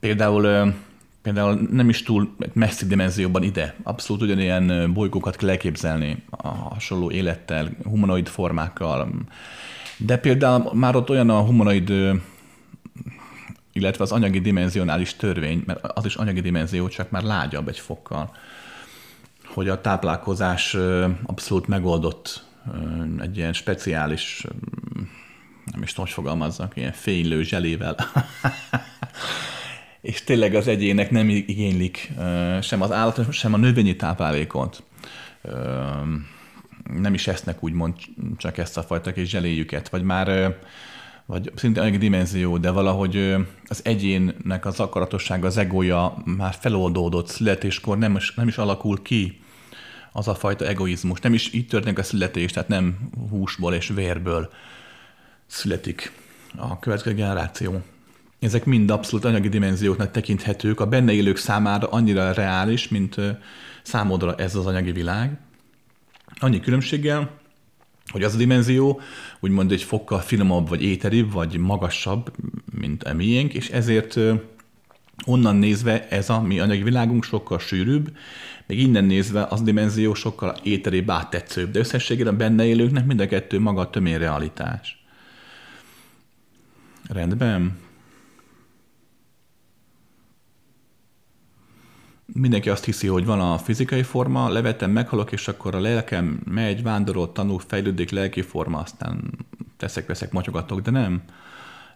például 0.00 0.74
például 1.22 1.68
nem 1.70 1.88
is 1.88 2.02
túl 2.02 2.34
messzi 2.52 2.86
dimenzióban 2.86 3.42
ide. 3.42 3.74
Abszolút 3.82 4.22
ugyanilyen 4.22 4.92
bolygókat 4.92 5.36
kell 5.36 5.48
elképzelni 5.48 6.22
a 6.30 6.48
hasonló 6.48 7.10
élettel, 7.10 7.70
humanoid 7.84 8.28
formákkal. 8.28 9.08
De 9.96 10.16
például 10.16 10.74
már 10.74 10.96
ott 10.96 11.10
olyan 11.10 11.30
a 11.30 11.40
humanoid 11.40 11.92
illetve 13.72 14.04
az 14.04 14.12
anyagi 14.12 14.40
dimenzionális 14.40 15.16
törvény, 15.16 15.62
mert 15.66 15.86
az 15.86 16.04
is 16.04 16.14
anyagi 16.14 16.40
dimenzió, 16.40 16.88
csak 16.88 17.10
már 17.10 17.22
lágyabb 17.22 17.68
egy 17.68 17.78
fokkal, 17.78 18.36
hogy 19.44 19.68
a 19.68 19.80
táplálkozás 19.80 20.76
abszolút 21.22 21.66
megoldott 21.66 22.44
egy 23.20 23.36
ilyen 23.36 23.52
speciális, 23.52 24.44
nem 25.72 25.82
is 25.82 25.88
tudom, 25.90 26.04
hogy 26.04 26.14
fogalmazzak, 26.14 26.76
ilyen 26.76 26.92
fénylő 26.92 27.42
zselével. 27.42 27.96
és 30.08 30.24
tényleg 30.24 30.54
az 30.54 30.68
egyének 30.68 31.10
nem 31.10 31.28
igénylik 31.28 32.12
sem 32.60 32.82
az 32.82 32.92
állat, 32.92 33.32
sem 33.32 33.54
a 33.54 33.56
növényi 33.56 33.96
táplálékot. 33.96 34.82
Nem 37.00 37.14
is 37.14 37.26
esznek 37.26 37.62
úgymond 37.62 37.94
csak 38.36 38.58
ezt 38.58 38.76
a 38.76 38.82
fajta 38.82 39.12
kis 39.12 39.28
zseléjüket, 39.28 39.88
vagy 39.88 40.02
már 40.02 40.58
vagy 41.26 41.52
szinte 41.54 41.82
egy 41.82 41.98
dimenzió, 41.98 42.58
de 42.58 42.70
valahogy 42.70 43.36
az 43.66 43.80
egyénnek 43.84 44.66
az 44.66 44.80
akaratossága, 44.80 45.46
az 45.46 45.56
egója 45.56 46.22
már 46.24 46.54
feloldódott 46.60 47.26
születéskor, 47.26 47.98
nem 47.98 48.16
is, 48.16 48.34
nem 48.34 48.48
is 48.48 48.58
alakul 48.58 49.02
ki 49.02 49.40
az 50.12 50.28
a 50.28 50.34
fajta 50.34 50.66
egoizmus. 50.66 51.20
Nem 51.20 51.34
is 51.34 51.52
így 51.52 51.66
történik 51.66 51.98
a 51.98 52.02
születés, 52.02 52.52
tehát 52.52 52.68
nem 52.68 53.10
húsból 53.30 53.74
és 53.74 53.88
vérből 53.88 54.50
születik 55.46 56.12
a 56.56 56.78
következő 56.78 57.14
generáció. 57.14 57.82
Ezek 58.38 58.64
mind 58.64 58.90
abszolút 58.90 59.24
anyagi 59.24 59.48
dimenzióknak 59.48 60.10
tekinthetők, 60.10 60.80
a 60.80 60.86
benne 60.86 61.12
élők 61.12 61.36
számára 61.36 61.88
annyira 61.88 62.32
reális, 62.32 62.88
mint 62.88 63.16
számodra 63.82 64.34
ez 64.34 64.54
az 64.54 64.66
anyagi 64.66 64.92
világ. 64.92 65.38
Annyi 66.38 66.60
különbséggel, 66.60 67.30
hogy 68.10 68.22
az 68.22 68.34
a 68.34 68.38
dimenzió 68.38 69.00
úgymond 69.40 69.72
egy 69.72 69.82
fokkal 69.82 70.20
finomabb, 70.20 70.68
vagy 70.68 70.82
éteribb, 70.82 71.32
vagy 71.32 71.56
magasabb, 71.56 72.32
mint 72.78 73.04
a 73.04 73.14
miénk, 73.14 73.54
és 73.54 73.68
ezért 73.68 74.18
onnan 75.26 75.56
nézve 75.56 76.08
ez 76.08 76.30
a 76.30 76.40
mi 76.40 76.60
anyagi 76.60 76.82
világunk 76.82 77.24
sokkal 77.24 77.58
sűrűbb, 77.58 78.16
még 78.66 78.80
innen 78.80 79.04
nézve 79.04 79.46
az 79.50 79.62
dimenzió 79.62 80.14
sokkal 80.14 80.56
éterébb, 80.62 81.10
áttetszőbb, 81.10 81.70
de 81.70 81.78
összességében 81.78 82.36
benne 82.36 82.64
élőknek 82.64 83.06
mind 83.06 83.20
a 83.20 83.26
kettő 83.26 83.58
maga 83.58 83.80
a 83.80 83.90
tömény 83.90 84.18
realitás. 84.18 85.04
Rendben. 87.08 87.86
Mindenki 92.32 92.68
azt 92.68 92.84
hiszi, 92.84 93.06
hogy 93.06 93.24
van 93.24 93.40
a 93.40 93.58
fizikai 93.58 94.02
forma, 94.02 94.48
levetem, 94.48 94.90
meghalok, 94.90 95.32
és 95.32 95.48
akkor 95.48 95.74
a 95.74 95.80
lelkem 95.80 96.40
megy, 96.44 96.82
vándorol, 96.82 97.32
tanul, 97.32 97.60
fejlődik, 97.66 98.10
lelki 98.10 98.42
forma, 98.42 98.78
aztán 98.78 99.30
teszek, 99.76 100.06
veszek, 100.06 100.32
motyogatok, 100.32 100.80
de 100.80 100.90
nem. 100.90 101.22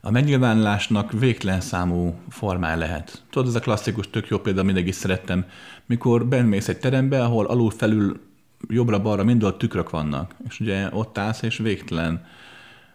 A 0.01 0.11
megnyilvánulásnak 0.11 1.13
végtelen 1.13 1.61
számú 1.61 2.15
formája 2.29 2.77
lehet. 2.77 3.23
Tudod, 3.31 3.49
ez 3.49 3.55
a 3.55 3.61
klasszikus, 3.61 4.11
tök 4.11 4.29
jó 4.29 4.39
példa, 4.39 4.63
mindig 4.63 4.87
is 4.87 4.95
szerettem, 4.95 5.45
mikor 5.87 6.27
bemész 6.27 6.69
egy 6.69 6.79
terembe, 6.79 7.25
ahol 7.25 7.47
alul-felül, 7.47 8.21
jobbra-balra 8.69 9.25
mind 9.25 9.55
tükrök 9.59 9.91
vannak, 9.91 10.35
és 10.49 10.61
ugye 10.61 10.89
ott 10.93 11.19
állsz, 11.19 11.43
és 11.43 11.57
végtelen 11.57 12.25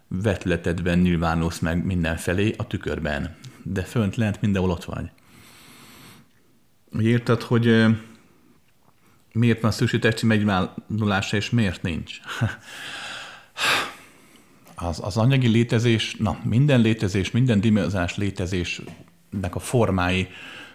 vetletedben 0.08 1.00
nyilvánulsz 1.00 1.60
meg 1.60 1.86
mindenfelé 1.86 2.54
a 2.58 2.68
tükörben, 2.68 3.36
de 3.64 3.82
fönt 3.82 4.16
lent 4.16 4.42
mindenhol 4.42 4.72
ott 4.72 4.84
vagy 4.84 5.10
írtad, 7.00 7.42
hogy 7.42 7.86
miért 9.32 9.62
van 9.62 9.72
szükség 9.72 10.00
testi 10.00 10.26
megnyilvánulása, 10.26 11.38
és 11.38 11.50
miért 11.50 11.82
nincs. 11.82 12.18
Az, 14.80 15.00
az 15.04 15.18
anyagi 15.18 15.48
létezés, 15.48 16.16
na, 16.16 16.40
minden 16.44 16.82
létezés, 16.82 17.32
minden 17.32 17.60
dimenzionás 17.60 18.18
létezésnek 18.18 19.56
a 19.56 19.60
formái 19.60 20.28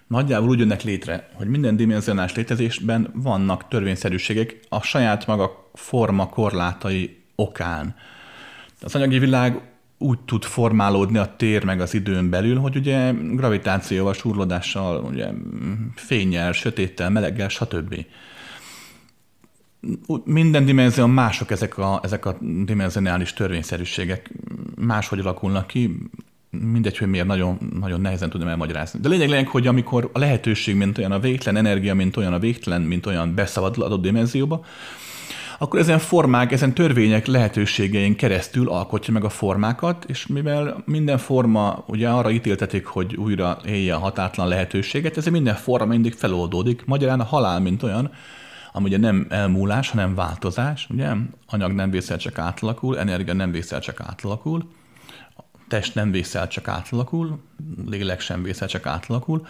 nagyjából 0.06 0.48
úgy 0.48 0.58
jönnek 0.58 0.82
létre, 0.82 1.28
hogy 1.34 1.46
minden 1.46 1.76
dimenzionás 1.76 2.34
létezésben 2.34 3.10
vannak 3.14 3.68
törvényszerűségek 3.68 4.60
a 4.68 4.82
saját 4.82 5.26
maga 5.26 5.70
forma 5.74 6.28
korlátai 6.28 7.22
okán. 7.34 7.94
Az 8.80 8.94
anyagi 8.94 9.18
világ 9.18 9.71
úgy 10.02 10.18
tud 10.18 10.44
formálódni 10.44 11.18
a 11.18 11.34
tér 11.36 11.64
meg 11.64 11.80
az 11.80 11.94
időn 11.94 12.30
belül, 12.30 12.58
hogy 12.58 12.76
ugye 12.76 13.12
gravitációval, 13.12 14.12
surlódással, 14.12 15.04
ugye 15.04 15.28
fényel, 15.94 16.52
sötéttel, 16.52 17.10
meleggel, 17.10 17.48
stb. 17.48 18.04
Minden 20.24 20.64
dimenzió 20.64 21.06
mások 21.06 21.50
ezek 21.50 21.78
a, 21.78 22.00
ezek 22.02 22.26
a 22.26 22.36
dimenzionális 22.64 23.32
törvényszerűségek, 23.32 24.30
máshogy 24.76 25.18
alakulnak 25.18 25.66
ki, 25.66 25.96
mindegy, 26.60 26.98
hogy 26.98 27.08
miért 27.08 27.26
nagyon, 27.26 27.58
nagyon 27.78 28.00
nehezen 28.00 28.30
tudom 28.30 28.48
elmagyarázni. 28.48 29.00
De 29.00 29.08
lényeg 29.08 29.28
lényeg, 29.28 29.48
hogy 29.48 29.66
amikor 29.66 30.10
a 30.12 30.18
lehetőség, 30.18 30.76
mint 30.76 30.98
olyan 30.98 31.12
a 31.12 31.18
végtelen 31.18 31.66
energia, 31.66 31.94
mint 31.94 32.16
olyan 32.16 32.32
a 32.32 32.38
végtelen, 32.38 32.82
mint 32.82 33.06
olyan 33.06 33.34
beszabadul 33.34 33.84
adott 33.84 34.02
dimenzióba, 34.02 34.64
akkor 35.62 35.80
ezen 35.80 35.98
formák, 35.98 36.52
ezen 36.52 36.74
törvények 36.74 37.26
lehetőségein 37.26 38.16
keresztül 38.16 38.68
alkotja 38.68 39.12
meg 39.12 39.24
a 39.24 39.28
formákat, 39.28 40.04
és 40.04 40.26
mivel 40.26 40.82
minden 40.84 41.18
forma 41.18 41.84
ugye 41.86 42.08
arra 42.08 42.30
ítéltetik, 42.30 42.86
hogy 42.86 43.16
újra 43.16 43.58
élje 43.66 43.94
a 43.94 43.98
hatátlan 43.98 44.48
lehetőséget, 44.48 45.16
ez 45.16 45.26
minden 45.26 45.54
forma 45.54 45.86
mindig 45.86 46.14
feloldódik. 46.14 46.84
Magyarán 46.84 47.20
a 47.20 47.24
halál, 47.24 47.60
mint 47.60 47.82
olyan, 47.82 48.10
ami 48.72 48.84
ugye 48.84 48.98
nem 48.98 49.26
elmúlás, 49.28 49.90
hanem 49.90 50.14
változás, 50.14 50.86
ugye? 50.90 51.10
Anyag 51.46 51.72
nem 51.72 51.90
vészel, 51.90 52.16
csak 52.18 52.38
átalakul, 52.38 52.98
energia 52.98 53.34
nem 53.34 53.50
vészel, 53.50 53.80
csak 53.80 54.00
átalakul, 54.00 54.70
test 55.68 55.94
nem 55.94 56.10
vészel, 56.10 56.48
csak 56.48 56.68
átalakul, 56.68 57.38
lélek 57.86 58.20
sem 58.20 58.42
vészel, 58.42 58.68
csak 58.68 58.86
átalakul. 58.86 59.46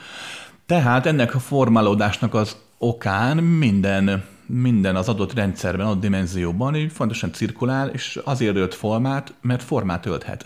Tehát 0.66 1.06
ennek 1.06 1.34
a 1.34 1.38
formálódásnak 1.38 2.34
az 2.34 2.56
okán 2.78 3.36
minden 3.36 4.24
minden 4.60 4.96
az 4.96 5.08
adott 5.08 5.34
rendszerben, 5.34 5.86
adott 5.86 6.00
dimenzióban 6.00 6.76
így 6.76 6.92
fontosan 6.92 7.32
cirkulál, 7.32 7.88
és 7.88 8.18
azért 8.24 8.56
ölt 8.56 8.74
formát, 8.74 9.34
mert 9.40 9.62
formát 9.62 10.06
ölthet. 10.06 10.44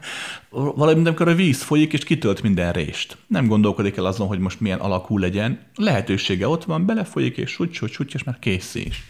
Valami, 0.50 1.06
amikor 1.06 1.28
a 1.28 1.34
víz 1.34 1.62
folyik, 1.62 1.92
és 1.92 2.04
kitölt 2.04 2.42
minden 2.42 2.72
rést. 2.72 3.16
Nem 3.26 3.46
gondolkodik 3.46 3.96
el 3.96 4.04
azon, 4.04 4.26
hogy 4.26 4.38
most 4.38 4.60
milyen 4.60 4.78
alakú 4.78 5.18
legyen. 5.18 5.60
Lehetősége 5.74 6.48
ott 6.48 6.64
van, 6.64 6.86
belefolyik, 6.86 7.36
és 7.36 7.50
suty, 7.50 7.72
suty, 7.72 7.92
suty, 7.92 8.14
és 8.14 8.24
már 8.24 8.38
kész 8.38 8.74
is. 8.74 9.04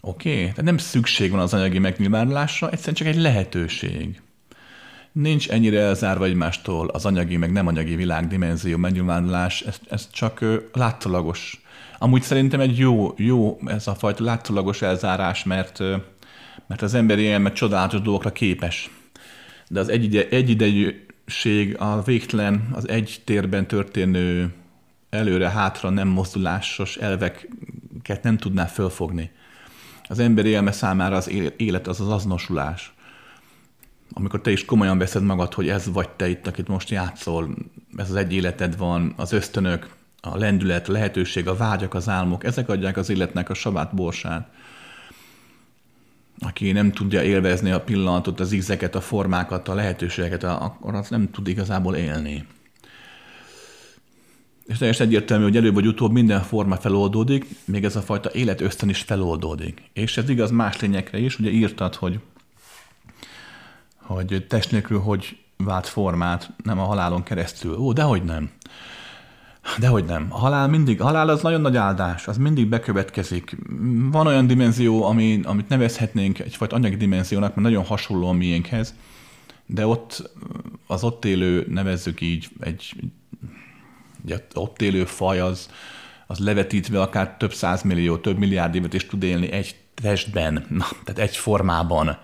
Oké? 0.00 0.30
Okay? 0.30 0.42
Tehát 0.42 0.62
nem 0.62 0.78
szükség 0.78 1.30
van 1.30 1.40
az 1.40 1.54
anyagi 1.54 1.78
megnyilvánulásra, 1.78 2.70
egyszerűen 2.70 2.94
csak 2.94 3.06
egy 3.06 3.20
lehetőség. 3.22 4.20
Nincs 5.12 5.48
ennyire 5.48 5.80
elzárva 5.80 6.24
egymástól 6.24 6.88
az 6.88 7.06
anyagi, 7.06 7.36
meg 7.36 7.52
nem 7.52 7.66
anyagi 7.66 7.94
világdimenzió 7.94 8.76
megnyilvánulás, 8.76 9.60
ez, 9.60 9.80
ez 9.88 10.08
csak 10.10 10.44
látszólagos 10.72 11.60
Amúgy 11.98 12.22
szerintem 12.22 12.60
egy 12.60 12.78
jó, 12.78 13.14
jó 13.16 13.58
ez 13.66 13.86
a 13.86 13.94
fajta 13.94 14.24
látszólagos 14.24 14.82
elzárás, 14.82 15.44
mert, 15.44 15.78
mert 16.66 16.82
az 16.82 16.94
emberi 16.94 17.30
elme 17.30 17.52
csodálatos 17.52 18.00
dolgokra 18.00 18.32
képes. 18.32 18.90
De 19.68 19.80
az 19.80 19.88
egyide, 19.88 20.28
egyidejűség, 20.28 21.76
a 21.78 22.02
végtelen, 22.02 22.68
az 22.72 22.88
egy 22.88 23.20
térben 23.24 23.66
történő 23.66 24.52
előre-hátra 25.10 25.90
nem 25.90 26.08
mozdulásos 26.08 26.96
elveket 26.96 28.22
nem 28.22 28.36
tudná 28.36 28.64
fölfogni. 28.64 29.30
Az 30.08 30.18
emberi 30.18 30.48
élme 30.48 30.72
számára 30.72 31.16
az 31.16 31.30
élet 31.56 31.86
az 31.86 32.00
az 32.00 32.08
azonosulás. 32.08 32.92
Amikor 34.12 34.40
te 34.40 34.50
is 34.50 34.64
komolyan 34.64 34.98
veszed 34.98 35.22
magad, 35.22 35.54
hogy 35.54 35.68
ez 35.68 35.92
vagy 35.92 36.08
te 36.08 36.28
itt, 36.28 36.46
akit 36.46 36.68
most 36.68 36.90
játszol, 36.90 37.54
ez 37.96 38.10
az 38.10 38.16
egy 38.16 38.32
életed 38.32 38.76
van, 38.76 39.12
az 39.16 39.32
ösztönök, 39.32 39.96
a 40.32 40.36
lendület, 40.36 40.88
a 40.88 40.92
lehetőség, 40.92 41.48
a 41.48 41.56
vágyak, 41.56 41.94
az 41.94 42.08
álmok, 42.08 42.44
ezek 42.44 42.68
adják 42.68 42.96
az 42.96 43.08
életnek 43.08 43.50
a 43.50 43.54
savát 43.54 43.94
borsát. 43.94 44.48
Aki 46.38 46.72
nem 46.72 46.92
tudja 46.92 47.22
élvezni 47.22 47.70
a 47.70 47.80
pillanatot, 47.80 48.40
az 48.40 48.52
ízeket, 48.52 48.94
a 48.94 49.00
formákat, 49.00 49.68
a 49.68 49.74
lehetőségeket, 49.74 50.42
akkor 50.42 50.94
az 50.94 51.08
nem 51.08 51.30
tud 51.30 51.48
igazából 51.48 51.94
élni. 51.94 52.46
És 54.66 54.78
teljesen 54.78 55.06
egyértelmű, 55.06 55.44
hogy 55.44 55.56
előbb 55.56 55.74
vagy 55.74 55.86
utóbb 55.86 56.12
minden 56.12 56.42
forma 56.42 56.76
feloldódik, 56.76 57.46
még 57.64 57.84
ez 57.84 57.96
a 57.96 58.00
fajta 58.00 58.30
élet 58.30 58.60
ösztön 58.60 58.88
is 58.88 59.00
feloldódik. 59.00 59.82
És 59.92 60.16
ez 60.16 60.28
igaz 60.28 60.50
más 60.50 60.80
lényekre 60.80 61.18
is, 61.18 61.38
ugye 61.38 61.50
írtad, 61.50 61.94
hogy, 61.94 62.20
hogy 63.96 64.46
test 64.48 64.70
nélkül 64.70 64.98
hogy 64.98 65.38
vált 65.56 65.86
formát, 65.86 66.50
nem 66.64 66.78
a 66.78 66.84
halálon 66.84 67.22
keresztül. 67.22 67.76
Ó, 67.76 67.92
dehogy 67.92 68.22
nem. 68.22 68.50
Dehogy 69.78 70.04
nem. 70.04 70.26
A 70.28 70.38
halál 70.38 70.68
mindig, 70.68 71.00
a 71.00 71.04
halál 71.04 71.28
az 71.28 71.42
nagyon 71.42 71.60
nagy 71.60 71.76
áldás, 71.76 72.28
az 72.28 72.36
mindig 72.36 72.68
bekövetkezik. 72.68 73.56
Van 74.10 74.26
olyan 74.26 74.46
dimenzió, 74.46 75.04
ami, 75.04 75.40
amit 75.44 75.68
nevezhetnénk 75.68 76.38
egyfajta 76.38 76.76
anyagi 76.76 76.96
dimenziónak, 76.96 77.54
mert 77.54 77.68
nagyon 77.68 77.84
hasonló 77.84 78.28
a 78.28 78.32
miénkhez, 78.32 78.94
de 79.66 79.86
ott 79.86 80.30
az 80.86 81.04
ott 81.04 81.24
élő, 81.24 81.66
nevezzük 81.68 82.20
így, 82.20 82.48
egy, 82.60 82.94
egy 84.26 84.42
ott 84.54 84.82
élő 84.82 85.04
faj 85.04 85.40
az, 85.40 85.70
az 86.26 86.38
levetítve 86.38 87.00
akár 87.00 87.36
több 87.36 87.52
százmillió, 87.52 88.16
több 88.16 88.38
milliárd 88.38 88.74
évet 88.74 88.94
is 88.94 89.06
tud 89.06 89.22
élni 89.22 89.52
egy 89.52 89.76
testben, 89.94 90.66
na, 90.68 90.86
tehát 91.04 91.30
egy 91.30 91.36
formában 91.36 92.18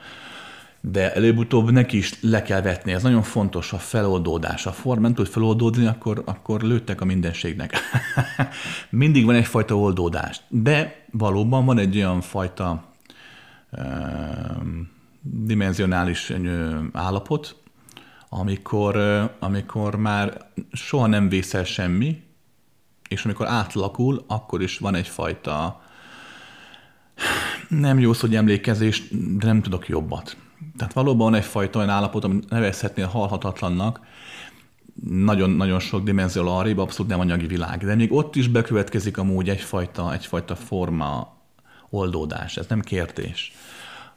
de 0.90 1.14
előbb-utóbb 1.14 1.70
neki 1.70 1.96
is 1.96 2.20
le 2.20 2.42
kell 2.42 2.60
vetni. 2.60 2.92
Ez 2.92 3.02
nagyon 3.02 3.22
fontos, 3.22 3.72
a 3.72 3.78
feloldódás. 3.78 4.66
A 4.66 4.72
form 4.72 5.00
nem 5.00 5.14
tud 5.14 5.26
feloldódni, 5.26 5.86
akkor, 5.86 6.22
akkor 6.24 6.62
lőttek 6.62 7.00
a 7.00 7.04
mindenségnek. 7.04 7.74
Mindig 8.90 9.24
van 9.24 9.34
egyfajta 9.34 9.78
oldódás. 9.78 10.40
De 10.48 11.04
valóban 11.10 11.64
van 11.64 11.78
egy 11.78 11.96
olyan 11.96 12.20
fajta 12.20 12.84
uh, 13.72 13.80
dimenzionális 15.20 16.30
uh, 16.30 16.74
állapot, 16.92 17.56
amikor, 18.28 18.96
amikor 19.38 19.96
már 19.96 20.50
soha 20.72 21.06
nem 21.06 21.28
vészel 21.28 21.64
semmi, 21.64 22.22
és 23.08 23.24
amikor 23.24 23.46
átlakul, 23.46 24.24
akkor 24.26 24.62
is 24.62 24.78
van 24.78 24.94
egyfajta 24.94 25.82
nem 27.68 27.98
jó 27.98 28.12
szó, 28.12 28.26
hogy 28.26 28.36
emlékezés, 28.36 29.02
de 29.10 29.46
nem 29.46 29.62
tudok 29.62 29.88
jobbat 29.88 30.36
tehát 30.76 30.92
valóban 30.92 31.34
egyfajta 31.34 31.78
olyan 31.78 31.90
állapot, 31.90 32.24
amit 32.24 32.50
nevezhetnél 32.50 33.06
halhatatlannak, 33.06 34.00
nagyon-nagyon 35.10 35.78
sok 35.78 36.02
dimenzió 36.02 36.48
arrébb, 36.48 36.78
abszolút 36.78 37.10
nem 37.10 37.20
anyagi 37.20 37.46
világ. 37.46 37.84
De 37.84 37.94
még 37.94 38.12
ott 38.12 38.36
is 38.36 38.48
bekövetkezik 38.48 39.18
amúgy 39.18 39.48
egyfajta, 39.48 40.12
egyfajta 40.12 40.56
forma 40.56 41.36
oldódás, 41.90 42.56
ez 42.56 42.66
nem 42.66 42.80
kérdés. 42.80 43.52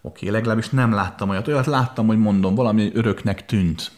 Oké, 0.01 0.25
okay, 0.25 0.29
legalábbis 0.29 0.69
nem 0.69 0.91
láttam 0.91 1.29
olyat. 1.29 1.47
Olyat 1.47 1.65
láttam, 1.65 2.07
hogy 2.07 2.17
mondom, 2.17 2.55
valami 2.55 2.91
öröknek 2.93 3.45
tűnt. 3.45 3.91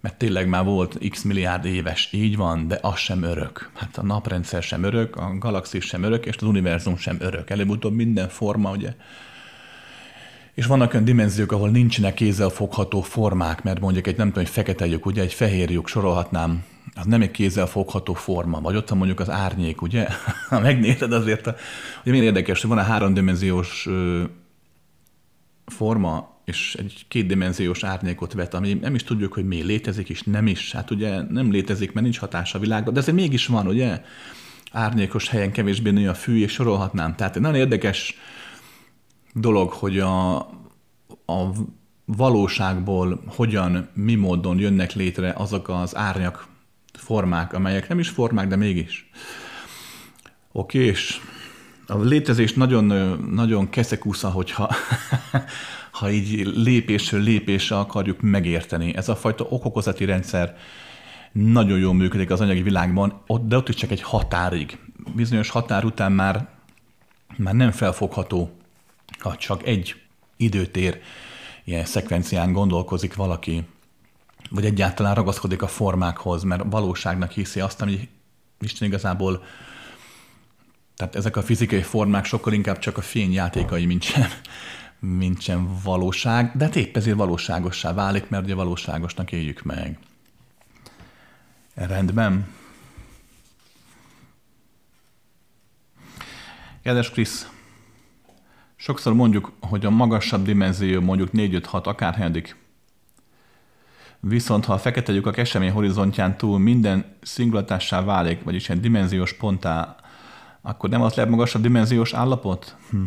Mert 0.00 0.18
tényleg 0.18 0.48
már 0.48 0.64
volt 0.64 0.98
x 1.10 1.22
milliárd 1.22 1.64
éves, 1.64 2.08
így 2.12 2.36
van, 2.36 2.68
de 2.68 2.78
az 2.82 2.96
sem 2.96 3.22
örök. 3.22 3.70
Hát 3.74 3.98
a 3.98 4.02
naprendszer 4.02 4.62
sem 4.62 4.82
örök, 4.82 5.16
a 5.16 5.38
galaxis 5.38 5.84
sem 5.84 6.02
örök, 6.02 6.26
és 6.26 6.36
az 6.36 6.42
univerzum 6.42 6.96
sem 6.96 7.16
örök. 7.20 7.50
Előbb-utóbb 7.50 7.94
minden 7.94 8.28
forma, 8.28 8.70
ugye, 8.70 8.94
És 10.58 10.66
vannak 10.66 10.92
olyan 10.92 11.04
dimenziók, 11.04 11.52
ahol 11.52 11.70
nincsenek 11.70 12.14
kézzel 12.14 12.48
fogható 12.48 13.00
formák, 13.00 13.62
mert 13.62 13.80
mondjuk 13.80 14.06
egy 14.06 14.16
nem 14.16 14.26
tudom, 14.26 14.44
egy 14.44 14.50
fekete 14.50 14.86
lyuk, 14.86 15.06
ugye, 15.06 15.22
egy 15.22 15.32
fehér 15.32 15.70
lyuk 15.70 15.88
sorolhatnám, 15.88 16.64
az 16.94 17.06
nem 17.06 17.22
egy 17.22 17.30
kézzel 17.30 17.66
fogható 17.66 18.14
forma, 18.14 18.60
vagy 18.60 18.76
ott 18.76 18.88
van 18.88 18.98
mondjuk 18.98 19.20
az 19.20 19.30
árnyék, 19.30 19.82
ugye? 19.82 20.08
Ha 20.48 20.60
megnézed 20.60 21.12
azért, 21.12 21.46
a, 21.46 21.54
ugye 22.00 22.10
milyen 22.10 22.26
érdekes, 22.26 22.60
hogy 22.60 22.70
van 22.70 22.78
a 22.78 22.82
háromdimenziós 22.82 23.88
forma, 25.66 26.40
és 26.44 26.76
egy 26.78 27.04
kétdimenziós 27.08 27.84
árnyékot 27.84 28.32
vet, 28.32 28.54
ami 28.54 28.74
nem 28.74 28.94
is 28.94 29.04
tudjuk, 29.04 29.32
hogy 29.32 29.46
mi 29.46 29.62
létezik, 29.62 30.08
és 30.08 30.22
nem 30.22 30.46
is. 30.46 30.72
Hát 30.72 30.90
ugye 30.90 31.22
nem 31.22 31.50
létezik, 31.50 31.92
mert 31.92 32.04
nincs 32.04 32.18
hatása 32.18 32.58
a 32.58 32.60
világban, 32.60 32.94
de 32.94 33.00
ez 33.00 33.06
mégis 33.08 33.46
van, 33.46 33.66
ugye? 33.66 34.02
Árnyékos 34.72 35.28
helyen 35.28 35.52
kevésbé 35.52 35.90
nő 35.90 36.08
a 36.08 36.14
fű, 36.14 36.40
és 36.40 36.52
sorolhatnám. 36.52 37.16
Tehát 37.16 37.38
nagyon 37.38 37.60
érdekes 37.60 38.16
dolog, 39.32 39.70
hogy 39.70 39.98
a, 39.98 40.36
a 41.26 41.52
valóságból 42.04 43.22
hogyan, 43.26 43.88
mi 43.94 44.14
módon 44.14 44.58
jönnek 44.58 44.92
létre 44.92 45.32
azok 45.36 45.68
az 45.68 45.96
árnyak 45.96 46.46
formák, 46.92 47.52
amelyek 47.52 47.88
nem 47.88 47.98
is 47.98 48.08
formák, 48.08 48.48
de 48.48 48.56
mégis. 48.56 49.10
Oké, 50.52 50.84
és 50.84 51.20
a 51.86 51.98
létezés 51.98 52.52
nagyon, 52.52 52.84
nagyon 53.30 53.70
keszekusza, 53.70 54.28
hogyha 54.30 54.70
ha 55.98 56.10
így 56.10 56.46
lépésről 56.54 57.20
lépésre 57.20 57.78
akarjuk 57.78 58.20
megérteni. 58.20 58.96
Ez 58.96 59.08
a 59.08 59.16
fajta 59.16 59.44
okokozati 59.44 60.04
rendszer 60.04 60.56
nagyon 61.32 61.78
jól 61.78 61.94
működik 61.94 62.30
az 62.30 62.40
anyagi 62.40 62.62
világban, 62.62 63.22
de 63.42 63.56
ott 63.56 63.68
is 63.68 63.74
csak 63.74 63.90
egy 63.90 64.02
határig. 64.02 64.78
Bizonyos 65.14 65.50
határ 65.50 65.84
után 65.84 66.12
már, 66.12 66.48
már 67.36 67.54
nem 67.54 67.70
felfogható, 67.70 68.57
ha 69.18 69.36
csak 69.36 69.66
egy 69.66 70.00
időtér 70.36 71.00
ilyen 71.64 71.84
szekvencián 71.84 72.52
gondolkozik 72.52 73.14
valaki, 73.14 73.64
vagy 74.50 74.64
egyáltalán 74.64 75.14
ragaszkodik 75.14 75.62
a 75.62 75.68
formákhoz, 75.68 76.42
mert 76.42 76.62
valóságnak 76.66 77.30
hiszi 77.30 77.60
azt, 77.60 77.82
ami 77.82 78.08
Isten 78.60 78.88
igazából 78.88 79.44
tehát 80.96 81.16
ezek 81.16 81.36
a 81.36 81.42
fizikai 81.42 81.82
formák 81.82 82.24
sokkal 82.24 82.52
inkább 82.52 82.78
csak 82.78 82.96
a 82.96 83.00
fény 83.00 83.32
játékai, 83.32 83.86
mint 83.86 84.02
sem, 84.02 84.28
mint 84.98 85.40
sem 85.40 85.80
valóság, 85.82 86.56
de 86.56 86.64
hát 86.64 86.76
épp 86.76 86.96
ezért 86.96 87.16
valóságossá 87.16 87.92
válik, 87.92 88.28
mert 88.28 88.44
ugye 88.44 88.54
valóságosnak 88.54 89.32
éljük 89.32 89.62
meg. 89.62 89.98
Rendben. 91.74 92.54
Kedves 96.82 97.10
Krisz, 97.10 97.48
sokszor 98.80 99.14
mondjuk, 99.14 99.52
hogy 99.60 99.86
a 99.86 99.90
magasabb 99.90 100.44
dimenzió 100.44 101.00
mondjuk 101.00 101.28
4-5-6 101.32 101.82
akárhányadik, 101.82 102.56
viszont 104.20 104.64
ha 104.64 104.72
a 104.72 104.78
fekete 104.78 105.12
lyuk 105.12 105.26
a 105.26 105.30
kesemény 105.30 105.70
horizontján 105.70 106.36
túl 106.36 106.58
minden 106.58 107.16
szingulatássá 107.22 108.02
válik, 108.02 108.42
vagyis 108.42 108.68
egy 108.68 108.80
dimenziós 108.80 109.32
ponttá, 109.32 109.96
akkor 110.60 110.90
nem 110.90 111.02
az 111.02 111.14
legmagasabb 111.14 111.62
dimenziós 111.62 112.12
állapot? 112.12 112.76
Hm. 112.90 113.02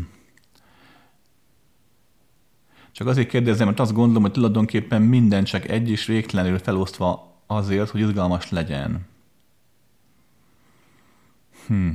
Csak 2.91 3.07
azért 3.07 3.30
kérdezem, 3.30 3.67
mert 3.67 3.80
azt 3.80 3.93
gondolom, 3.93 4.22
hogy 4.22 4.32
tulajdonképpen 4.32 5.01
minden 5.01 5.43
csak 5.43 5.69
egy 5.69 5.89
is 5.89 6.05
végtelenül 6.05 6.59
felosztva 6.59 7.41
azért, 7.47 7.89
hogy 7.89 8.01
izgalmas 8.01 8.49
legyen. 8.49 9.07
Hm. 11.67 11.89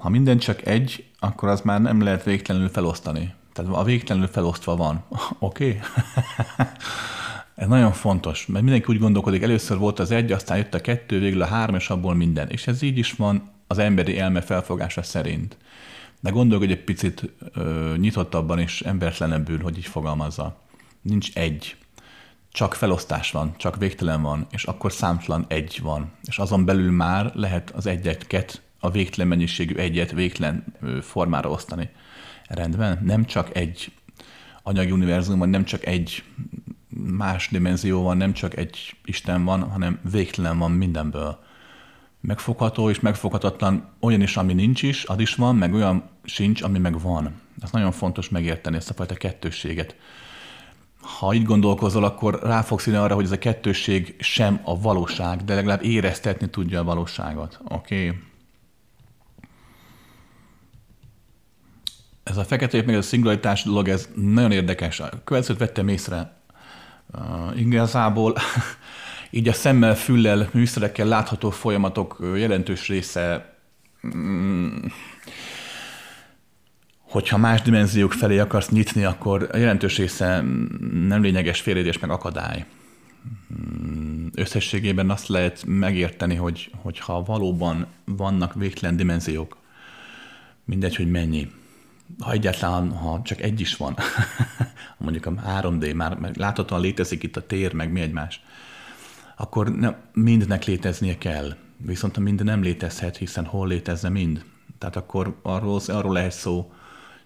Ha 0.00 0.08
minden 0.08 0.38
csak 0.38 0.66
egy, 0.66 1.04
akkor 1.18 1.48
az 1.48 1.60
már 1.60 1.80
nem 1.80 2.02
lehet 2.02 2.24
végtelenül 2.24 2.68
felosztani. 2.68 3.34
Tehát 3.52 3.72
a 3.72 3.84
végtelenül 3.84 4.28
felosztva 4.28 4.76
van. 4.76 5.04
Oké? 5.38 5.66
Okay? 5.66 5.80
Ez 7.54 7.68
nagyon 7.68 7.92
fontos, 7.92 8.46
mert 8.46 8.64
mindenki 8.64 8.92
úgy 8.92 8.98
gondolkodik, 8.98 9.42
először 9.42 9.78
volt 9.78 9.98
az 9.98 10.10
egy, 10.10 10.32
aztán 10.32 10.56
jött 10.56 10.74
a 10.74 10.80
kettő, 10.80 11.18
végül 11.18 11.42
a 11.42 11.46
három, 11.46 11.74
és 11.74 11.90
abból 11.90 12.14
minden. 12.14 12.48
És 12.48 12.66
ez 12.66 12.82
így 12.82 12.98
is 12.98 13.12
van 13.12 13.50
az 13.66 13.78
emberi 13.78 14.18
elme 14.18 14.40
felfogása 14.40 15.02
szerint. 15.02 15.56
De 16.20 16.30
gondolj, 16.30 16.60
hogy 16.60 16.70
egy 16.70 16.84
picit 16.84 17.32
ö, 17.54 17.94
nyitottabban 17.96 18.58
és 18.58 18.80
embertlenebbül, 18.80 19.62
hogy 19.62 19.78
így 19.78 19.86
fogalmazza. 19.86 20.60
Nincs 21.02 21.34
egy. 21.34 21.76
Csak 22.52 22.74
felosztás 22.74 23.30
van, 23.30 23.54
csak 23.56 23.76
végtelen 23.76 24.22
van, 24.22 24.46
és 24.50 24.64
akkor 24.64 24.92
számtalan 24.92 25.44
egy 25.48 25.78
van. 25.82 26.10
És 26.24 26.38
azon 26.38 26.64
belül 26.64 26.90
már 26.90 27.32
lehet 27.34 27.70
az 27.70 27.86
egyet, 27.86 28.26
a 28.80 28.90
végtelen 28.90 29.28
mennyiségű 29.28 29.74
egyet 29.74 30.12
végtelen 30.12 30.64
formára 31.00 31.50
osztani. 31.50 31.88
Rendben? 32.48 32.98
Nem 33.02 33.24
csak 33.24 33.56
egy 33.56 33.92
anyagi 34.62 34.90
univerzum 34.90 35.38
van, 35.38 35.48
nem 35.48 35.64
csak 35.64 35.86
egy 35.86 36.22
más 37.16 37.48
dimenzió 37.48 38.02
van, 38.02 38.16
nem 38.16 38.32
csak 38.32 38.56
egy 38.56 38.96
Isten 39.04 39.44
van, 39.44 39.62
hanem 39.62 40.00
végtelen 40.10 40.58
van 40.58 40.70
mindenből 40.70 41.38
megfogható 42.20 42.90
és 42.90 43.00
megfoghatatlan 43.00 43.88
olyan 44.00 44.20
is, 44.20 44.36
ami 44.36 44.52
nincs 44.52 44.82
is, 44.82 45.04
az 45.04 45.18
is 45.18 45.34
van, 45.34 45.56
meg 45.56 45.74
olyan 45.74 46.02
sincs, 46.24 46.62
ami 46.62 46.78
meg 46.78 47.00
van. 47.00 47.40
Ez 47.60 47.70
nagyon 47.70 47.92
fontos 47.92 48.28
megérteni, 48.28 48.76
ezt 48.76 48.90
a 48.90 48.94
fajta 48.94 49.14
kettősséget. 49.14 49.96
Ha 51.00 51.34
így 51.34 51.44
gondolkozol, 51.44 52.04
akkor 52.04 52.40
rá 52.42 52.62
fogsz 52.62 52.86
írni 52.86 52.98
arra, 52.98 53.14
hogy 53.14 53.24
ez 53.24 53.30
a 53.30 53.38
kettősség 53.38 54.16
sem 54.18 54.60
a 54.64 54.80
valóság, 54.80 55.44
de 55.44 55.54
legalább 55.54 55.84
éreztetni 55.84 56.50
tudja 56.50 56.80
a 56.80 56.84
valóságot. 56.84 57.60
Oké? 57.68 58.06
Okay? 58.06 58.18
Ez 62.22 62.36
a 62.36 62.44
fekete 62.44 62.82
meg 62.86 62.94
ez 62.94 63.04
a 63.04 63.08
szingularitás 63.08 63.62
dolog, 63.62 63.88
ez 63.88 64.08
nagyon 64.14 64.52
érdekes. 64.52 64.96
Következőt 65.24 65.58
vettem 65.58 65.88
észre. 65.88 66.38
Uh, 67.12 67.60
igazából 67.60 68.34
így 69.30 69.48
a 69.48 69.52
szemmel, 69.52 69.94
füllel, 69.94 70.48
műszerekkel 70.52 71.06
látható 71.06 71.50
folyamatok 71.50 72.16
jelentős 72.34 72.88
része, 72.88 73.56
mm, 74.16 74.76
hogyha 77.00 77.38
más 77.38 77.62
dimenziók 77.62 78.12
felé 78.12 78.38
akarsz 78.38 78.68
nyitni, 78.68 79.04
akkor 79.04 79.48
a 79.52 79.56
jelentős 79.56 79.96
része 79.96 80.44
nem 80.90 81.22
lényeges 81.22 81.60
félérés 81.60 81.98
meg 81.98 82.10
akadály. 82.10 82.64
Mm, 83.54 84.26
összességében 84.34 85.10
azt 85.10 85.28
lehet 85.28 85.64
megérteni, 85.66 86.34
hogy, 86.34 86.70
hogyha 86.82 87.22
valóban 87.22 87.86
vannak 88.04 88.54
végtelen 88.54 88.96
dimenziók, 88.96 89.56
mindegy, 90.64 90.96
hogy 90.96 91.10
mennyi, 91.10 91.50
ha 92.18 92.32
egyáltalán, 92.32 92.92
ha 92.92 93.20
csak 93.24 93.40
egy 93.40 93.60
is 93.60 93.76
van, 93.76 93.96
mondjuk 94.98 95.26
a 95.26 95.30
3D, 95.30 95.94
már 95.94 96.30
láthatóan 96.34 96.80
létezik 96.80 97.22
itt 97.22 97.36
a 97.36 97.46
tér, 97.46 97.72
meg 97.72 97.92
mi 97.92 98.00
egymás, 98.00 98.42
akkor 99.36 99.76
ne, 99.76 99.94
mindnek 100.12 100.64
léteznie 100.64 101.18
kell. 101.18 101.56
Viszont 101.76 102.16
a 102.16 102.20
mind 102.20 102.44
nem 102.44 102.62
létezhet, 102.62 103.16
hiszen 103.16 103.44
hol 103.44 103.68
létezne 103.68 104.08
mind. 104.08 104.44
Tehát 104.78 104.96
akkor 104.96 105.38
arról, 105.42 105.80
arról 105.86 106.12
lehet 106.12 106.32
szó, 106.32 106.72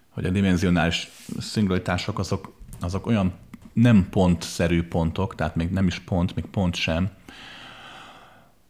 hogy 0.09 0.25
a 0.25 0.29
dimenzionális 0.29 1.11
szingularitások 1.39 2.19
azok, 2.19 2.53
azok 2.79 3.07
olyan 3.07 3.33
nem 3.73 4.07
pontszerű 4.09 4.83
pontok, 4.83 5.35
tehát 5.35 5.55
még 5.55 5.69
nem 5.69 5.87
is 5.87 5.99
pont, 5.99 6.35
még 6.35 6.45
pont 6.45 6.75
sem, 6.75 7.09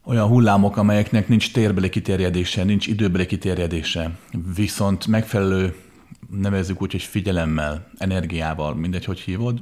olyan 0.03 0.28
hullámok, 0.28 0.78
amelyeknek 0.78 1.28
nincs 1.28 1.51
térbeli 1.51 1.89
kiterjedése, 1.89 2.63
nincs 2.63 2.88
időbeli 2.88 3.26
kiterjedése, 3.26 4.11
viszont 4.55 5.07
megfelelő, 5.07 5.76
nevezzük 6.30 6.82
úgy, 6.82 6.91
hogy 6.91 7.03
figyelemmel, 7.03 7.91
energiával, 7.97 8.76
mindegy, 8.76 9.05
hogy 9.05 9.19
hívod, 9.19 9.59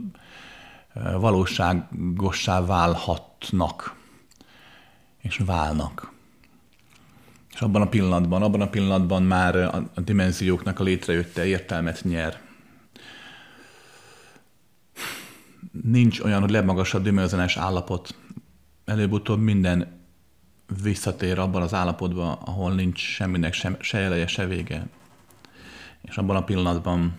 valóságossá 1.19 2.65
válhatnak, 2.65 3.95
és 5.21 5.41
válnak. 5.45 6.11
És 7.53 7.61
abban 7.61 7.81
a 7.81 7.89
pillanatban, 7.89 8.41
abban 8.41 8.61
a 8.61 8.69
pillanatban 8.69 9.23
már 9.23 9.55
a 9.93 10.01
dimenzióknak 10.03 10.79
a 10.79 10.83
létrejötte 10.83 11.45
értelmet 11.45 12.03
nyer. 12.03 12.41
Nincs 15.83 16.19
olyan, 16.19 16.41
hogy 16.41 16.49
legmagasabb 16.49 17.03
dimenzionás 17.03 17.57
állapot. 17.57 18.15
Előbb-utóbb 18.85 19.39
minden 19.39 20.01
visszatér 20.81 21.39
abban 21.39 21.61
az 21.61 21.73
állapotban, 21.73 22.37
ahol 22.45 22.73
nincs 22.73 22.99
semminek 22.99 23.53
sem, 23.53 23.77
se 23.79 23.97
eleje, 23.97 24.27
se 24.27 24.45
vége. 24.47 24.87
És 26.07 26.17
abban 26.17 26.35
a 26.35 26.43
pillanatban 26.43 27.15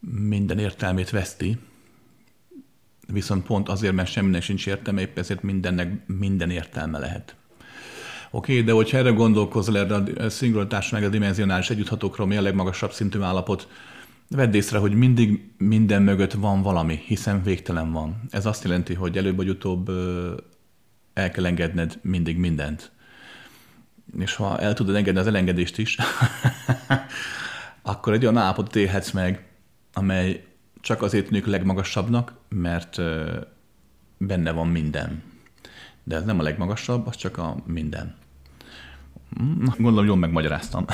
minden 0.00 0.58
értelmét 0.58 1.10
veszti, 1.10 1.58
viszont 3.06 3.46
pont 3.46 3.68
azért, 3.68 3.94
mert 3.94 4.10
semminek 4.10 4.42
sincs 4.42 4.66
értelme, 4.66 5.00
épp 5.00 5.18
ezért 5.18 5.42
mindennek 5.42 6.06
minden 6.06 6.50
értelme 6.50 6.98
lehet. 6.98 7.34
Oké, 8.30 8.52
okay, 8.52 8.64
de 8.64 8.72
hogyha 8.72 8.98
erre 8.98 9.10
gondolkozol, 9.10 9.78
erre 9.78 10.24
a 10.24 10.28
szingularitás 10.28 10.90
meg 10.90 11.04
a 11.04 11.08
dimenzionális 11.08 11.70
együtthatókról, 11.70 12.26
mi 12.26 12.36
a 12.36 12.42
legmagasabb 12.42 12.92
szintű 12.92 13.20
állapot, 13.20 13.68
vedd 14.28 14.54
észre, 14.54 14.78
hogy 14.78 14.94
mindig 14.94 15.50
minden 15.58 16.02
mögött 16.02 16.32
van 16.32 16.62
valami, 16.62 17.02
hiszen 17.06 17.42
végtelen 17.42 17.92
van. 17.92 18.22
Ez 18.30 18.46
azt 18.46 18.64
jelenti, 18.64 18.94
hogy 18.94 19.16
előbb 19.16 19.36
vagy 19.36 19.48
utóbb 19.48 19.90
el 21.12 21.30
kell 21.30 21.46
engedned 21.46 21.98
mindig 22.02 22.36
mindent. 22.36 22.90
És 24.18 24.34
ha 24.34 24.58
el 24.58 24.74
tudod 24.74 24.94
engedni 24.94 25.20
az 25.20 25.26
elengedést 25.26 25.78
is, 25.78 25.96
akkor 27.90 28.12
egy 28.12 28.22
olyan 28.22 28.36
állapotot 28.36 28.76
élhetsz 28.76 29.10
meg, 29.10 29.44
amely 29.92 30.44
csak 30.80 31.02
azért 31.02 31.26
tűnik 31.26 31.46
legmagasabbnak, 31.46 32.34
mert 32.48 33.00
benne 34.18 34.50
van 34.50 34.68
minden. 34.68 35.22
De 36.04 36.16
ez 36.16 36.24
nem 36.24 36.38
a 36.38 36.42
legmagasabb, 36.42 37.06
az 37.06 37.16
csak 37.16 37.38
a 37.38 37.56
minden. 37.66 38.16
Gondolom, 39.78 40.04
jól 40.04 40.16
megmagyaráztam 40.16 40.84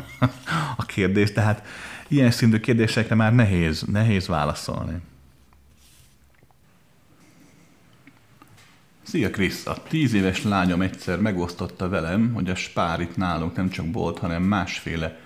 a 0.76 0.84
kérdést, 0.86 1.34
tehát 1.34 1.66
ilyen 2.08 2.30
szintű 2.30 2.60
kérdésekre 2.60 3.14
már 3.14 3.34
nehéz, 3.34 3.82
nehéz 3.82 4.26
válaszolni. 4.26 5.00
Szia 9.02 9.30
Krisz! 9.30 9.66
A 9.66 9.82
tíz 9.88 10.12
éves 10.12 10.42
lányom 10.42 10.82
egyszer 10.82 11.20
megosztotta 11.20 11.88
velem, 11.88 12.32
hogy 12.34 12.50
a 12.50 12.54
spár 12.54 13.00
itt 13.00 13.16
nálunk 13.16 13.56
nem 13.56 13.68
csak 13.68 13.86
bolt, 13.86 14.18
hanem 14.18 14.42
másféle 14.42 15.18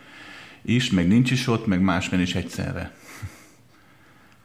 is, 0.62 0.90
meg 0.90 1.08
nincs 1.08 1.30
is 1.30 1.46
ott, 1.46 1.66
meg 1.66 1.80
másféle 1.80 2.22
is 2.22 2.34
egyszerre. 2.34 2.94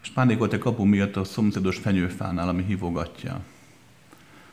És 0.04 0.10
pánékolt 0.10 0.54
a 0.54 0.58
kapu 0.58 0.84
miatt 0.84 1.16
a 1.16 1.24
szomszédos 1.24 1.78
fenyőfánál, 1.78 2.50
ami 2.50 2.64
hívogatja. 2.64 3.42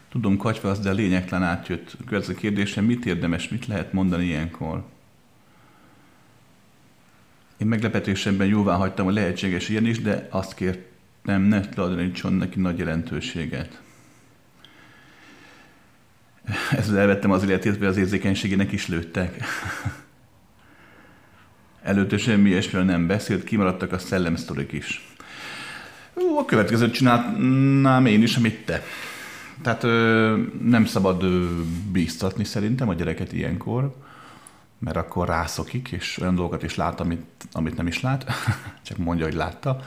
Tudom, 0.09 0.37
katyvasz, 0.37 0.79
de 0.79 0.93
lényegtelen 0.93 1.49
átjött. 1.49 1.97
Következő 2.07 2.35
kérdésem, 2.35 2.85
mit 2.85 3.07
érdemes, 3.07 3.49
mit 3.49 3.67
lehet 3.67 3.93
mondani 3.93 4.25
ilyenkor? 4.25 4.85
Én 7.57 7.67
meglepetésebben 7.67 8.47
jóvá 8.47 8.75
hagytam, 8.75 9.05
hogy 9.05 9.15
lehetséges 9.15 9.69
ilyen 9.69 9.87
is, 9.87 10.01
de 10.01 10.27
azt 10.31 10.55
kértem, 10.55 11.43
ne 11.43 11.61
tulajdonítson 11.61 12.33
neki 12.33 12.61
nagy 12.61 12.79
jelentőséget. 12.79 13.81
Ezzel 16.71 16.99
elvettem 16.99 17.31
az 17.31 17.43
életét, 17.43 17.77
hogy 17.77 17.87
az 17.87 17.97
érzékenységének 17.97 18.73
is 18.73 18.89
lőttek. 18.89 19.45
Előtte 21.83 22.19
semmi 22.19 22.49
ilyesmiről 22.49 22.85
nem 22.85 23.07
beszélt, 23.07 23.45
kimaradtak 23.45 23.93
a 23.93 23.99
szellemsztorik 23.99 24.73
is. 24.73 25.07
Ó, 26.15 26.39
a 26.39 26.45
következőt 26.45 26.93
csinálnám 26.93 28.07
én 28.07 28.23
is, 28.23 28.37
amit 28.37 28.65
te. 28.65 28.83
Tehát 29.63 29.85
ö, 29.85 30.39
nem 30.63 30.85
szabad 30.85 31.23
ö, 31.23 31.47
bíztatni 31.93 32.45
szerintem 32.45 32.89
a 32.89 32.95
gyereket 32.95 33.33
ilyenkor, 33.33 33.95
mert 34.79 34.97
akkor 34.97 35.29
rászokik, 35.29 35.89
és 35.89 36.19
olyan 36.21 36.35
dolgokat 36.35 36.63
is 36.63 36.75
lát, 36.75 37.01
amit, 37.01 37.25
amit 37.53 37.77
nem 37.77 37.87
is 37.87 38.01
lát, 38.01 38.27
csak 38.87 38.97
mondja, 38.99 39.25
hogy 39.25 39.35
látta. 39.35 39.81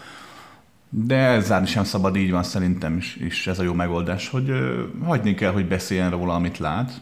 De 0.89 1.15
ezzel 1.15 1.65
sem 1.65 1.83
szabad, 1.83 2.15
így 2.15 2.31
van 2.31 2.43
szerintem 2.43 2.97
is, 2.97 3.15
is 3.15 3.47
ez 3.47 3.59
a 3.59 3.63
jó 3.63 3.73
megoldás, 3.73 4.29
hogy 4.29 4.49
ö, 4.49 4.83
hagyni 5.03 5.33
kell, 5.33 5.51
hogy 5.51 5.67
beszéljen 5.67 6.11
róla, 6.11 6.33
amit 6.33 6.57
lát. 6.57 7.01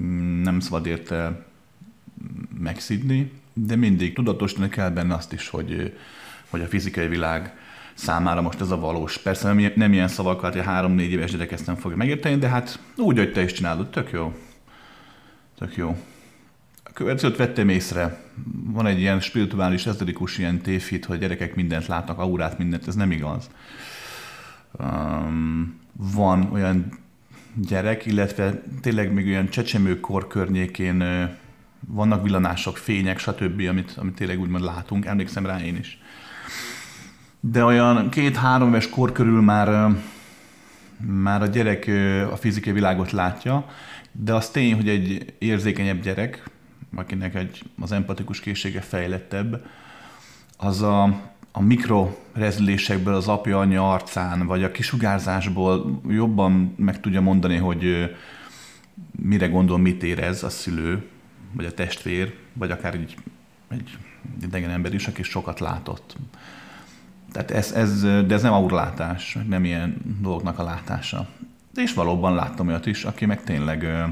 Mm, 0.00 0.42
nem 0.42 0.60
szabad 0.60 0.86
érte 0.86 1.46
megszidni, 2.58 3.32
de 3.52 3.76
mindig 3.76 4.14
tudatosítani 4.14 4.68
kell 4.68 4.90
benne 4.90 5.14
azt 5.14 5.32
is, 5.32 5.48
hogy, 5.48 5.98
hogy 6.50 6.60
a 6.60 6.66
fizikai 6.66 7.08
világ 7.08 7.56
számára 7.94 8.40
most 8.40 8.60
ez 8.60 8.70
a 8.70 8.78
valós. 8.78 9.18
Persze 9.18 9.52
nem, 9.52 9.72
nem 9.74 9.92
ilyen 9.92 10.08
szavakat, 10.08 10.52
hogy 10.52 10.64
három-négy 10.64 11.10
éves 11.10 11.30
gyerek 11.30 11.52
ezt 11.52 11.66
nem 11.66 11.76
fogja 11.76 11.96
megérteni, 11.96 12.36
de 12.36 12.48
hát 12.48 12.78
úgy, 12.96 13.16
hogy 13.16 13.32
te 13.32 13.42
is 13.42 13.52
csinálod, 13.52 13.90
tök 13.90 14.10
jó. 14.10 14.34
Tök 15.58 15.76
jó. 15.76 15.96
A 16.84 16.90
következőt 16.92 17.36
vettem 17.36 17.68
észre. 17.68 18.20
Van 18.64 18.86
egy 18.86 18.98
ilyen 18.98 19.20
spirituális, 19.20 19.86
ezerikus 19.86 20.38
ilyen 20.38 20.60
tévhit, 20.60 21.04
hogy 21.04 21.18
gyerekek 21.18 21.54
mindent 21.54 21.86
látnak, 21.86 22.18
aurát, 22.18 22.58
mindent, 22.58 22.86
ez 22.86 22.94
nem 22.94 23.10
igaz. 23.10 23.50
Um, 24.78 25.80
van 25.92 26.48
olyan 26.52 26.98
gyerek, 27.54 28.06
illetve 28.06 28.62
tényleg 28.80 29.12
még 29.12 29.26
olyan 29.26 29.48
csecsemőkor 29.48 30.26
környékén 30.26 31.02
vannak 31.86 32.22
villanások, 32.22 32.76
fények, 32.76 33.18
stb., 33.18 33.62
amit, 33.68 33.94
amit 33.96 34.14
tényleg 34.14 34.40
úgymond 34.40 34.64
látunk, 34.64 35.06
emlékszem 35.06 35.46
rá 35.46 35.60
én 35.60 35.76
is. 35.76 35.98
De 37.40 37.64
olyan 37.64 38.08
két-három 38.08 38.68
éves 38.68 38.88
kor 38.88 39.12
körül 39.12 39.40
már, 39.40 39.96
már 41.06 41.42
a 41.42 41.46
gyerek 41.46 41.90
a 42.32 42.36
fizikai 42.36 42.72
világot 42.72 43.10
látja, 43.10 43.66
de 44.12 44.34
az 44.34 44.48
tény, 44.48 44.74
hogy 44.74 44.88
egy 44.88 45.34
érzékenyebb 45.38 46.02
gyerek, 46.02 46.50
akinek 46.94 47.34
egy, 47.34 47.62
az 47.80 47.92
empatikus 47.92 48.40
készsége 48.40 48.80
fejlettebb, 48.80 49.64
az 50.56 50.82
a, 50.82 51.02
a 51.52 51.60
mikrorezülésekből 51.60 53.14
az 53.14 53.28
apja 53.28 53.58
anya 53.58 53.92
arcán, 53.92 54.46
vagy 54.46 54.62
a 54.62 54.70
kisugárzásból 54.70 56.00
jobban 56.08 56.74
meg 56.76 57.00
tudja 57.00 57.20
mondani, 57.20 57.56
hogy 57.56 58.10
mire 59.22 59.46
gondol, 59.46 59.78
mit 59.78 60.02
érez 60.02 60.42
a 60.42 60.50
szülő, 60.50 61.02
vagy 61.52 61.64
a 61.64 61.74
testvér, 61.74 62.34
vagy 62.52 62.70
akár 62.70 62.94
egy, 62.94 63.16
egy 63.68 63.98
idegen 64.42 64.70
ember 64.70 64.94
is, 64.94 65.06
aki 65.06 65.22
sokat 65.22 65.60
látott. 65.60 66.16
Tehát 67.32 67.50
ez, 67.50 67.72
ez, 67.72 68.02
de 68.02 68.34
ez 68.34 68.42
nem 68.42 68.52
aurlátás, 68.52 69.38
nem 69.48 69.64
ilyen 69.64 69.96
dolgoknak 70.20 70.58
a 70.58 70.62
látása. 70.62 71.28
És 71.74 71.94
valóban 71.94 72.34
láttam 72.34 72.68
olyat 72.68 72.86
is, 72.86 73.04
aki 73.04 73.26
meg 73.26 73.44
tényleg 73.44 73.82
ö, 73.82 74.04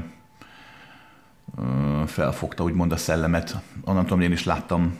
ö, 1.57 2.03
felfogta 2.07 2.63
úgymond 2.63 2.91
a 2.91 2.97
szellemet. 2.97 3.61
Onnan 3.83 4.03
tudom, 4.03 4.21
én 4.21 4.31
is 4.31 4.43
láttam, 4.43 4.97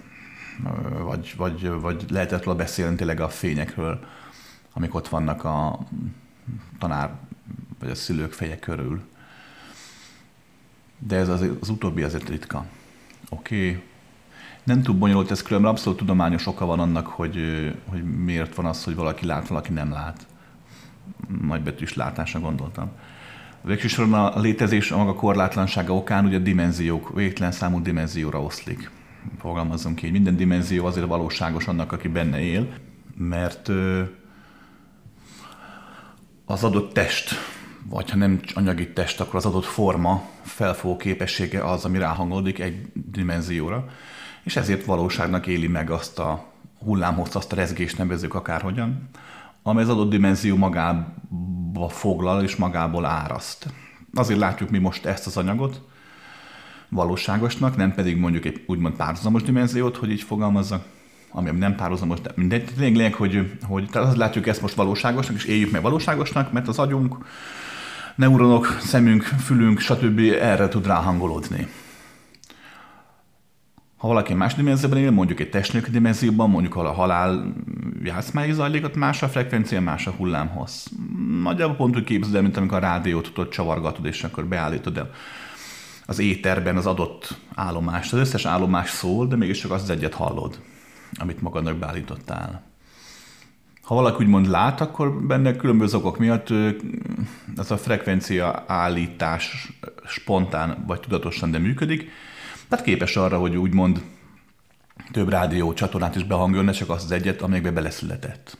ö, 0.65 0.99
vagy, 1.03 1.33
vagy, 1.37 1.69
vagy 1.69 2.05
lehetett 2.09 2.43
róla 2.43 2.57
beszélni 2.57 2.95
tényleg 2.95 3.19
a 3.19 3.29
fényekről, 3.29 4.05
amik 4.73 4.95
ott 4.95 5.07
vannak 5.07 5.43
a 5.43 5.79
tanár 6.79 7.11
vagy 7.79 7.89
a 7.89 7.95
szülők 7.95 8.33
feje 8.33 8.59
körül. 8.59 9.01
De 11.07 11.15
ez 11.15 11.29
az, 11.29 11.45
az 11.61 11.69
utóbbi 11.69 12.03
azért 12.03 12.29
ritka. 12.29 12.65
Oké, 13.29 13.69
okay 13.69 13.81
nem 14.63 14.81
túl 14.81 14.95
bonyolult 14.95 15.31
ez 15.31 15.41
különben, 15.41 15.71
abszolút 15.71 15.99
tudományos 15.99 16.47
oka 16.47 16.65
van 16.65 16.79
annak, 16.79 17.07
hogy, 17.07 17.37
hogy 17.85 18.03
miért 18.03 18.55
van 18.55 18.65
az, 18.65 18.83
hogy 18.83 18.95
valaki 18.95 19.25
lát, 19.25 19.47
valaki 19.47 19.71
nem 19.71 19.91
lát. 19.91 20.27
Nagybetűs 21.41 21.93
látásra 21.93 22.39
gondoltam. 22.39 22.91
Végsősorban 23.61 24.25
a 24.25 24.39
létezés 24.39 24.91
a 24.91 24.97
maga 24.97 25.13
korlátlansága 25.13 25.95
okán 25.95 26.25
ugye 26.25 26.37
a 26.37 26.41
dimenziók, 26.41 27.15
végtelen 27.15 27.51
számú 27.51 27.81
dimenzióra 27.81 28.41
oszlik. 28.41 28.89
Fogalmazzunk 29.39 29.99
hogy 29.99 30.11
minden 30.11 30.35
dimenzió 30.35 30.85
azért 30.85 31.07
valóságos 31.07 31.67
annak, 31.67 31.91
aki 31.91 32.07
benne 32.07 32.39
él, 32.39 32.67
mert 33.17 33.69
az 36.45 36.63
adott 36.63 36.93
test, 36.93 37.31
vagy 37.89 38.09
ha 38.09 38.17
nem 38.17 38.39
anyagi 38.53 38.93
test, 38.93 39.19
akkor 39.19 39.35
az 39.35 39.45
adott 39.45 39.65
forma 39.65 40.23
felfogó 40.41 40.97
képessége 40.97 41.63
az, 41.63 41.85
ami 41.85 41.97
ráhangolódik 41.97 42.59
egy 42.59 42.85
dimenzióra 42.93 43.85
és 44.43 44.55
ezért 44.55 44.85
valóságnak 44.85 45.47
éli 45.47 45.67
meg 45.67 45.89
azt 45.89 46.19
a 46.19 46.45
hullámhoz, 46.79 47.35
azt 47.35 47.51
a 47.51 47.55
rezgést 47.55 47.97
nevezők 47.97 48.33
akárhogyan, 48.33 49.09
amely 49.63 49.83
az 49.83 49.89
adott 49.89 50.09
dimenzió 50.09 50.55
magába 50.55 51.89
foglal 51.89 52.43
és 52.43 52.55
magából 52.55 53.05
áraszt. 53.05 53.73
Azért 54.13 54.39
látjuk 54.39 54.69
mi 54.69 54.77
most 54.77 55.05
ezt 55.05 55.27
az 55.27 55.37
anyagot 55.37 55.81
valóságosnak, 56.89 57.75
nem 57.75 57.93
pedig 57.93 58.17
mondjuk 58.17 58.45
egy 58.45 58.63
úgymond 58.67 58.95
párhuzamos 58.95 59.43
dimenziót, 59.43 59.97
hogy 59.97 60.11
így 60.11 60.21
fogalmazzak, 60.21 60.85
ami 61.29 61.51
nem 61.51 61.75
párhuzamos, 61.75 62.21
de 62.21 62.31
mindegy. 62.35 62.71
Lényeg, 62.77 63.13
hogy, 63.13 63.57
hogy 63.67 63.89
tehát 63.89 64.07
azt 64.07 64.17
látjuk 64.17 64.47
ezt 64.47 64.61
most 64.61 64.75
valóságosnak, 64.75 65.35
és 65.35 65.45
éljük 65.45 65.71
meg 65.71 65.81
valóságosnak, 65.81 66.51
mert 66.51 66.67
az 66.67 66.79
agyunk, 66.79 67.17
neuronok, 68.15 68.77
szemünk, 68.79 69.23
fülünk, 69.23 69.79
stb. 69.79 70.19
erre 70.19 70.67
tud 70.67 70.87
ráhangolódni. 70.87 71.67
Ha 73.97 74.07
valaki 74.07 74.33
más 74.33 74.55
dimenzióban 74.55 74.97
él, 74.97 75.11
mondjuk 75.11 75.39
egy 75.39 75.49
testnök 75.49 75.87
dimenzióban, 75.87 76.49
mondjuk 76.49 76.75
ahol 76.75 76.87
a 76.87 76.91
halál 76.91 77.53
játszmái 78.03 78.51
zajlik, 78.51 78.85
ott 78.85 78.95
más 78.95 79.23
a 79.23 79.29
frekvencia, 79.29 79.81
más 79.81 80.07
a 80.07 80.11
hullámhoz. 80.11 80.87
Nagyjából 81.41 81.75
pont 81.75 81.95
úgy 81.95 82.03
képzeld 82.03 82.35
el, 82.35 82.41
mint 82.41 82.57
amikor 82.57 82.77
a 82.77 82.79
rádiót 82.79 83.31
tudod 83.33 83.49
csavargatod, 83.49 84.05
és 84.05 84.23
akkor 84.23 84.45
beállítod 84.45 84.97
el 84.97 85.11
az 86.05 86.19
éterben 86.19 86.77
az 86.77 86.85
adott 86.85 87.37
állomást. 87.55 88.13
Az 88.13 88.19
összes 88.19 88.45
állomás 88.45 88.89
szól, 88.89 89.27
de 89.27 89.35
mégis 89.35 89.59
csak 89.59 89.71
az 89.71 89.89
egyet 89.89 90.13
hallod, 90.13 90.59
amit 91.19 91.41
magadnak 91.41 91.77
beállítottál. 91.77 92.70
Ha 93.91 93.97
valaki 93.97 94.23
úgymond 94.23 94.47
lát, 94.47 94.81
akkor 94.81 95.21
benne 95.21 95.55
különböző 95.55 95.97
okok 95.97 96.17
miatt 96.17 96.47
ez 97.57 97.71
a 97.71 97.77
frekvencia 97.77 98.63
állítás 98.67 99.71
spontán 100.05 100.83
vagy 100.87 100.99
tudatosan, 100.99 101.51
de 101.51 101.57
működik, 101.57 102.09
tehát 102.67 102.85
képes 102.85 103.15
arra, 103.15 103.39
hogy 103.39 103.55
úgymond 103.55 104.01
több 105.11 105.29
rádió 105.29 105.73
csatornát 105.73 106.15
is 106.15 106.23
behangoljon, 106.23 106.65
ne 106.65 106.71
csak 106.71 106.89
azt 106.89 107.03
az 107.03 107.11
egyet, 107.11 107.41
amelyekbe 107.41 107.71
beleszületett. 107.71 108.57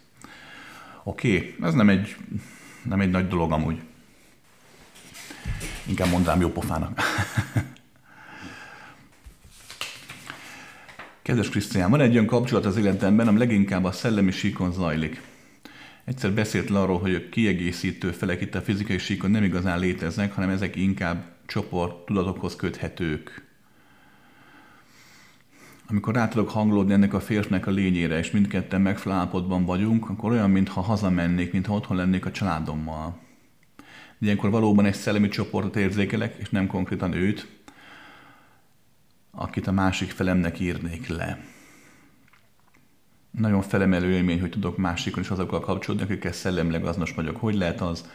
Oké, 1.04 1.36
okay. 1.36 1.56
ez 1.62 1.74
nem 1.74 1.90
egy, 1.90 2.16
nem 2.84 3.02
egy 3.02 3.10
nagy 3.10 3.28
dolog 3.28 3.52
amúgy. 3.52 3.82
Inkább 5.86 6.10
mondám 6.10 6.42
jó 6.42 6.50
pofának. 6.50 7.02
Kedves 11.32 11.50
Krisztián, 11.50 11.90
van 11.90 12.02
egy 12.02 12.14
olyan 12.14 12.26
kapcsolat 12.26 12.66
az 12.66 12.78
életemben, 12.78 13.28
ami 13.28 13.38
leginkább 13.38 13.84
a 13.84 13.92
szellemi 13.92 14.32
síkon 14.32 14.72
zajlik. 14.72 15.22
Egyszer 16.06 16.32
beszélt 16.32 16.70
le 16.70 16.80
arról, 16.80 17.00
hogy 17.00 17.16
a 17.16 17.30
kiegészítő 17.30 18.12
felek 18.12 18.42
itt 18.42 18.56
a 18.56 18.62
fizikai 18.62 18.98
síkon 18.98 19.32
nem 19.32 19.44
igazán 19.44 19.80
léteznek, 19.80 20.34
hanem 20.34 20.50
ezek 20.50 20.76
inkább 20.76 21.24
csoport 21.46 22.06
tudatokhoz 22.06 22.56
köthetők 22.56 23.50
amikor 25.88 26.14
rá 26.14 26.28
tudok 26.28 26.50
hangolódni 26.50 26.94
ennek 26.94 27.14
a 27.14 27.20
férfnek 27.20 27.68
a 27.68 27.72
lényére, 27.72 28.18
és 28.18 28.32
mindketten 28.32 28.82
megfelelő 28.82 29.66
vagyunk, 29.66 30.10
akkor 30.10 30.32
olyan, 30.32 30.50
mintha 30.50 30.82
hazamennék, 30.82 31.52
mintha 31.52 31.74
otthon 31.74 31.98
lennék 31.98 32.26
a 32.26 32.32
családommal. 32.32 33.20
Ilyenkor 34.20 34.50
valóban 34.50 34.86
egy 34.86 34.94
szellemi 34.94 35.28
csoportot 35.28 35.76
érzékelek, 35.76 36.36
és 36.40 36.50
nem 36.50 36.68
konkrétan 36.68 37.14
őt, 37.14 37.61
akit 39.42 39.68
a 39.68 39.72
másik 39.72 40.12
felemnek 40.12 40.60
írnék 40.60 41.08
le. 41.08 41.40
Nagyon 43.32 43.62
felemelő 43.62 44.12
élmény, 44.12 44.40
hogy 44.40 44.50
tudok 44.50 44.78
másikon 44.78 45.24
is 45.24 45.30
azokkal 45.30 45.60
kapcsolódni, 45.60 46.06
akikkel 46.06 46.32
szellemileg 46.32 46.86
azonos 46.86 47.14
vagyok. 47.14 47.38
Hogy 47.38 47.56
lehet 47.56 47.82
az, 47.82 48.10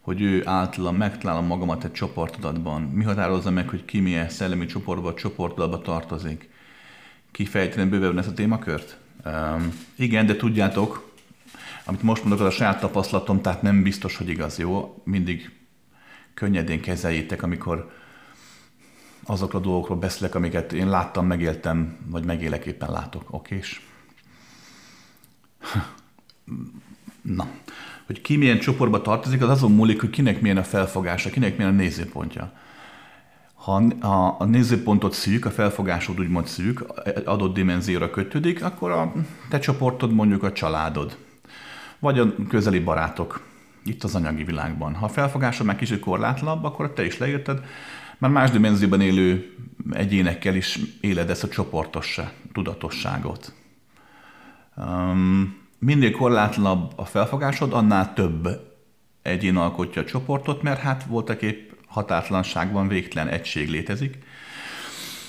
hogy 0.00 0.20
ő 0.20 0.42
általam 0.46 0.96
megtalálom 0.96 1.46
magamat 1.46 1.84
egy 1.84 1.92
csoportodatban? 1.92 2.82
Mi 2.82 3.04
határozza 3.04 3.50
meg, 3.50 3.68
hogy 3.68 3.84
ki 3.84 4.00
milyen 4.00 4.28
szellemi 4.28 4.66
csoportba, 4.66 5.14
csoportodatba 5.14 5.80
tartozik? 5.80 6.50
Kifejteni 7.30 7.90
bővebben 7.90 8.18
ezt 8.18 8.28
a 8.28 8.32
témakört? 8.32 8.96
Um, 9.24 9.72
igen, 9.96 10.26
de 10.26 10.36
tudjátok, 10.36 11.12
amit 11.84 12.02
most 12.02 12.22
mondok, 12.22 12.40
az 12.40 12.46
a 12.46 12.56
saját 12.56 12.80
tapasztalatom, 12.80 13.42
tehát 13.42 13.62
nem 13.62 13.82
biztos, 13.82 14.16
hogy 14.16 14.28
igaz, 14.28 14.58
jó? 14.58 15.02
Mindig 15.04 15.50
könnyedén 16.34 16.80
kezeljétek, 16.80 17.42
amikor 17.42 17.92
azokról 19.24 19.60
a 19.60 19.64
dolgokról 19.64 19.98
beszélek, 19.98 20.34
amiket 20.34 20.72
én 20.72 20.88
láttam, 20.88 21.26
megéltem, 21.26 21.96
vagy 22.06 22.24
megélek 22.24 22.64
éppen 22.64 22.90
látok. 22.90 23.22
Okés? 23.30 23.86
Na, 27.22 27.46
hogy 28.06 28.20
ki 28.20 28.36
milyen 28.36 28.58
csoportba 28.58 29.02
tartozik, 29.02 29.42
az 29.42 29.48
azon 29.48 29.72
múlik, 29.72 30.00
hogy 30.00 30.10
kinek 30.10 30.40
milyen 30.40 30.56
a 30.56 30.62
felfogása, 30.62 31.30
kinek 31.30 31.56
milyen 31.56 31.72
a 31.72 31.76
nézőpontja. 31.76 32.52
Ha 33.54 33.74
a, 34.00 34.36
a 34.38 34.44
nézőpontot 34.44 35.12
szűk, 35.12 35.44
a 35.44 35.50
felfogásod 35.50 36.20
úgymond 36.20 36.46
szűk, 36.46 36.84
adott 37.24 37.54
dimenzióra 37.54 38.10
kötődik, 38.10 38.64
akkor 38.64 38.90
a 38.90 39.12
te 39.48 39.58
csoportod 39.58 40.12
mondjuk 40.12 40.42
a 40.42 40.52
családod, 40.52 41.16
vagy 41.98 42.18
a 42.18 42.34
közeli 42.48 42.78
barátok, 42.78 43.46
itt 43.84 44.04
az 44.04 44.14
anyagi 44.14 44.44
világban. 44.44 44.94
Ha 44.94 45.04
a 45.04 45.08
felfogásod 45.08 45.66
már 45.66 45.76
kicsit 45.76 46.00
korlátlabb, 46.00 46.64
akkor 46.64 46.92
te 46.92 47.04
is 47.04 47.18
leírtad, 47.18 47.62
már 48.22 48.30
más 48.30 48.50
dimenzióban 48.50 49.00
élő 49.00 49.56
egyénekkel 49.90 50.54
is 50.54 50.78
éled 51.00 51.30
ezt 51.30 51.44
a 51.44 51.48
csoportos 51.48 52.20
tudatosságot. 52.52 53.52
Um, 54.76 55.56
minél 55.78 56.10
korlátlabb 56.10 56.92
a 56.96 57.04
felfogásod, 57.04 57.72
annál 57.72 58.12
több 58.14 58.48
egyén 59.22 59.56
alkotja 59.56 60.02
a 60.02 60.04
csoportot, 60.04 60.62
mert 60.62 60.80
hát 60.80 61.04
voltak 61.04 61.42
épp 61.42 61.70
határtlanságban 61.86 62.88
végtelen 62.88 63.32
egység 63.32 63.68
létezik. 63.68 64.18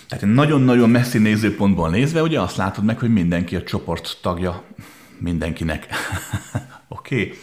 Tehát 0.08 0.26
nagyon-nagyon 0.26 0.90
messzi 0.90 1.18
nézőpontból 1.18 1.90
nézve, 1.90 2.22
ugye 2.22 2.42
azt 2.42 2.58
látod 2.58 2.84
meg, 2.84 3.00
hogy 3.00 3.14
mindenki 3.14 3.56
a 3.56 3.64
csoport 3.64 4.20
tagja 4.22 4.64
mindenkinek. 5.18 5.88
Oké? 6.88 7.22
okay. 7.22 7.38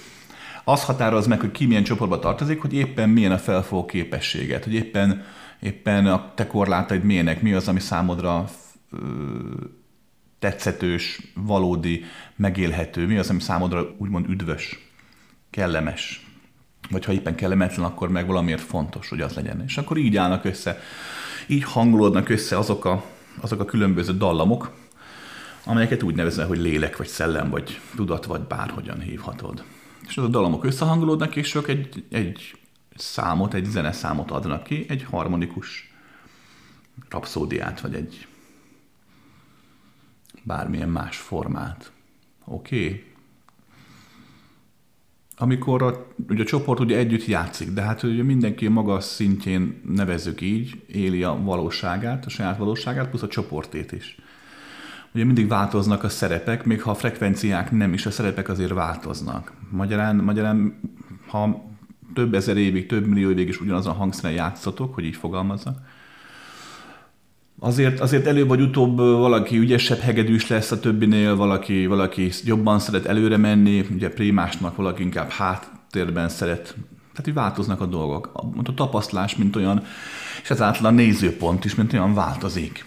Az 0.65 0.85
határoz 0.85 1.27
meg, 1.27 1.41
hogy 1.41 1.51
ki 1.51 1.67
milyen 1.67 1.85
csoportba 1.85 2.19
tartozik, 2.19 2.61
hogy 2.61 2.75
éppen 2.75 3.09
milyen 3.09 3.33
a 3.33 3.39
felfogó 3.39 3.85
képességet, 3.85 4.65
hogy 4.65 4.75
éppen, 4.75 5.25
éppen 5.61 6.07
a 6.07 6.33
te 6.35 6.47
korlátaid 6.47 7.05
milyenek, 7.05 7.43
mi 7.43 7.53
az, 7.53 7.69
ami 7.69 7.81
számodra 7.81 8.49
tetszetős, 10.39 11.21
valódi, 11.35 12.05
megélhető, 12.37 13.07
mi 13.07 13.17
az, 13.17 13.31
ami 13.31 13.41
számodra 13.41 13.95
úgymond 13.99 14.29
üdvös, 14.29 14.79
kellemes. 15.51 16.27
Vagy 16.91 17.05
ha 17.05 17.13
éppen 17.13 17.35
kellemetlen, 17.35 17.85
akkor 17.85 18.09
meg 18.09 18.27
valamiért 18.27 18.61
fontos, 18.61 19.09
hogy 19.09 19.21
az 19.21 19.35
legyen. 19.35 19.63
És 19.67 19.79
akkor 19.79 19.97
így 19.97 20.17
állnak 20.17 20.45
össze, 20.45 20.79
így 21.47 21.65
hangolódnak 21.65 22.29
össze 22.29 22.59
azok 22.59 22.85
a, 22.85 23.05
azok 23.41 23.61
a 23.61 23.65
különböző 23.65 24.17
dallamok, 24.17 24.73
amelyeket 25.65 26.03
úgy 26.03 26.15
nevezel, 26.15 26.47
hogy 26.47 26.59
lélek, 26.59 26.97
vagy 26.97 27.07
szellem, 27.07 27.51
vagy 27.51 27.81
tudat, 27.97 28.25
vagy 28.25 28.41
bárhogyan 28.41 29.01
hívhatod. 29.01 29.65
És 30.09 30.17
az 30.17 30.25
a 30.25 30.29
dallamok 30.29 30.65
összehangolódnak, 30.65 31.37
és 31.37 31.55
ők 31.55 31.69
egy, 31.69 32.05
egy 32.11 32.60
számot, 33.01 33.55
egy 33.55 33.65
zeneszámot 33.65 34.31
adnak 34.31 34.63
ki, 34.63 34.87
egy 34.89 35.05
harmonikus 35.05 35.95
rapszódiát, 37.09 37.81
vagy 37.81 37.95
egy 37.95 38.27
bármilyen 40.43 40.89
más 40.89 41.17
formát. 41.17 41.93
Oké? 42.45 42.85
Okay? 42.85 43.05
Amikor 45.37 45.83
a, 45.83 46.07
ugye 46.29 46.43
a 46.43 46.47
csoport 46.47 46.81
ugye 46.81 46.97
együtt 46.97 47.25
játszik, 47.25 47.71
de 47.71 47.83
hát 47.83 48.03
ugye 48.03 48.23
mindenki 48.23 48.69
maga 48.69 49.01
szintjén 49.01 49.81
nevezzük 49.95 50.41
így, 50.41 50.83
éli 50.87 51.23
a 51.23 51.41
valóságát, 51.43 52.27
a 52.27 52.29
saját 52.29 52.59
valóságát, 52.59 53.09
plusz 53.09 53.23
a 53.23 53.29
csoportét 53.29 53.93
is. 53.93 54.19
Ugye 55.15 55.25
mindig 55.25 55.49
változnak 55.49 56.05
a 56.05 56.09
szerepek, 56.09 56.65
még 56.65 56.83
ha 56.83 56.91
a 56.91 56.95
frekvenciák 56.95 57.71
nem 57.71 57.93
is, 57.93 58.07
a 58.07 58.11
szerepek 58.11 58.49
azért 58.49 58.73
változnak. 58.73 59.53
Magyarán, 59.71 60.17
magyarán 60.17 60.81
ha 61.27 61.70
több 62.15 62.35
ezer 62.35 62.57
évig, 62.57 62.87
több 62.87 63.07
millió 63.07 63.31
évig 63.31 63.49
is 63.49 63.61
ugyanazon 63.61 63.93
a 63.93 63.97
hangszeren 63.97 64.37
játszatok, 64.37 64.95
hogy 64.95 65.05
így 65.05 65.17
fogalmazzak, 65.17 65.79
Azért, 67.63 68.01
azért 68.01 68.27
előbb 68.27 68.49
vagy 68.49 68.61
utóbb 68.61 68.97
valaki 68.97 69.59
ügyesebb 69.59 69.99
hegedűs 69.99 70.49
lesz 70.49 70.71
a 70.71 70.81
többinél, 70.81 71.37
valaki, 71.37 71.87
valaki 71.87 72.31
jobban 72.45 72.79
szeret 72.79 73.07
előre 73.07 73.37
menni, 73.37 73.87
ugye 73.95 74.11
primásnak 74.11 74.77
valaki 74.77 75.03
inkább 75.03 75.31
háttérben 75.31 76.29
szeret. 76.29 76.75
Tehát 77.13 77.27
így 77.27 77.35
változnak 77.35 77.81
a 77.81 77.87
dolgok. 77.87 78.31
A, 78.33 78.69
a 78.71 78.75
tapasztalás, 78.75 79.37
mint 79.37 79.57
olyan, 79.57 79.83
és 80.43 80.51
ezáltal 80.51 80.87
a 80.87 80.91
nézőpont 80.91 81.65
is, 81.65 81.75
mint 81.75 81.93
olyan 81.93 82.15
változik. 82.15 82.85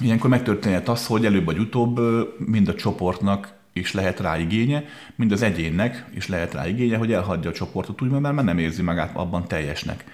Ilyenkor 0.00 0.30
megtörténhet 0.30 0.88
az, 0.88 1.06
hogy 1.06 1.26
előbb 1.26 1.44
vagy 1.44 1.58
utóbb 1.58 2.00
mind 2.38 2.68
a 2.68 2.74
csoportnak 2.74 3.54
is 3.72 3.92
lehet 3.92 4.20
rá 4.20 4.38
igénye, 4.38 4.84
mind 5.14 5.32
az 5.32 5.42
egyénnek 5.42 6.04
is 6.14 6.28
lehet 6.28 6.52
rá 6.52 6.68
igénye, 6.68 6.96
hogy 6.96 7.12
elhagyja 7.12 7.50
a 7.50 7.52
csoportot 7.52 8.02
úgy, 8.02 8.10
mert 8.10 8.42
nem 8.42 8.58
érzi 8.58 8.82
magát 8.82 9.16
abban 9.16 9.48
teljesnek. 9.48 10.04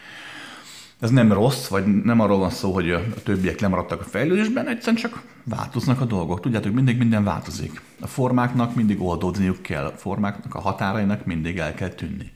Ez 1.00 1.10
nem 1.10 1.32
rossz, 1.32 1.66
vagy 1.66 1.86
nem 1.86 2.20
arról 2.20 2.38
van 2.38 2.50
szó, 2.50 2.72
hogy 2.72 2.90
a 2.90 3.14
többiek 3.22 3.60
lemaradtak 3.60 4.00
a 4.00 4.04
fejlődésben, 4.04 4.68
egyszerűen 4.68 5.02
csak 5.02 5.22
változnak 5.44 6.00
a 6.00 6.04
dolgok. 6.04 6.40
Tudjátok, 6.40 6.72
mindig 6.72 6.98
minden 6.98 7.24
változik. 7.24 7.80
A 8.00 8.06
formáknak 8.06 8.74
mindig 8.74 9.00
oldódniuk 9.00 9.62
kell, 9.62 9.84
a 9.84 9.96
formáknak, 9.96 10.54
a 10.54 10.60
határainak 10.60 11.24
mindig 11.24 11.58
el 11.58 11.74
kell 11.74 11.88
tűnni. 11.88 12.32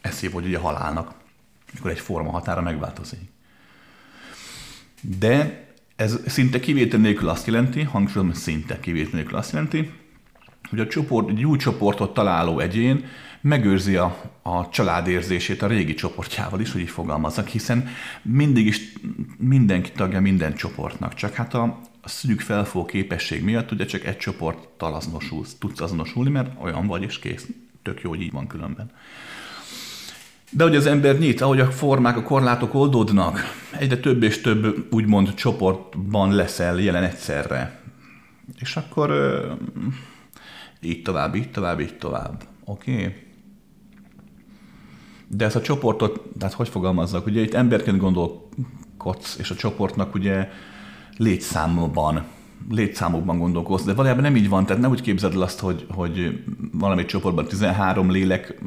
Ez 0.00 0.20
hív, 0.20 0.32
hogy 0.32 0.46
ugye 0.46 0.58
halálnak, 0.58 1.14
mikor 1.72 1.90
egy 1.90 2.00
forma 2.00 2.30
határa 2.30 2.60
megváltozik. 2.60 3.20
De 5.00 5.64
ez 6.00 6.20
szinte 6.26 6.60
kivétel 6.60 7.00
nélkül 7.00 7.28
azt 7.28 7.46
jelenti, 7.46 7.82
hangsúlyozom, 7.82 8.32
szinte 8.32 8.80
kivétel 8.80 9.10
nélkül 9.12 9.36
azt 9.36 9.52
jelenti, 9.52 9.90
hogy 10.70 10.80
a 10.80 10.86
csoport, 10.86 11.28
egy 11.28 11.44
új 11.44 11.58
csoportot 11.58 12.14
találó 12.14 12.58
egyén 12.58 13.04
megőrzi 13.40 13.96
a, 13.96 14.32
a 14.42 14.68
családérzését 14.68 15.62
a 15.62 15.66
régi 15.66 15.94
csoportjával 15.94 16.60
is, 16.60 16.72
hogy 16.72 16.80
így 16.80 16.90
fogalmazzak, 16.90 17.48
hiszen 17.48 17.88
mindig 18.22 18.66
is 18.66 18.92
mindenki 19.38 19.92
tagja 19.92 20.20
minden 20.20 20.54
csoportnak, 20.54 21.14
csak 21.14 21.34
hát 21.34 21.54
a, 21.54 21.80
a 22.00 22.08
szűk 22.08 22.40
felfogó 22.40 22.84
képesség 22.84 23.44
miatt 23.44 23.72
ugye 23.72 23.84
csak 23.84 24.04
egy 24.04 24.16
csoporttal 24.16 24.94
azonosulsz, 24.94 25.54
tudsz 25.58 25.80
azonosulni, 25.80 26.30
mert 26.30 26.50
olyan 26.62 26.86
vagy, 26.86 27.02
és 27.02 27.18
kész. 27.18 27.46
Tök 27.82 28.00
jó, 28.00 28.10
hogy 28.10 28.20
így 28.20 28.32
van 28.32 28.46
különben. 28.46 28.90
De 30.50 30.64
hogy 30.64 30.76
az 30.76 30.86
ember 30.86 31.18
nyit, 31.18 31.40
ahogy 31.40 31.60
a 31.60 31.70
formák, 31.70 32.16
a 32.16 32.22
korlátok 32.22 32.74
oldódnak, 32.74 33.40
egyre 33.78 33.98
több 33.98 34.22
és 34.22 34.40
több 34.40 34.86
úgymond 34.90 35.34
csoportban 35.34 36.34
leszel 36.34 36.80
jelen 36.80 37.02
egyszerre. 37.02 37.80
És 38.58 38.76
akkor 38.76 39.10
így 40.80 41.02
tovább, 41.02 41.34
így 41.34 41.50
tovább, 41.50 41.80
így 41.80 41.98
tovább. 41.98 42.42
Oké? 42.64 42.92
Okay? 42.92 43.14
De 45.28 45.44
ezt 45.44 45.56
a 45.56 45.60
csoportot, 45.60 46.20
tehát 46.38 46.54
hogy 46.54 46.68
fogalmazzak, 46.68 47.26
ugye 47.26 47.40
itt 47.40 47.54
emberként 47.54 47.98
gondolkodsz, 47.98 49.36
és 49.38 49.50
a 49.50 49.54
csoportnak 49.54 50.14
ugye 50.14 50.48
létszámban, 51.16 52.24
létszámokban 52.70 53.38
gondolkodsz, 53.38 53.84
de 53.84 53.94
valójában 53.94 54.22
nem 54.22 54.36
így 54.36 54.48
van, 54.48 54.66
tehát 54.66 54.82
nem 54.82 54.90
úgy 54.90 55.00
képzeld 55.00 55.34
el 55.34 55.42
azt, 55.42 55.60
hogy, 55.60 55.86
hogy 55.88 56.44
valami 56.72 57.04
csoportban 57.04 57.46
13 57.46 58.10
lélek 58.10 58.58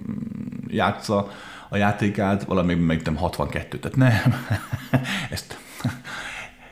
játsza 0.67 1.27
a 1.73 1.77
játékát, 1.77 2.43
valami 2.43 2.73
meg 2.73 3.01
nem 3.03 3.15
62, 3.15 3.79
tehát 3.79 3.97
nem. 3.97 4.35
ezt, 5.29 5.57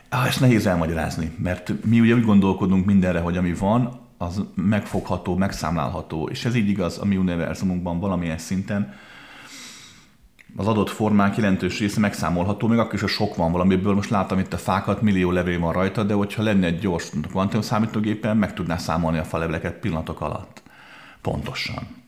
ah, 0.09 0.27
ezt 0.27 0.39
nehéz 0.39 0.65
elmagyarázni, 0.65 1.35
mert 1.37 1.73
mi 1.85 1.99
ugye 1.99 2.13
úgy 2.13 2.25
gondolkodunk 2.25 2.85
mindenre, 2.85 3.19
hogy 3.19 3.37
ami 3.37 3.53
van, 3.53 3.99
az 4.17 4.43
megfogható, 4.55 5.35
megszámlálható, 5.35 6.27
és 6.27 6.45
ez 6.45 6.55
így 6.55 6.69
igaz 6.69 6.97
a 6.97 7.05
mi 7.05 7.17
univerzumunkban 7.17 7.99
valamilyen 7.99 8.37
szinten, 8.37 8.93
az 10.55 10.67
adott 10.67 10.89
formák 10.89 11.35
jelentős 11.35 11.79
része 11.79 11.99
megszámolható, 11.99 12.67
még 12.67 12.79
akkor 12.79 12.93
is, 12.93 13.03
a 13.03 13.07
sok 13.07 13.35
van 13.35 13.51
valamiből. 13.51 13.93
Most 13.93 14.09
látom 14.09 14.39
itt 14.39 14.53
a 14.53 14.57
fákat, 14.57 15.01
millió 15.01 15.31
levél 15.31 15.59
van 15.59 15.73
rajta, 15.73 16.03
de 16.03 16.13
hogyha 16.13 16.43
lenne 16.43 16.65
egy 16.65 16.79
gyors 16.79 17.09
kvantum 17.29 17.61
számítógépen, 17.61 18.37
meg 18.37 18.53
tudná 18.53 18.77
számolni 18.77 19.17
a 19.17 19.23
faleveleket 19.23 19.79
pillanatok 19.79 20.21
alatt. 20.21 20.61
Pontosan. 21.21 22.00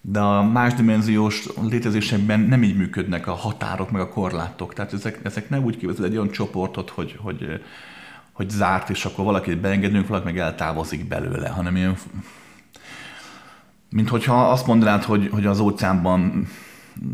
De 0.00 0.20
a 0.20 0.42
másdimenziós 0.42 1.48
létezésekben 1.62 2.40
nem 2.40 2.62
így 2.62 2.76
működnek 2.76 3.26
a 3.26 3.32
határok, 3.32 3.90
meg 3.90 4.00
a 4.00 4.08
korlátok. 4.08 4.74
Tehát 4.74 4.92
ezek, 4.92 5.20
ezek 5.22 5.48
nem 5.48 5.64
úgy 5.64 5.76
képzel 5.76 6.04
egy 6.04 6.16
olyan 6.16 6.30
csoportot, 6.30 6.90
hogy, 6.90 7.16
hogy 7.18 7.60
hogy 8.40 8.50
zárt, 8.50 8.90
és 8.90 9.04
akkor 9.04 9.24
valakit 9.24 9.60
beengedünk, 9.60 10.06
valaki 10.06 10.26
meg 10.26 10.38
eltávozik 10.38 11.08
belőle, 11.08 11.48
hanem 11.48 11.76
ilyen, 11.76 11.96
mint 13.88 14.08
hogyha 14.08 14.50
azt 14.50 14.66
mondanád, 14.66 15.02
hogy, 15.02 15.28
hogy 15.32 15.46
az 15.46 15.60
óceánban 15.60 16.46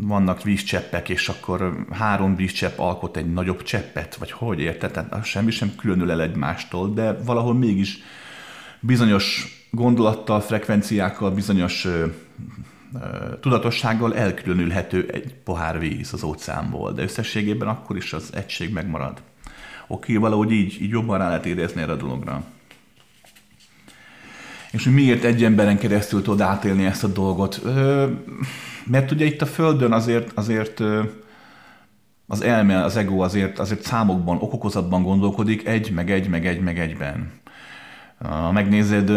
vannak 0.01 0.43
vízcseppek, 0.43 1.09
és 1.09 1.29
akkor 1.29 1.85
három 1.91 2.35
vízcsepp 2.35 2.77
alkot 2.77 3.17
egy 3.17 3.33
nagyobb 3.33 3.63
cseppet, 3.63 4.15
vagy 4.15 4.31
hogy 4.31 4.59
érted? 4.59 4.91
Tehát 4.91 5.25
semmi 5.25 5.51
sem 5.51 5.75
különül 5.75 6.11
el 6.11 6.21
egymástól, 6.21 6.93
de 6.93 7.13
valahol 7.23 7.53
mégis 7.53 7.97
bizonyos 8.79 9.47
gondolattal, 9.71 10.41
frekvenciákkal, 10.41 11.31
bizonyos 11.31 11.87
tudatossággal 13.39 14.15
elkülönülhető 14.15 15.09
egy 15.13 15.35
pohár 15.43 15.79
víz 15.79 16.13
az 16.13 16.23
óceánból, 16.23 16.93
de 16.93 17.01
összességében 17.01 17.67
akkor 17.67 17.97
is 17.97 18.13
az 18.13 18.29
egység 18.33 18.73
megmarad. 18.73 19.21
Oké, 19.87 20.15
valahogy 20.15 20.51
így, 20.51 20.81
így 20.81 20.89
jobban 20.89 21.17
rá 21.17 21.27
lehet 21.27 21.45
érezni 21.45 21.81
erre 21.81 21.91
a 21.91 21.95
dologra. 21.95 22.43
És 24.71 24.83
hogy 24.83 24.93
miért 24.93 25.23
egy 25.23 25.43
emberen 25.43 25.77
keresztül 25.77 26.21
tud 26.21 26.41
átélni 26.41 26.85
ezt 26.85 27.03
a 27.03 27.07
dolgot? 27.07 27.61
Mert 28.83 29.11
ugye 29.11 29.25
itt 29.25 29.41
a 29.41 29.45
Földön 29.45 29.91
azért, 29.91 30.31
azért 30.33 30.81
az 32.27 32.41
elme, 32.41 32.83
az 32.83 32.95
ego 32.95 33.19
azért, 33.19 33.59
azért 33.59 33.81
számokban, 33.81 34.37
okokozatban 34.37 35.03
gondolkodik, 35.03 35.67
egy, 35.67 35.91
meg 35.91 36.11
egy, 36.11 36.29
meg 36.29 36.45
egy, 36.45 36.59
meg 36.59 36.79
egyben. 36.79 37.31
Ha 38.17 38.51
megnézed, 38.51 39.11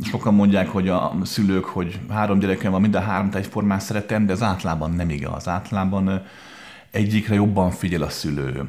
sokan 0.00 0.34
mondják, 0.34 0.68
hogy 0.68 0.88
a 0.88 1.12
szülők, 1.22 1.64
hogy 1.64 2.00
három 2.08 2.38
gyerekem 2.38 2.70
van, 2.70 2.80
mind 2.80 2.94
a 2.94 3.00
hármat 3.00 3.34
egyformán 3.34 3.78
szeretem, 3.78 4.26
de 4.26 4.32
az 4.32 4.42
átlában 4.42 4.90
nem 4.90 5.10
igaz. 5.10 5.48
Átlában 5.48 6.22
egyikre 6.90 7.34
jobban 7.34 7.70
figyel 7.70 8.02
a 8.02 8.08
szülő. 8.08 8.68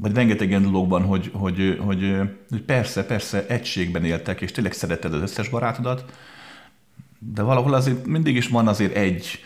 Vagy 0.00 0.14
rengeteg 0.14 0.48
ilyen 0.48 0.62
dologban, 0.62 1.02
hogy, 1.02 1.30
hogy, 1.32 1.78
hogy, 1.80 2.16
hogy 2.50 2.62
persze, 2.62 3.04
persze 3.06 3.46
egységben 3.46 4.04
éltek, 4.04 4.40
és 4.40 4.52
tényleg 4.52 4.72
szereted 4.72 5.14
az 5.14 5.20
összes 5.22 5.48
barátodat, 5.48 6.04
de 7.18 7.42
valahol 7.42 7.74
azért 7.74 8.06
mindig 8.06 8.36
is 8.36 8.48
van 8.48 8.68
azért 8.68 8.96
egy, 8.96 9.44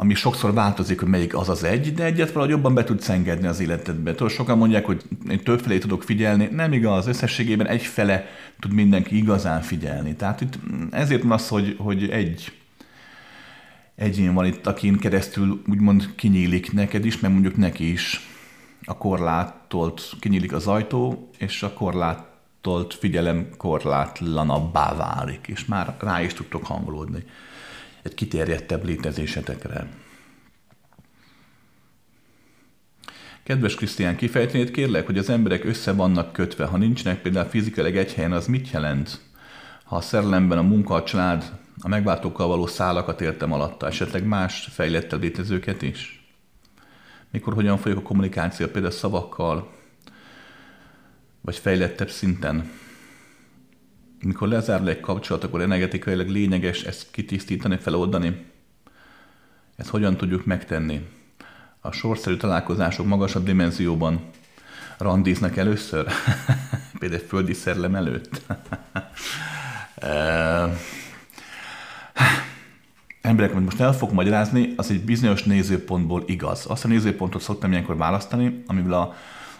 ami 0.00 0.14
sokszor 0.14 0.54
változik, 0.54 1.00
hogy 1.00 1.08
melyik 1.08 1.36
az 1.36 1.48
az 1.48 1.64
egy, 1.64 1.94
de 1.94 2.04
egyet 2.04 2.32
valahogy 2.32 2.54
jobban 2.54 2.74
be 2.74 2.84
tudsz 2.84 3.08
engedni 3.08 3.46
az 3.46 3.60
életedbe. 3.60 4.14
Tudod, 4.14 4.32
sokan 4.32 4.58
mondják, 4.58 4.84
hogy 4.84 5.02
én 5.30 5.42
többfelé 5.42 5.78
tudok 5.78 6.02
figyelni, 6.02 6.48
nem 6.52 6.72
igaz, 6.72 7.06
összességében 7.06 7.66
egyfele 7.66 8.26
tud 8.60 8.72
mindenki 8.72 9.16
igazán 9.16 9.60
figyelni. 9.60 10.14
Tehát 10.14 10.40
itt 10.40 10.58
ezért 10.90 11.22
van 11.22 11.32
az, 11.32 11.48
hogy, 11.48 11.76
hogy 11.78 12.10
egy 12.10 12.52
egyén 13.94 14.34
van 14.34 14.46
itt, 14.46 14.66
akin 14.66 14.98
keresztül 14.98 15.62
úgymond 15.68 16.14
kinyílik 16.14 16.72
neked 16.72 17.04
is, 17.04 17.20
meg 17.20 17.32
mondjuk 17.32 17.56
neki 17.56 17.90
is 17.92 18.20
a 18.84 18.96
korlátolt 18.96 20.02
kinyílik 20.20 20.52
az 20.52 20.66
ajtó, 20.66 21.30
és 21.38 21.62
a 21.62 21.72
korlátolt 21.72 22.94
figyelem 22.94 23.48
korlátlanabbá 23.56 24.94
válik, 24.94 25.46
és 25.46 25.64
már 25.64 25.96
rá 26.00 26.22
is 26.22 26.32
tudtok 26.32 26.66
hangolódni 26.66 27.24
egy 28.08 28.14
kiterjedtebb 28.14 28.84
létezésetekre. 28.84 29.88
Kedves 33.42 33.74
Krisztián, 33.74 34.16
kifejtenéd 34.16 34.70
kérlek, 34.70 35.06
hogy 35.06 35.18
az 35.18 35.30
emberek 35.30 35.64
össze 35.64 35.92
vannak 35.92 36.32
kötve. 36.32 36.64
Ha 36.64 36.76
nincsenek 36.76 37.22
például 37.22 37.48
fizikailag 37.48 37.96
egy 37.96 38.14
helyen, 38.14 38.32
az 38.32 38.46
mit 38.46 38.70
jelent? 38.70 39.20
Ha 39.84 39.96
a 39.96 40.00
szerelemben 40.00 40.58
a 40.58 40.62
munka, 40.62 40.94
a 40.94 41.02
család, 41.02 41.52
a 41.80 41.88
megváltókkal 41.88 42.46
való 42.46 42.66
szálakat 42.66 43.20
értem 43.20 43.52
alatta, 43.52 43.86
esetleg 43.86 44.24
más 44.24 44.68
fejlettebb 44.72 45.20
létezőket 45.20 45.82
is? 45.82 46.28
Mikor 47.30 47.54
hogyan 47.54 47.78
folyik 47.78 47.98
a 47.98 48.02
kommunikáció, 48.02 48.66
például 48.66 48.92
szavakkal, 48.92 49.76
vagy 51.40 51.56
fejlettebb 51.56 52.10
szinten? 52.10 52.70
Mikor 54.22 54.48
lezárul 54.48 54.88
egy 54.88 55.00
kapcsolat, 55.00 55.44
akkor 55.44 55.60
energetikailag 55.60 56.28
lényeges 56.28 56.82
ezt 56.82 57.10
kitisztítani, 57.10 57.76
feloldani. 57.76 58.46
Ezt 59.76 59.88
hogyan 59.88 60.16
tudjuk 60.16 60.44
megtenni? 60.44 61.06
A 61.80 61.92
sorszerű 61.92 62.36
találkozások 62.36 63.06
magasabb 63.06 63.44
dimenzióban 63.44 64.20
randíznak 64.98 65.56
először, 65.56 66.06
például 66.98 67.22
földi 67.28 67.52
szerlem 67.52 67.94
előtt. 67.94 68.40
Emberek, 73.20 73.52
amit 73.52 73.64
most 73.64 73.80
el 73.80 73.92
fogok 73.92 74.14
magyarázni, 74.14 74.72
az 74.76 74.90
egy 74.90 75.04
bizonyos 75.04 75.42
nézőpontból 75.42 76.22
igaz. 76.26 76.66
Azt 76.66 76.84
a 76.84 76.88
nézőpontot 76.88 77.42
szoktam 77.42 77.72
ilyenkor 77.72 77.96
választani, 77.96 78.62
amivel 78.66 78.92
a, 78.92 79.14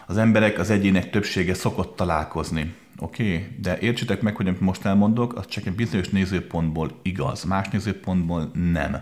az 0.07 0.17
emberek, 0.17 0.59
az 0.59 0.69
egyének 0.69 1.09
többsége 1.09 1.53
szokott 1.53 1.95
találkozni. 1.95 2.73
Oké, 2.99 3.33
okay? 3.33 3.47
de 3.61 3.79
értsétek 3.79 4.21
meg, 4.21 4.35
hogy 4.35 4.47
amit 4.47 4.59
most 4.59 4.85
elmondok, 4.85 5.35
az 5.35 5.47
csak 5.47 5.65
egy 5.65 5.75
bizonyos 5.75 6.09
nézőpontból 6.09 6.99
igaz, 7.01 7.43
más 7.43 7.67
nézőpontból 7.67 8.51
nem. 8.53 8.93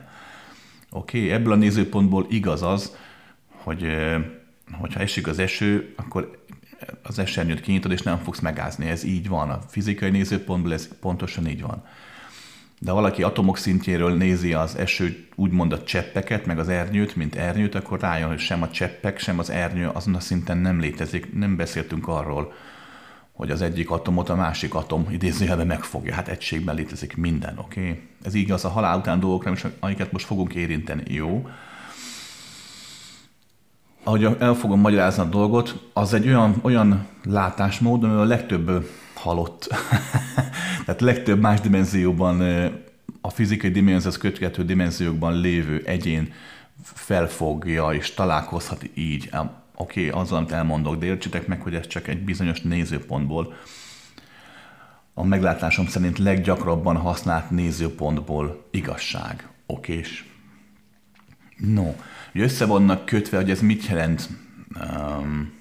Oké, 0.91 1.19
okay? 1.19 1.31
ebből 1.31 1.53
a 1.53 1.55
nézőpontból 1.55 2.25
igaz 2.29 2.61
az, 2.61 2.95
hogy 3.49 3.87
hogyha 4.71 4.99
esik 4.99 5.27
az 5.27 5.39
eső, 5.39 5.93
akkor 5.95 6.43
az 7.03 7.19
esernyőt 7.19 7.61
kinyitod, 7.61 7.91
és 7.91 8.01
nem 8.01 8.17
fogsz 8.17 8.39
megázni. 8.39 8.89
Ez 8.89 9.03
így 9.03 9.27
van. 9.27 9.49
A 9.49 9.61
fizikai 9.67 10.09
nézőpontból 10.09 10.73
ez 10.73 10.89
pontosan 10.99 11.47
így 11.47 11.61
van. 11.61 11.83
De 12.79 12.91
valaki 12.91 13.23
atomok 13.23 13.57
szintjéről 13.57 14.15
nézi 14.15 14.53
az 14.53 14.75
eső, 14.75 15.27
úgymond 15.35 15.71
a 15.71 15.83
cseppeket, 15.83 16.45
meg 16.45 16.59
az 16.59 16.69
ernyőt, 16.69 17.15
mint 17.15 17.35
ernyőt, 17.35 17.75
akkor 17.75 17.99
rájön, 17.99 18.27
hogy 18.27 18.39
sem 18.39 18.61
a 18.61 18.69
cseppek, 18.69 19.19
sem 19.19 19.39
az 19.39 19.49
ernyő 19.49 19.87
azon 19.87 20.15
a 20.15 20.19
szinten 20.19 20.57
nem 20.57 20.79
létezik. 20.79 21.33
Nem 21.33 21.55
beszéltünk 21.55 22.07
arról, 22.07 22.53
hogy 23.37 23.51
az 23.51 23.61
egyik 23.61 23.91
atomot 23.91 24.29
a 24.29 24.35
másik 24.35 24.75
atom 24.75 25.07
idézőjelben 25.09 25.67
megfogja. 25.67 26.13
Hát 26.13 26.27
egységben 26.27 26.75
létezik 26.75 27.17
minden, 27.17 27.57
oké? 27.57 27.79
Okay? 27.79 28.01
Ez 28.23 28.33
így 28.33 28.51
az 28.51 28.65
a 28.65 28.69
halál 28.69 28.97
után 28.97 29.19
dolgokra, 29.19 29.51
és 29.51 29.65
amiket 29.79 30.11
most 30.11 30.25
fogunk 30.25 30.53
érinteni, 30.53 31.03
jó? 31.07 31.47
Ahogy 34.03 34.23
el 34.39 34.53
fogom 34.53 34.79
magyarázni 34.79 35.23
a 35.23 35.25
dolgot, 35.25 35.89
az 35.93 36.13
egy 36.13 36.27
olyan, 36.27 36.55
olyan 36.61 37.07
látásmód, 37.23 38.03
amivel 38.03 38.21
a 38.21 38.25
legtöbb 38.25 38.89
halott, 39.13 39.67
tehát 40.85 41.01
legtöbb 41.01 41.39
más 41.39 41.61
dimenzióban, 41.61 42.41
a 43.21 43.29
fizikai 43.29 43.71
dimenzióhoz 43.71 44.17
köthető 44.17 44.63
dimenziókban 44.63 45.39
lévő 45.39 45.81
egyén 45.85 46.33
felfogja 46.83 47.89
és 47.89 48.13
találkozhat 48.13 48.89
így 48.93 49.29
oké, 49.77 50.07
okay, 50.07 50.21
azzal, 50.21 50.37
amit 50.37 50.51
elmondok, 50.51 50.97
de 50.97 51.05
értsétek 51.05 51.47
meg, 51.47 51.61
hogy 51.61 51.75
ez 51.75 51.87
csak 51.87 52.07
egy 52.07 52.23
bizonyos 52.23 52.61
nézőpontból, 52.61 53.53
a 55.13 55.23
meglátásom 55.23 55.87
szerint 55.87 56.17
leggyakrabban 56.17 56.97
használt 56.97 57.49
nézőpontból 57.49 58.67
igazság. 58.71 59.47
Okés? 59.65 60.25
No, 61.57 61.93
hogy 62.31 62.41
össze 62.41 62.65
vannak 62.65 63.05
kötve, 63.05 63.37
hogy 63.37 63.49
ez 63.49 63.61
mit 63.61 63.85
jelent, 63.85 64.29
um, 64.79 65.53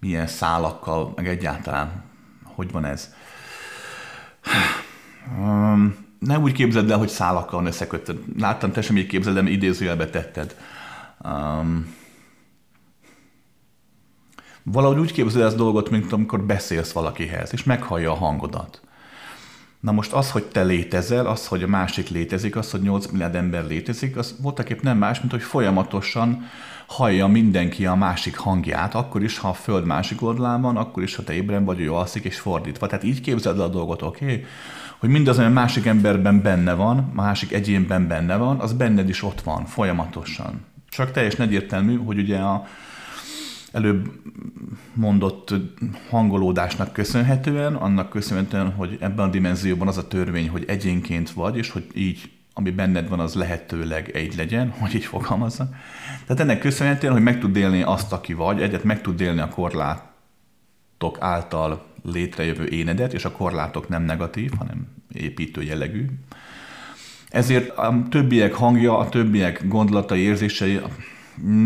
milyen 0.00 0.26
szálakkal, 0.26 1.12
meg 1.16 1.28
egyáltalán, 1.28 2.02
hogy 2.44 2.70
van 2.70 2.84
ez. 2.84 3.14
Um, 5.38 5.96
nem 6.18 6.42
úgy 6.42 6.52
képzeld 6.52 6.90
el, 6.90 6.98
hogy 6.98 7.08
szálakkal 7.08 7.58
van 7.58 7.66
összekötve. 7.66 8.14
Láttam, 8.38 8.72
te 8.72 8.82
sem 8.82 8.96
így 8.96 9.06
képzeld, 9.06 9.38
de 9.38 9.50
idézőjelbe 9.50 10.10
tetted. 10.10 10.56
Um, 11.24 11.94
Valahogy 14.62 14.98
úgy 14.98 15.12
képzel 15.12 15.44
ezt 15.44 15.56
dolgot, 15.56 15.90
mint 15.90 16.12
amikor 16.12 16.40
beszélsz 16.40 16.92
valakihez, 16.92 17.52
és 17.52 17.64
meghallja 17.64 18.10
a 18.10 18.16
hangodat. 18.16 18.80
Na 19.80 19.92
most 19.92 20.12
az, 20.12 20.30
hogy 20.30 20.44
te 20.44 20.62
létezel, 20.62 21.26
az, 21.26 21.46
hogy 21.46 21.62
a 21.62 21.66
másik 21.66 22.08
létezik, 22.08 22.56
az, 22.56 22.70
hogy 22.70 22.80
8 22.80 23.06
milliárd 23.06 23.34
ember 23.34 23.66
létezik, 23.66 24.16
az 24.16 24.34
voltak 24.40 24.70
épp 24.70 24.80
nem 24.80 24.98
más, 24.98 25.20
mint 25.20 25.32
hogy 25.32 25.42
folyamatosan 25.42 26.44
hallja 26.86 27.26
mindenki 27.26 27.86
a 27.86 27.94
másik 27.94 28.36
hangját, 28.36 28.94
akkor 28.94 29.22
is, 29.22 29.38
ha 29.38 29.48
a 29.48 29.52
föld 29.52 29.84
másik 29.84 30.22
oldalán 30.22 30.60
van, 30.60 30.76
akkor 30.76 31.02
is, 31.02 31.14
ha 31.14 31.22
te 31.22 31.32
ébren 31.32 31.64
vagy, 31.64 31.80
ő 31.80 31.92
alszik, 31.92 32.24
és 32.24 32.38
fordítva. 32.38 32.86
Tehát 32.86 33.04
így 33.04 33.20
képzeld 33.20 33.58
el 33.58 33.64
a 33.64 33.68
dolgot, 33.68 34.02
oké? 34.02 34.24
Okay? 34.24 34.44
Hogy 34.98 35.10
mindaz, 35.10 35.38
ami 35.38 35.46
a 35.46 35.50
másik 35.50 35.86
emberben 35.86 36.42
benne 36.42 36.74
van, 36.74 37.10
másik 37.14 37.52
egyénben 37.52 38.08
benne 38.08 38.36
van, 38.36 38.60
az 38.60 38.72
benned 38.72 39.08
is 39.08 39.22
ott 39.22 39.40
van, 39.40 39.64
folyamatosan. 39.64 40.64
Csak 40.88 41.10
teljes 41.10 41.34
egyértelmű, 41.34 41.98
hogy 41.98 42.18
ugye 42.18 42.38
a, 42.38 42.66
előbb 43.72 44.10
mondott 44.94 45.54
hangolódásnak 46.08 46.92
köszönhetően, 46.92 47.74
annak 47.74 48.10
köszönhetően, 48.10 48.70
hogy 48.70 48.96
ebben 49.00 49.26
a 49.28 49.30
dimenzióban 49.30 49.88
az 49.88 49.98
a 49.98 50.08
törvény, 50.08 50.48
hogy 50.48 50.64
egyénként 50.66 51.30
vagy, 51.30 51.56
és 51.56 51.70
hogy 51.70 51.86
így, 51.94 52.30
ami 52.54 52.70
benned 52.70 53.08
van, 53.08 53.20
az 53.20 53.34
lehetőleg 53.34 54.10
egy 54.10 54.36
legyen, 54.36 54.70
hogy 54.80 54.94
így 54.94 55.04
fogalmazza. 55.04 55.68
Tehát 56.26 56.42
ennek 56.42 56.58
köszönhetően, 56.58 57.12
hogy 57.12 57.22
meg 57.22 57.38
tud 57.38 57.56
élni 57.56 57.82
azt, 57.82 58.12
aki 58.12 58.32
vagy, 58.32 58.62
egyet 58.62 58.84
meg 58.84 59.00
tud 59.00 59.20
élni 59.20 59.40
a 59.40 59.48
korlátok 59.48 61.16
által 61.18 61.84
létrejövő 62.04 62.66
énedet, 62.66 63.12
és 63.12 63.24
a 63.24 63.32
korlátok 63.32 63.88
nem 63.88 64.02
negatív, 64.02 64.50
hanem 64.58 64.86
építő 65.12 65.62
jellegű. 65.62 66.06
Ezért 67.28 67.76
a 67.76 68.02
többiek 68.10 68.54
hangja, 68.54 68.98
a 68.98 69.08
többiek 69.08 69.68
gondolatai, 69.68 70.20
érzései 70.20 70.80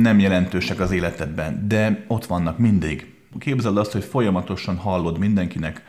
nem 0.01 0.18
jelentősek 0.18 0.80
az 0.80 0.90
életedben, 0.90 1.68
de 1.68 2.05
ott 2.06 2.26
vannak 2.26 2.59
mindig. 2.59 3.14
képzeld 3.38 3.76
azt, 3.76 3.93
hogy 3.93 4.05
folyamatosan 4.05 4.76
hallod 4.76 5.18
mindenkinek 5.18 5.82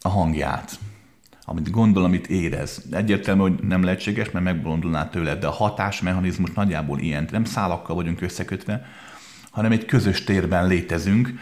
a 0.00 0.08
hangját, 0.08 0.78
amit 1.44 1.70
gondol, 1.70 2.04
amit 2.04 2.26
érez. 2.26 2.82
Egyértelmű, 2.90 3.40
hogy 3.40 3.54
nem 3.62 3.82
lehetséges, 3.82 4.30
mert 4.30 4.44
megbolondulnál 4.44 5.10
tőled, 5.10 5.40
de 5.40 5.46
a 5.46 5.50
hatásmechanizmus 5.50 6.50
nagyjából 6.50 6.98
ilyen. 6.98 7.28
Nem 7.30 7.44
szálakkal 7.44 7.96
vagyunk 7.96 8.20
összekötve, 8.20 8.86
hanem 9.50 9.72
egy 9.72 9.84
közös 9.84 10.24
térben 10.24 10.66
létezünk, 10.66 11.32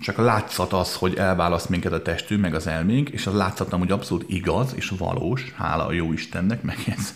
csak 0.00 0.18
a 0.18 0.22
látszat 0.22 0.72
az, 0.72 0.94
hogy 0.94 1.14
elválaszt 1.14 1.68
minket 1.68 1.92
a 1.92 2.02
testünk, 2.02 2.40
meg 2.40 2.54
az 2.54 2.66
elménk, 2.66 3.08
és 3.08 3.26
az 3.26 3.34
látszat 3.34 3.70
hogy 3.70 3.90
abszolút 3.90 4.24
igaz 4.28 4.72
és 4.76 4.92
valós, 4.98 5.52
hála 5.56 5.86
a 5.86 5.92
jó 5.92 6.12
Istennek, 6.12 6.62
meg 6.62 6.76
ez. 6.86 7.14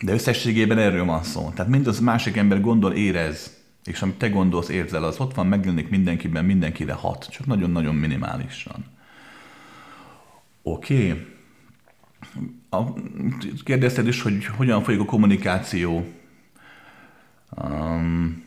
De 0.00 0.12
összességében 0.12 0.78
erről 0.78 1.04
van 1.04 1.22
szó. 1.22 1.50
Tehát 1.54 1.70
mind 1.70 1.86
az 1.86 2.00
másik 2.00 2.36
ember 2.36 2.60
gondol, 2.60 2.92
érez, 2.92 3.56
és 3.84 4.02
amit 4.02 4.18
te 4.18 4.28
gondolsz, 4.28 4.68
érzel, 4.68 5.04
az 5.04 5.20
ott 5.20 5.34
van, 5.34 5.46
megjelenik 5.46 5.88
mindenkiben, 5.88 6.44
mindenkire 6.44 6.92
hat, 6.92 7.26
csak 7.30 7.46
nagyon-nagyon 7.46 7.94
minimálisan. 7.94 8.84
Oké. 10.62 11.26
Okay. 12.70 12.94
Kérdezted 13.64 14.06
is, 14.06 14.22
hogy 14.22 14.44
hogyan 14.44 14.82
folyik 14.82 15.00
a 15.00 15.04
kommunikáció, 15.04 16.06
um, 17.50 18.44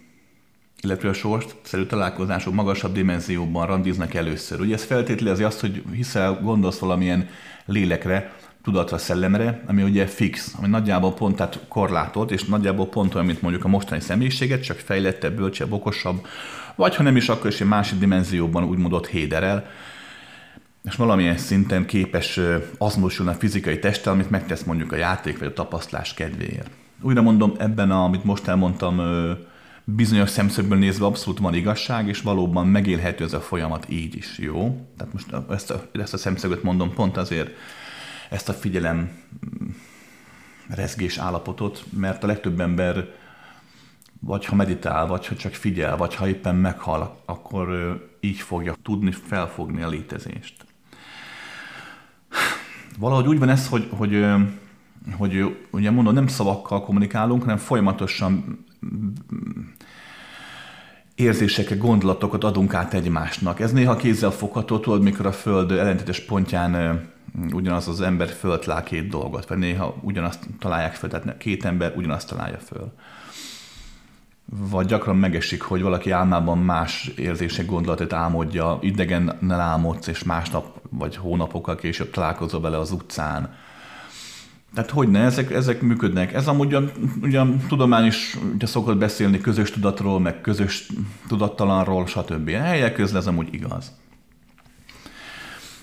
illetve 0.82 1.10
a 1.10 1.14
sorszerű 1.14 1.84
találkozások 1.84 2.54
magasabb 2.54 2.94
dimenzióban 2.94 3.68
randiznak 3.68 4.14
először. 4.14 4.60
Ugye 4.60 4.74
ez 4.74 4.84
feltételezi 4.84 5.44
azt, 5.44 5.60
hogy 5.60 5.84
hiszel, 5.94 6.40
gondolsz 6.42 6.80
valamilyen 6.80 7.30
lélekre, 7.66 8.34
tudatra, 8.64 8.98
szellemre, 8.98 9.64
ami 9.68 9.84
ugye 9.84 10.06
fix, 10.06 10.54
ami 10.58 10.68
nagyjából 10.68 11.14
pont 11.14 11.36
tehát 11.36 11.60
korlátolt, 11.68 12.32
és 12.32 12.44
nagyjából 12.44 12.88
pont 12.88 13.14
olyan, 13.14 13.26
mint 13.26 13.42
mondjuk 13.42 13.66
a 13.66 13.68
mostani 13.68 14.02
személyiséget, 14.02 14.64
csak 14.64 14.78
fejlettebb, 14.78 15.36
bölcsebb, 15.36 15.72
okosabb, 15.72 16.26
vagy 16.76 16.96
ha 16.96 17.04
nem 17.04 17.16
is, 17.16 17.30
akkor 17.30 17.50
is 17.50 17.62
egy 17.62 17.68
másik 17.68 18.00
dimenzióban 18.00 18.64
úgymond 18.64 18.94
ott 18.94 19.08
héderel, 19.08 19.70
és 20.84 20.96
valamilyen 20.96 21.38
szinten 21.38 21.86
képes 21.86 22.40
azonosulni 22.78 23.32
a 23.32 23.36
fizikai 23.36 23.80
testtel, 23.80 24.14
amit 24.14 24.30
megtesz 24.30 24.64
mondjuk 24.64 24.92
a 24.92 24.96
játék 24.96 25.40
vagy 25.40 25.48
a 25.48 25.54
tapasztalás 25.54 26.14
kedvéért. 26.14 26.70
Újra 27.02 27.22
mondom, 27.22 27.54
ebben, 27.58 27.92
a, 27.92 28.04
amit 28.04 28.24
most 28.24 28.48
elmondtam, 28.48 29.02
bizonyos 29.84 30.30
szemszögből 30.30 30.78
nézve 30.78 31.06
abszolút 31.06 31.40
van 31.40 31.54
igazság, 31.54 32.08
és 32.08 32.22
valóban 32.22 32.68
megélhető 32.68 33.24
ez 33.24 33.34
a 33.34 33.42
folyamat 33.42 33.86
így 33.90 34.16
is, 34.16 34.38
jó? 34.38 34.88
Tehát 34.98 35.14
most 35.14 35.28
ezt 35.50 35.72
a, 35.72 35.84
ezt 35.92 36.14
a 36.14 36.18
szemszögöt 36.18 36.64
mondom 36.64 36.94
pont 36.94 37.18
azért, 37.18 37.50
ezt 38.30 38.50
a 38.50 38.54
figyelem 38.54 38.98
mm, 38.98 39.68
rezgés 40.68 41.18
állapotot, 41.18 41.86
mert 41.90 42.24
a 42.24 42.28
legtöbb 42.28 42.60
ember 42.60 43.08
vagy 44.20 44.46
ha 44.46 44.56
meditál, 44.56 45.08
vagy 45.08 45.28
ha 45.28 45.36
csak 45.36 45.54
figyel, 45.54 45.98
vagy 45.98 46.16
ha 46.16 46.28
éppen 46.28 46.56
meghal, 46.56 47.22
akkor 47.26 47.98
így 48.20 48.40
fogja 48.40 48.76
tudni 48.84 49.12
felfogni 49.12 49.82
a 49.82 49.90
létezést. 49.90 50.66
Valahogy 53.00 53.28
úgy 53.28 53.40
van 53.40 53.50
ez, 53.50 53.68
hogy, 53.68 53.88
hogy, 53.92 54.26
hogy 55.18 55.58
ugye 55.72 55.92
mondom, 55.92 56.14
nem 56.14 56.28
szavakkal 56.28 56.84
kommunikálunk, 56.84 57.42
hanem 57.42 57.58
folyamatosan 57.58 58.66
mm, 58.86 59.10
érzéseket, 61.16 61.78
gondolatokat 61.78 62.44
adunk 62.44 62.74
át 62.74 62.94
egymásnak. 62.94 63.60
Ez 63.60 63.72
néha 63.72 63.96
kézzel 63.96 64.32
fogható, 64.32 64.80
tudod, 64.80 65.02
mikor 65.02 65.26
a 65.26 65.32
Föld 65.32 65.72
ellentétes 65.72 66.20
pontján 66.20 67.02
ugyanaz 67.52 67.88
az 67.88 68.02
ember 68.02 68.28
föltlál 68.28 68.84
két 68.84 69.10
dolgot, 69.10 69.48
vagy 69.48 69.58
néha 69.58 69.96
ugyanazt 70.02 70.48
találják 70.60 70.94
föl, 70.94 71.10
tehát 71.10 71.38
két 71.38 71.66
ember 71.66 71.94
ugyanazt 71.96 72.30
találja 72.30 72.58
föl. 72.58 72.94
Vagy 74.46 74.86
gyakran 74.86 75.16
megesik, 75.16 75.62
hogy 75.62 75.82
valaki 75.82 76.12
álmában 76.12 76.58
más 76.58 77.08
érzések 77.08 77.66
gondolatot 77.66 78.14
álmodja, 78.14 78.78
idegen 78.82 79.38
álmodsz, 79.50 80.08
és 80.08 80.24
másnap 80.24 80.82
vagy 80.90 81.16
hónapokkal 81.16 81.76
később 81.76 82.12
találkozol 82.12 82.62
vele 82.62 82.78
az 82.78 82.92
utcán. 82.92 83.56
Tehát 84.74 84.90
hogy 84.90 85.08
ne, 85.08 85.20
ezek, 85.20 85.52
ezek 85.52 85.82
működnek. 85.82 86.34
Ez 86.34 86.48
amúgy 86.48 86.66
ugyan, 86.66 86.92
ugyan 87.22 87.58
tudomány 87.68 88.06
is 88.06 88.38
ugye 88.54 88.66
szokott 88.66 88.98
beszélni 88.98 89.42
közös 89.42 89.72
tudatról, 89.72 90.20
meg 90.20 90.42
közös 90.42 90.90
tudattalanról, 91.28 92.08
stb. 92.08 92.50
Helyek 92.50 92.94
közül 92.94 93.18
ez 93.18 93.28
amúgy 93.28 93.54
igaz. 93.54 93.92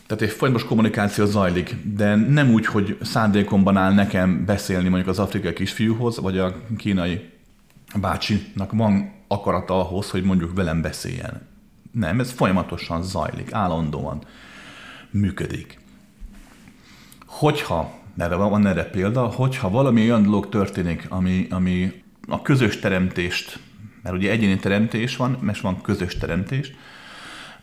Tehát 0.06 0.22
egy 0.22 0.30
folyamatos 0.30 0.68
kommunikáció 0.68 1.24
zajlik, 1.24 1.76
de 1.84 2.14
nem 2.14 2.50
úgy, 2.50 2.66
hogy 2.66 2.98
szándékomban 3.00 3.76
áll 3.76 3.92
nekem 3.92 4.44
beszélni 4.44 4.88
mondjuk 4.88 5.08
az 5.08 5.18
afrikai 5.18 5.52
kisfiúhoz, 5.52 6.18
vagy 6.18 6.38
a 6.38 6.54
kínai 6.76 7.30
bácsinak 8.00 8.72
van 8.72 9.12
akarata 9.28 9.80
ahhoz, 9.80 10.10
hogy 10.10 10.22
mondjuk 10.22 10.54
velem 10.54 10.82
beszéljen. 10.82 11.46
Nem, 11.92 12.20
ez 12.20 12.30
folyamatosan 12.30 13.02
zajlik, 13.02 13.52
állandóan 13.52 14.22
működik. 15.10 15.78
Hogyha, 17.26 17.92
erre 18.16 18.34
van 18.34 18.66
erre 18.66 18.84
példa, 18.84 19.26
hogyha 19.26 19.70
valami 19.70 20.02
olyan 20.02 20.22
dolog 20.22 20.48
történik, 20.48 21.06
ami, 21.08 21.46
ami 21.50 22.02
a 22.28 22.42
közös 22.42 22.78
teremtést, 22.78 23.58
mert 24.02 24.16
ugye 24.16 24.30
egyéni 24.30 24.56
teremtés 24.56 25.16
van, 25.16 25.38
mert 25.40 25.60
van 25.60 25.80
közös 25.80 26.16
teremtés, 26.16 26.72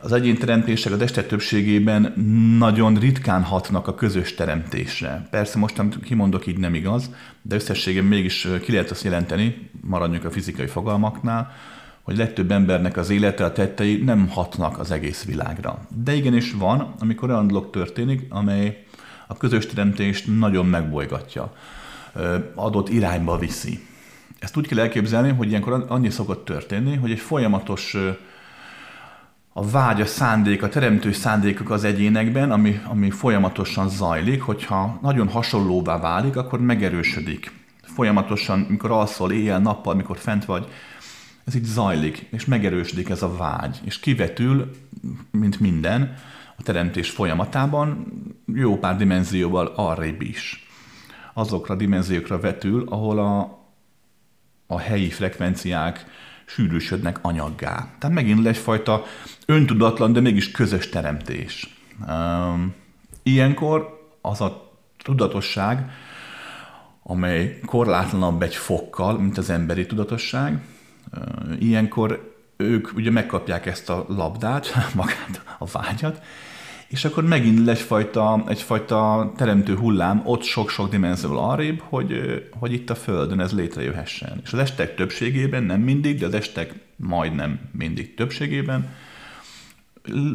az 0.04 0.12
egyén 0.12 0.38
teremtések 0.38 0.92
a 0.92 0.96
testek 0.96 1.26
többségében 1.26 2.12
nagyon 2.58 2.94
ritkán 2.94 3.42
hatnak 3.42 3.88
a 3.88 3.94
közös 3.94 4.34
teremtésre. 4.34 5.26
Persze 5.30 5.58
most, 5.58 5.78
amit 5.78 5.98
kimondok, 6.02 6.46
így 6.46 6.58
nem 6.58 6.74
igaz, 6.74 7.10
de 7.42 7.54
összességében 7.54 8.08
mégis 8.08 8.48
ki 8.62 8.72
lehet 8.72 8.90
azt 8.90 9.04
jelenteni, 9.04 9.70
maradjunk 9.80 10.24
a 10.24 10.30
fizikai 10.30 10.66
fogalmaknál, 10.66 11.52
hogy 12.02 12.16
legtöbb 12.16 12.50
embernek 12.50 12.96
az 12.96 13.10
élete, 13.10 13.44
a 13.44 13.52
tettei 13.52 13.96
nem 13.96 14.28
hatnak 14.28 14.78
az 14.78 14.90
egész 14.90 15.24
világra. 15.24 15.86
De 16.04 16.14
igenis 16.14 16.52
van, 16.52 16.94
amikor 16.98 17.30
olyan 17.30 17.46
dolog 17.46 17.70
történik, 17.70 18.26
amely 18.28 18.84
a 19.26 19.36
közös 19.36 19.66
teremtést 19.66 20.38
nagyon 20.38 20.66
megbolygatja, 20.66 21.52
adott 22.54 22.88
irányba 22.88 23.38
viszi. 23.38 23.86
Ezt 24.38 24.56
úgy 24.56 24.66
kell 24.66 24.78
elképzelni, 24.78 25.30
hogy 25.30 25.48
ilyenkor 25.48 25.84
annyi 25.88 26.10
szokott 26.10 26.44
történni, 26.44 26.96
hogy 26.96 27.10
egy 27.10 27.18
folyamatos 27.18 27.96
a 29.56 29.70
vágy, 29.70 30.00
a 30.00 30.06
szándék, 30.06 30.62
a 30.62 30.68
teremtő 30.68 31.12
szándékok 31.12 31.70
az 31.70 31.84
egyénekben, 31.84 32.50
ami, 32.50 32.80
ami 32.84 33.10
folyamatosan 33.10 33.88
zajlik, 33.88 34.42
hogyha 34.42 34.98
nagyon 35.02 35.28
hasonlóvá 35.28 35.98
válik, 35.98 36.36
akkor 36.36 36.60
megerősödik. 36.60 37.52
Folyamatosan, 37.82 38.58
mikor 38.58 38.90
alszol 38.90 39.32
éjjel-nappal, 39.32 39.94
mikor 39.94 40.18
fent 40.18 40.44
vagy, 40.44 40.68
ez 41.44 41.54
így 41.54 41.64
zajlik, 41.64 42.26
és 42.30 42.44
megerősödik 42.44 43.08
ez 43.08 43.22
a 43.22 43.36
vágy, 43.36 43.80
és 43.84 44.00
kivetül, 44.00 44.70
mint 45.30 45.60
minden, 45.60 46.14
a 46.56 46.62
teremtés 46.62 47.10
folyamatában 47.10 48.06
jó 48.54 48.78
pár 48.78 48.96
dimenzióval 48.96 49.72
arrébb 49.76 50.22
is. 50.22 50.66
Azokra 51.32 51.74
a 51.74 51.76
dimenziókra 51.76 52.40
vetül, 52.40 52.86
ahol 52.88 53.18
a, 53.18 53.58
a 54.66 54.78
helyi 54.78 55.10
frekvenciák, 55.10 56.06
sűrűsödnek 56.46 57.18
anyaggá. 57.22 57.88
Tehát 57.98 58.16
megint 58.16 58.46
egyfajta 58.46 59.04
öntudatlan, 59.46 60.12
de 60.12 60.20
mégis 60.20 60.50
közös 60.50 60.88
teremtés. 60.88 61.76
Ilyenkor 63.22 64.08
az 64.20 64.40
a 64.40 64.72
tudatosság, 65.02 65.90
amely 67.02 67.60
korlátlanabb 67.66 68.42
egy 68.42 68.54
fokkal, 68.54 69.18
mint 69.18 69.38
az 69.38 69.50
emberi 69.50 69.86
tudatosság, 69.86 70.62
ilyenkor 71.58 72.34
ők 72.56 72.96
ugye 72.96 73.10
megkapják 73.10 73.66
ezt 73.66 73.90
a 73.90 74.04
labdát, 74.08 74.74
magát 74.94 75.42
a 75.58 75.66
vágyat, 75.72 76.22
és 76.88 77.04
akkor 77.04 77.24
megint 77.24 77.68
egyfajta, 77.68 78.44
egyfajta 78.48 79.32
teremtő 79.36 79.76
hullám 79.76 80.22
ott 80.24 80.42
sok-sok 80.42 80.90
dimenzióval 80.90 81.50
arrébb, 81.50 81.80
hogy, 81.80 82.20
hogy 82.58 82.72
itt 82.72 82.90
a 82.90 82.94
Földön 82.94 83.40
ez 83.40 83.52
létrejöhessen. 83.52 84.40
És 84.44 84.52
az 84.52 84.58
estek 84.58 84.94
többségében, 84.94 85.62
nem 85.62 85.80
mindig, 85.80 86.18
de 86.18 86.26
az 86.26 86.34
estek 86.34 86.74
majdnem 86.96 87.60
mindig 87.72 88.14
többségében 88.14 88.88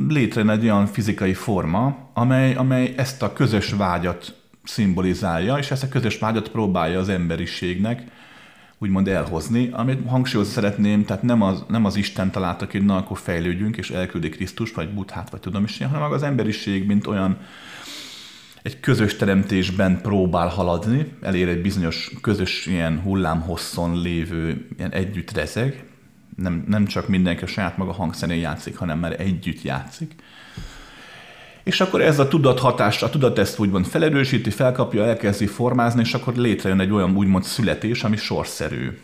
létrejön 0.08 0.50
egy 0.50 0.64
olyan 0.64 0.86
fizikai 0.86 1.34
forma, 1.34 2.10
amely, 2.14 2.54
amely 2.54 2.94
ezt 2.98 3.24
a 3.24 3.34
közös 3.34 3.72
vágyat 3.72 4.36
szimbolizálja, 4.64 5.58
és 5.58 5.72
ezt 5.72 5.84
a 5.84 5.90
közös 5.90 6.18
vágyat 6.20 6.50
próbálja 6.50 7.00
az 7.00 7.10
emberiségnek 7.10 8.04
úgymond 8.80 9.08
elhozni, 9.08 9.70
amit 9.72 10.08
hangsúlyozni 10.08 10.54
szeretném, 10.54 11.06
tehát 11.06 11.24
nem 11.24 11.42
az, 11.42 11.64
nem 11.68 11.86
az 11.86 11.96
Isten 11.96 12.32
találta 12.32 12.68
ki, 12.68 12.78
hogy 12.78 12.86
na, 12.86 12.96
akkor 12.98 13.18
fejlődjünk, 13.18 13.78
és 13.78 13.90
elküldi 13.90 14.30
Krisztus, 14.30 14.72
vagy 14.72 14.90
Buddhát, 14.90 15.30
vagy 15.30 15.40
tudom 15.40 15.64
is 15.64 15.78
hanem 15.78 16.12
az 16.12 16.24
emberiség, 16.24 16.86
mint 16.86 17.08
olyan 17.08 17.38
egy 18.62 18.80
közös 18.80 19.16
teremtésben 19.16 20.02
próbál 20.02 20.48
haladni, 20.48 21.14
elér 21.22 21.48
egy 21.48 21.62
bizonyos 21.62 22.12
közös 22.22 22.66
ilyen 22.66 23.02
hullámhosszon 23.02 24.02
lévő 24.02 24.68
ilyen 24.78 24.92
együtt 24.92 25.32
rezeg, 25.32 25.84
nem, 26.36 26.64
nem 26.68 26.86
csak 26.86 27.08
mindenki 27.08 27.44
a 27.44 27.48
saját 27.48 27.78
maga 27.78 27.92
hangszerén 27.92 28.40
játszik, 28.40 28.78
hanem 28.78 29.00
már 29.00 29.22
együtt 29.22 29.62
játszik, 29.62 30.16
és 31.70 31.82
akkor 31.82 32.02
ez 32.02 32.20
a 32.20 32.28
tudathatás, 32.28 33.04
a 33.04 33.10
tudat 33.10 33.40
ezt 33.40 33.60
úgymond 33.60 33.86
felerősíti, 33.86 34.50
felkapja, 34.50 35.06
elkezdi 35.06 35.46
formázni, 35.46 36.02
és 36.02 36.14
akkor 36.14 36.36
létrejön 36.36 36.80
egy 36.80 36.92
olyan 36.92 37.16
úgymond 37.16 37.44
születés, 37.44 38.04
ami 38.04 38.18
sorszerű. 38.18 38.98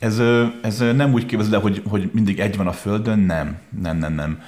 ez, 0.00 0.22
ez 0.62 0.78
nem 0.78 1.12
úgy 1.12 1.26
képzel, 1.26 1.60
hogy, 1.60 1.82
hogy 1.88 2.10
mindig 2.12 2.40
egy 2.40 2.56
van 2.56 2.66
a 2.66 2.72
Földön, 2.72 3.18
nem, 3.18 3.58
nem, 3.82 3.98
nem, 3.98 4.14
nem. 4.14 4.42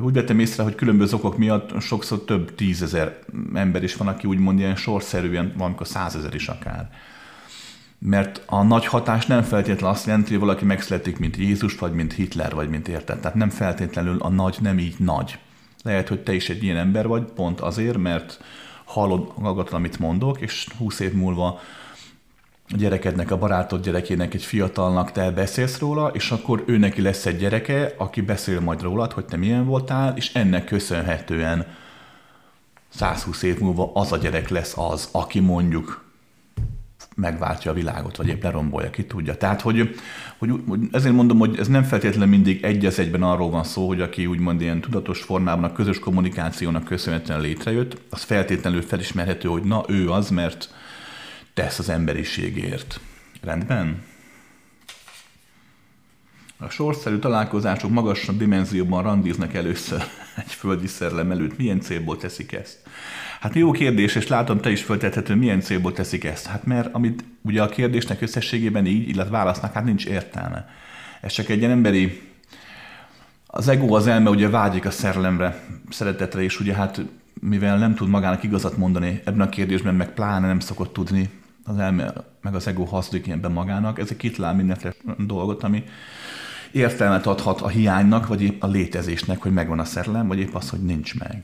Úgy 0.00 0.12
vettem 0.12 0.38
észre, 0.38 0.62
hogy 0.62 0.74
különböző 0.74 1.16
okok 1.16 1.38
miatt 1.38 1.80
sokszor 1.80 2.24
több 2.24 2.54
tízezer 2.54 3.18
ember 3.54 3.82
is 3.82 3.94
van, 3.94 4.08
aki 4.08 4.26
úgymond 4.26 4.58
ilyen 4.58 4.76
sorszerűen, 4.76 5.52
valamikor 5.56 5.86
százezer 5.86 6.34
is 6.34 6.48
akár. 6.48 6.90
Mert 7.98 8.42
a 8.46 8.62
nagy 8.62 8.86
hatás 8.86 9.26
nem 9.26 9.42
feltétlenül 9.42 9.94
azt 9.96 10.06
jelenti, 10.06 10.30
hogy 10.30 10.40
valaki 10.40 10.64
megszületik, 10.64 11.18
mint 11.18 11.36
Jézus, 11.36 11.78
vagy 11.78 11.92
mint 11.92 12.12
Hitler, 12.12 12.54
vagy 12.54 12.68
mint 12.68 12.88
érted. 12.88 13.20
Tehát 13.20 13.36
nem 13.36 13.50
feltétlenül 13.50 14.16
a 14.18 14.28
nagy 14.28 14.56
nem 14.60 14.78
így 14.78 14.94
nagy. 14.98 15.38
Lehet, 15.82 16.08
hogy 16.08 16.20
te 16.20 16.32
is 16.32 16.48
egy 16.48 16.62
ilyen 16.62 16.76
ember 16.76 17.06
vagy, 17.06 17.22
pont 17.22 17.60
azért, 17.60 17.98
mert 17.98 18.40
hallod 18.84 19.32
magadat, 19.38 19.72
amit 19.72 19.98
mondok, 19.98 20.40
és 20.40 20.66
húsz 20.78 21.00
év 21.00 21.12
múlva 21.12 21.60
a 22.68 22.76
gyerekednek, 22.76 23.30
a 23.30 23.38
barátod 23.38 23.82
gyerekének, 23.84 24.34
egy 24.34 24.44
fiatalnak 24.44 25.12
te 25.12 25.30
beszélsz 25.30 25.78
róla, 25.78 26.08
és 26.08 26.30
akkor 26.30 26.62
ő 26.66 26.78
neki 26.78 27.02
lesz 27.02 27.26
egy 27.26 27.36
gyereke, 27.36 27.94
aki 27.96 28.20
beszél 28.20 28.60
majd 28.60 28.82
rólad, 28.82 29.12
hogy 29.12 29.24
te 29.24 29.36
milyen 29.36 29.66
voltál, 29.66 30.16
és 30.16 30.34
ennek 30.34 30.64
köszönhetően 30.64 31.66
120 32.88 33.42
év 33.42 33.58
múlva 33.58 33.90
az 33.94 34.12
a 34.12 34.16
gyerek 34.16 34.48
lesz 34.48 34.78
az, 34.78 35.08
aki 35.12 35.40
mondjuk 35.40 36.09
megváltja 37.20 37.70
a 37.70 37.74
világot, 37.74 38.16
vagy 38.16 38.28
épp 38.28 38.42
lerombolja, 38.42 38.90
ki 38.90 39.04
tudja. 39.04 39.36
Tehát, 39.36 39.60
hogy, 39.60 39.96
hogy, 40.38 40.50
hogy 40.68 40.80
ezért 40.92 41.14
mondom, 41.14 41.38
hogy 41.38 41.58
ez 41.58 41.68
nem 41.68 41.82
feltétlenül 41.82 42.28
mindig 42.28 42.64
egy 42.64 42.86
az 42.86 42.98
egyben 42.98 43.22
arról 43.22 43.50
van 43.50 43.64
szó, 43.64 43.88
hogy 43.88 44.00
aki 44.00 44.26
úgymond 44.26 44.60
ilyen 44.60 44.80
tudatos 44.80 45.22
formában 45.22 45.64
a 45.64 45.72
közös 45.72 45.98
kommunikációnak 45.98 46.84
köszönhetően 46.84 47.40
létrejött, 47.40 48.00
az 48.10 48.22
feltétlenül 48.22 48.82
felismerhető, 48.82 49.48
hogy 49.48 49.62
na 49.62 49.84
ő 49.88 50.10
az, 50.10 50.30
mert 50.30 50.74
tesz 51.54 51.78
az 51.78 51.88
emberiségért. 51.88 53.00
Rendben? 53.40 54.02
A 56.58 56.68
sorszerű 56.68 57.16
találkozások 57.16 57.90
magasabb 57.90 58.38
dimenzióban 58.38 59.02
randiznak 59.02 59.54
először 59.54 60.02
egy 60.44 60.52
földi 60.52 60.86
szerelem 60.86 61.30
előtt. 61.30 61.56
Milyen 61.56 61.80
célból 61.80 62.16
teszik 62.16 62.52
ezt? 62.52 62.78
Hát 63.40 63.54
jó 63.54 63.70
kérdés, 63.70 64.14
és 64.14 64.26
látom, 64.26 64.60
te 64.60 64.70
is 64.70 64.82
föltethető, 64.82 65.34
milyen 65.34 65.60
célból 65.60 65.92
teszik 65.92 66.24
ezt. 66.24 66.46
Hát 66.46 66.64
mert 66.64 66.94
amit 66.94 67.24
ugye 67.42 67.62
a 67.62 67.68
kérdésnek 67.68 68.20
összességében 68.22 68.86
így, 68.86 69.08
illetve 69.08 69.36
válasznak, 69.36 69.72
hát 69.72 69.84
nincs 69.84 70.06
értelme. 70.06 70.68
Ez 71.20 71.32
csak 71.32 71.48
egy 71.48 71.58
ilyen 71.58 71.70
emberi 71.70 72.20
az 73.46 73.68
ego, 73.68 73.94
az 73.94 74.06
elme 74.06 74.30
ugye 74.30 74.48
vágyik 74.48 74.84
a 74.84 74.90
szerelemre, 74.90 75.64
szeretetre, 75.90 76.42
és 76.42 76.60
ugye 76.60 76.74
hát 76.74 77.00
mivel 77.40 77.78
nem 77.78 77.94
tud 77.94 78.08
magának 78.08 78.42
igazat 78.42 78.76
mondani 78.76 79.20
ebben 79.24 79.40
a 79.40 79.48
kérdésben, 79.48 79.94
meg 79.94 80.12
pláne 80.12 80.46
nem 80.46 80.60
szokott 80.60 80.92
tudni, 80.92 81.30
az 81.64 81.78
elme, 81.78 82.12
meg 82.42 82.54
az 82.54 82.66
ego 82.66 82.84
hazudik 82.84 83.26
ilyenben 83.26 83.52
magának, 83.52 83.98
ez 83.98 84.08
egy 84.10 84.16
kitalál 84.16 84.54
mindenféle 84.54 84.94
dolgot, 85.18 85.62
ami 85.62 85.84
értelmet 86.72 87.26
adhat 87.26 87.60
a 87.60 87.68
hiánynak, 87.68 88.26
vagy 88.26 88.42
épp 88.42 88.62
a 88.62 88.66
létezésnek, 88.66 89.42
hogy 89.42 89.52
megvan 89.52 89.78
a 89.78 89.84
szerelem, 89.84 90.26
vagy 90.26 90.38
épp 90.38 90.54
az, 90.54 90.70
hogy 90.70 90.82
nincs 90.82 91.18
meg. 91.18 91.42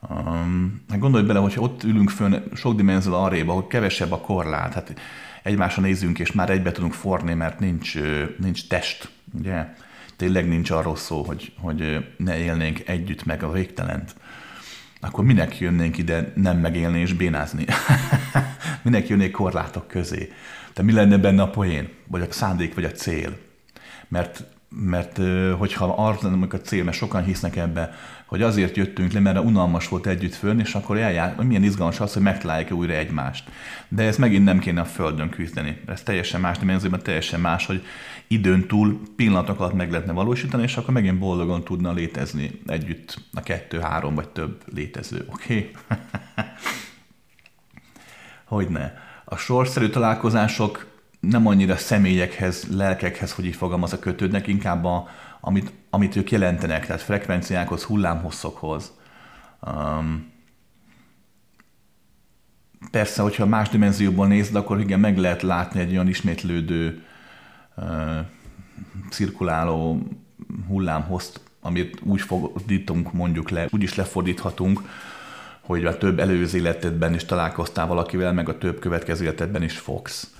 Um, 0.00 0.82
gondolj 0.98 1.24
bele, 1.24 1.38
hogyha 1.38 1.60
ott 1.60 1.82
ülünk 1.82 2.10
fönn 2.10 2.34
sok 2.54 2.74
dimenzió 2.76 3.14
arréba, 3.14 3.52
hogy 3.52 3.66
kevesebb 3.66 4.12
a 4.12 4.20
korlát, 4.20 4.74
hát 4.74 5.00
egymásra 5.42 5.82
nézünk, 5.82 6.18
és 6.18 6.32
már 6.32 6.50
egybe 6.50 6.72
tudunk 6.72 6.92
forni, 6.92 7.34
mert 7.34 7.60
nincs, 7.60 7.98
nincs 8.38 8.68
test, 8.68 9.10
ugye? 9.38 9.74
Tényleg 10.16 10.48
nincs 10.48 10.70
arról 10.70 10.96
szó, 10.96 11.22
hogy, 11.22 11.52
hogy 11.60 12.06
ne 12.16 12.38
élnénk 12.38 12.88
együtt 12.88 13.24
meg 13.24 13.42
a 13.42 13.52
végtelent. 13.52 14.14
Akkor 15.00 15.24
minek 15.24 15.58
jönnénk 15.58 15.98
ide 15.98 16.32
nem 16.34 16.58
megélni 16.58 17.00
és 17.00 17.12
bénázni? 17.12 17.64
minek 18.82 19.08
jönnék 19.08 19.30
korlátok 19.30 19.88
közé? 19.88 20.32
De 20.74 20.82
mi 20.82 20.92
lenne 20.92 21.16
benne 21.16 21.42
a 21.42 21.50
poén? 21.50 21.88
Vagy 22.06 22.20
a 22.20 22.32
szándék, 22.32 22.74
vagy 22.74 22.84
a 22.84 22.90
cél? 22.90 23.38
Mert 24.08 24.44
mert 24.70 25.20
hogyha 25.58 25.94
arra 25.96 26.18
lenne 26.22 26.46
a 26.50 26.56
cél, 26.56 26.84
mert 26.84 26.96
sokan 26.96 27.24
hisznek 27.24 27.56
ebbe, 27.56 27.94
hogy 28.28 28.42
azért 28.42 28.76
jöttünk 28.76 29.12
le, 29.12 29.20
mert 29.20 29.38
unalmas 29.38 29.88
volt 29.88 30.06
együtt 30.06 30.34
fönn, 30.34 30.58
és 30.58 30.74
akkor 30.74 30.98
eljár, 30.98 31.36
milyen 31.36 31.62
izgalmas 31.62 32.00
az, 32.00 32.12
hogy 32.12 32.22
megtalálják 32.22 32.72
újra 32.72 32.92
egymást. 32.92 33.50
De 33.88 34.02
ez 34.02 34.16
megint 34.16 34.44
nem 34.44 34.58
kéne 34.58 34.80
a 34.80 34.84
Földön 34.84 35.28
küzdeni. 35.28 35.80
Ez 35.86 36.02
teljesen 36.02 36.40
más 36.40 36.58
dimenzióban, 36.58 37.02
teljesen 37.02 37.40
más, 37.40 37.66
hogy 37.66 37.82
időn 38.26 38.66
túl 38.66 39.00
pillanatok 39.16 39.60
alatt 39.60 39.72
meg 39.72 39.90
lehetne 39.90 40.12
valósítani, 40.12 40.62
és 40.62 40.76
akkor 40.76 40.94
megint 40.94 41.18
boldogan 41.18 41.64
tudna 41.64 41.92
létezni 41.92 42.60
együtt 42.66 43.18
a 43.32 43.40
kettő, 43.40 43.78
három 43.78 44.14
vagy 44.14 44.28
több 44.28 44.62
létező. 44.74 45.24
Oké? 45.32 45.54
Okay? 45.54 45.96
Hogyne. 48.44 48.94
A 49.24 49.36
sorszerű 49.36 49.88
találkozások 49.88 50.86
nem 51.20 51.46
annyira 51.46 51.76
személyekhez, 51.76 52.66
lelkekhez, 52.70 53.32
hogy 53.32 53.44
így 53.44 53.56
fogalmaz 53.56 53.96
kötődnek, 54.00 54.46
inkább 54.46 54.84
a, 54.84 55.08
amit, 55.40 55.72
amit 55.90 56.16
ők 56.16 56.30
jelentenek, 56.30 56.86
tehát 56.86 57.02
frekvenciákhoz, 57.02 57.82
hullámhosszokhoz. 57.82 58.92
Um, 59.60 60.32
persze, 62.90 63.22
hogyha 63.22 63.46
más 63.46 63.68
dimenzióból 63.68 64.26
nézed, 64.26 64.54
akkor 64.54 64.80
igen, 64.80 65.00
meg 65.00 65.18
lehet 65.18 65.42
látni 65.42 65.80
egy 65.80 65.92
olyan 65.92 66.08
ismétlődő, 66.08 67.02
uh, 67.76 68.18
cirkuláló 69.10 70.02
hullámhozt, 70.66 71.40
amit 71.60 72.00
úgy 72.02 72.20
fordítunk 72.20 73.12
mondjuk 73.12 73.50
le, 73.50 73.66
úgy 73.70 73.82
is 73.82 73.94
lefordíthatunk, 73.94 74.80
hogy 75.60 75.84
a 75.84 75.98
több 75.98 76.18
előző 76.18 76.58
életedben 76.58 77.14
is 77.14 77.24
találkoztál 77.24 77.86
valakivel, 77.86 78.32
meg 78.32 78.48
a 78.48 78.58
több 78.58 78.78
következő 78.78 79.24
életedben 79.24 79.62
is 79.62 79.78
fogsz 79.78 80.37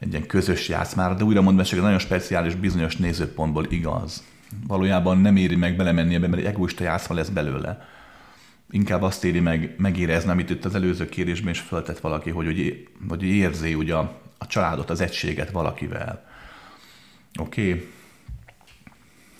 egy 0.00 0.10
ilyen 0.10 0.26
közös 0.26 0.68
játszmára, 0.68 1.14
de 1.14 1.24
újra 1.24 1.40
mondom, 1.40 1.64
hogy 1.70 1.80
nagyon 1.80 1.98
speciális 1.98 2.54
bizonyos 2.54 2.96
nézőpontból 2.96 3.66
igaz. 3.68 4.24
Valójában 4.66 5.18
nem 5.18 5.36
éri 5.36 5.56
meg 5.56 5.76
belemenni 5.76 6.14
ebbe, 6.14 6.28
mert 6.28 6.42
egy 6.42 6.48
egoista 6.48 6.84
játszma 6.84 7.14
lesz 7.14 7.28
belőle. 7.28 7.88
Inkább 8.70 9.02
azt 9.02 9.24
éri 9.24 9.40
meg 9.40 9.74
megérezni, 9.78 10.30
amit 10.30 10.50
itt 10.50 10.64
az 10.64 10.74
előző 10.74 11.08
kérésben 11.08 11.50
is 11.50 11.60
föltett 11.60 11.98
valaki, 11.98 12.30
hogy, 12.30 12.46
hogy, 12.46 12.88
hogy 13.08 13.22
érzi 13.22 13.74
ugye 13.74 13.94
a, 13.94 14.20
a 14.38 14.46
családot, 14.46 14.90
az 14.90 15.00
egységet 15.00 15.50
valakivel. 15.50 16.26
Oké? 17.40 17.68
Okay. 17.72 17.88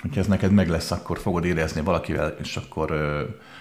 Hogyha 0.00 0.20
ez 0.20 0.26
neked 0.26 0.52
meg 0.52 0.68
lesz, 0.68 0.90
akkor 0.90 1.18
fogod 1.18 1.44
érezni 1.44 1.80
valakivel, 1.80 2.36
és 2.42 2.56
akkor 2.56 2.90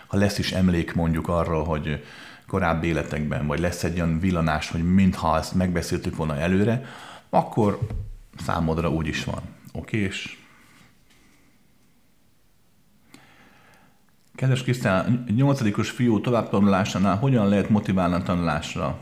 ha 0.07 0.17
lesz 0.17 0.37
is 0.37 0.51
emlék 0.51 0.93
mondjuk 0.93 1.27
arról, 1.27 1.63
hogy 1.63 2.03
korábbi 2.49 2.87
életekben, 2.87 3.47
vagy 3.47 3.59
lesz 3.59 3.83
egy 3.83 3.95
olyan 3.95 4.19
villanás, 4.19 4.69
hogy 4.69 4.93
mintha 4.93 5.37
ezt 5.37 5.53
megbeszéltük 5.55 6.15
volna 6.15 6.37
előre, 6.37 6.85
akkor 7.29 7.79
számodra 8.37 8.89
úgy 8.89 9.07
is 9.07 9.23
van. 9.23 9.41
Oké, 9.73 9.97
és 9.97 10.37
Kedves 14.35 14.63
Krisztán, 14.63 15.23
nyolcadikos 15.35 15.89
fiú 15.89 16.21
továbbtanulásánál 16.21 17.17
hogyan 17.17 17.47
lehet 17.49 17.69
motiválni 17.69 18.13
a 18.13 18.23
tanulásra? 18.23 18.99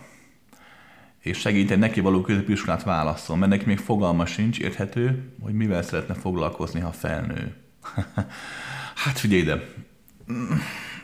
És 1.19 1.37
segíteni 1.37 1.79
neki 1.79 1.99
való 1.99 2.21
középiskolát 2.21 2.83
válaszol, 2.83 3.37
mert 3.37 3.51
neki 3.51 3.65
még 3.65 3.77
fogalma 3.77 4.25
sincs, 4.25 4.59
érthető, 4.59 5.33
hogy 5.41 5.53
mivel 5.53 5.81
szeretne 5.81 6.13
foglalkozni, 6.13 6.79
ha 6.79 6.91
felnő. 6.91 7.55
hát 9.03 9.19
figyelj 9.19 9.41
ide, 9.41 9.63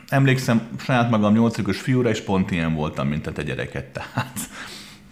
emlékszem 0.08 0.68
saját 0.78 1.10
magam 1.10 1.32
nyolcikos 1.32 1.80
fiúra, 1.80 2.08
és 2.08 2.20
pont 2.20 2.50
ilyen 2.50 2.74
voltam, 2.74 3.08
mint 3.08 3.26
a 3.26 3.32
te 3.32 3.42
gyereket. 3.42 3.84
Tehát 3.84 4.38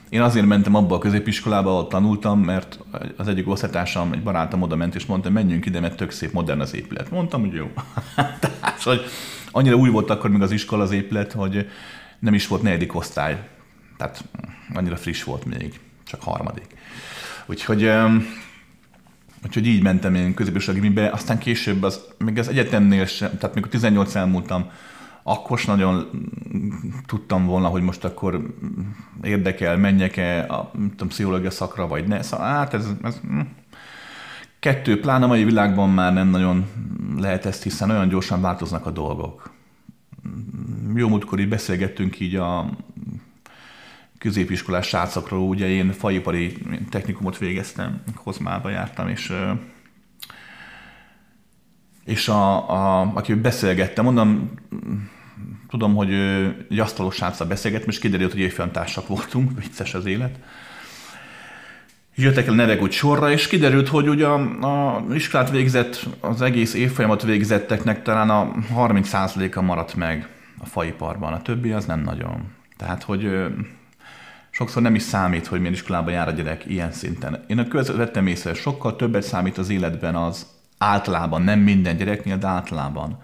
én 0.08 0.22
azért 0.22 0.46
mentem 0.46 0.74
abba 0.74 0.94
a 0.94 0.98
középiskolába, 0.98 1.70
ahol 1.70 1.86
tanultam, 1.86 2.40
mert 2.40 2.78
az 3.16 3.28
egyik 3.28 3.48
osztálytársam, 3.48 4.12
egy 4.12 4.22
barátom 4.22 4.62
oda 4.62 4.76
ment, 4.76 4.94
és 4.94 5.06
mondta, 5.06 5.26
hogy 5.26 5.36
menjünk 5.36 5.66
ide, 5.66 5.80
mert 5.80 5.96
tök 5.96 6.10
szép, 6.10 6.32
modern 6.32 6.60
az 6.60 6.74
épület. 6.74 7.10
Mondtam, 7.10 7.40
hogy 7.40 7.52
jó. 7.52 7.70
Tehát, 8.40 8.82
hogy 8.82 9.02
annyira 9.50 9.76
új 9.76 9.88
volt 9.88 10.10
akkor 10.10 10.30
még 10.30 10.42
az 10.42 10.50
iskola, 10.50 10.82
az 10.82 10.90
épület, 10.90 11.32
hogy 11.32 11.68
nem 12.18 12.34
is 12.34 12.46
volt 12.46 12.62
negyedik 12.62 12.94
osztály. 12.94 13.48
Tehát 13.96 14.24
annyira 14.74 14.96
friss 14.96 15.22
volt 15.22 15.44
még, 15.44 15.80
csak 16.06 16.22
harmadik. 16.22 16.66
Úgyhogy 17.46 17.90
Úgyhogy 19.46 19.66
így 19.66 19.82
mentem 19.82 20.14
én 20.14 20.34
középiskolai 20.34 20.80
gimibe, 20.80 21.10
aztán 21.10 21.38
később 21.38 21.82
az, 21.82 22.00
még 22.18 22.38
az 22.38 22.48
egyetemnél 22.48 23.06
sem, 23.06 23.38
tehát 23.38 23.54
mikor 23.54 23.70
18 23.70 24.14
elmúltam, 24.14 24.70
akkor 25.22 25.58
is 25.58 25.64
nagyon 25.64 26.08
tudtam 27.06 27.46
volna, 27.46 27.68
hogy 27.68 27.82
most 27.82 28.04
akkor 28.04 28.54
érdekel, 29.22 29.76
menjek-e 29.76 30.46
a 30.48 30.70
tudom, 30.72 31.08
pszichológia 31.08 31.50
szakra, 31.50 31.86
vagy 31.86 32.06
ne. 32.06 32.22
Szóval 32.22 32.46
hát 32.46 32.74
ez, 32.74 32.86
ez 33.02 33.16
hm. 33.16 33.40
kettő, 34.58 35.00
pláne 35.00 35.24
a 35.24 35.28
mai 35.28 35.44
világban 35.44 35.90
már 35.90 36.12
nem 36.12 36.28
nagyon 36.28 36.66
lehet 37.18 37.46
ezt, 37.46 37.62
hiszen 37.62 37.90
olyan 37.90 38.08
gyorsan 38.08 38.40
változnak 38.40 38.86
a 38.86 38.90
dolgok. 38.90 39.50
Jó 40.94 41.08
múltkor 41.08 41.40
így 41.40 41.48
beszélgettünk 41.48 42.20
így 42.20 42.36
a 42.36 42.70
középiskolás 44.22 44.86
srácokról, 44.86 45.48
ugye 45.48 45.68
én 45.68 45.92
faipari 45.92 46.56
technikumot 46.90 47.38
végeztem, 47.38 48.02
Kozmába 48.14 48.70
jártam, 48.70 49.08
és 49.08 49.32
és 52.04 52.28
a, 52.28 52.70
a, 52.70 53.10
aki 53.14 53.34
beszélgettem, 53.34 54.04
mondom, 54.04 54.50
tudom, 55.68 55.94
hogy 55.94 56.12
egy 56.70 56.78
asztalos 56.78 57.14
sráccal 57.14 57.46
beszélgettem, 57.46 57.88
és 57.88 57.98
kiderült, 57.98 58.32
hogy 58.32 58.40
évfolyamtársak 58.40 59.06
voltunk, 59.06 59.50
vicces 59.60 59.94
az 59.94 60.06
élet. 60.06 60.38
jöttek 62.14 62.46
el 62.46 62.54
nevek 62.54 62.82
úgy 62.82 62.92
sorra, 62.92 63.30
és 63.30 63.46
kiderült, 63.46 63.88
hogy 63.88 64.08
ugye 64.08 64.26
a, 64.26 64.96
a 64.96 65.04
iskolát 65.14 65.50
végzett, 65.50 66.06
az 66.20 66.42
egész 66.42 66.74
évfolyamat 66.74 67.22
végzetteknek 67.22 68.02
talán 68.02 68.30
a 68.30 68.52
30%-a 68.76 69.60
maradt 69.60 69.94
meg 69.94 70.28
a 70.58 70.66
faiparban, 70.66 71.32
a 71.32 71.42
többi 71.42 71.72
az 71.72 71.84
nem 71.84 72.00
nagyon. 72.00 72.50
Tehát, 72.76 73.02
hogy 73.02 73.28
sokszor 74.62 74.82
nem 74.82 74.94
is 74.94 75.02
számít, 75.02 75.46
hogy 75.46 75.58
milyen 75.58 75.74
iskolába 75.74 76.10
jár 76.10 76.28
a 76.28 76.30
gyerek 76.30 76.66
ilyen 76.66 76.92
szinten. 76.92 77.44
Én 77.46 77.58
a 77.58 77.82
vettem 77.96 78.26
észre, 78.26 78.54
sokkal 78.54 78.96
többet 78.96 79.22
számít 79.22 79.58
az 79.58 79.70
életben 79.70 80.14
az 80.14 80.46
általában, 80.78 81.42
nem 81.42 81.60
minden 81.60 81.96
gyereknél, 81.96 82.38
de 82.38 82.46
általában, 82.46 83.22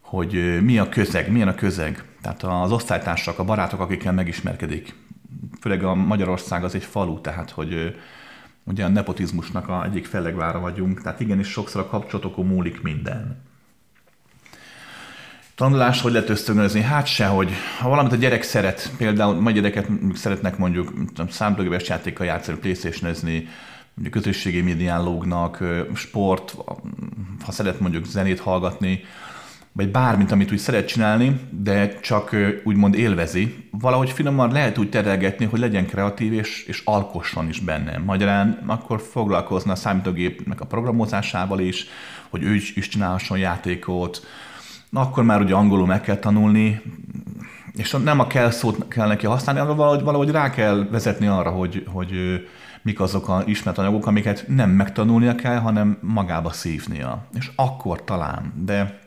hogy 0.00 0.62
mi 0.62 0.78
a 0.78 0.88
közeg, 0.88 1.32
milyen 1.32 1.48
a 1.48 1.54
közeg. 1.54 2.04
Tehát 2.22 2.42
az 2.42 2.72
osztálytársak, 2.72 3.38
a 3.38 3.44
barátok, 3.44 3.80
akikkel 3.80 4.12
megismerkedik. 4.12 4.94
Főleg 5.60 5.84
a 5.84 5.94
Magyarország 5.94 6.64
az 6.64 6.74
egy 6.74 6.84
falu, 6.84 7.20
tehát 7.20 7.50
hogy 7.50 7.96
ugye 8.64 8.84
a 8.84 8.88
nepotizmusnak 8.88 9.68
a 9.68 9.84
egyik 9.84 10.06
fellegvára 10.06 10.60
vagyunk, 10.60 11.02
tehát 11.02 11.20
igenis 11.20 11.48
sokszor 11.48 11.80
a 11.80 11.86
kapcsolatokon 11.86 12.46
múlik 12.46 12.82
minden. 12.82 13.42
Tanulás, 15.54 16.00
hogy 16.00 16.12
lehet 16.12 16.28
ösztönözni? 16.28 16.80
Hát 16.80 17.06
se, 17.06 17.26
hogy 17.26 17.50
ha 17.78 17.88
valamit 17.88 18.12
a 18.12 18.16
gyerek 18.16 18.42
szeret, 18.42 18.90
például 18.96 19.34
nagy 19.34 19.54
gyereket 19.54 19.88
szeretnek 20.14 20.58
mondjuk 20.58 20.92
számítógépes 21.30 21.88
játékkal 21.88 22.26
játszani, 22.26 22.58
playstation 22.58 23.48
közösségi 24.10 24.60
médián 24.60 25.02
lógnak, 25.02 25.64
sport, 25.94 26.56
ha 27.44 27.52
szeret 27.52 27.80
mondjuk 27.80 28.04
zenét 28.04 28.40
hallgatni, 28.40 29.04
vagy 29.72 29.90
bármit, 29.90 30.32
amit 30.32 30.52
úgy 30.52 30.58
szeret 30.58 30.86
csinálni, 30.88 31.40
de 31.50 31.98
csak 32.00 32.36
úgymond 32.64 32.94
élvezi, 32.94 33.68
valahogy 33.70 34.10
finoman 34.10 34.52
lehet 34.52 34.78
úgy 34.78 34.88
terelgetni, 34.88 35.44
hogy 35.44 35.58
legyen 35.58 35.86
kreatív 35.86 36.32
és, 36.32 36.64
és 36.66 36.82
alkosson 36.84 37.48
is 37.48 37.60
benne. 37.60 37.98
Magyarán 37.98 38.62
akkor 38.66 39.00
foglalkozna 39.00 39.72
a 39.72 39.76
számítógépnek 39.76 40.60
a 40.60 40.66
programozásával 40.66 41.60
is, 41.60 41.86
hogy 42.28 42.42
ő 42.42 42.54
is, 42.54 42.76
is 42.76 42.88
csinálhasson 42.88 43.38
játékot, 43.38 44.26
Na, 44.92 45.00
akkor 45.00 45.24
már 45.24 45.40
ugye 45.40 45.54
angolul 45.54 45.86
meg 45.86 46.00
kell 46.00 46.16
tanulni, 46.16 46.82
és 47.72 47.96
nem 48.04 48.20
a 48.20 48.26
kell 48.26 48.50
szót 48.50 48.88
kell 48.88 49.06
neki 49.06 49.26
használni, 49.26 49.60
hanem 49.60 49.76
valahogy, 49.76 50.02
valahogy 50.02 50.30
rá 50.30 50.50
kell 50.50 50.88
vezetni 50.90 51.26
arra, 51.26 51.50
hogy, 51.50 51.86
hogy 51.88 52.12
mik 52.82 53.00
azok 53.00 53.28
a 53.28 53.42
ismert 53.46 53.78
anyagok, 53.78 54.06
amiket 54.06 54.44
nem 54.48 54.70
megtanulnia 54.70 55.34
kell, 55.34 55.58
hanem 55.58 55.98
magába 56.00 56.50
szívnia. 56.50 57.26
És 57.34 57.50
akkor 57.56 58.04
talán, 58.04 58.52
de 58.56 59.00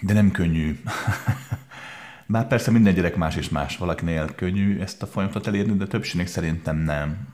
de 0.00 0.12
nem 0.12 0.30
könnyű. 0.30 0.80
Bár 2.26 2.46
persze 2.46 2.70
minden 2.70 2.94
gyerek 2.94 3.16
más 3.16 3.36
és 3.36 3.48
más, 3.48 3.76
valakinél 3.76 4.34
könnyű 4.34 4.80
ezt 4.80 5.02
a 5.02 5.06
folyamatot 5.06 5.46
elérni, 5.46 5.76
de 5.76 5.86
többségnek 5.86 6.26
szerintem 6.26 6.76
nem. 6.76 7.33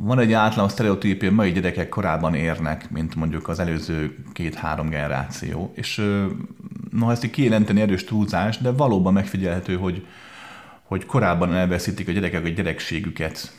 Van 0.00 0.18
egy 0.18 0.32
általános 0.32 0.72
sztereotípia, 0.72 1.32
mai 1.32 1.52
gyerekek 1.52 1.88
korábban 1.88 2.34
érnek, 2.34 2.90
mint 2.90 3.14
mondjuk 3.14 3.48
az 3.48 3.58
előző 3.58 4.24
két-három 4.32 4.88
generáció. 4.88 5.72
És 5.74 6.02
no, 6.90 7.10
ezt 7.10 7.24
így 7.24 7.30
kijelenteni 7.30 7.80
erős 7.80 8.04
túlzás, 8.04 8.58
de 8.58 8.70
valóban 8.70 9.12
megfigyelhető, 9.12 9.76
hogy, 9.76 10.06
hogy 10.82 11.06
korábban 11.06 11.54
elveszítik 11.54 12.08
a 12.08 12.12
gyerekek 12.12 12.44
a 12.44 12.48
gyerekségüket, 12.48 13.52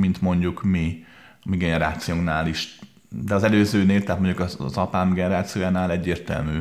mint 0.00 0.20
mondjuk 0.20 0.62
mi, 0.62 1.04
a 1.44 1.48
mi 1.48 1.56
generációnknál 1.56 2.46
is. 2.46 2.78
De 3.08 3.34
az 3.34 3.42
előzőnél, 3.42 4.02
tehát 4.02 4.20
mondjuk 4.20 4.40
az, 4.40 4.56
az 4.58 4.76
apám 4.76 5.12
generációjánál 5.12 5.90
egyértelmű, 5.90 6.58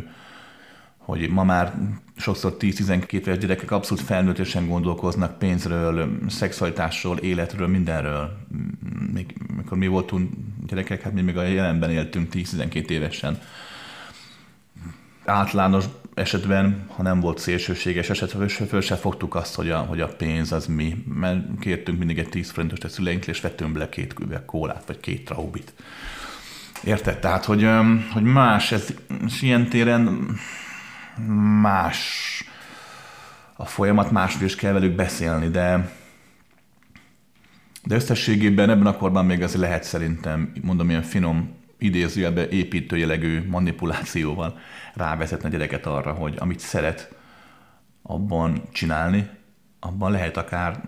hogy 1.12 1.30
ma 1.30 1.44
már 1.44 1.74
sokszor 2.16 2.56
10-12 2.60 3.12
éves 3.12 3.38
gyerekek 3.38 3.72
abszolút 3.72 4.04
felnőttesen 4.04 4.68
gondolkoznak 4.68 5.38
pénzről, 5.38 6.18
szexualitásról, 6.30 7.18
életről, 7.18 7.68
mindenről. 7.68 8.38
Még, 9.14 9.36
mikor 9.56 9.78
mi 9.78 9.88
voltunk 9.88 10.32
gyerekek, 10.68 11.02
hát 11.02 11.14
mi 11.14 11.22
még 11.22 11.38
a 11.38 11.44
jelenben 11.44 11.92
éltünk 11.92 12.34
10-12 12.34 12.90
évesen. 12.90 13.40
Általános 15.26 15.86
esetben, 16.14 16.86
ha 16.96 17.04
nem 17.04 17.20
volt 17.20 17.38
szélsőséges 17.38 18.10
eset, 18.10 18.52
föl 18.68 18.82
se 18.82 18.96
fogtuk 18.96 19.36
azt, 19.36 19.56
hogy 19.56 19.70
a, 19.70 19.78
hogy 19.78 20.02
a 20.02 20.08
pénz 20.08 20.52
az 20.52 20.66
mi, 20.66 21.04
mert 21.14 21.60
kértünk 21.60 21.98
mindig 21.98 22.20
egy 22.20 22.30
10 22.30 22.52
forintos 22.52 22.80
a 22.80 22.90
szüleinktől, 22.90 23.34
és 23.34 23.42
vettünk 23.42 23.72
bele 23.72 23.90
két 23.90 24.14
küveg 24.14 24.46
kólát, 24.46 24.84
vagy 24.88 25.00
két 25.00 25.26
traubit. 25.26 25.74
Érted? 26.84 27.20
Tehát, 27.20 27.46
hogy, 27.46 27.68
hogy 28.14 28.24
más, 28.24 28.72
ez, 28.72 28.94
és 29.26 29.42
ilyen 29.42 29.70
téren 29.70 30.36
más 31.62 32.44
a 33.56 33.66
folyamat, 33.66 34.12
másról 34.12 34.46
is 34.46 34.56
kell 34.56 34.74
velük 34.74 34.96
beszélni, 34.96 35.48
de 35.48 35.92
de 37.84 37.96
összességében 37.96 38.70
ebben 38.70 38.86
a 38.86 38.98
korban 38.98 39.26
még 39.26 39.42
ez 39.42 39.56
lehet 39.56 39.84
szerintem, 39.84 40.52
mondom, 40.62 40.90
ilyen 40.90 41.02
finom 41.02 41.56
idézőjelbe 41.78 42.50
építőjelegű 42.50 43.48
manipulációval 43.48 44.60
rávezetni 44.94 45.48
a 45.48 45.52
gyereket 45.52 45.86
arra, 45.86 46.12
hogy 46.12 46.36
amit 46.38 46.60
szeret 46.60 47.16
abban 48.02 48.62
csinálni, 48.72 49.30
abban 49.80 50.12
lehet 50.12 50.38
akár 50.38 50.82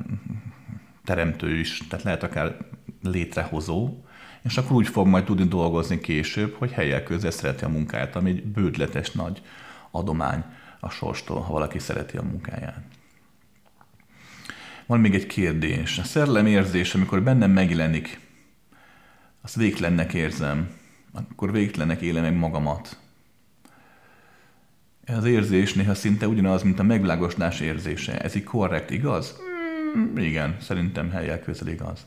teremtő 1.05 1.57
is, 1.57 1.81
tehát 1.89 2.05
lehet 2.05 2.23
akár 2.23 2.57
létrehozó, 3.03 4.03
és 4.43 4.57
akkor 4.57 4.71
úgy 4.71 4.87
fog 4.87 5.07
majd 5.07 5.23
tudni 5.23 5.47
dolgozni 5.47 5.99
később, 5.99 6.55
hogy 6.57 6.71
helyek 6.71 7.03
közé 7.03 7.29
szereti 7.29 7.63
a 7.63 7.69
munkáját, 7.69 8.15
ami 8.15 8.29
egy 8.29 8.43
bődletes 8.43 9.11
nagy 9.11 9.41
adomány 9.95 10.43
a 10.79 10.89
sorstól, 10.89 11.39
ha 11.41 11.53
valaki 11.53 11.79
szereti 11.79 12.17
a 12.17 12.23
munkáját. 12.23 12.83
Van 14.85 14.99
még 14.99 15.15
egy 15.15 15.27
kérdés. 15.27 15.97
A 15.97 16.03
szerelem 16.03 16.45
érzés, 16.45 16.95
amikor 16.95 17.23
bennem 17.23 17.51
megjelenik, 17.51 18.19
azt 19.41 19.55
végtelennek 19.55 20.13
érzem, 20.13 20.69
akkor 21.13 21.51
végtelennek 21.51 22.01
élem 22.01 22.23
meg 22.23 22.35
magamat. 22.35 22.97
Ez 25.03 25.17
az 25.17 25.25
érzés 25.25 25.73
néha 25.73 25.93
szinte 25.93 26.27
ugyanaz, 26.27 26.63
mint 26.63 26.79
a 26.79 26.83
megvilágosodás 26.83 27.59
érzése. 27.59 28.19
Ez 28.19 28.35
így 28.35 28.43
korrekt, 28.43 28.89
igaz? 28.89 29.35
Mm, 29.97 30.17
igen, 30.17 30.57
szerintem 30.59 31.11
helyel 31.11 31.39
közel 31.39 31.67
igaz. 31.67 32.05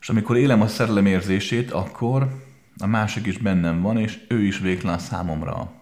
És 0.00 0.08
amikor 0.08 0.36
élem 0.36 0.60
a 0.60 0.66
szerelem 0.66 1.06
érzését, 1.06 1.70
akkor 1.70 2.42
a 2.78 2.86
másik 2.86 3.26
is 3.26 3.38
bennem 3.38 3.80
van, 3.80 3.98
és 3.98 4.24
ő 4.28 4.42
is 4.42 4.58
végtelen 4.58 4.98
számomra. 4.98 5.79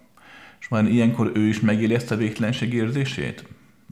És 0.61 0.69
majd 0.69 0.93
ilyenkor 0.93 1.31
ő 1.35 1.47
is 1.47 1.61
megéli 1.61 1.95
ezt 1.95 2.11
a 2.11 2.17
végtelenség 2.17 2.75
érzését? 2.75 3.45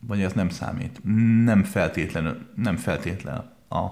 Vagy 0.07 0.21
ez 0.21 0.33
nem 0.33 0.49
számít? 0.49 1.01
Nem 1.45 1.65
feltétlenül, 1.65 2.39
nem 2.55 2.77
feltétlen. 2.77 3.53
A 3.69 3.85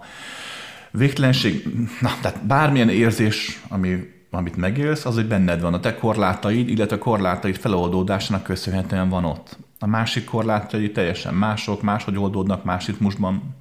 végtelenség, 0.90 1.68
na, 2.00 2.10
tehát 2.20 2.46
bármilyen 2.46 2.88
érzés, 2.88 3.62
ami, 3.68 4.12
amit 4.30 4.56
megélsz, 4.56 5.04
az, 5.04 5.14
hogy 5.14 5.26
benned 5.26 5.60
van. 5.60 5.74
A 5.74 5.80
te 5.80 5.94
korlátaid, 5.94 6.68
illetve 6.68 6.96
a 6.96 6.98
korlátaid 6.98 7.56
feloldódásának 7.56 8.42
köszönhetően 8.42 9.08
van 9.08 9.24
ott. 9.24 9.58
A 9.78 9.86
másik 9.86 10.24
korlátai 10.24 10.90
teljesen 10.90 11.34
mások, 11.34 11.82
máshogy 11.82 12.18
oldódnak 12.18 12.64
más 12.64 12.86
ritmusban. 12.86 13.54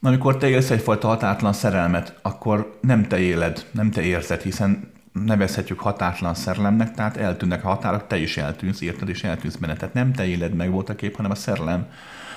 Amikor 0.00 0.36
te 0.36 0.48
élsz 0.48 0.70
egyfajta 0.70 1.08
hatátlan 1.08 1.52
szerelmet, 1.52 2.18
akkor 2.22 2.78
nem 2.80 3.02
te 3.02 3.18
éled, 3.18 3.66
nem 3.70 3.90
te 3.90 4.02
érzed, 4.02 4.42
hiszen 4.42 4.90
nevezhetjük 5.24 5.80
határtlan 5.80 6.34
szerelemnek, 6.34 6.94
tehát 6.94 7.16
eltűnnek 7.16 7.64
a 7.64 7.68
határok, 7.68 8.06
te 8.06 8.16
is 8.16 8.36
eltűnsz, 8.36 8.80
érted, 8.80 9.08
és 9.08 9.24
eltűnsz 9.24 9.56
benne. 9.56 9.76
Tehát 9.76 9.94
nem 9.94 10.12
te 10.12 10.26
éled 10.26 10.54
meg 10.54 10.70
volt 10.70 10.88
a 10.88 10.94
kép, 10.94 11.16
hanem 11.16 11.30
a 11.30 11.34
szerelem, 11.34 11.86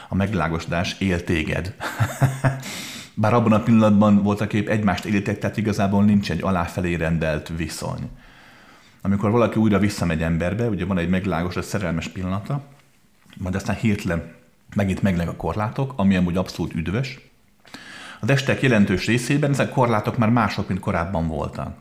a 0.09 0.15
megvilágosodás 0.15 0.95
él 0.99 1.23
téged. 1.23 1.75
Bár 3.13 3.33
abban 3.33 3.51
a 3.51 3.63
pillanatban 3.63 4.23
volt 4.23 4.41
a 4.41 4.47
kép 4.47 4.67
egymást 4.67 5.05
élitek, 5.05 5.39
tehát 5.39 5.57
igazából 5.57 6.03
nincs 6.03 6.31
egy 6.31 6.41
aláfelé 6.41 6.93
rendelt 6.93 7.51
viszony. 7.57 8.09
Amikor 9.01 9.31
valaki 9.31 9.59
újra 9.59 9.79
visszamegy 9.79 10.21
emberbe, 10.21 10.67
ugye 10.67 10.85
van 10.85 10.97
egy 10.97 11.09
megvilágosodott 11.09 11.69
szerelmes 11.69 12.07
pillanata, 12.07 12.61
majd 13.37 13.55
aztán 13.55 13.75
hirtelen 13.75 14.33
megint 14.75 15.01
megleg 15.01 15.27
a 15.27 15.35
korlátok, 15.35 15.93
ami 15.95 16.15
amúgy 16.15 16.37
abszolút 16.37 16.75
üdvös. 16.75 17.19
A 18.19 18.31
estek 18.31 18.61
jelentős 18.61 19.05
részében 19.05 19.51
ezek 19.51 19.69
korlátok 19.69 20.17
már 20.17 20.29
mások, 20.29 20.67
mint 20.67 20.79
korábban 20.79 21.27
voltak. 21.27 21.75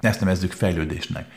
Ezt 0.00 0.20
nevezzük 0.20 0.52
fejlődésnek. 0.52 1.30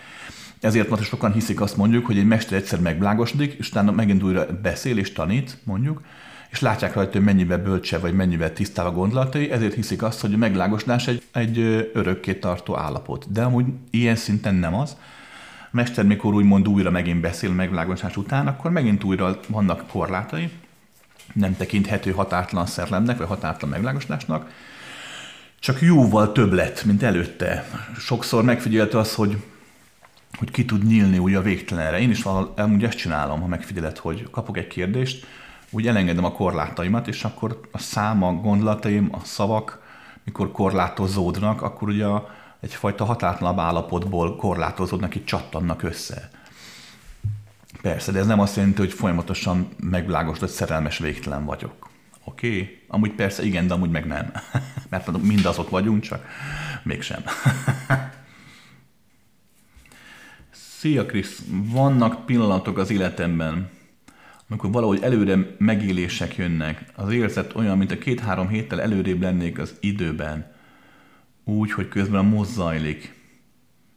Ezért 0.59 0.89
most 0.89 1.03
sokan 1.03 1.33
hiszik 1.33 1.61
azt 1.61 1.77
mondjuk, 1.77 2.05
hogy 2.05 2.17
egy 2.17 2.25
mester 2.25 2.57
egyszer 2.57 2.79
megvilágosodik, 2.79 3.53
és 3.53 3.69
utána 3.69 3.91
megint 3.91 4.23
újra 4.23 4.45
beszél 4.61 4.97
és 4.97 5.11
tanít, 5.11 5.57
mondjuk, 5.63 6.01
és 6.49 6.59
látják 6.59 6.93
rajta, 6.93 7.11
hogy 7.11 7.21
mennyivel 7.21 7.57
bölcse 7.57 7.97
vagy 7.97 8.13
mennyivel 8.13 8.53
tisztább 8.53 8.85
a 8.85 8.91
gondolatai, 8.91 9.51
ezért 9.51 9.73
hiszik 9.73 10.01
azt, 10.01 10.21
hogy 10.21 10.33
a 10.33 10.37
megvilágosodás 10.37 11.07
egy, 11.07 11.23
egy 11.31 11.59
örökké 11.93 12.33
tartó 12.33 12.77
állapot. 12.77 13.31
De 13.31 13.43
amúgy 13.43 13.65
ilyen 13.89 14.15
szinten 14.15 14.55
nem 14.55 14.75
az. 14.75 14.95
A 15.63 15.69
mester, 15.71 16.05
mikor 16.05 16.33
úgymond 16.33 16.67
újra 16.67 16.91
megint 16.91 17.21
beszél 17.21 17.51
megvilágosodás 17.51 18.17
után, 18.17 18.47
akkor 18.47 18.71
megint 18.71 19.03
újra 19.03 19.39
vannak 19.47 19.87
korlátai, 19.87 20.49
nem 21.33 21.57
tekinthető 21.57 22.11
határtlan 22.11 22.65
szerlemnek, 22.65 23.17
vagy 23.17 23.27
határtlan 23.27 23.69
megvilágosodásnak, 23.69 24.51
csak 25.59 25.81
jóval 25.81 26.31
több 26.31 26.51
lett, 26.51 26.83
mint 26.83 27.03
előtte. 27.03 27.69
Sokszor 27.97 28.43
megfigyelte 28.43 28.97
az, 28.97 29.15
hogy, 29.15 29.43
hogy 30.37 30.51
ki 30.51 30.65
tud 30.65 30.85
nyílni 30.85 31.17
úgy 31.17 31.33
a 31.33 31.41
végtelenre. 31.41 31.99
Én 31.99 32.09
is 32.09 32.23
amúgy 32.55 32.83
ezt 32.83 32.97
csinálom, 32.97 33.41
ha 33.41 33.47
megfigyeled, 33.47 33.97
hogy 33.97 34.29
kapok 34.31 34.57
egy 34.57 34.67
kérdést, 34.67 35.25
úgy 35.69 35.87
elengedem 35.87 36.25
a 36.25 36.31
korlátaimat, 36.31 37.07
és 37.07 37.23
akkor 37.23 37.59
a 37.71 37.77
száma, 37.77 38.33
gondolataim, 38.33 39.09
a 39.11 39.19
szavak, 39.23 39.81
mikor 40.23 40.51
korlátozódnak, 40.51 41.61
akkor 41.61 41.87
ugye 41.87 42.05
egyfajta 42.59 43.05
hatátlanabb 43.05 43.59
állapotból 43.59 44.35
korlátozódnak, 44.35 45.15
így 45.15 45.25
csattannak 45.25 45.83
össze. 45.83 46.29
Persze, 47.81 48.11
de 48.11 48.19
ez 48.19 48.27
nem 48.27 48.39
azt 48.39 48.55
jelenti, 48.55 48.79
hogy 48.79 48.93
folyamatosan 48.93 49.67
megvilágosodott 49.79 50.49
szerelmes 50.49 50.97
végtelen 50.97 51.45
vagyok. 51.45 51.88
Oké? 52.39 52.47
Okay? 52.47 52.79
Amúgy 52.87 53.11
persze 53.11 53.43
igen, 53.43 53.67
de 53.67 53.73
amúgy 53.73 53.89
meg 53.89 54.05
nem. 54.05 54.31
Mert 54.89 55.21
mindazok 55.21 55.69
vagyunk, 55.69 56.03
csak 56.03 56.25
mégsem. 56.83 57.23
Szia 60.51 61.05
Krisz, 61.05 61.41
vannak 61.49 62.25
pillanatok 62.25 62.77
az 62.77 62.89
életemben, 62.89 63.69
amikor 64.49 64.71
valahogy 64.71 65.01
előre 65.01 65.55
megélések 65.57 66.35
jönnek. 66.35 66.85
Az 66.95 67.11
érzet 67.11 67.55
olyan, 67.55 67.77
mint 67.77 67.91
a 67.91 67.97
két-három 67.97 68.47
héttel 68.47 68.81
előrébb 68.81 69.21
lennék 69.21 69.59
az 69.59 69.75
időben. 69.79 70.51
Úgy, 71.43 71.71
hogy 71.71 71.87
közben 71.87 72.19
a 72.19 72.29
moz. 72.29 72.61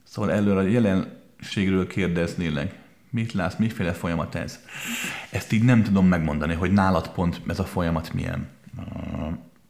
Szóval 0.02 0.32
előre 0.32 0.58
a 0.58 0.62
jelenségről 0.62 1.86
kérdeznélek. 1.86 2.81
Mit 3.12 3.32
látsz, 3.32 3.56
miféle 3.56 3.92
folyamat 3.92 4.34
ez? 4.34 4.58
Ezt 5.30 5.52
így 5.52 5.62
nem 5.62 5.82
tudom 5.82 6.06
megmondani, 6.06 6.54
hogy 6.54 6.72
nálad 6.72 7.08
pont 7.08 7.40
ez 7.46 7.58
a 7.58 7.64
folyamat 7.64 8.12
milyen. 8.12 8.48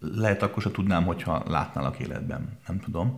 Lehet 0.01 0.43
akkor 0.43 0.63
sem 0.63 0.73
tudnám, 0.73 1.05
hogyha 1.05 1.43
látnálak 1.49 1.99
életben. 1.99 2.59
Nem 2.67 2.81
tudom. 2.81 3.17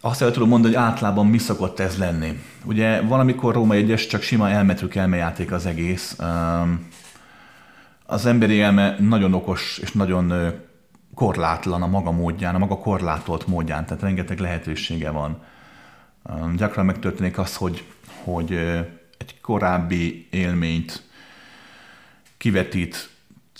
Azt 0.00 0.22
el 0.22 0.30
tudom 0.30 0.48
mondani, 0.48 0.74
hogy 0.74 0.82
általában 0.82 1.26
mi 1.26 1.38
szokott 1.38 1.78
ez 1.78 1.98
lenni. 1.98 2.42
Ugye 2.64 3.00
valamikor 3.00 3.54
Róma 3.54 3.74
egyes 3.74 4.06
csak 4.06 4.22
sima 4.22 4.50
elmetrük 4.50 4.94
elmejáték 4.94 5.52
az 5.52 5.66
egész. 5.66 6.18
Az 8.06 8.26
emberi 8.26 8.60
elme 8.60 8.96
nagyon 8.98 9.34
okos 9.34 9.78
és 9.78 9.92
nagyon 9.92 10.52
korlátlan 11.14 11.82
a 11.82 11.86
maga 11.86 12.10
módján, 12.10 12.54
a 12.54 12.58
maga 12.58 12.78
korlátolt 12.78 13.46
módján, 13.46 13.86
tehát 13.86 14.02
rengeteg 14.02 14.38
lehetősége 14.38 15.10
van. 15.10 15.42
Gyakran 16.56 16.84
megtörténik 16.84 17.38
az, 17.38 17.56
hogy, 17.56 17.84
hogy 18.24 18.52
egy 19.18 19.40
korábbi 19.40 20.26
élményt 20.30 21.02
kivetít 22.36 23.08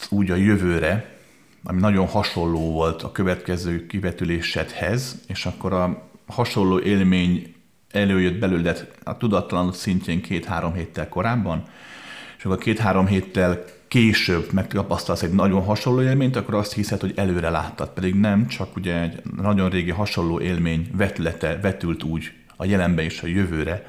úgy 0.08 0.30
a 0.30 0.34
jövőre, 0.34 1.18
ami 1.64 1.80
nagyon 1.80 2.06
hasonló 2.06 2.72
volt 2.72 3.02
a 3.02 3.12
következő 3.12 3.86
kivetülésedhez, 3.86 5.20
és 5.26 5.46
akkor 5.46 5.72
a 5.72 6.08
hasonló 6.26 6.78
élmény 6.80 7.54
előjött 7.90 8.38
belőled 8.38 8.92
a 9.04 9.16
tudatlan 9.16 9.72
szintjén 9.72 10.20
két-három 10.22 10.74
héttel 10.74 11.08
korábban, 11.08 11.64
és 12.38 12.44
akkor 12.44 12.58
két-három 12.58 13.06
héttel 13.06 13.64
később 13.88 14.52
megtapasztalsz 14.52 15.22
egy 15.22 15.32
nagyon 15.32 15.62
hasonló 15.62 16.02
élményt, 16.02 16.36
akkor 16.36 16.54
azt 16.54 16.72
hiszed, 16.72 17.00
hogy 17.00 17.12
előre 17.16 17.50
láttad. 17.50 17.88
Pedig 17.88 18.14
nem, 18.14 18.46
csak 18.46 18.76
ugye 18.76 19.00
egy 19.00 19.22
nagyon 19.36 19.70
régi 19.70 19.90
hasonló 19.90 20.40
élmény 20.40 20.90
vetülete 20.92 21.58
vetült 21.62 22.02
úgy 22.02 22.32
a 22.56 22.64
jelenbe 22.64 23.02
és 23.02 23.22
a 23.22 23.26
jövőre, 23.26 23.86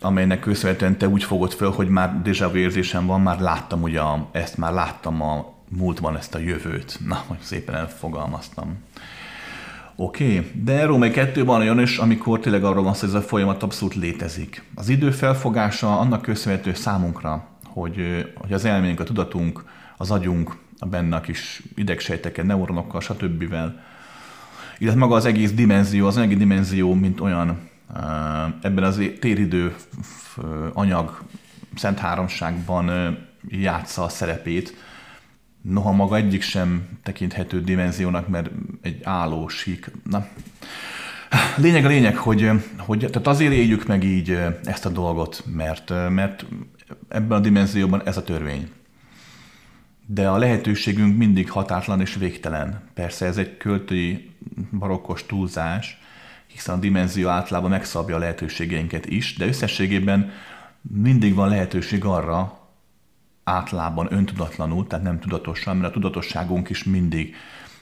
amelynek 0.00 0.40
köszönhetően 0.40 0.98
te 0.98 1.08
úgy 1.08 1.24
fogod 1.24 1.52
föl, 1.52 1.70
hogy 1.70 1.88
már 1.88 2.20
déjà 2.24 2.54
érzésem 2.54 3.06
van, 3.06 3.20
már 3.20 3.40
láttam 3.40 3.82
ugye 3.82 4.00
ezt, 4.32 4.56
már 4.56 4.72
láttam 4.72 5.22
a 5.22 5.52
múltban 5.68 6.16
ezt 6.16 6.34
a 6.34 6.38
jövőt. 6.38 6.98
Na, 7.06 7.24
hogy 7.26 7.38
szépen 7.40 7.74
elfogalmaztam. 7.74 8.78
Oké, 9.96 10.38
okay. 10.38 10.50
de 10.64 10.84
Római 10.84 11.10
2 11.10 11.44
van 11.44 11.60
olyan 11.60 11.80
is, 11.80 11.98
amikor 11.98 12.40
tényleg 12.40 12.64
arról 12.64 12.82
van 12.82 12.94
szó, 12.94 13.00
hogy 13.00 13.08
ez 13.08 13.22
a 13.22 13.26
folyamat 13.26 13.62
abszolút 13.62 13.94
létezik. 13.94 14.62
Az 14.74 14.88
idő 14.88 15.10
felfogása 15.10 15.98
annak 15.98 16.22
köszönhető 16.22 16.74
számunkra, 16.74 17.46
hogy, 17.64 18.26
hogy 18.34 18.52
az 18.52 18.64
elménk, 18.64 19.00
a 19.00 19.04
tudatunk, 19.04 19.64
az 19.96 20.10
agyunk, 20.10 20.56
a 20.78 20.86
benne 20.86 21.16
a 21.16 21.20
kis 21.20 21.62
idegsejteket, 21.74 22.44
neuronokkal, 22.44 23.00
stb. 23.00 23.42
illetve 24.78 25.00
maga 25.00 25.14
az 25.14 25.24
egész 25.24 25.52
dimenzió, 25.52 26.06
az 26.06 26.16
anyagi 26.16 26.36
dimenzió, 26.36 26.94
mint 26.94 27.20
olyan 27.20 27.69
ebben 28.62 28.84
az 28.84 29.02
téridő 29.20 29.74
anyag 30.72 31.22
szent 31.74 31.98
háromságban 31.98 33.16
játsza 33.48 34.02
a 34.02 34.08
szerepét, 34.08 34.76
Noha 35.62 35.92
maga 35.92 36.16
egyik 36.16 36.42
sem 36.42 36.88
tekinthető 37.02 37.60
dimenziónak, 37.60 38.28
mert 38.28 38.50
egy 38.82 39.00
álló 39.02 39.48
sík. 39.48 39.90
Na. 40.04 40.26
Lényeg 41.56 41.84
a 41.84 41.88
lényeg, 41.88 42.16
hogy, 42.16 42.50
hogy 42.76 42.98
tehát 42.98 43.26
azért 43.26 43.52
éljük 43.52 43.86
meg 43.86 44.04
így 44.04 44.38
ezt 44.64 44.86
a 44.86 44.88
dolgot, 44.88 45.44
mert, 45.46 45.92
mert 46.10 46.46
ebben 47.08 47.38
a 47.38 47.40
dimenzióban 47.40 48.06
ez 48.06 48.16
a 48.16 48.22
törvény. 48.22 48.70
De 50.06 50.28
a 50.28 50.36
lehetőségünk 50.38 51.16
mindig 51.16 51.50
határtlan 51.50 52.00
és 52.00 52.14
végtelen. 52.14 52.82
Persze 52.94 53.26
ez 53.26 53.36
egy 53.36 53.56
költői 53.56 54.30
barokkos 54.78 55.26
túlzás, 55.26 55.99
hiszen 56.52 56.74
a 56.74 56.78
dimenzió 56.78 57.28
általában 57.28 57.70
megszabja 57.70 58.16
a 58.16 58.18
lehetőségeinket 58.18 59.06
is, 59.06 59.36
de 59.36 59.46
összességében 59.46 60.30
mindig 60.80 61.34
van 61.34 61.48
lehetőség 61.48 62.04
arra, 62.04 62.58
átlában 63.44 64.06
öntudatlanul, 64.10 64.86
tehát 64.86 65.04
nem 65.04 65.20
tudatosan, 65.20 65.76
mert 65.76 65.90
a 65.90 65.92
tudatosságunk 65.92 66.70
is 66.70 66.84
mindig 66.84 67.34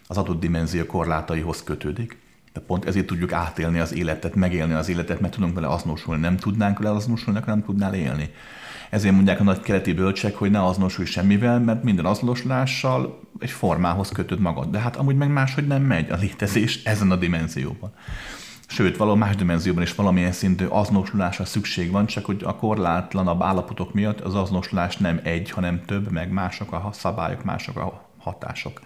az 0.06 0.16
adott 0.16 0.40
dimenzió 0.40 0.84
korlátaihoz 0.84 1.62
kötődik. 1.62 2.18
De 2.52 2.60
pont 2.60 2.84
ezért 2.84 3.06
tudjuk 3.06 3.32
átélni 3.32 3.78
az 3.78 3.94
életet, 3.94 4.34
megélni 4.34 4.72
az 4.72 4.88
életet, 4.88 5.20
mert 5.20 5.34
tudunk 5.34 5.54
vele 5.54 5.68
azonosulni. 5.68 6.20
Nem 6.20 6.36
tudnánk 6.36 6.78
vele 6.78 6.94
azonosulni, 6.94 7.38
akkor 7.38 7.52
nem 7.52 7.64
tudnál 7.64 7.94
élni. 7.94 8.30
Ezért 8.90 9.14
mondják 9.14 9.40
a 9.40 9.44
nagy 9.44 9.60
keleti 9.60 9.92
bölcsek, 9.92 10.34
hogy 10.34 10.50
ne 10.50 10.64
azonosulj 10.64 11.06
semmivel, 11.06 11.60
mert 11.60 11.82
minden 11.82 12.04
azonosulással 12.04 13.20
egy 13.38 13.50
formához 13.50 14.08
kötöd 14.08 14.40
magad. 14.40 14.70
De 14.70 14.78
hát 14.78 14.96
amúgy 14.96 15.16
meg 15.16 15.30
máshogy 15.30 15.66
nem 15.66 15.82
megy 15.82 16.10
a 16.10 16.16
létezés 16.16 16.84
ezen 16.84 17.10
a 17.10 17.16
dimenzióban. 17.16 17.92
Sőt, 18.70 18.96
való 18.96 19.14
más 19.14 19.36
dimenzióban 19.36 19.82
is 19.82 19.94
valamilyen 19.94 20.32
szintű 20.32 20.66
azonosulásra 20.66 21.44
szükség 21.44 21.90
van, 21.90 22.06
csak 22.06 22.24
hogy 22.24 22.42
a 22.44 22.56
korlátlanabb 22.56 23.42
állapotok 23.42 23.94
miatt 23.94 24.20
az 24.20 24.34
azonosulás 24.34 24.96
nem 24.96 25.20
egy, 25.22 25.50
hanem 25.50 25.84
több, 25.84 26.10
meg 26.10 26.30
mások 26.30 26.72
a 26.72 26.90
szabályok, 26.92 27.44
mások 27.44 27.76
a 27.76 28.10
hatások. 28.18 28.80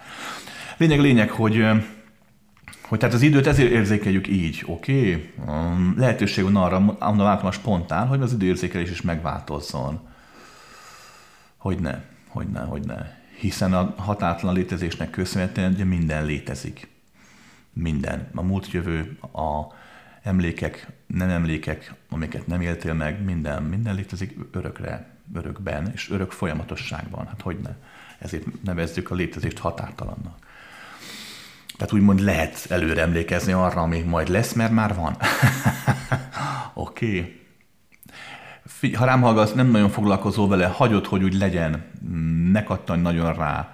Lényeg, 0.77 0.99
lényeg, 0.99 1.29
hogy 1.29 1.65
hogy 2.87 2.99
tehát 2.99 3.15
az 3.15 3.21
időt 3.21 3.47
ezért 3.47 3.71
érzékeljük 3.71 4.27
így, 4.27 4.63
oké? 4.65 4.99
Okay? 4.99 5.33
Um, 5.47 5.93
lehetőség 5.97 6.43
van 6.43 6.55
arra, 6.55 6.79
mondom 6.79 7.07
általában 7.07 7.51
spontán, 7.51 8.07
hogy 8.07 8.21
az 8.21 8.33
időérzékelés 8.33 8.91
is 8.91 9.01
megváltozzon. 9.01 9.99
Hogy 11.57 11.79
ne, 11.79 12.01
hogy 12.27 12.47
ne, 12.47 12.59
hogy 12.59 12.85
ne. 12.85 12.97
Hiszen 13.39 13.73
a 13.73 13.93
hatátlan 13.97 14.53
létezésnek 14.53 15.09
köszönhetően 15.09 15.73
ugye 15.73 15.83
minden 15.83 16.25
létezik 16.25 16.92
minden. 17.73 18.29
A 18.35 18.41
múlt 18.41 18.71
jövő, 18.71 19.17
a 19.21 19.73
emlékek, 20.23 20.87
nem 21.07 21.29
emlékek, 21.29 21.93
amiket 22.09 22.47
nem 22.47 22.61
éltél 22.61 22.93
meg, 22.93 23.23
minden, 23.23 23.63
minden 23.63 23.95
létezik 23.95 24.37
örökre, 24.51 25.07
örökben, 25.33 25.91
és 25.93 26.09
örök 26.09 26.31
folyamatosságban. 26.31 27.27
Hát 27.27 27.41
hogy 27.41 27.59
ne? 27.63 27.75
Ezért 28.17 28.63
nevezzük 28.63 29.11
a 29.11 29.15
létezést 29.15 29.57
határtalannak. 29.57 30.37
Tehát 31.77 31.93
úgymond 31.93 32.19
lehet 32.19 32.65
előre 32.69 33.01
emlékezni 33.01 33.51
arra, 33.51 33.81
ami 33.81 33.99
majd 33.99 34.27
lesz, 34.27 34.53
mert 34.53 34.71
már 34.71 34.95
van. 34.95 35.17
Oké. 36.73 37.39
okay. 38.79 38.93
Ha 38.93 39.05
rám 39.05 39.21
hallgatsz, 39.21 39.53
nem 39.53 39.67
nagyon 39.67 39.89
foglalkozol 39.89 40.47
vele, 40.47 40.65
hagyod, 40.65 41.05
hogy 41.05 41.23
úgy 41.23 41.33
legyen, 41.33 41.83
ne 42.51 42.63
kattanj 42.63 43.01
nagyon 43.01 43.33
rá, 43.33 43.72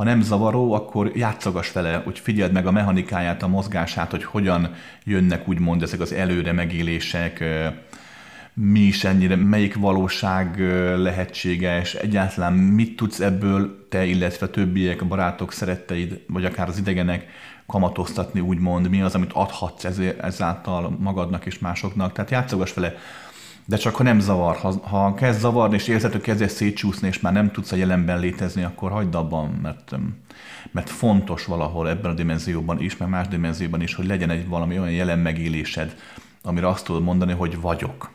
ha 0.00 0.06
nem 0.06 0.20
zavaró, 0.22 0.72
akkor 0.72 1.12
játszogas 1.14 1.72
vele, 1.72 2.00
hogy 2.04 2.18
figyeld 2.18 2.52
meg 2.52 2.66
a 2.66 2.70
mechanikáját, 2.70 3.42
a 3.42 3.48
mozgását, 3.48 4.10
hogy 4.10 4.24
hogyan 4.24 4.74
jönnek 5.04 5.48
úgymond 5.48 5.82
ezek 5.82 6.00
az 6.00 6.12
előre 6.12 6.52
megélések, 6.52 7.44
mi 8.54 8.80
is 8.80 9.04
ennyire, 9.04 9.36
melyik 9.36 9.74
valóság 9.74 10.58
lehetséges, 10.96 11.94
egyáltalán 11.94 12.52
mit 12.52 12.96
tudsz 12.96 13.20
ebből 13.20 13.86
te, 13.88 14.04
illetve 14.04 14.48
többiek, 14.48 15.02
a 15.02 15.06
barátok, 15.06 15.52
szeretteid, 15.52 16.20
vagy 16.26 16.44
akár 16.44 16.68
az 16.68 16.78
idegenek 16.78 17.26
kamatoztatni, 17.66 18.40
úgymond, 18.40 18.88
mi 18.88 19.02
az, 19.02 19.14
amit 19.14 19.32
adhatsz 19.32 19.84
ezáltal 20.20 20.96
magadnak 20.98 21.46
és 21.46 21.58
másoknak. 21.58 22.12
Tehát 22.12 22.30
játszogas 22.30 22.74
vele, 22.74 22.94
de 23.70 23.76
csak 23.76 23.94
ha 23.94 24.02
nem 24.02 24.20
zavar, 24.20 24.56
ha, 24.56 24.72
ha 24.82 25.14
kezd 25.14 25.40
zavarni, 25.40 25.74
és 25.74 25.88
érzed, 25.88 26.12
hogy 26.12 26.20
kezdesz 26.20 26.52
szétcsúszni, 26.52 27.08
és 27.08 27.20
már 27.20 27.32
nem 27.32 27.50
tudsz 27.50 27.72
a 27.72 27.76
jelenben 27.76 28.20
létezni, 28.20 28.62
akkor 28.62 28.90
hagyd 28.90 29.14
abban, 29.14 29.48
mert, 29.62 29.94
mert 30.70 30.90
fontos 30.90 31.44
valahol 31.44 31.88
ebben 31.88 32.10
a 32.10 32.14
dimenzióban 32.14 32.80
is, 32.80 32.96
meg 32.96 33.08
más 33.08 33.28
dimenzióban 33.28 33.82
is, 33.82 33.94
hogy 33.94 34.06
legyen 34.06 34.30
egy 34.30 34.48
valami 34.48 34.78
olyan 34.78 34.92
jelen 34.92 35.18
megélésed, 35.18 35.96
amire 36.42 36.68
azt 36.68 36.84
tudod 36.84 37.02
mondani, 37.02 37.32
hogy 37.32 37.60
vagyok. 37.60 38.10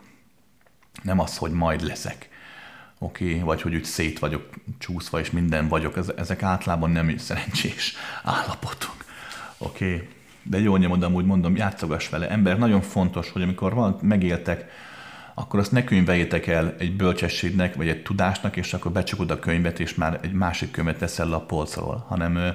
Nem 1.02 1.20
az, 1.20 1.36
hogy 1.36 1.50
majd 1.50 1.82
leszek. 1.82 2.28
Oké, 2.98 3.30
okay? 3.30 3.40
vagy 3.40 3.62
hogy 3.62 3.74
úgy 3.74 3.84
szét 3.84 4.18
vagyok 4.18 4.48
csúszva, 4.78 5.20
és 5.20 5.30
minden 5.30 5.68
vagyok. 5.68 5.98
Ezek 6.16 6.42
általában 6.42 6.90
nem 6.90 7.18
szerencsés 7.18 7.94
állapotok. 8.24 9.04
Oké, 9.58 9.94
okay? 9.94 10.08
de 10.42 10.60
jól 10.60 10.78
nyomodom, 10.78 11.14
úgy 11.14 11.24
mondom, 11.24 11.56
játszogass 11.56 12.08
vele. 12.08 12.28
Ember, 12.30 12.58
nagyon 12.58 12.80
fontos, 12.80 13.30
hogy 13.30 13.42
amikor 13.42 13.74
van, 13.74 13.98
megéltek 14.02 14.70
akkor 15.38 15.60
azt 15.60 15.72
ne 15.72 15.84
könyveljétek 15.84 16.46
el 16.46 16.74
egy 16.78 16.96
bölcsességnek, 16.96 17.74
vagy 17.74 17.88
egy 17.88 18.02
tudásnak, 18.02 18.56
és 18.56 18.74
akkor 18.74 18.92
becsukod 18.92 19.30
a 19.30 19.38
könyvet, 19.38 19.80
és 19.80 19.94
már 19.94 20.18
egy 20.22 20.32
másik 20.32 20.70
könyvet 20.70 20.98
teszel 20.98 21.28
le 21.28 21.34
a 21.34 21.40
polcról, 21.40 22.04
hanem 22.08 22.54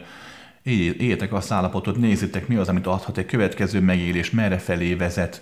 éljetek 0.63 1.33
azt 1.33 1.51
állapotot, 1.51 1.97
nézzétek, 1.97 2.47
mi 2.47 2.55
az, 2.55 2.67
amit 2.67 2.87
adhat 2.87 3.17
egy 3.17 3.25
következő 3.25 3.79
megélés, 3.79 4.31
merre 4.31 4.57
felé 4.57 4.93
vezet. 4.93 5.41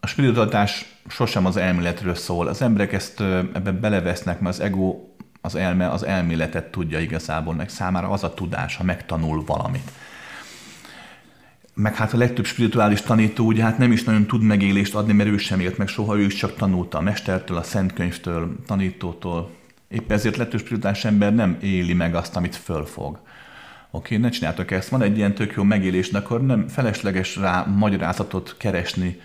A 0.00 0.06
spiritualitás 0.06 0.94
sosem 1.08 1.46
az 1.46 1.56
elméletről 1.56 2.14
szól. 2.14 2.46
Az 2.46 2.62
emberek 2.62 2.92
ezt 2.92 3.20
ebbe 3.20 3.72
belevesznek, 3.72 4.40
mert 4.40 4.54
az 4.54 4.60
ego, 4.60 4.96
az 5.40 5.54
elme, 5.54 5.90
az 5.90 6.02
elméletet 6.02 6.70
tudja 6.70 7.00
igazából, 7.00 7.54
meg 7.54 7.68
számára 7.68 8.08
az 8.08 8.24
a 8.24 8.34
tudás, 8.34 8.76
ha 8.76 8.84
megtanul 8.84 9.44
valamit 9.44 9.90
meg 11.74 11.94
hát 11.94 12.12
a 12.12 12.16
legtöbb 12.16 12.44
spirituális 12.44 13.00
tanító 13.00 13.46
ugye 13.46 13.62
hát 13.62 13.78
nem 13.78 13.92
is 13.92 14.04
nagyon 14.04 14.26
tud 14.26 14.42
megélést 14.42 14.94
adni, 14.94 15.12
mert 15.12 15.28
ő 15.28 15.36
sem 15.36 15.60
élt 15.60 15.78
meg 15.78 15.88
soha, 15.88 16.18
ő 16.18 16.24
is 16.24 16.34
csak 16.34 16.56
tanulta 16.56 16.98
a 16.98 17.00
mestertől, 17.00 17.56
a 17.56 17.62
szentkönyvtől, 17.62 18.56
tanítótól. 18.66 19.50
Épp 19.88 20.12
ezért 20.12 20.36
legtöbb 20.36 20.60
spirituális 20.60 21.04
ember 21.04 21.34
nem 21.34 21.58
éli 21.60 21.94
meg 21.94 22.14
azt, 22.14 22.36
amit 22.36 22.56
fölfog. 22.56 23.18
Oké, 23.90 24.16
ne 24.16 24.28
csináltok 24.28 24.70
ezt. 24.70 24.88
Van 24.88 25.02
egy 25.02 25.16
ilyen 25.16 25.34
tök 25.34 25.52
jó 25.52 25.62
megélés, 25.62 26.10
de 26.10 26.18
akkor 26.18 26.46
nem 26.46 26.68
felesleges 26.68 27.36
rá 27.36 27.64
magyarázatot 27.64 28.54
keresni 28.58 29.20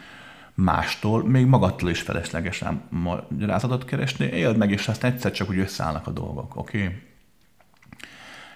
mástól, 0.54 1.28
még 1.28 1.46
magadtól 1.46 1.90
is 1.90 2.02
felesleges 2.02 2.62
rá 2.62 2.74
magyarázatot 2.90 3.86
keresni. 3.86 4.26
Éld 4.26 4.58
meg, 4.58 4.72
és 4.72 4.88
aztán 4.88 5.12
egyszer 5.12 5.32
csak 5.32 5.50
úgy 5.50 5.60
összeállnak 5.60 6.08
a 6.08 6.12
dolgok. 6.12 6.56
Oké? 6.56 7.07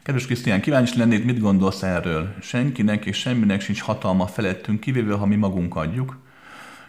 Kedves 0.03 0.25
Krisztián, 0.25 0.61
kíváncsi 0.61 0.97
lennék, 0.97 1.25
mit 1.25 1.39
gondolsz 1.39 1.83
erről? 1.83 2.35
Senkinek 2.41 3.05
és 3.05 3.17
semminek 3.17 3.61
sincs 3.61 3.81
hatalma 3.81 4.27
felettünk, 4.27 4.79
kivéve, 4.79 5.13
ha 5.13 5.25
mi 5.25 5.35
magunk 5.35 5.75
adjuk. 5.75 6.17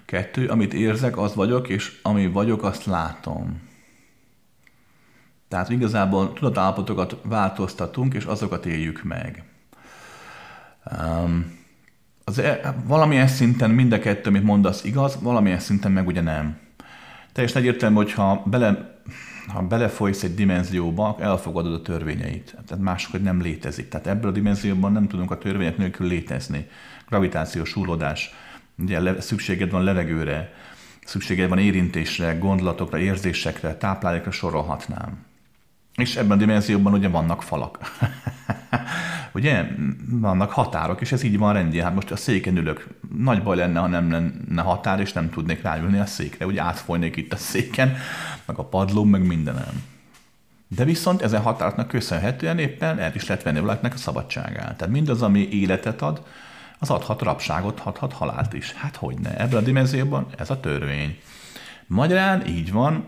Kettő, 0.05 0.49
amit 0.49 0.75
érzek, 0.75 1.19
az 1.19 1.35
vagyok, 1.35 1.69
és 1.69 1.99
ami 2.03 2.27
vagyok, 2.27 2.63
azt 2.63 2.85
látom. 2.85 3.63
Tehát 5.49 5.71
igazából 5.71 6.33
tudatállapotokat 6.33 7.17
változtatunk, 7.23 8.15
és 8.15 8.25
azokat 8.25 8.67
éljük 8.67 9.03
meg. 9.03 9.45
Um, 10.99 11.59
az 12.25 12.39
e, 12.39 12.75
valamilyen 12.85 13.29
szinten 13.29 13.71
mind 13.71 13.93
a 13.93 13.99
kettő, 13.99 14.29
amit 14.29 14.43
mondasz, 14.43 14.85
igaz, 14.85 15.19
valamilyen 15.21 15.59
szinten 15.59 15.93
meg 15.93 16.07
ugye 16.07 16.21
nem. 16.21 16.59
Teljesen 17.33 17.61
egyértelmű, 17.63 17.97
hogyha 17.97 18.43
bele 18.47 18.92
ha 19.47 19.63
belefolysz 19.63 20.23
egy 20.23 20.35
dimenzióba, 20.35 21.17
elfogadod 21.21 21.73
a 21.73 21.83
törvényeit. 21.83 22.57
Tehát 22.67 22.85
máshogy 22.85 23.23
nem 23.23 23.41
létezik. 23.41 23.89
Tehát 23.89 24.07
ebből 24.07 24.31
a 24.31 24.35
dimenzióban 24.35 24.93
nem 24.93 25.09
tudunk 25.09 25.31
a 25.31 25.39
törvények 25.39 25.77
nélkül 25.77 26.07
létezni. 26.07 26.69
Gravitációs 27.09 27.69
súlódás, 27.69 28.35
ugye 28.79 29.21
szükséged 29.21 29.71
van 29.71 29.83
levegőre, 29.83 30.53
szükséged 31.05 31.49
van 31.49 31.59
érintésre, 31.59 32.35
gondolatokra, 32.35 32.99
érzésekre, 32.99 33.77
táplálékra 33.77 34.31
sorolhatnám. 34.31 35.25
És 35.95 36.17
ebben 36.17 36.37
a 36.37 36.41
dimenzióban 36.41 36.93
ugye 36.93 37.09
vannak 37.09 37.43
falak. 37.43 37.79
ugye 39.35 39.67
vannak 40.11 40.51
határok, 40.51 41.01
és 41.01 41.13
ez 41.13 41.23
így 41.23 41.39
van 41.39 41.53
rendjén. 41.53 41.85
Hát 41.85 41.95
most 41.95 42.11
a 42.11 42.17
széken 42.17 42.57
ülök. 42.57 42.87
Nagy 43.19 43.43
baj 43.43 43.57
lenne, 43.57 43.81
ha 43.81 43.87
nem 43.87 44.11
lenne 44.11 44.63
határ, 44.63 45.01
és 45.01 45.13
nem 45.13 45.31
tudnék 45.31 45.63
ráülni 45.63 45.99
a 45.99 46.07
székre. 46.07 46.47
Ugye 46.47 46.63
átfolynék 46.63 47.17
itt 47.17 47.33
a 47.33 47.37
széken, 47.37 47.97
meg 48.45 48.59
a 48.59 48.65
padlón, 48.65 49.09
meg 49.09 49.27
mindenem. 49.27 49.83
De 50.69 50.85
viszont 50.85 51.23
ezen 51.23 51.43
határoknak 51.43 51.89
köszönhetően 51.89 52.59
éppen 52.59 52.99
el 52.99 53.15
is 53.15 53.27
lehet 53.27 53.43
venni 53.43 53.61
valakinek 53.61 53.95
a 53.95 53.97
szabadságát. 53.97 54.77
Tehát 54.77 54.93
mindaz, 54.93 55.23
ami 55.23 55.49
életet 55.51 56.03
ad, 56.03 56.23
az 56.79 56.91
adhat 56.91 57.23
rabságot, 57.23 57.81
adhat 57.81 58.13
halált 58.13 58.53
is. 58.53 58.73
Hát 58.73 58.97
hogy 58.97 59.19
ne? 59.19 59.37
Ebben 59.37 59.59
a 59.59 59.65
dimenzióban 59.65 60.27
ez 60.39 60.51
a 60.51 60.61
törvény. 60.61 61.19
Magyarán 61.87 62.47
így 62.47 62.73
van, 62.73 63.07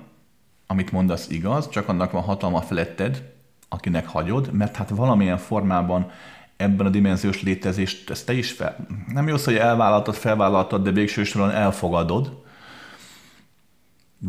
amit 0.67 0.93
mondasz 0.93 1.29
igaz, 1.31 1.69
csak 1.69 1.89
annak 1.89 2.11
van 2.11 2.23
hatalma 2.23 2.61
feletted, 2.61 3.34
akinek 3.69 4.07
hagyod, 4.07 4.53
mert 4.53 4.77
hát 4.77 4.89
valamilyen 4.89 5.39
formában 5.39 6.11
ebben 6.57 6.86
a 6.86 6.91
dimenziós 6.91 7.43
létezést, 7.43 8.11
ezt 8.11 8.27
te 8.27 8.32
is 8.32 8.53
fel, 8.53 8.86
nem 9.12 9.28
jó 9.28 9.36
hogy 9.45 9.57
elvállaltad, 9.57 10.15
felvállaltad, 10.15 10.82
de 10.82 10.91
végső 10.91 11.24
soron 11.24 11.51
elfogadod, 11.51 12.43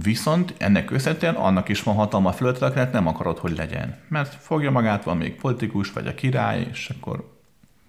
Viszont 0.03 0.53
ennek 0.57 0.85
köszönhetően 0.85 1.35
annak 1.35 1.69
is 1.69 1.83
van 1.83 1.95
hatalma 1.95 2.31
fölött, 2.31 2.61
akinek 2.61 2.91
nem 2.91 3.07
akarod, 3.07 3.37
hogy 3.37 3.57
legyen. 3.57 3.95
Mert 4.07 4.33
fogja 4.33 4.71
magát, 4.71 5.03
van 5.03 5.17
még 5.17 5.35
politikus, 5.35 5.91
vagy 5.91 6.07
a 6.07 6.15
király, 6.15 6.67
és 6.71 6.89
akkor 6.89 7.33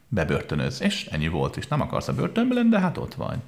bebörtönöz. 0.08 0.82
És 0.82 1.06
ennyi 1.06 1.28
volt, 1.28 1.56
és 1.56 1.66
nem 1.66 1.80
akarsz 1.80 2.08
a 2.08 2.14
börtönbe 2.14 2.54
lenni, 2.54 2.68
de 2.68 2.80
hát 2.80 2.98
ott 2.98 3.14
vagy. 3.14 3.38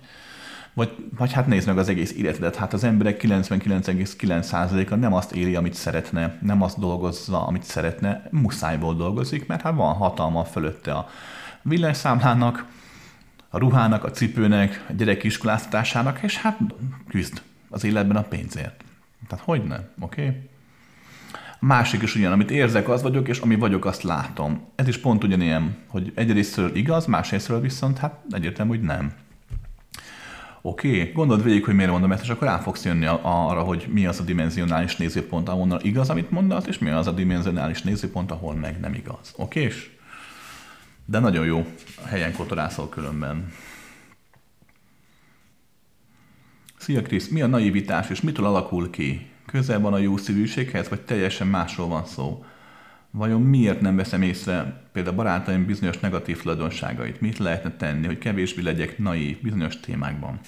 Vagy, 0.79 0.97
vagy 1.17 1.33
hát 1.33 1.47
nézd 1.47 1.67
meg 1.67 1.79
az 1.79 1.89
egész 1.89 2.13
életedet, 2.13 2.57
hát 2.57 2.73
az 2.73 2.85
emberek 2.85 3.23
99,9%-a 3.23 4.95
nem 4.95 5.15
azt 5.15 5.33
éli, 5.33 5.55
amit 5.55 5.75
szeretne, 5.75 6.39
nem 6.43 6.63
azt 6.63 6.79
dolgozza, 6.79 7.47
amit 7.47 7.63
szeretne, 7.63 8.29
muszájból 8.31 8.95
dolgozik, 8.95 9.47
mert 9.47 9.63
hát 9.63 9.75
van 9.75 9.95
hatalma 9.95 10.45
fölötte 10.45 10.93
a 10.93 11.09
villanyszámlának, 11.63 12.67
a 13.49 13.59
ruhának, 13.59 14.05
a 14.05 14.11
cipőnek, 14.11 14.85
a 14.89 14.93
gyerek 14.93 15.25
iskoláztatásának, 15.25 16.23
és 16.23 16.37
hát 16.37 16.59
küzd 17.09 17.43
az 17.69 17.85
életben 17.85 18.17
a 18.17 18.23
pénzért. 18.23 18.85
Tehát 19.29 19.45
hogy 19.45 19.65
nem, 19.65 19.89
oké? 20.01 20.27
Okay? 20.27 20.41
Másik 21.61 22.03
is 22.03 22.15
ugyan, 22.15 22.33
amit 22.33 22.51
érzek, 22.51 22.89
az 22.89 23.03
vagyok, 23.03 23.29
és 23.29 23.39
ami 23.39 23.55
vagyok, 23.55 23.85
azt 23.85 24.03
látom. 24.03 24.61
Ez 24.75 24.89
is 24.89 24.99
pont 24.99 25.25
ugyanilyen, 25.25 25.77
hogy 25.87 26.13
egyrésztről 26.15 26.77
igaz, 26.77 27.07
másrésztről 27.07 27.61
viszont 27.61 27.99
hát 27.99 28.21
egyértelmű, 28.31 28.71
hogy 28.71 28.87
nem. 28.87 29.13
Oké, 30.69 31.01
okay. 31.01 31.13
gondold 31.13 31.43
végig, 31.43 31.65
hogy 31.65 31.75
miért 31.75 31.91
mondom 31.91 32.13
ezt, 32.13 32.23
és 32.23 32.29
akkor 32.29 32.47
rá 32.47 32.59
fogsz 32.59 32.85
jönni 32.85 33.07
arra, 33.23 33.63
hogy 33.63 33.87
mi 33.91 34.07
az 34.07 34.21
a 34.21 34.23
dimenzionális 34.23 34.97
nézőpont, 34.97 35.49
ahonnan 35.49 35.81
igaz, 35.83 36.11
amit 36.11 36.31
mondasz, 36.31 36.67
és 36.67 36.79
mi 36.79 36.91
az 36.91 37.07
a 37.07 37.13
dimenzionális 37.13 37.83
nézőpont, 37.83 38.31
ahol 38.31 38.55
meg 38.55 38.81
nem 38.81 38.95
igaz. 38.95 39.33
Oké? 39.37 39.65
Okay? 39.65 39.77
De 41.05 41.19
nagyon 41.19 41.47
jó 41.47 41.67
helyen 42.05 42.33
kotorászol 42.33 42.89
különben. 42.89 43.53
Szia 46.77 47.03
Krisz, 47.03 47.29
mi 47.29 47.43
a 47.43 47.47
naivitás, 47.47 48.11
és 48.11 48.21
mitől 48.21 48.47
alakul 48.47 48.91
ki? 48.91 49.27
Közel 49.47 49.81
van 49.81 49.93
a 49.93 49.99
jó 49.99 50.17
szívűséghez, 50.17 50.89
vagy 50.89 51.01
teljesen 51.01 51.47
másról 51.47 51.89
van 51.89 52.07
szó? 52.07 52.45
Vajon 53.19 53.43
miért 53.43 53.81
nem 53.81 53.97
veszem 53.97 54.23
észre 54.23 54.83
például 54.93 55.17
barátaim 55.17 55.67
bizonyos 55.67 55.99
negatív 55.99 56.43
tulajdonságait? 56.43 57.21
Mit 57.21 57.39
lehetne 57.39 57.71
tenni, 57.71 58.07
hogy 58.07 58.19
kevésbé 58.19 58.63
legyek 58.63 58.99
naív 58.99 59.41
bizonyos 59.43 59.81
témákban? 59.81 60.41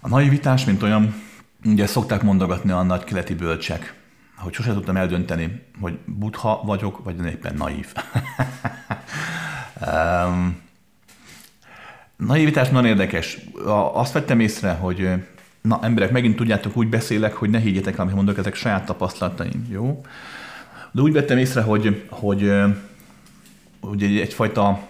A 0.00 0.08
naivitás, 0.08 0.64
mint 0.64 0.82
olyan, 0.82 1.14
ugye 1.64 1.86
szokták 1.86 2.22
mondogatni 2.22 2.70
a 2.70 2.82
nagy 2.82 3.04
keleti 3.04 3.34
bölcsek, 3.34 3.94
hogy 4.36 4.52
sosem 4.52 4.74
tudtam 4.74 4.96
eldönteni, 4.96 5.62
hogy 5.80 5.98
butha 6.04 6.62
vagyok, 6.64 7.04
vagy 7.04 7.26
éppen 7.26 7.54
naív. 7.54 7.92
um, 9.86 10.60
naivitás 12.16 12.68
nagyon 12.68 12.90
érdekes. 12.90 13.38
Azt 13.92 14.12
vettem 14.12 14.40
észre, 14.40 14.72
hogy 14.72 15.10
na 15.60 15.78
emberek, 15.82 16.10
megint 16.10 16.36
tudjátok, 16.36 16.76
úgy 16.76 16.88
beszélek, 16.88 17.34
hogy 17.34 17.50
ne 17.50 17.58
higgyetek, 17.58 17.98
amit 17.98 18.14
mondok, 18.14 18.38
ezek 18.38 18.54
saját 18.54 18.84
tapasztalataim, 18.84 19.66
jó? 19.70 20.02
De 20.92 21.02
úgy 21.02 21.12
vettem 21.12 21.38
észre, 21.38 21.62
hogy, 21.62 22.06
hogy, 22.08 22.52
hogy 23.80 24.02
egy, 24.02 24.18
egyfajta... 24.18 24.88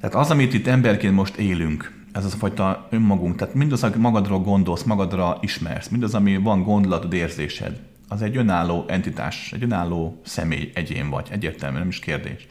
Tehát 0.00 0.14
az, 0.14 0.30
amit 0.30 0.54
itt 0.54 0.66
emberként 0.66 1.14
most 1.14 1.36
élünk, 1.36 1.92
ez 2.12 2.24
az 2.24 2.34
a 2.34 2.36
fajta 2.36 2.86
önmagunk, 2.90 3.36
tehát 3.36 3.54
mindaz, 3.54 3.82
amit 3.82 3.96
magadról 3.96 4.40
gondolsz, 4.40 4.82
magadra 4.82 5.38
ismersz, 5.40 5.88
mindaz, 5.88 6.14
ami 6.14 6.36
van 6.36 6.62
gondolatod, 6.62 7.12
érzésed, 7.12 7.80
az 8.08 8.22
egy 8.22 8.36
önálló 8.36 8.84
entitás, 8.88 9.52
egy 9.52 9.62
önálló 9.62 10.20
személy, 10.24 10.70
egyén 10.74 11.10
vagy, 11.10 11.26
egyértelmű, 11.30 11.78
nem 11.78 11.88
is 11.88 11.98
kérdés. 11.98 12.46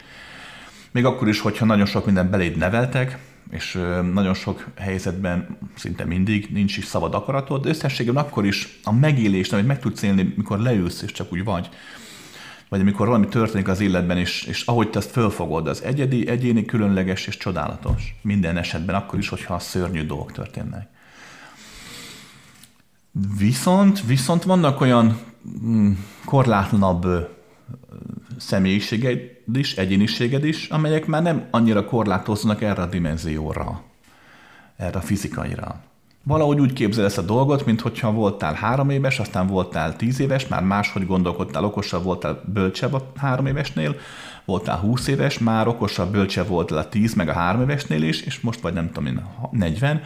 Még 0.91 1.05
akkor 1.05 1.27
is, 1.27 1.39
hogyha 1.39 1.65
nagyon 1.65 1.85
sok 1.85 2.05
mindent 2.05 2.29
beléd 2.29 2.57
neveltek, 2.57 3.17
és 3.49 3.79
nagyon 4.13 4.33
sok 4.33 4.67
helyzetben 4.75 5.57
szinte 5.75 6.05
mindig 6.05 6.49
nincs 6.51 6.77
is 6.77 6.85
szabad 6.85 7.13
akaratod, 7.13 7.63
de 7.63 7.69
összességében 7.69 8.23
akkor 8.23 8.45
is 8.45 8.79
a 8.83 8.91
megélést, 8.91 9.53
amit 9.53 9.67
meg 9.67 9.79
tudsz 9.79 10.01
élni, 10.01 10.33
mikor 10.35 10.59
leülsz, 10.59 11.01
és 11.01 11.11
csak 11.11 11.31
úgy 11.33 11.43
vagy, 11.43 11.69
vagy 12.69 12.79
amikor 12.79 13.07
valami 13.07 13.27
történik 13.27 13.67
az 13.67 13.79
életben, 13.79 14.17
és, 14.17 14.43
és 14.43 14.65
ahogy 14.65 14.89
te 14.89 14.99
ezt 14.99 15.11
fölfogod, 15.11 15.67
az 15.67 15.83
egyedi, 15.83 16.27
egyéni, 16.27 16.65
különleges 16.65 17.27
és 17.27 17.37
csodálatos. 17.37 18.15
Minden 18.21 18.57
esetben, 18.57 18.95
akkor 18.95 19.19
is, 19.19 19.29
hogyha 19.29 19.59
szörnyű 19.59 20.05
dolgok 20.05 20.31
történnek. 20.31 20.87
Viszont, 23.37 24.05
viszont 24.05 24.43
vannak 24.43 24.81
olyan 24.81 25.19
mm, 25.65 25.91
korlátlanabb 26.25 27.05
személyiséged 28.37 29.19
is, 29.53 29.75
egyéniséged 29.75 30.45
is, 30.45 30.69
amelyek 30.69 31.05
már 31.05 31.21
nem 31.21 31.47
annyira 31.51 31.85
korlátoznak 31.85 32.61
erre 32.61 32.81
a 32.81 32.85
dimenzióra, 32.85 33.83
erre 34.77 34.97
a 34.97 35.01
fizikaira. 35.01 35.81
valahogy 36.23 36.59
úgy 36.59 36.73
képzel 36.73 37.05
ezt 37.05 37.17
a 37.17 37.21
dolgot, 37.21 37.65
mint 37.65 37.81
hogyha 37.81 38.11
voltál 38.11 38.53
három 38.53 38.89
éves, 38.89 39.19
aztán 39.19 39.47
voltál 39.47 39.95
tíz 39.95 40.19
éves, 40.19 40.47
már 40.47 40.63
máshogy 40.63 41.05
gondolkodtál, 41.05 41.63
okosabb 41.63 42.03
voltál, 42.03 42.43
bölcsebb 42.53 42.93
a 42.93 43.11
három 43.15 43.45
évesnél, 43.45 43.95
voltál 44.45 44.77
20 44.77 45.07
éves, 45.07 45.37
már 45.39 45.67
okosabb, 45.67 46.11
bölcsebb 46.11 46.47
voltál 46.47 46.77
a 46.77 46.89
10 46.89 47.13
meg 47.13 47.29
a 47.29 47.33
három 47.33 47.61
évesnél 47.61 48.03
is, 48.03 48.21
és 48.21 48.39
most 48.39 48.59
vagy 48.59 48.73
nem 48.73 48.87
tudom 48.87 49.05
én, 49.05 49.25
40. 49.51 50.01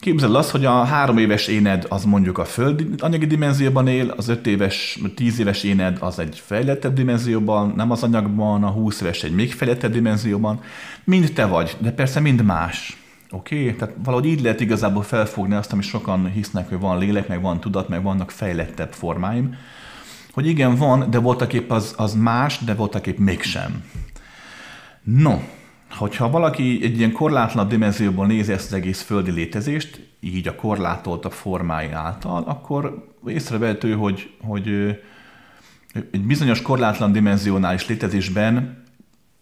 Képzeld 0.00 0.34
azt, 0.34 0.50
hogy 0.50 0.64
a 0.64 0.84
három 0.84 1.18
éves 1.18 1.46
éned 1.46 1.86
az 1.88 2.04
mondjuk 2.04 2.38
a 2.38 2.44
földi 2.44 2.88
anyagi 2.98 3.26
dimenzióban 3.26 3.86
él, 3.86 4.14
az 4.16 4.28
öt 4.28 4.46
éves, 4.46 4.98
tíz 5.14 5.38
éves 5.38 5.62
éned 5.62 5.96
az 6.00 6.18
egy 6.18 6.42
fejlettebb 6.44 6.94
dimenzióban, 6.94 7.72
nem 7.76 7.90
az 7.90 8.02
anyagban, 8.02 8.64
a 8.64 8.68
20 8.68 9.00
éves 9.00 9.22
egy 9.22 9.34
még 9.34 9.52
fejlettebb 9.52 9.92
dimenzióban. 9.92 10.60
Mind 11.04 11.32
te 11.32 11.46
vagy, 11.46 11.76
de 11.78 11.90
persze 11.90 12.20
mind 12.20 12.44
más. 12.44 12.96
Oké? 13.30 13.60
Okay? 13.60 13.74
Tehát 13.76 13.94
valahogy 14.04 14.26
így 14.26 14.40
lehet 14.40 14.60
igazából 14.60 15.02
felfogni 15.02 15.54
azt, 15.54 15.72
amit 15.72 15.84
sokan 15.84 16.30
hisznek, 16.30 16.68
hogy 16.68 16.78
van 16.78 16.98
lélek, 16.98 17.28
meg 17.28 17.42
van 17.42 17.60
tudat, 17.60 17.88
meg 17.88 18.02
vannak 18.02 18.30
fejlettebb 18.30 18.92
formáim. 18.92 19.54
Hogy 20.32 20.46
igen, 20.46 20.74
van, 20.74 21.10
de 21.10 21.18
voltak 21.18 21.52
épp 21.52 21.70
az, 21.70 21.94
az 21.96 22.14
más, 22.14 22.58
de 22.58 22.74
voltak 22.74 23.06
épp 23.06 23.18
mégsem. 23.18 23.84
No, 25.02 25.38
hogyha 25.90 26.30
valaki 26.30 26.80
egy 26.82 26.98
ilyen 26.98 27.12
korlátlan 27.12 27.68
dimenzióból 27.68 28.26
nézi 28.26 28.52
ezt 28.52 28.66
az 28.66 28.72
egész 28.72 29.02
földi 29.02 29.30
létezést, 29.30 30.08
így 30.20 30.48
a 30.48 30.54
korlátoltabb 30.54 31.32
formái 31.32 31.90
által, 31.90 32.42
akkor 32.46 33.08
észrevehető, 33.26 33.92
hogy, 33.92 34.34
hogy 34.40 34.68
egy 36.10 36.24
bizonyos 36.26 36.62
korlátlan 36.62 37.12
dimensionális 37.12 37.86
létezésben 37.86 38.86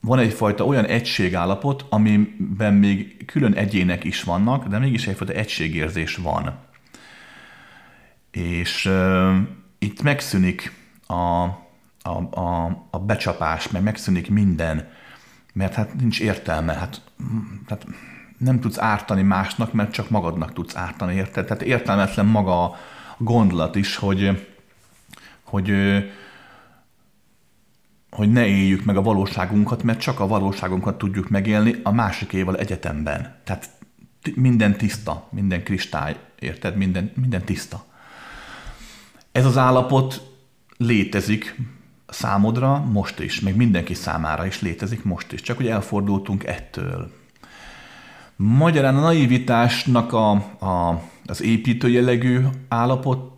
van 0.00 0.18
egyfajta 0.18 0.64
olyan 0.64 0.84
egységállapot, 0.84 1.84
amiben 1.88 2.74
még 2.74 3.24
külön 3.24 3.52
egyének 3.52 4.04
is 4.04 4.22
vannak, 4.22 4.66
de 4.66 4.78
mégis 4.78 5.06
egyfajta 5.06 5.32
egységérzés 5.32 6.16
van. 6.16 6.58
És 8.30 8.84
uh, 8.84 9.36
itt 9.78 10.02
megszűnik 10.02 10.72
a, 11.06 11.14
a, 12.02 12.28
a, 12.30 12.64
a 12.90 12.98
becsapás, 12.98 13.70
meg 13.70 13.82
megszűnik 13.82 14.30
minden, 14.30 14.88
mert 15.56 15.74
hát 15.74 15.94
nincs 15.94 16.20
értelme, 16.20 16.72
hát, 16.72 17.00
hát 17.68 17.86
nem 18.38 18.60
tudsz 18.60 18.78
ártani 18.78 19.22
másnak, 19.22 19.72
mert 19.72 19.92
csak 19.92 20.10
magadnak 20.10 20.52
tudsz 20.52 20.76
ártani, 20.76 21.14
érted? 21.14 21.46
Tehát 21.46 21.62
értelmetlen 21.62 22.26
maga 22.26 22.64
a 22.64 22.76
gondolat 23.18 23.76
is, 23.76 23.96
hogy, 23.96 24.46
hogy 25.42 25.72
hogy 28.10 28.32
ne 28.32 28.46
éljük 28.46 28.84
meg 28.84 28.96
a 28.96 29.02
valóságunkat, 29.02 29.82
mert 29.82 30.00
csak 30.00 30.20
a 30.20 30.26
valóságunkat 30.26 30.98
tudjuk 30.98 31.28
megélni 31.28 31.80
a 31.82 31.92
másikéval 31.92 32.56
egyetemben. 32.56 33.36
Tehát 33.44 33.70
minden 34.34 34.76
tiszta, 34.76 35.28
minden 35.30 35.62
kristály, 35.62 36.16
érted? 36.38 36.76
Minden, 36.76 37.12
minden 37.14 37.42
tiszta. 37.42 37.84
Ez 39.32 39.44
az 39.44 39.56
állapot 39.56 40.34
létezik 40.76 41.56
számodra 42.08 42.78
most 42.78 43.18
is, 43.18 43.40
meg 43.40 43.56
mindenki 43.56 43.94
számára 43.94 44.46
is 44.46 44.60
létezik 44.60 45.04
most 45.04 45.32
is, 45.32 45.40
csak 45.40 45.56
hogy 45.56 45.66
elfordultunk 45.66 46.44
ettől. 46.44 47.10
Magyarán 48.36 48.96
a 48.96 49.00
naivitásnak 49.00 50.12
a, 50.12 50.30
a, 50.30 51.02
az 51.26 51.42
építő 51.42 51.88
jellegű 51.88 52.40
állapot 52.68 53.34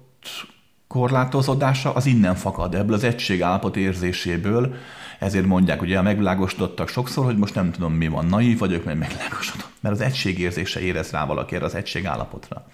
korlátozódása 0.87 1.93
az 1.93 2.07
innen 2.07 2.35
fakad, 2.35 2.75
ebből 2.75 2.95
az 2.95 3.05
egység 3.05 3.43
állapot 3.43 3.77
érzéséből, 3.77 4.75
ezért 5.19 5.47
mondják 5.47 5.83
ugye 5.83 5.99
a 5.99 6.03
megvilágosodottak 6.03 6.89
sokszor, 6.89 7.25
hogy 7.25 7.37
most 7.37 7.55
nem 7.55 7.73
tudom 7.73 7.93
mi 7.93 8.09
van, 8.09 8.27
naív 8.27 8.59
vagyok, 8.59 8.85
mert 8.85 8.99
megvilágosodott. 8.99 9.71
Mert 9.81 9.95
az 9.95 10.01
egységérzése 10.01 10.81
érez 10.81 11.11
rá 11.11 11.27
valaki 11.27 11.55
erre 11.55 11.65
az 11.65 11.75
egység 11.75 12.07
állapotra. 12.07 12.67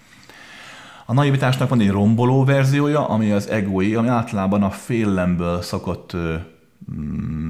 A 1.07 1.13
naivitásnak 1.13 1.69
van 1.69 1.79
egy 1.79 1.89
romboló 1.89 2.43
verziója, 2.43 3.07
ami 3.07 3.31
az 3.31 3.49
egói, 3.49 3.95
ami 3.95 4.07
általában 4.07 4.63
a 4.63 4.69
félelemből 4.69 5.61
szokott 5.61 6.15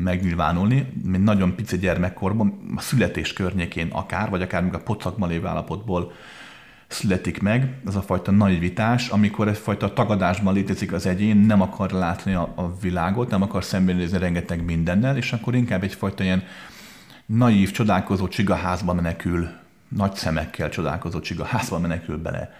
megnyilvánulni, 0.03 0.91
mint 1.03 1.23
nagyon 1.23 1.55
pici 1.55 1.77
gyermekkorban, 1.77 2.73
a 2.75 2.81
születés 2.81 3.33
környékén 3.33 3.87
akár, 3.91 4.29
vagy 4.29 4.41
akár 4.41 4.63
még 4.63 4.73
a 4.73 4.79
pocakban 4.79 5.29
lévő 5.29 5.47
állapotból 5.47 6.11
születik 6.87 7.41
meg, 7.41 7.81
ez 7.85 7.95
a 7.95 8.01
fajta 8.01 8.31
naivitás, 8.31 9.09
amikor 9.09 9.47
egyfajta 9.47 9.93
tagadásban 9.93 10.53
létezik 10.53 10.93
az 10.93 11.05
egyén, 11.05 11.37
nem 11.37 11.61
akar 11.61 11.91
látni 11.91 12.33
a, 12.33 12.53
a 12.55 12.77
világot, 12.81 13.29
nem 13.29 13.41
akar 13.41 13.63
szembenézni 13.63 14.17
rengeteg 14.17 14.65
mindennel, 14.65 15.17
és 15.17 15.33
akkor 15.33 15.55
inkább 15.55 15.83
egyfajta 15.83 16.23
ilyen 16.23 16.43
naív, 17.25 17.71
csodálkozó 17.71 18.27
csigaházba 18.27 18.93
menekül, 18.93 19.47
nagy 19.87 20.15
szemekkel 20.15 20.69
csodálkozó 20.69 21.19
csigaházba 21.19 21.79
menekül 21.79 22.17
bele. 22.17 22.53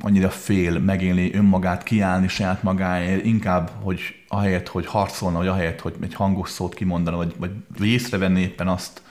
Annyira 0.00 0.30
fél 0.30 0.78
megélni 0.78 1.34
önmagát, 1.34 1.82
kiállni 1.82 2.28
saját 2.28 2.62
magáért, 2.62 3.24
inkább, 3.24 3.70
hogy 3.82 4.00
ahelyett, 4.28 4.68
hogy 4.68 4.86
harcolna, 4.86 5.38
vagy 5.38 5.46
ahelyett, 5.46 5.80
hogy 5.80 5.94
egy 6.00 6.14
hangos 6.14 6.50
szót 6.50 6.74
kimondana, 6.74 7.16
vagy, 7.16 7.34
vagy 7.38 7.86
észrevenni 7.86 8.40
éppen 8.40 8.68
azt, 8.68 9.02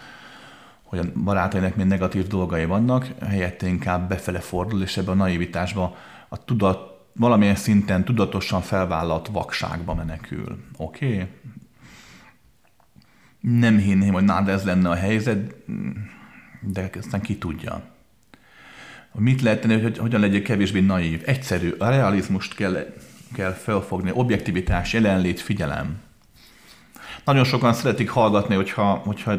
hogy 0.83 0.99
a 0.99 1.03
barátainak 1.23 1.75
még 1.75 1.85
negatív 1.85 2.27
dolgai 2.27 2.65
vannak, 2.65 3.07
helyette 3.27 3.67
inkább 3.67 4.09
befele 4.09 4.39
fordul, 4.39 4.81
és 4.81 4.97
ebbe 4.97 5.11
a 5.11 5.15
naivitásba 5.15 5.95
a 6.29 6.43
tudat, 6.43 7.07
valamilyen 7.13 7.55
szinten 7.55 8.03
tudatosan 8.03 8.61
felvállalt 8.61 9.27
vakságba 9.27 9.93
menekül. 9.93 10.57
Oké? 10.77 11.13
Okay? 11.13 11.27
Nem 13.39 13.77
hinném, 13.77 14.13
hogy 14.13 14.23
nád 14.23 14.47
ez 14.47 14.63
lenne 14.63 14.89
a 14.89 14.95
helyzet, 14.95 15.55
de 16.61 16.89
aztán 16.97 17.21
ki 17.21 17.37
tudja. 17.37 17.81
Mit 19.13 19.41
lehet 19.41 19.61
tenni, 19.61 19.81
hogy 19.81 19.97
hogyan 19.97 20.19
legyek 20.19 20.41
kevésbé 20.41 20.79
naív? 20.79 21.21
Egyszerű, 21.25 21.69
a 21.77 21.89
realizmust 21.89 22.55
kell, 22.55 22.93
kell 23.33 23.51
felfogni, 23.51 24.11
objektivitás, 24.13 24.93
jelenlét, 24.93 25.39
figyelem. 25.39 26.01
Nagyon 27.25 27.43
sokan 27.43 27.73
szeretik 27.73 28.09
hallgatni, 28.09 28.55
hogyha, 28.55 28.83
hogyha 28.85 29.35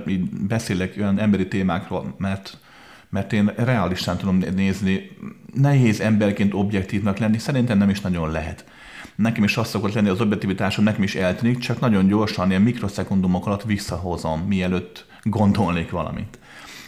beszélek 0.48 0.94
olyan 0.98 1.18
emberi 1.18 1.48
témákról, 1.48 2.14
mert, 2.18 2.58
mert 3.08 3.32
én 3.32 3.52
realistán 3.56 4.16
tudom 4.16 4.36
nézni. 4.54 5.10
Nehéz 5.54 6.00
emberként 6.00 6.54
objektívnak 6.54 7.18
lenni, 7.18 7.38
szerintem 7.38 7.78
nem 7.78 7.90
is 7.90 8.00
nagyon 8.00 8.30
lehet. 8.30 8.64
Nekem 9.14 9.44
is 9.44 9.56
azt 9.56 9.70
szokott 9.70 9.92
lenni, 9.92 10.08
az 10.08 10.20
objektivitásom 10.20 10.84
nekem 10.84 11.02
is 11.02 11.14
eltűnik, 11.14 11.58
csak 11.58 11.80
nagyon 11.80 12.06
gyorsan, 12.06 12.48
ilyen 12.48 12.62
mikroszekundumok 12.62 13.46
alatt 13.46 13.62
visszahozom, 13.62 14.40
mielőtt 14.40 15.06
gondolnék 15.22 15.90
valamit. 15.90 16.38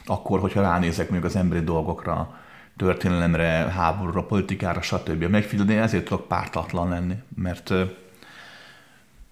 Akkor, 0.07 0.41
hogyha 0.41 0.61
ránézek 0.61 1.11
még 1.11 1.25
az 1.25 1.37
emberi 1.37 1.65
dolgokra, 1.65 2.41
történelemre, 2.77 3.47
háborúra, 3.47 4.23
politikára, 4.23 4.83
stb. 4.83 5.23
Megfigyelni, 5.23 5.77
ezért 5.77 6.05
tudok 6.05 6.29
pártatlan 6.29 6.89
lenni, 6.89 7.15
mert 7.37 7.73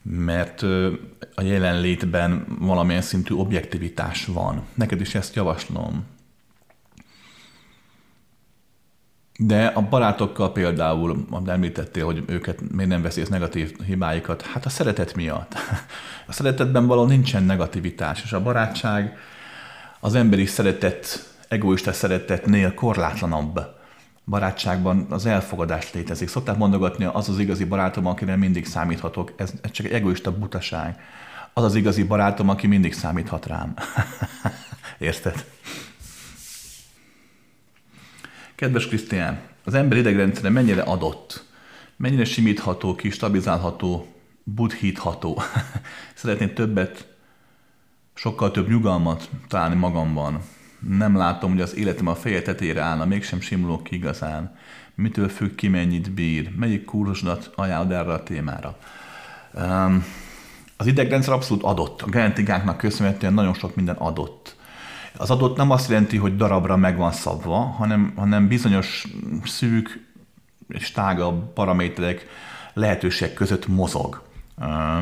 mert 0.02 0.62
a 1.34 1.42
jelenlétben 1.42 2.46
valamilyen 2.58 3.02
szintű 3.02 3.34
objektivitás 3.34 4.26
van. 4.26 4.66
Neked 4.74 5.00
is 5.00 5.14
ezt 5.14 5.34
javaslom. 5.34 6.06
De 9.38 9.66
a 9.66 9.80
barátokkal 9.80 10.52
például, 10.52 11.26
amit 11.30 11.48
említettél, 11.48 12.04
hogy 12.04 12.24
őket 12.26 12.70
miért 12.70 12.90
nem 12.90 13.02
veszi 13.02 13.22
negatív 13.28 13.80
hibáikat, 13.86 14.42
hát 14.42 14.66
a 14.66 14.68
szeretet 14.68 15.14
miatt. 15.14 15.54
A 16.26 16.32
szeretetben 16.32 16.86
való 16.86 17.06
nincsen 17.06 17.42
negativitás, 17.42 18.22
és 18.22 18.32
a 18.32 18.42
barátság 18.42 19.16
az 20.00 20.14
emberi 20.14 20.46
szeretet, 20.46 21.29
egoista 21.50 21.92
szeretetnél 21.92 22.74
korlátlanabb 22.74 23.60
barátságban 24.24 25.06
az 25.08 25.26
elfogadás 25.26 25.92
létezik. 25.92 26.28
Szokták 26.28 26.56
mondogatni, 26.56 27.04
az 27.04 27.28
az 27.28 27.38
igazi 27.38 27.64
barátom, 27.64 28.06
akire 28.06 28.36
mindig 28.36 28.66
számíthatok. 28.66 29.32
Ez, 29.36 29.52
ez 29.62 29.70
csak 29.70 29.86
egy 29.86 29.92
egoista 29.92 30.38
butaság. 30.38 31.00
Az 31.52 31.64
az 31.64 31.74
igazi 31.74 32.02
barátom, 32.02 32.48
aki 32.48 32.66
mindig 32.66 32.92
számíthat 32.92 33.46
rám. 33.46 33.74
Érted? 34.98 35.44
Kedves 38.54 38.86
Krisztián, 38.86 39.40
az 39.64 39.74
ember 39.74 39.98
idegrendszere 39.98 40.50
mennyire 40.50 40.82
adott, 40.82 41.44
mennyire 41.96 42.24
simítható 42.24 42.94
ki, 42.94 43.10
stabilizálható, 43.10 44.06
budhítható. 44.44 45.42
Szeretném 46.14 46.54
többet, 46.54 47.08
sokkal 48.14 48.50
több 48.50 48.68
nyugalmat 48.68 49.28
találni 49.48 49.74
magamban, 49.74 50.42
nem 50.88 51.16
látom, 51.16 51.50
hogy 51.50 51.60
az 51.60 51.76
életem 51.76 52.06
a 52.06 52.14
feje 52.14 52.42
tetére 52.42 52.80
állna, 52.80 53.04
mégsem 53.04 53.40
simulok 53.40 53.84
ki 53.84 53.94
igazán. 53.94 54.56
Mitől 54.94 55.28
függ 55.28 55.54
ki, 55.54 55.68
mennyit 55.68 56.10
bír? 56.10 56.50
Melyik 56.56 56.84
kurzusodat 56.84 57.50
ajánlod 57.54 57.92
erre 57.92 58.12
a 58.12 58.22
témára? 58.22 58.76
Um, 59.54 60.04
az 60.76 60.86
idegrendszer 60.86 61.32
abszolút 61.32 61.62
adott. 61.62 62.02
A 62.02 62.08
genetikánknak 62.08 62.76
köszönhetően 62.76 63.34
nagyon 63.34 63.54
sok 63.54 63.74
minden 63.74 63.96
adott. 63.96 64.56
Az 65.16 65.30
adott 65.30 65.56
nem 65.56 65.70
azt 65.70 65.88
jelenti, 65.88 66.16
hogy 66.16 66.36
darabra 66.36 66.76
meg 66.76 66.96
van 66.96 67.12
szabva, 67.12 67.56
hanem, 67.56 68.12
hanem 68.16 68.48
bizonyos 68.48 69.06
szűk 69.44 70.08
és 70.68 70.90
tágabb 70.90 71.52
paraméterek 71.52 72.26
lehetőség 72.74 73.34
között 73.34 73.66
mozog. 73.66 74.22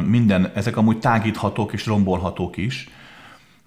Minden, 0.07 0.51
ezek 0.55 0.77
amúgy 0.77 0.99
tágíthatók 0.99 1.73
és 1.73 1.87
rombolhatók 1.87 2.57
is, 2.57 2.89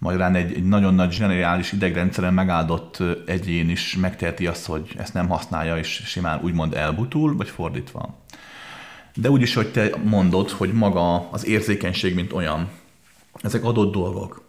magyarán 0.02 0.36
egy, 0.36 0.54
egy 0.54 0.64
nagyon 0.64 0.94
nagy 0.94 1.12
zseniális 1.12 1.72
idegrendszeren 1.72 2.34
megáldott 2.34 2.98
egyén 3.26 3.70
is 3.70 3.96
megteheti 3.96 4.48
azt, 4.48 4.66
hogy 4.66 4.94
ezt 4.98 5.14
nem 5.14 5.28
használja, 5.28 5.78
és 5.78 6.02
simán 6.06 6.40
úgymond 6.44 6.74
elbutul, 6.74 7.36
vagy 7.36 7.50
fordítva. 7.50 8.18
De 9.16 9.30
úgy 9.30 9.42
is, 9.42 9.54
hogy 9.54 9.72
te 9.72 9.90
mondod, 10.04 10.50
hogy 10.50 10.74
maga 10.74 11.30
az 11.30 11.46
érzékenység, 11.46 12.16
mint 12.16 12.34
olyan, 12.34 12.70
ezek 13.42 13.64
adott 13.64 13.92
dolgok, 13.92 14.44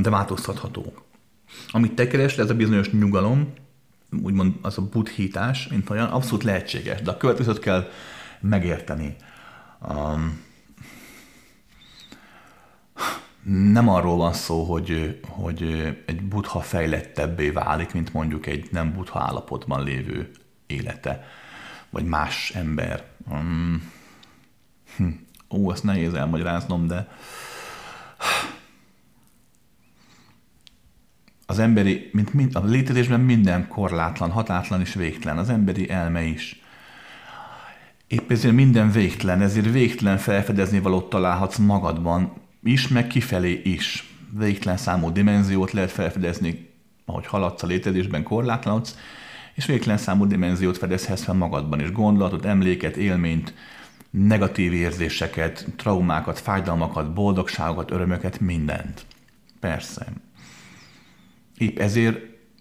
de 0.00 0.10
változtathatók. 0.10 1.02
Amit 1.70 1.92
te 1.92 2.06
keresel, 2.06 2.44
ez 2.44 2.50
a 2.50 2.54
bizonyos 2.54 2.90
nyugalom, 2.90 3.52
úgymond 4.22 4.54
az 4.62 4.78
a 4.78 4.82
buddhítás, 4.82 5.68
mint 5.68 5.90
olyan, 5.90 6.08
abszolút 6.08 6.44
lehetséges, 6.44 7.02
de 7.02 7.10
a 7.10 7.16
következőt 7.16 7.58
kell 7.58 7.88
megérteni. 8.40 9.16
Um, 9.88 10.44
nem 13.48 13.88
arról 13.88 14.16
van 14.16 14.32
szó, 14.32 14.64
hogy, 14.64 15.20
hogy 15.28 15.62
egy 16.06 16.22
buddha 16.22 16.60
fejlettebbé 16.60 17.50
válik, 17.50 17.92
mint 17.92 18.12
mondjuk 18.12 18.46
egy 18.46 18.68
nem 18.70 18.92
buddha 18.92 19.20
állapotban 19.20 19.84
lévő 19.84 20.30
élete, 20.66 21.24
vagy 21.90 22.04
más 22.04 22.50
ember. 22.50 23.04
Um, 23.30 23.90
hm, 24.96 25.08
ó, 25.50 25.72
ezt 25.72 25.84
nehéz 25.84 26.14
elmagyaráznom, 26.14 26.86
de 26.86 27.08
az 31.46 31.58
emberi, 31.58 32.10
mint 32.12 32.32
mind, 32.32 32.56
a 32.56 32.64
létezésben 32.64 33.20
minden 33.20 33.68
korlátlan, 33.68 34.30
hatátlan 34.30 34.80
és 34.80 34.94
végtelen, 34.94 35.38
az 35.38 35.48
emberi 35.48 35.90
elme 35.90 36.22
is. 36.22 36.60
Épp 38.06 38.30
ezért 38.30 38.54
minden 38.54 38.90
végtelen, 38.90 39.40
ezért 39.40 39.70
végtelen 39.70 40.18
felfedezni 40.18 40.78
valót 40.78 41.08
találhatsz 41.08 41.56
magadban, 41.56 42.44
is, 42.66 42.88
meg 42.88 43.06
kifelé 43.06 43.60
is. 43.64 44.14
Végtelen 44.30 44.76
számú 44.76 45.12
dimenziót 45.12 45.72
lehet 45.72 45.90
felfedezni, 45.90 46.70
ahogy 47.04 47.26
haladsz 47.26 47.62
a 47.62 47.66
létezésben, 47.66 48.22
korlátlanodsz, 48.22 48.96
és 49.54 49.66
végtelen 49.66 49.98
számú 49.98 50.26
dimenziót 50.26 50.78
fedezhetsz 50.78 51.22
fel 51.22 51.34
magadban 51.34 51.80
is. 51.80 51.92
Gondolatot, 51.92 52.44
emléket, 52.44 52.96
élményt, 52.96 53.54
negatív 54.10 54.72
érzéseket, 54.72 55.66
traumákat, 55.76 56.38
fájdalmakat, 56.38 57.12
boldogságokat, 57.12 57.90
örömöket, 57.90 58.40
mindent. 58.40 59.06
Persze. 59.60 60.06
Épp 61.58 61.78
ezért 61.78 62.18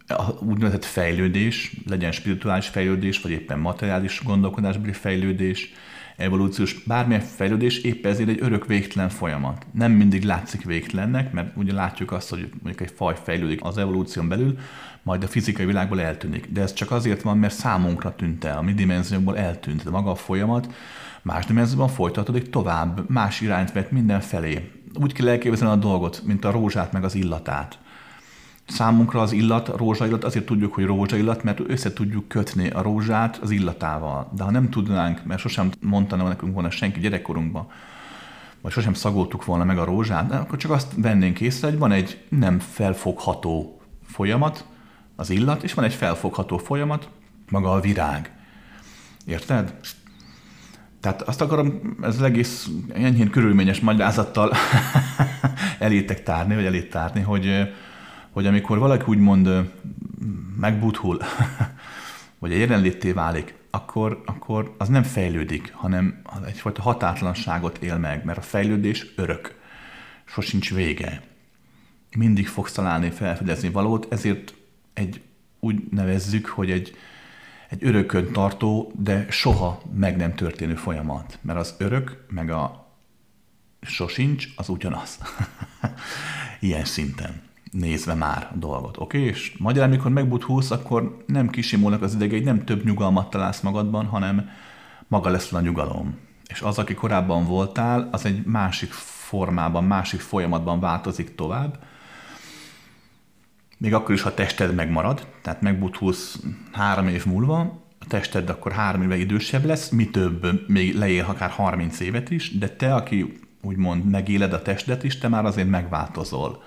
a 0.07 0.31
úgynevezett 0.43 0.85
fejlődés, 0.85 1.75
legyen 1.87 2.11
spirituális 2.11 2.67
fejlődés, 2.67 3.21
vagy 3.21 3.31
éppen 3.31 3.59
materiális 3.59 4.21
gondolkodásbeli 4.23 4.93
fejlődés, 4.93 5.73
evolúciós 6.17 6.83
bármilyen 6.83 7.21
fejlődés 7.21 7.77
épp 7.77 8.05
ezért 8.05 8.29
egy 8.29 8.41
örök 8.41 8.65
végtelen 8.65 9.09
folyamat. 9.09 9.65
Nem 9.71 9.91
mindig 9.91 10.23
látszik 10.23 10.63
végtelennek, 10.63 11.31
mert 11.31 11.57
ugye 11.57 11.73
látjuk 11.73 12.11
azt, 12.11 12.29
hogy 12.29 12.49
mondjuk 12.61 12.87
egy 12.87 12.93
faj 12.95 13.15
fejlődik 13.23 13.63
az 13.63 13.77
evolúción 13.77 14.27
belül, 14.27 14.57
majd 15.03 15.23
a 15.23 15.27
fizikai 15.27 15.65
világból 15.65 16.01
eltűnik. 16.01 16.47
De 16.51 16.61
ez 16.61 16.73
csak 16.73 16.91
azért 16.91 17.21
van, 17.21 17.37
mert 17.37 17.53
számunkra 17.53 18.15
tűnt 18.15 18.43
el, 18.43 18.57
a 18.57 18.61
mi 18.61 18.73
dimenziókból 18.73 19.37
eltűnt. 19.37 19.83
De 19.83 19.89
maga 19.89 20.11
a 20.11 20.15
folyamat 20.15 20.73
más 21.21 21.45
dimenzióban 21.45 21.87
folytatódik 21.87 22.49
tovább, 22.49 23.09
más 23.09 23.41
irányt 23.41 23.71
vett 23.71 23.91
mindenfelé. 23.91 24.71
Úgy 25.01 25.13
kell 25.13 25.27
elképzelni 25.27 25.73
a 25.73 25.79
dolgot, 25.79 26.21
mint 26.25 26.45
a 26.45 26.51
rózsát 26.51 26.91
meg 26.91 27.03
az 27.03 27.15
illatát. 27.15 27.79
Számunkra 28.67 29.21
az 29.21 29.31
illat, 29.31 29.69
a 29.69 29.77
rózsaillat, 29.77 30.23
azért 30.23 30.45
tudjuk, 30.45 30.73
hogy 30.73 30.85
rózsaillat, 30.85 31.43
mert 31.43 31.59
össze 31.67 31.93
tudjuk 31.93 32.27
kötni 32.27 32.69
a 32.69 32.81
rózsát 32.81 33.37
az 33.37 33.51
illatával. 33.51 34.31
De 34.35 34.43
ha 34.43 34.51
nem 34.51 34.69
tudnánk, 34.69 35.25
mert 35.25 35.39
sosem 35.39 35.71
mondta 35.79 36.15
nekünk 36.15 36.53
volna 36.53 36.69
senki 36.69 36.99
gyerekkorunkban, 36.99 37.67
vagy 38.61 38.71
sosem 38.71 38.93
szagoltuk 38.93 39.45
volna 39.45 39.63
meg 39.63 39.77
a 39.77 39.85
rózsát, 39.85 40.31
akkor 40.31 40.57
csak 40.57 40.71
azt 40.71 40.93
vennénk 40.97 41.41
észre, 41.41 41.67
hogy 41.69 41.77
van 41.77 41.91
egy 41.91 42.23
nem 42.29 42.59
felfogható 42.59 43.81
folyamat, 44.07 44.65
az 45.15 45.29
illat, 45.29 45.63
és 45.63 45.73
van 45.73 45.85
egy 45.85 45.93
felfogható 45.93 46.57
folyamat, 46.57 47.09
maga 47.49 47.71
a 47.71 47.79
virág. 47.79 48.31
Érted? 49.25 49.75
Tehát 50.99 51.21
azt 51.21 51.41
akarom, 51.41 51.97
ez 52.01 52.21
egész 52.21 52.67
enyhén 52.93 53.29
körülményes 53.29 53.79
magyarázattal 53.79 54.51
elétek 55.79 56.23
tárni, 56.23 56.55
vagy 56.55 56.65
elét 56.65 56.89
tárni, 56.89 57.21
hogy, 57.21 57.73
hogy 58.35 58.45
amikor 58.45 58.77
valaki 58.77 59.03
úgymond 59.07 59.71
megbuthul, 60.59 61.17
vagy 62.39 62.51
egy 62.51 62.59
jelenlétté 62.59 63.11
válik, 63.11 63.55
akkor, 63.69 64.21
akkor 64.25 64.75
az 64.77 64.87
nem 64.87 65.03
fejlődik, 65.03 65.73
hanem 65.73 66.21
egyfajta 66.45 66.81
hatátlanságot 66.81 67.77
él 67.77 67.97
meg, 67.97 68.25
mert 68.25 68.37
a 68.37 68.41
fejlődés 68.41 69.13
örök, 69.15 69.59
sosincs 70.25 70.73
vége. 70.73 71.21
Mindig 72.17 72.47
fogsz 72.47 72.71
találni, 72.71 73.09
felfedezni 73.09 73.69
valót, 73.69 74.07
ezért 74.09 74.53
egy 74.93 75.21
úgy 75.59 75.83
nevezzük, 75.91 76.45
hogy 76.45 76.71
egy, 76.71 76.95
egy 77.69 77.83
örökön 77.85 78.31
tartó, 78.31 78.91
de 78.95 79.25
soha 79.29 79.81
meg 79.93 80.15
nem 80.17 80.35
történő 80.35 80.75
folyamat. 80.75 81.39
Mert 81.41 81.59
az 81.59 81.75
örök, 81.77 82.25
meg 82.29 82.49
a 82.49 82.87
sosincs, 83.81 84.47
az 84.55 84.69
ugyanaz. 84.69 85.19
Ilyen 86.59 86.85
szinten 86.85 87.44
nézve 87.79 88.13
már 88.13 88.49
a 88.53 88.57
dolgot. 88.57 88.97
Oké? 88.97 89.19
És 89.19 89.55
magyarán, 89.57 89.89
amikor 89.89 90.11
megbuthulsz, 90.11 90.71
akkor 90.71 91.23
nem 91.25 91.49
kisimulnak 91.49 92.01
az 92.01 92.13
idegeid, 92.13 92.43
nem 92.43 92.63
több 92.63 92.85
nyugalmat 92.85 93.29
találsz 93.29 93.61
magadban, 93.61 94.05
hanem 94.05 94.49
maga 95.07 95.29
lesz 95.29 95.53
a 95.53 95.61
nyugalom. 95.61 96.17
És 96.47 96.61
az, 96.61 96.77
aki 96.77 96.93
korábban 96.93 97.45
voltál, 97.45 98.09
az 98.11 98.25
egy 98.25 98.45
másik 98.45 98.91
formában, 98.91 99.83
másik 99.83 100.19
folyamatban 100.19 100.79
változik 100.79 101.35
tovább, 101.35 101.79
még 103.77 103.93
akkor 103.93 104.15
is, 104.15 104.21
ha 104.21 104.33
tested 104.33 104.75
megmarad, 104.75 105.27
tehát 105.41 105.61
megbuthulsz 105.61 106.39
három 106.71 107.07
év 107.07 107.25
múlva, 107.25 107.59
a 107.99 108.05
tested 108.07 108.49
akkor 108.49 108.71
három 108.71 109.01
éve 109.01 109.17
idősebb 109.17 109.65
lesz, 109.65 109.89
mi 109.89 110.09
több, 110.09 110.69
még 110.69 110.95
leél 110.95 111.25
akár 111.27 111.49
30 111.49 111.99
évet 111.99 112.29
is, 112.29 112.57
de 112.57 112.69
te, 112.69 112.95
aki 112.95 113.37
úgymond 113.61 114.05
megéled 114.05 114.53
a 114.53 114.61
testet 114.61 115.03
is, 115.03 115.17
te 115.17 115.27
már 115.27 115.45
azért 115.45 115.69
megváltozol 115.69 116.63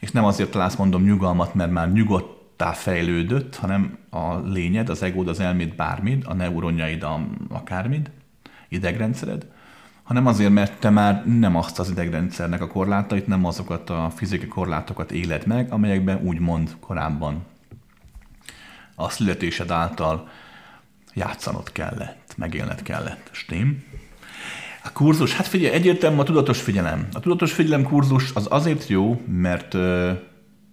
és 0.00 0.10
nem 0.10 0.24
azért 0.24 0.50
találsz 0.50 0.76
mondom 0.76 1.02
nyugalmat, 1.02 1.54
mert 1.54 1.70
már 1.70 1.92
nyugodtá 1.92 2.72
fejlődött, 2.72 3.56
hanem 3.56 3.98
a 4.10 4.36
lényed, 4.36 4.88
az 4.88 5.02
egód, 5.02 5.28
az 5.28 5.40
elméd, 5.40 5.74
bármid, 5.74 6.22
a 6.26 6.34
neuronjaid, 6.34 7.02
a, 7.02 7.26
akármid, 7.48 8.10
idegrendszered, 8.68 9.46
hanem 10.02 10.26
azért, 10.26 10.52
mert 10.52 10.80
te 10.80 10.90
már 10.90 11.26
nem 11.26 11.56
azt 11.56 11.78
az 11.78 11.90
idegrendszernek 11.90 12.60
a 12.60 12.66
korlátait, 12.66 13.26
nem 13.26 13.44
azokat 13.44 13.90
a 13.90 14.10
fizikai 14.14 14.48
korlátokat 14.48 15.12
éled 15.12 15.46
meg, 15.46 15.72
amelyekben 15.72 16.20
úgymond 16.22 16.76
korábban 16.80 17.44
a 18.94 19.08
születésed 19.08 19.70
által 19.70 20.28
játszanod 21.14 21.72
kellett, 21.72 22.34
megélned 22.36 22.82
kellett. 22.82 23.28
Stim? 23.32 23.84
A 24.86 24.92
kurzus, 24.92 25.34
hát 25.34 25.46
figyelj, 25.46 25.74
egyértelmű 25.74 26.18
a 26.18 26.22
tudatos 26.22 26.60
figyelem. 26.60 27.08
A 27.12 27.20
tudatos 27.20 27.52
figyelem 27.52 27.82
kurzus 27.82 28.30
az 28.34 28.46
azért 28.50 28.88
jó, 28.88 29.20
mert 29.26 29.74
ö, 29.74 30.12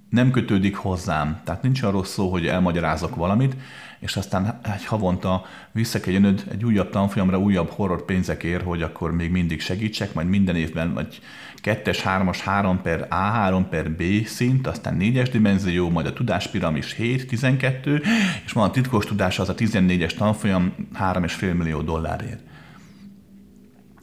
nem 0.09 0.31
kötődik 0.31 0.75
hozzám. 0.75 1.41
Tehát 1.43 1.61
nincs 1.61 1.81
arról 1.81 2.03
szó, 2.03 2.31
hogy 2.31 2.47
elmagyarázok 2.47 3.15
valamit, 3.15 3.55
és 3.99 4.15
aztán 4.15 4.59
egy 4.75 4.85
havonta 4.85 5.45
vissza 5.71 5.99
kell 5.99 6.13
jönnöd 6.13 6.43
egy 6.51 6.65
újabb 6.65 6.89
tanfolyamra, 6.89 7.39
újabb 7.39 7.69
horror 7.69 8.05
pénzekért, 8.05 8.63
hogy 8.63 8.81
akkor 8.81 9.11
még 9.11 9.31
mindig 9.31 9.61
segítsek, 9.61 10.13
majd 10.13 10.27
minden 10.27 10.55
évben 10.55 10.93
vagy 10.93 11.19
kettes, 11.55 12.01
hármas, 12.01 12.41
három 12.41 12.81
per 12.81 13.07
A, 13.09 13.15
három 13.15 13.69
per 13.69 13.91
B 13.91 14.03
szint, 14.25 14.67
aztán 14.67 14.95
négyes 14.95 15.29
dimenzió, 15.29 15.89
majd 15.89 16.05
a 16.05 16.13
tudáspiramis 16.13 16.93
7, 16.93 17.27
12, 17.27 18.01
és 18.45 18.51
van 18.51 18.69
a 18.69 18.71
titkos 18.71 19.05
tudás, 19.05 19.39
az 19.39 19.49
a 19.49 19.55
14-es 19.55 20.13
tanfolyam 20.13 20.73
3,5 20.99 21.57
millió 21.57 21.81
dollárért 21.81 22.51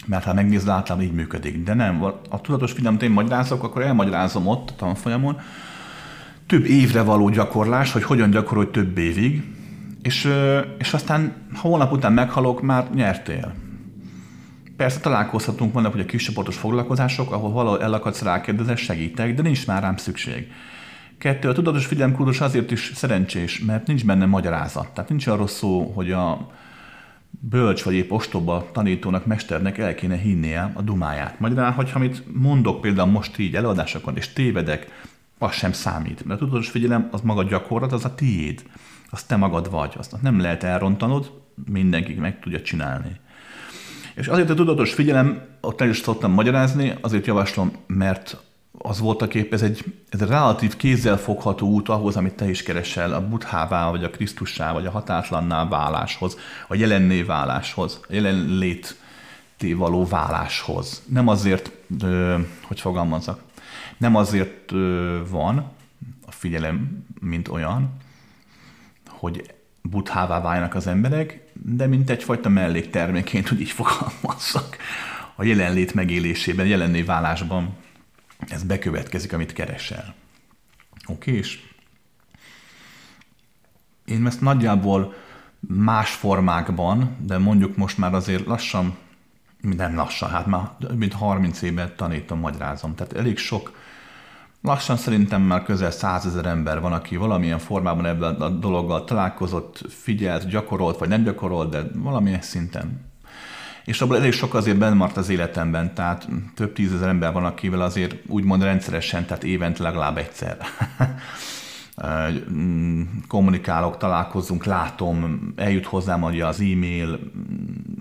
mert 0.06 0.24
ha 0.24 0.35
megnézed, 0.35 0.68
általában 0.68 1.09
így 1.09 1.14
működik. 1.14 1.62
De 1.62 1.74
nem, 1.74 2.02
a 2.28 2.40
tudatos 2.40 2.72
figyelmet 2.72 3.02
én 3.02 3.10
magyarázok, 3.10 3.62
akkor 3.62 3.82
elmagyarázom 3.82 4.47
ott 4.47 4.70
a 4.70 4.74
tanfolyamon, 4.77 5.40
több 6.47 6.64
évre 6.64 7.02
való 7.02 7.28
gyakorlás, 7.28 7.93
hogy 7.93 8.02
hogyan 8.02 8.31
gyakorolj 8.31 8.70
több 8.70 8.98
évig, 8.98 9.43
és, 10.02 10.32
és 10.78 10.93
aztán 10.93 11.32
ha 11.55 11.68
holnap 11.68 11.93
után 11.93 12.12
meghalok, 12.12 12.62
már 12.62 12.90
nyertél. 12.94 13.55
Persze 14.77 15.01
találkozhatunk 15.01 15.72
vannak 15.72 15.94
ugye 15.94 16.05
kiscsoportos 16.05 16.56
foglalkozások, 16.56 17.32
ahol 17.32 17.51
valahol 17.51 17.82
elakadsz 17.82 18.22
rákérdezel, 18.22 18.77
segítek, 18.77 19.35
de 19.35 19.43
nincs 19.43 19.66
már 19.66 19.82
rám 19.82 19.97
szükség. 19.97 20.47
Kettő, 21.18 21.48
a 21.48 21.52
tudatos 21.52 21.86
figyelemkódos 21.86 22.40
azért 22.40 22.70
is 22.70 22.93
szerencsés, 22.94 23.60
mert 23.60 23.86
nincs 23.86 24.05
benne 24.05 24.27
magyarázat. 24.27 24.89
Tehát 24.89 25.10
nincs 25.10 25.27
arról 25.27 25.47
szó, 25.47 25.93
hogy 25.94 26.12
a, 26.12 26.51
bölcs 27.31 27.82
vagy 27.82 27.94
épp 27.94 28.11
ostoba 28.11 28.69
tanítónak, 28.73 29.27
mesternek 29.27 29.78
el 29.78 29.94
kéne 29.94 30.16
hinnie 30.16 30.73
a 30.74 30.82
dumáját. 30.82 31.40
Magyarán, 31.40 31.73
hogyha 31.73 31.98
amit 31.98 32.24
mondok 32.32 32.81
például 32.81 33.11
most 33.11 33.39
így 33.39 33.57
előadásokon, 33.57 34.16
és 34.16 34.32
tévedek, 34.32 35.09
az 35.39 35.52
sem 35.52 35.73
számít. 35.73 36.24
Mert 36.24 36.40
a 36.40 36.44
tudatos 36.44 36.70
figyelem, 36.70 37.09
az 37.11 37.20
maga 37.20 37.43
gyakorlat, 37.43 37.93
az 37.93 38.05
a 38.05 38.15
tiéd. 38.15 38.62
Az 39.11 39.23
te 39.23 39.36
magad 39.36 39.70
vagy. 39.70 39.94
Azt 39.98 40.23
nem 40.23 40.40
lehet 40.40 40.62
elrontanod, 40.62 41.31
mindenki 41.70 42.15
meg 42.15 42.40
tudja 42.40 42.62
csinálni. 42.62 43.20
És 44.15 44.28
azért 44.28 44.51
a 44.51 44.55
tudatos 44.55 44.94
figyelem, 44.94 45.43
ott 45.61 45.81
el 45.81 45.89
is 45.89 45.98
szoktam 45.98 46.32
magyarázni, 46.32 46.94
azért 47.01 47.27
javaslom, 47.27 47.73
mert 47.86 48.36
az 48.82 49.01
voltak 49.01 49.35
épp, 49.35 49.52
ez 49.52 49.62
egy, 49.62 49.85
ez 50.09 50.20
egy 50.20 50.28
relatív 50.28 50.77
kézzelfogható 50.77 51.69
út 51.69 51.89
ahhoz, 51.89 52.16
amit 52.16 52.35
te 52.35 52.48
is 52.48 52.62
keresel, 52.62 53.12
a 53.12 53.28
buthává, 53.28 53.90
vagy 53.90 54.05
a 54.05 54.11
Krisztussá, 54.11 54.73
vagy 54.73 54.86
a 54.86 54.90
hatátlanná 54.90 55.69
váláshoz, 55.69 56.36
a 56.69 56.74
jelenné 56.74 57.23
váláshoz, 57.23 58.01
a 58.09 58.12
jelenlét 58.12 58.98
való 59.77 60.07
váláshoz. 60.07 61.02
Nem 61.07 61.28
azért, 61.28 61.70
hogy 62.62 62.81
fogalmazok, 62.81 63.40
nem 63.97 64.16
azért 64.16 64.70
van 65.28 65.59
a 66.27 66.31
figyelem, 66.31 67.05
mint 67.20 67.48
olyan, 67.48 67.97
hogy 69.09 69.55
buthává 69.82 70.40
váljanak 70.40 70.74
az 70.74 70.86
emberek, 70.86 71.40
de 71.52 71.86
mint 71.86 72.11
egyfajta 72.11 72.48
mellékterméként, 72.48 73.48
hogy 73.48 73.61
így 73.61 73.70
fogalmazzak, 73.70 74.77
a 75.35 75.44
jelenlét 75.44 75.94
megélésében, 75.94 76.66
jelenné 76.66 77.02
válásban 77.02 77.77
ez 78.49 78.62
bekövetkezik, 78.62 79.33
amit 79.33 79.53
keresel. 79.53 80.15
Oké, 81.07 81.33
és 81.33 81.69
én 84.05 84.27
ezt 84.27 84.41
nagyjából 84.41 85.15
más 85.61 86.11
formákban, 86.11 87.17
de 87.21 87.39
mondjuk 87.39 87.77
most 87.77 87.99
már 87.99 88.15
azért 88.15 88.47
lassan, 88.47 88.97
nem 89.61 89.95
lassan, 89.95 90.31
hát 90.31 90.47
már 90.47 90.71
mint 90.95 91.12
30 91.12 91.62
éve 91.62 91.93
tanítom, 91.93 92.39
magyarázom. 92.39 92.95
Tehát 92.95 93.12
elég 93.12 93.39
sok, 93.39 93.73
lassan 94.62 94.97
szerintem 94.97 95.43
már 95.43 95.62
közel 95.62 95.91
százezer 95.91 96.47
ember 96.47 96.81
van, 96.81 96.93
aki 96.93 97.17
valamilyen 97.17 97.59
formában 97.59 98.07
ebben 98.07 98.35
a 98.35 98.49
dologgal 98.49 99.05
találkozott, 99.05 99.85
figyelt, 99.89 100.49
gyakorolt, 100.49 100.99
vagy 100.99 101.09
nem 101.09 101.23
gyakorolt, 101.23 101.71
de 101.71 101.83
valamilyen 101.95 102.43
szinten 102.43 103.10
és 103.91 104.01
abból 104.01 104.17
elég 104.17 104.33
sok 104.33 104.55
azért 104.55 104.79
benn 104.79 105.01
az 105.01 105.29
életemben, 105.29 105.95
tehát 105.95 106.29
több 106.55 106.73
tízezer 106.73 107.09
ember 107.09 107.33
van, 107.33 107.45
akivel 107.45 107.81
azért 107.81 108.17
úgymond 108.27 108.62
rendszeresen, 108.62 109.27
tehát 109.27 109.45
évente 109.45 109.83
legalább 109.83 110.17
egyszer. 110.17 110.57
Kommunikálok, 113.29 113.97
találkozunk, 113.97 114.65
látom, 114.65 115.53
eljut 115.57 115.87
hozzám 115.87 116.25
adja 116.25 116.47
az 116.47 116.61
e-mail, 116.61 117.19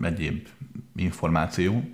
egyéb 0.01 0.47
információ 0.95 1.89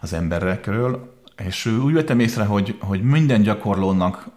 az 0.00 0.12
emberekről, 0.12 1.14
és 1.46 1.66
úgy 1.66 1.92
vettem 1.92 2.20
észre, 2.20 2.44
hogy, 2.44 2.76
hogy 2.80 3.02
minden 3.02 3.42
gyakorlónak 3.42 4.28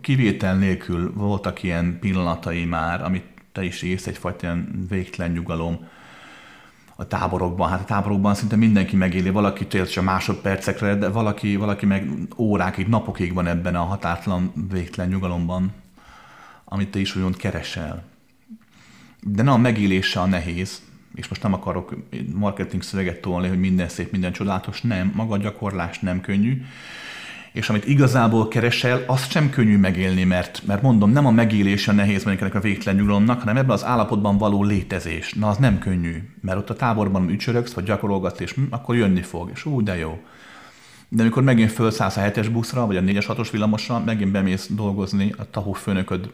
kivétel 0.00 0.56
nélkül 0.56 1.12
voltak 1.14 1.62
ilyen 1.62 1.98
pillanatai 2.00 2.64
már, 2.64 3.02
amit 3.02 3.26
te 3.52 3.64
is 3.64 3.82
ész, 3.82 4.06
egyfajta 4.06 4.46
ilyen 4.46 4.86
végtelen 4.88 5.32
nyugalom, 5.32 5.86
a 6.96 7.06
táborokban. 7.06 7.68
Hát 7.68 7.80
a 7.80 7.84
táborokban 7.84 8.34
szinte 8.34 8.56
mindenki 8.56 8.96
megéli, 8.96 9.30
valaki 9.30 9.66
tényleg 9.66 9.90
csak 9.90 10.04
másodpercekre, 10.04 10.94
de 10.94 11.08
valaki, 11.08 11.56
valaki 11.56 11.86
meg 11.86 12.10
órákig, 12.36 12.86
napokig 12.86 13.34
van 13.34 13.46
ebben 13.46 13.74
a 13.74 13.84
határtlan, 13.84 14.52
végtelen 14.70 15.10
nyugalomban, 15.10 15.72
amit 16.64 16.90
te 16.90 16.98
is 16.98 17.16
úgymond 17.16 17.36
keresel. 17.36 18.04
De 19.20 19.42
nem 19.42 19.54
a 19.54 19.56
megélése 19.56 20.20
a 20.20 20.26
nehéz, 20.26 20.82
és 21.14 21.28
most 21.28 21.42
nem 21.42 21.52
akarok 21.52 21.94
marketing 22.34 22.82
szöveget 22.82 23.20
tolni, 23.20 23.48
hogy 23.48 23.60
minden 23.60 23.88
szép, 23.88 24.10
minden 24.10 24.32
csodálatos, 24.32 24.80
nem, 24.80 25.12
maga 25.14 25.34
a 25.34 25.38
gyakorlás 25.38 25.98
nem 25.98 26.20
könnyű, 26.20 26.62
és 27.56 27.68
amit 27.68 27.86
igazából 27.86 28.48
keresel, 28.48 29.02
azt 29.06 29.30
sem 29.30 29.50
könnyű 29.50 29.78
megélni, 29.78 30.24
mert, 30.24 30.62
mert 30.66 30.82
mondom, 30.82 31.10
nem 31.10 31.26
a 31.26 31.30
megélés 31.30 31.88
a 31.88 31.92
nehéz 31.92 32.24
mondjuk 32.24 32.40
ennek 32.40 32.62
a 32.62 32.66
végtelen 32.66 32.98
nyugalomnak, 33.00 33.38
hanem 33.38 33.56
ebben 33.56 33.70
az 33.70 33.84
állapotban 33.84 34.38
való 34.38 34.64
létezés. 34.64 35.32
Na, 35.32 35.48
az 35.48 35.56
nem 35.56 35.78
könnyű, 35.78 36.28
mert 36.40 36.58
ott 36.58 36.70
a 36.70 36.74
táborban 36.74 37.30
ücsörögsz, 37.30 37.72
vagy 37.72 37.84
gyakorolgatsz, 37.84 38.40
és 38.40 38.52
hm, 38.52 38.62
akkor 38.70 38.96
jönni 38.96 39.22
fog, 39.22 39.50
és 39.54 39.64
úgy, 39.64 39.84
de 39.84 39.96
jó. 39.96 40.18
De 41.08 41.22
amikor 41.22 41.42
megint 41.42 41.72
felszállsz 41.72 42.16
a 42.16 42.20
hetes 42.20 42.48
buszra, 42.48 42.86
vagy 42.86 42.96
a 42.96 43.00
négyes 43.00 43.26
hatos 43.26 43.50
villamosra, 43.50 43.98
megint 43.98 44.30
bemész 44.30 44.68
dolgozni, 44.70 45.34
a 45.38 45.50
tahó 45.50 45.72
főnököd, 45.72 46.30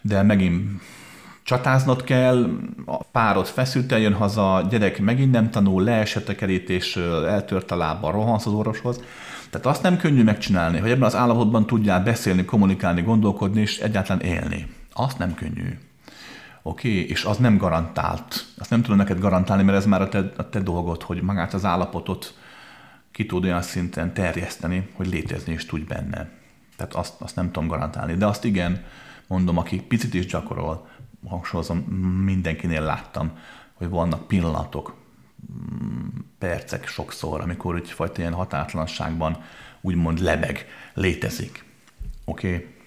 de 0.00 0.22
megint 0.22 0.82
csatáznod 1.42 2.04
kell, 2.04 2.50
a 2.86 3.04
párod 3.04 3.46
feszülten 3.46 3.98
jön 3.98 4.14
haza, 4.14 4.54
a 4.54 4.62
gyerek 4.62 5.00
megint 5.00 5.32
nem 5.32 5.50
tanul, 5.50 5.82
leesett 5.82 6.28
a 6.28 6.34
kerítésről, 6.34 7.26
eltört 7.26 7.70
a 7.70 7.76
lába, 7.76 8.10
rohansz 8.10 8.46
az 8.46 8.52
orvoshoz. 8.52 9.00
Tehát 9.50 9.66
azt 9.66 9.82
nem 9.82 9.96
könnyű 9.96 10.22
megcsinálni, 10.22 10.78
hogy 10.78 10.90
ebben 10.90 11.02
az 11.02 11.14
állapotban 11.14 11.66
tudjál 11.66 12.02
beszélni, 12.02 12.44
kommunikálni, 12.44 13.02
gondolkodni 13.02 13.60
és 13.60 13.78
egyáltalán 13.78 14.22
élni. 14.22 14.66
Azt 14.92 15.18
nem 15.18 15.34
könnyű. 15.34 15.78
Oké, 16.62 16.90
okay? 16.90 17.08
és 17.08 17.24
az 17.24 17.36
nem 17.36 17.56
garantált. 17.56 18.46
Azt 18.58 18.70
nem 18.70 18.82
tudom 18.82 18.96
neked 18.96 19.18
garantálni, 19.18 19.62
mert 19.62 19.78
ez 19.78 19.86
már 19.86 20.02
a 20.02 20.08
te, 20.08 20.32
a 20.36 20.48
te 20.48 20.60
dolgod, 20.60 21.02
hogy 21.02 21.22
magát 21.22 21.54
az 21.54 21.64
állapotot 21.64 22.34
ki 23.10 23.26
tud 23.26 23.44
olyan 23.44 23.62
szinten 23.62 24.14
terjeszteni, 24.14 24.88
hogy 24.92 25.06
létezni 25.06 25.52
is 25.52 25.66
tudj 25.66 25.84
benne. 25.84 26.30
Tehát 26.76 26.94
azt, 26.94 27.20
azt 27.20 27.36
nem 27.36 27.50
tudom 27.50 27.68
garantálni. 27.68 28.14
De 28.14 28.26
azt 28.26 28.44
igen, 28.44 28.84
mondom, 29.26 29.58
aki 29.58 29.80
picit 29.80 30.14
is 30.14 30.26
gyakorol, 30.26 30.88
hangsúlyozom, 31.26 31.78
mindenkinél 32.24 32.82
láttam, 32.82 33.32
hogy 33.74 33.88
vannak 33.88 34.26
pillanatok, 34.26 34.94
percek 36.38 36.86
sokszor, 36.86 37.40
amikor 37.40 37.76
egyfajta 37.76 38.20
ilyen 38.20 38.34
határtlanságban 38.34 39.44
úgymond 39.80 40.20
lebeg, 40.20 40.66
létezik. 40.94 41.64
Oké? 42.24 42.54
Okay? 42.54 42.77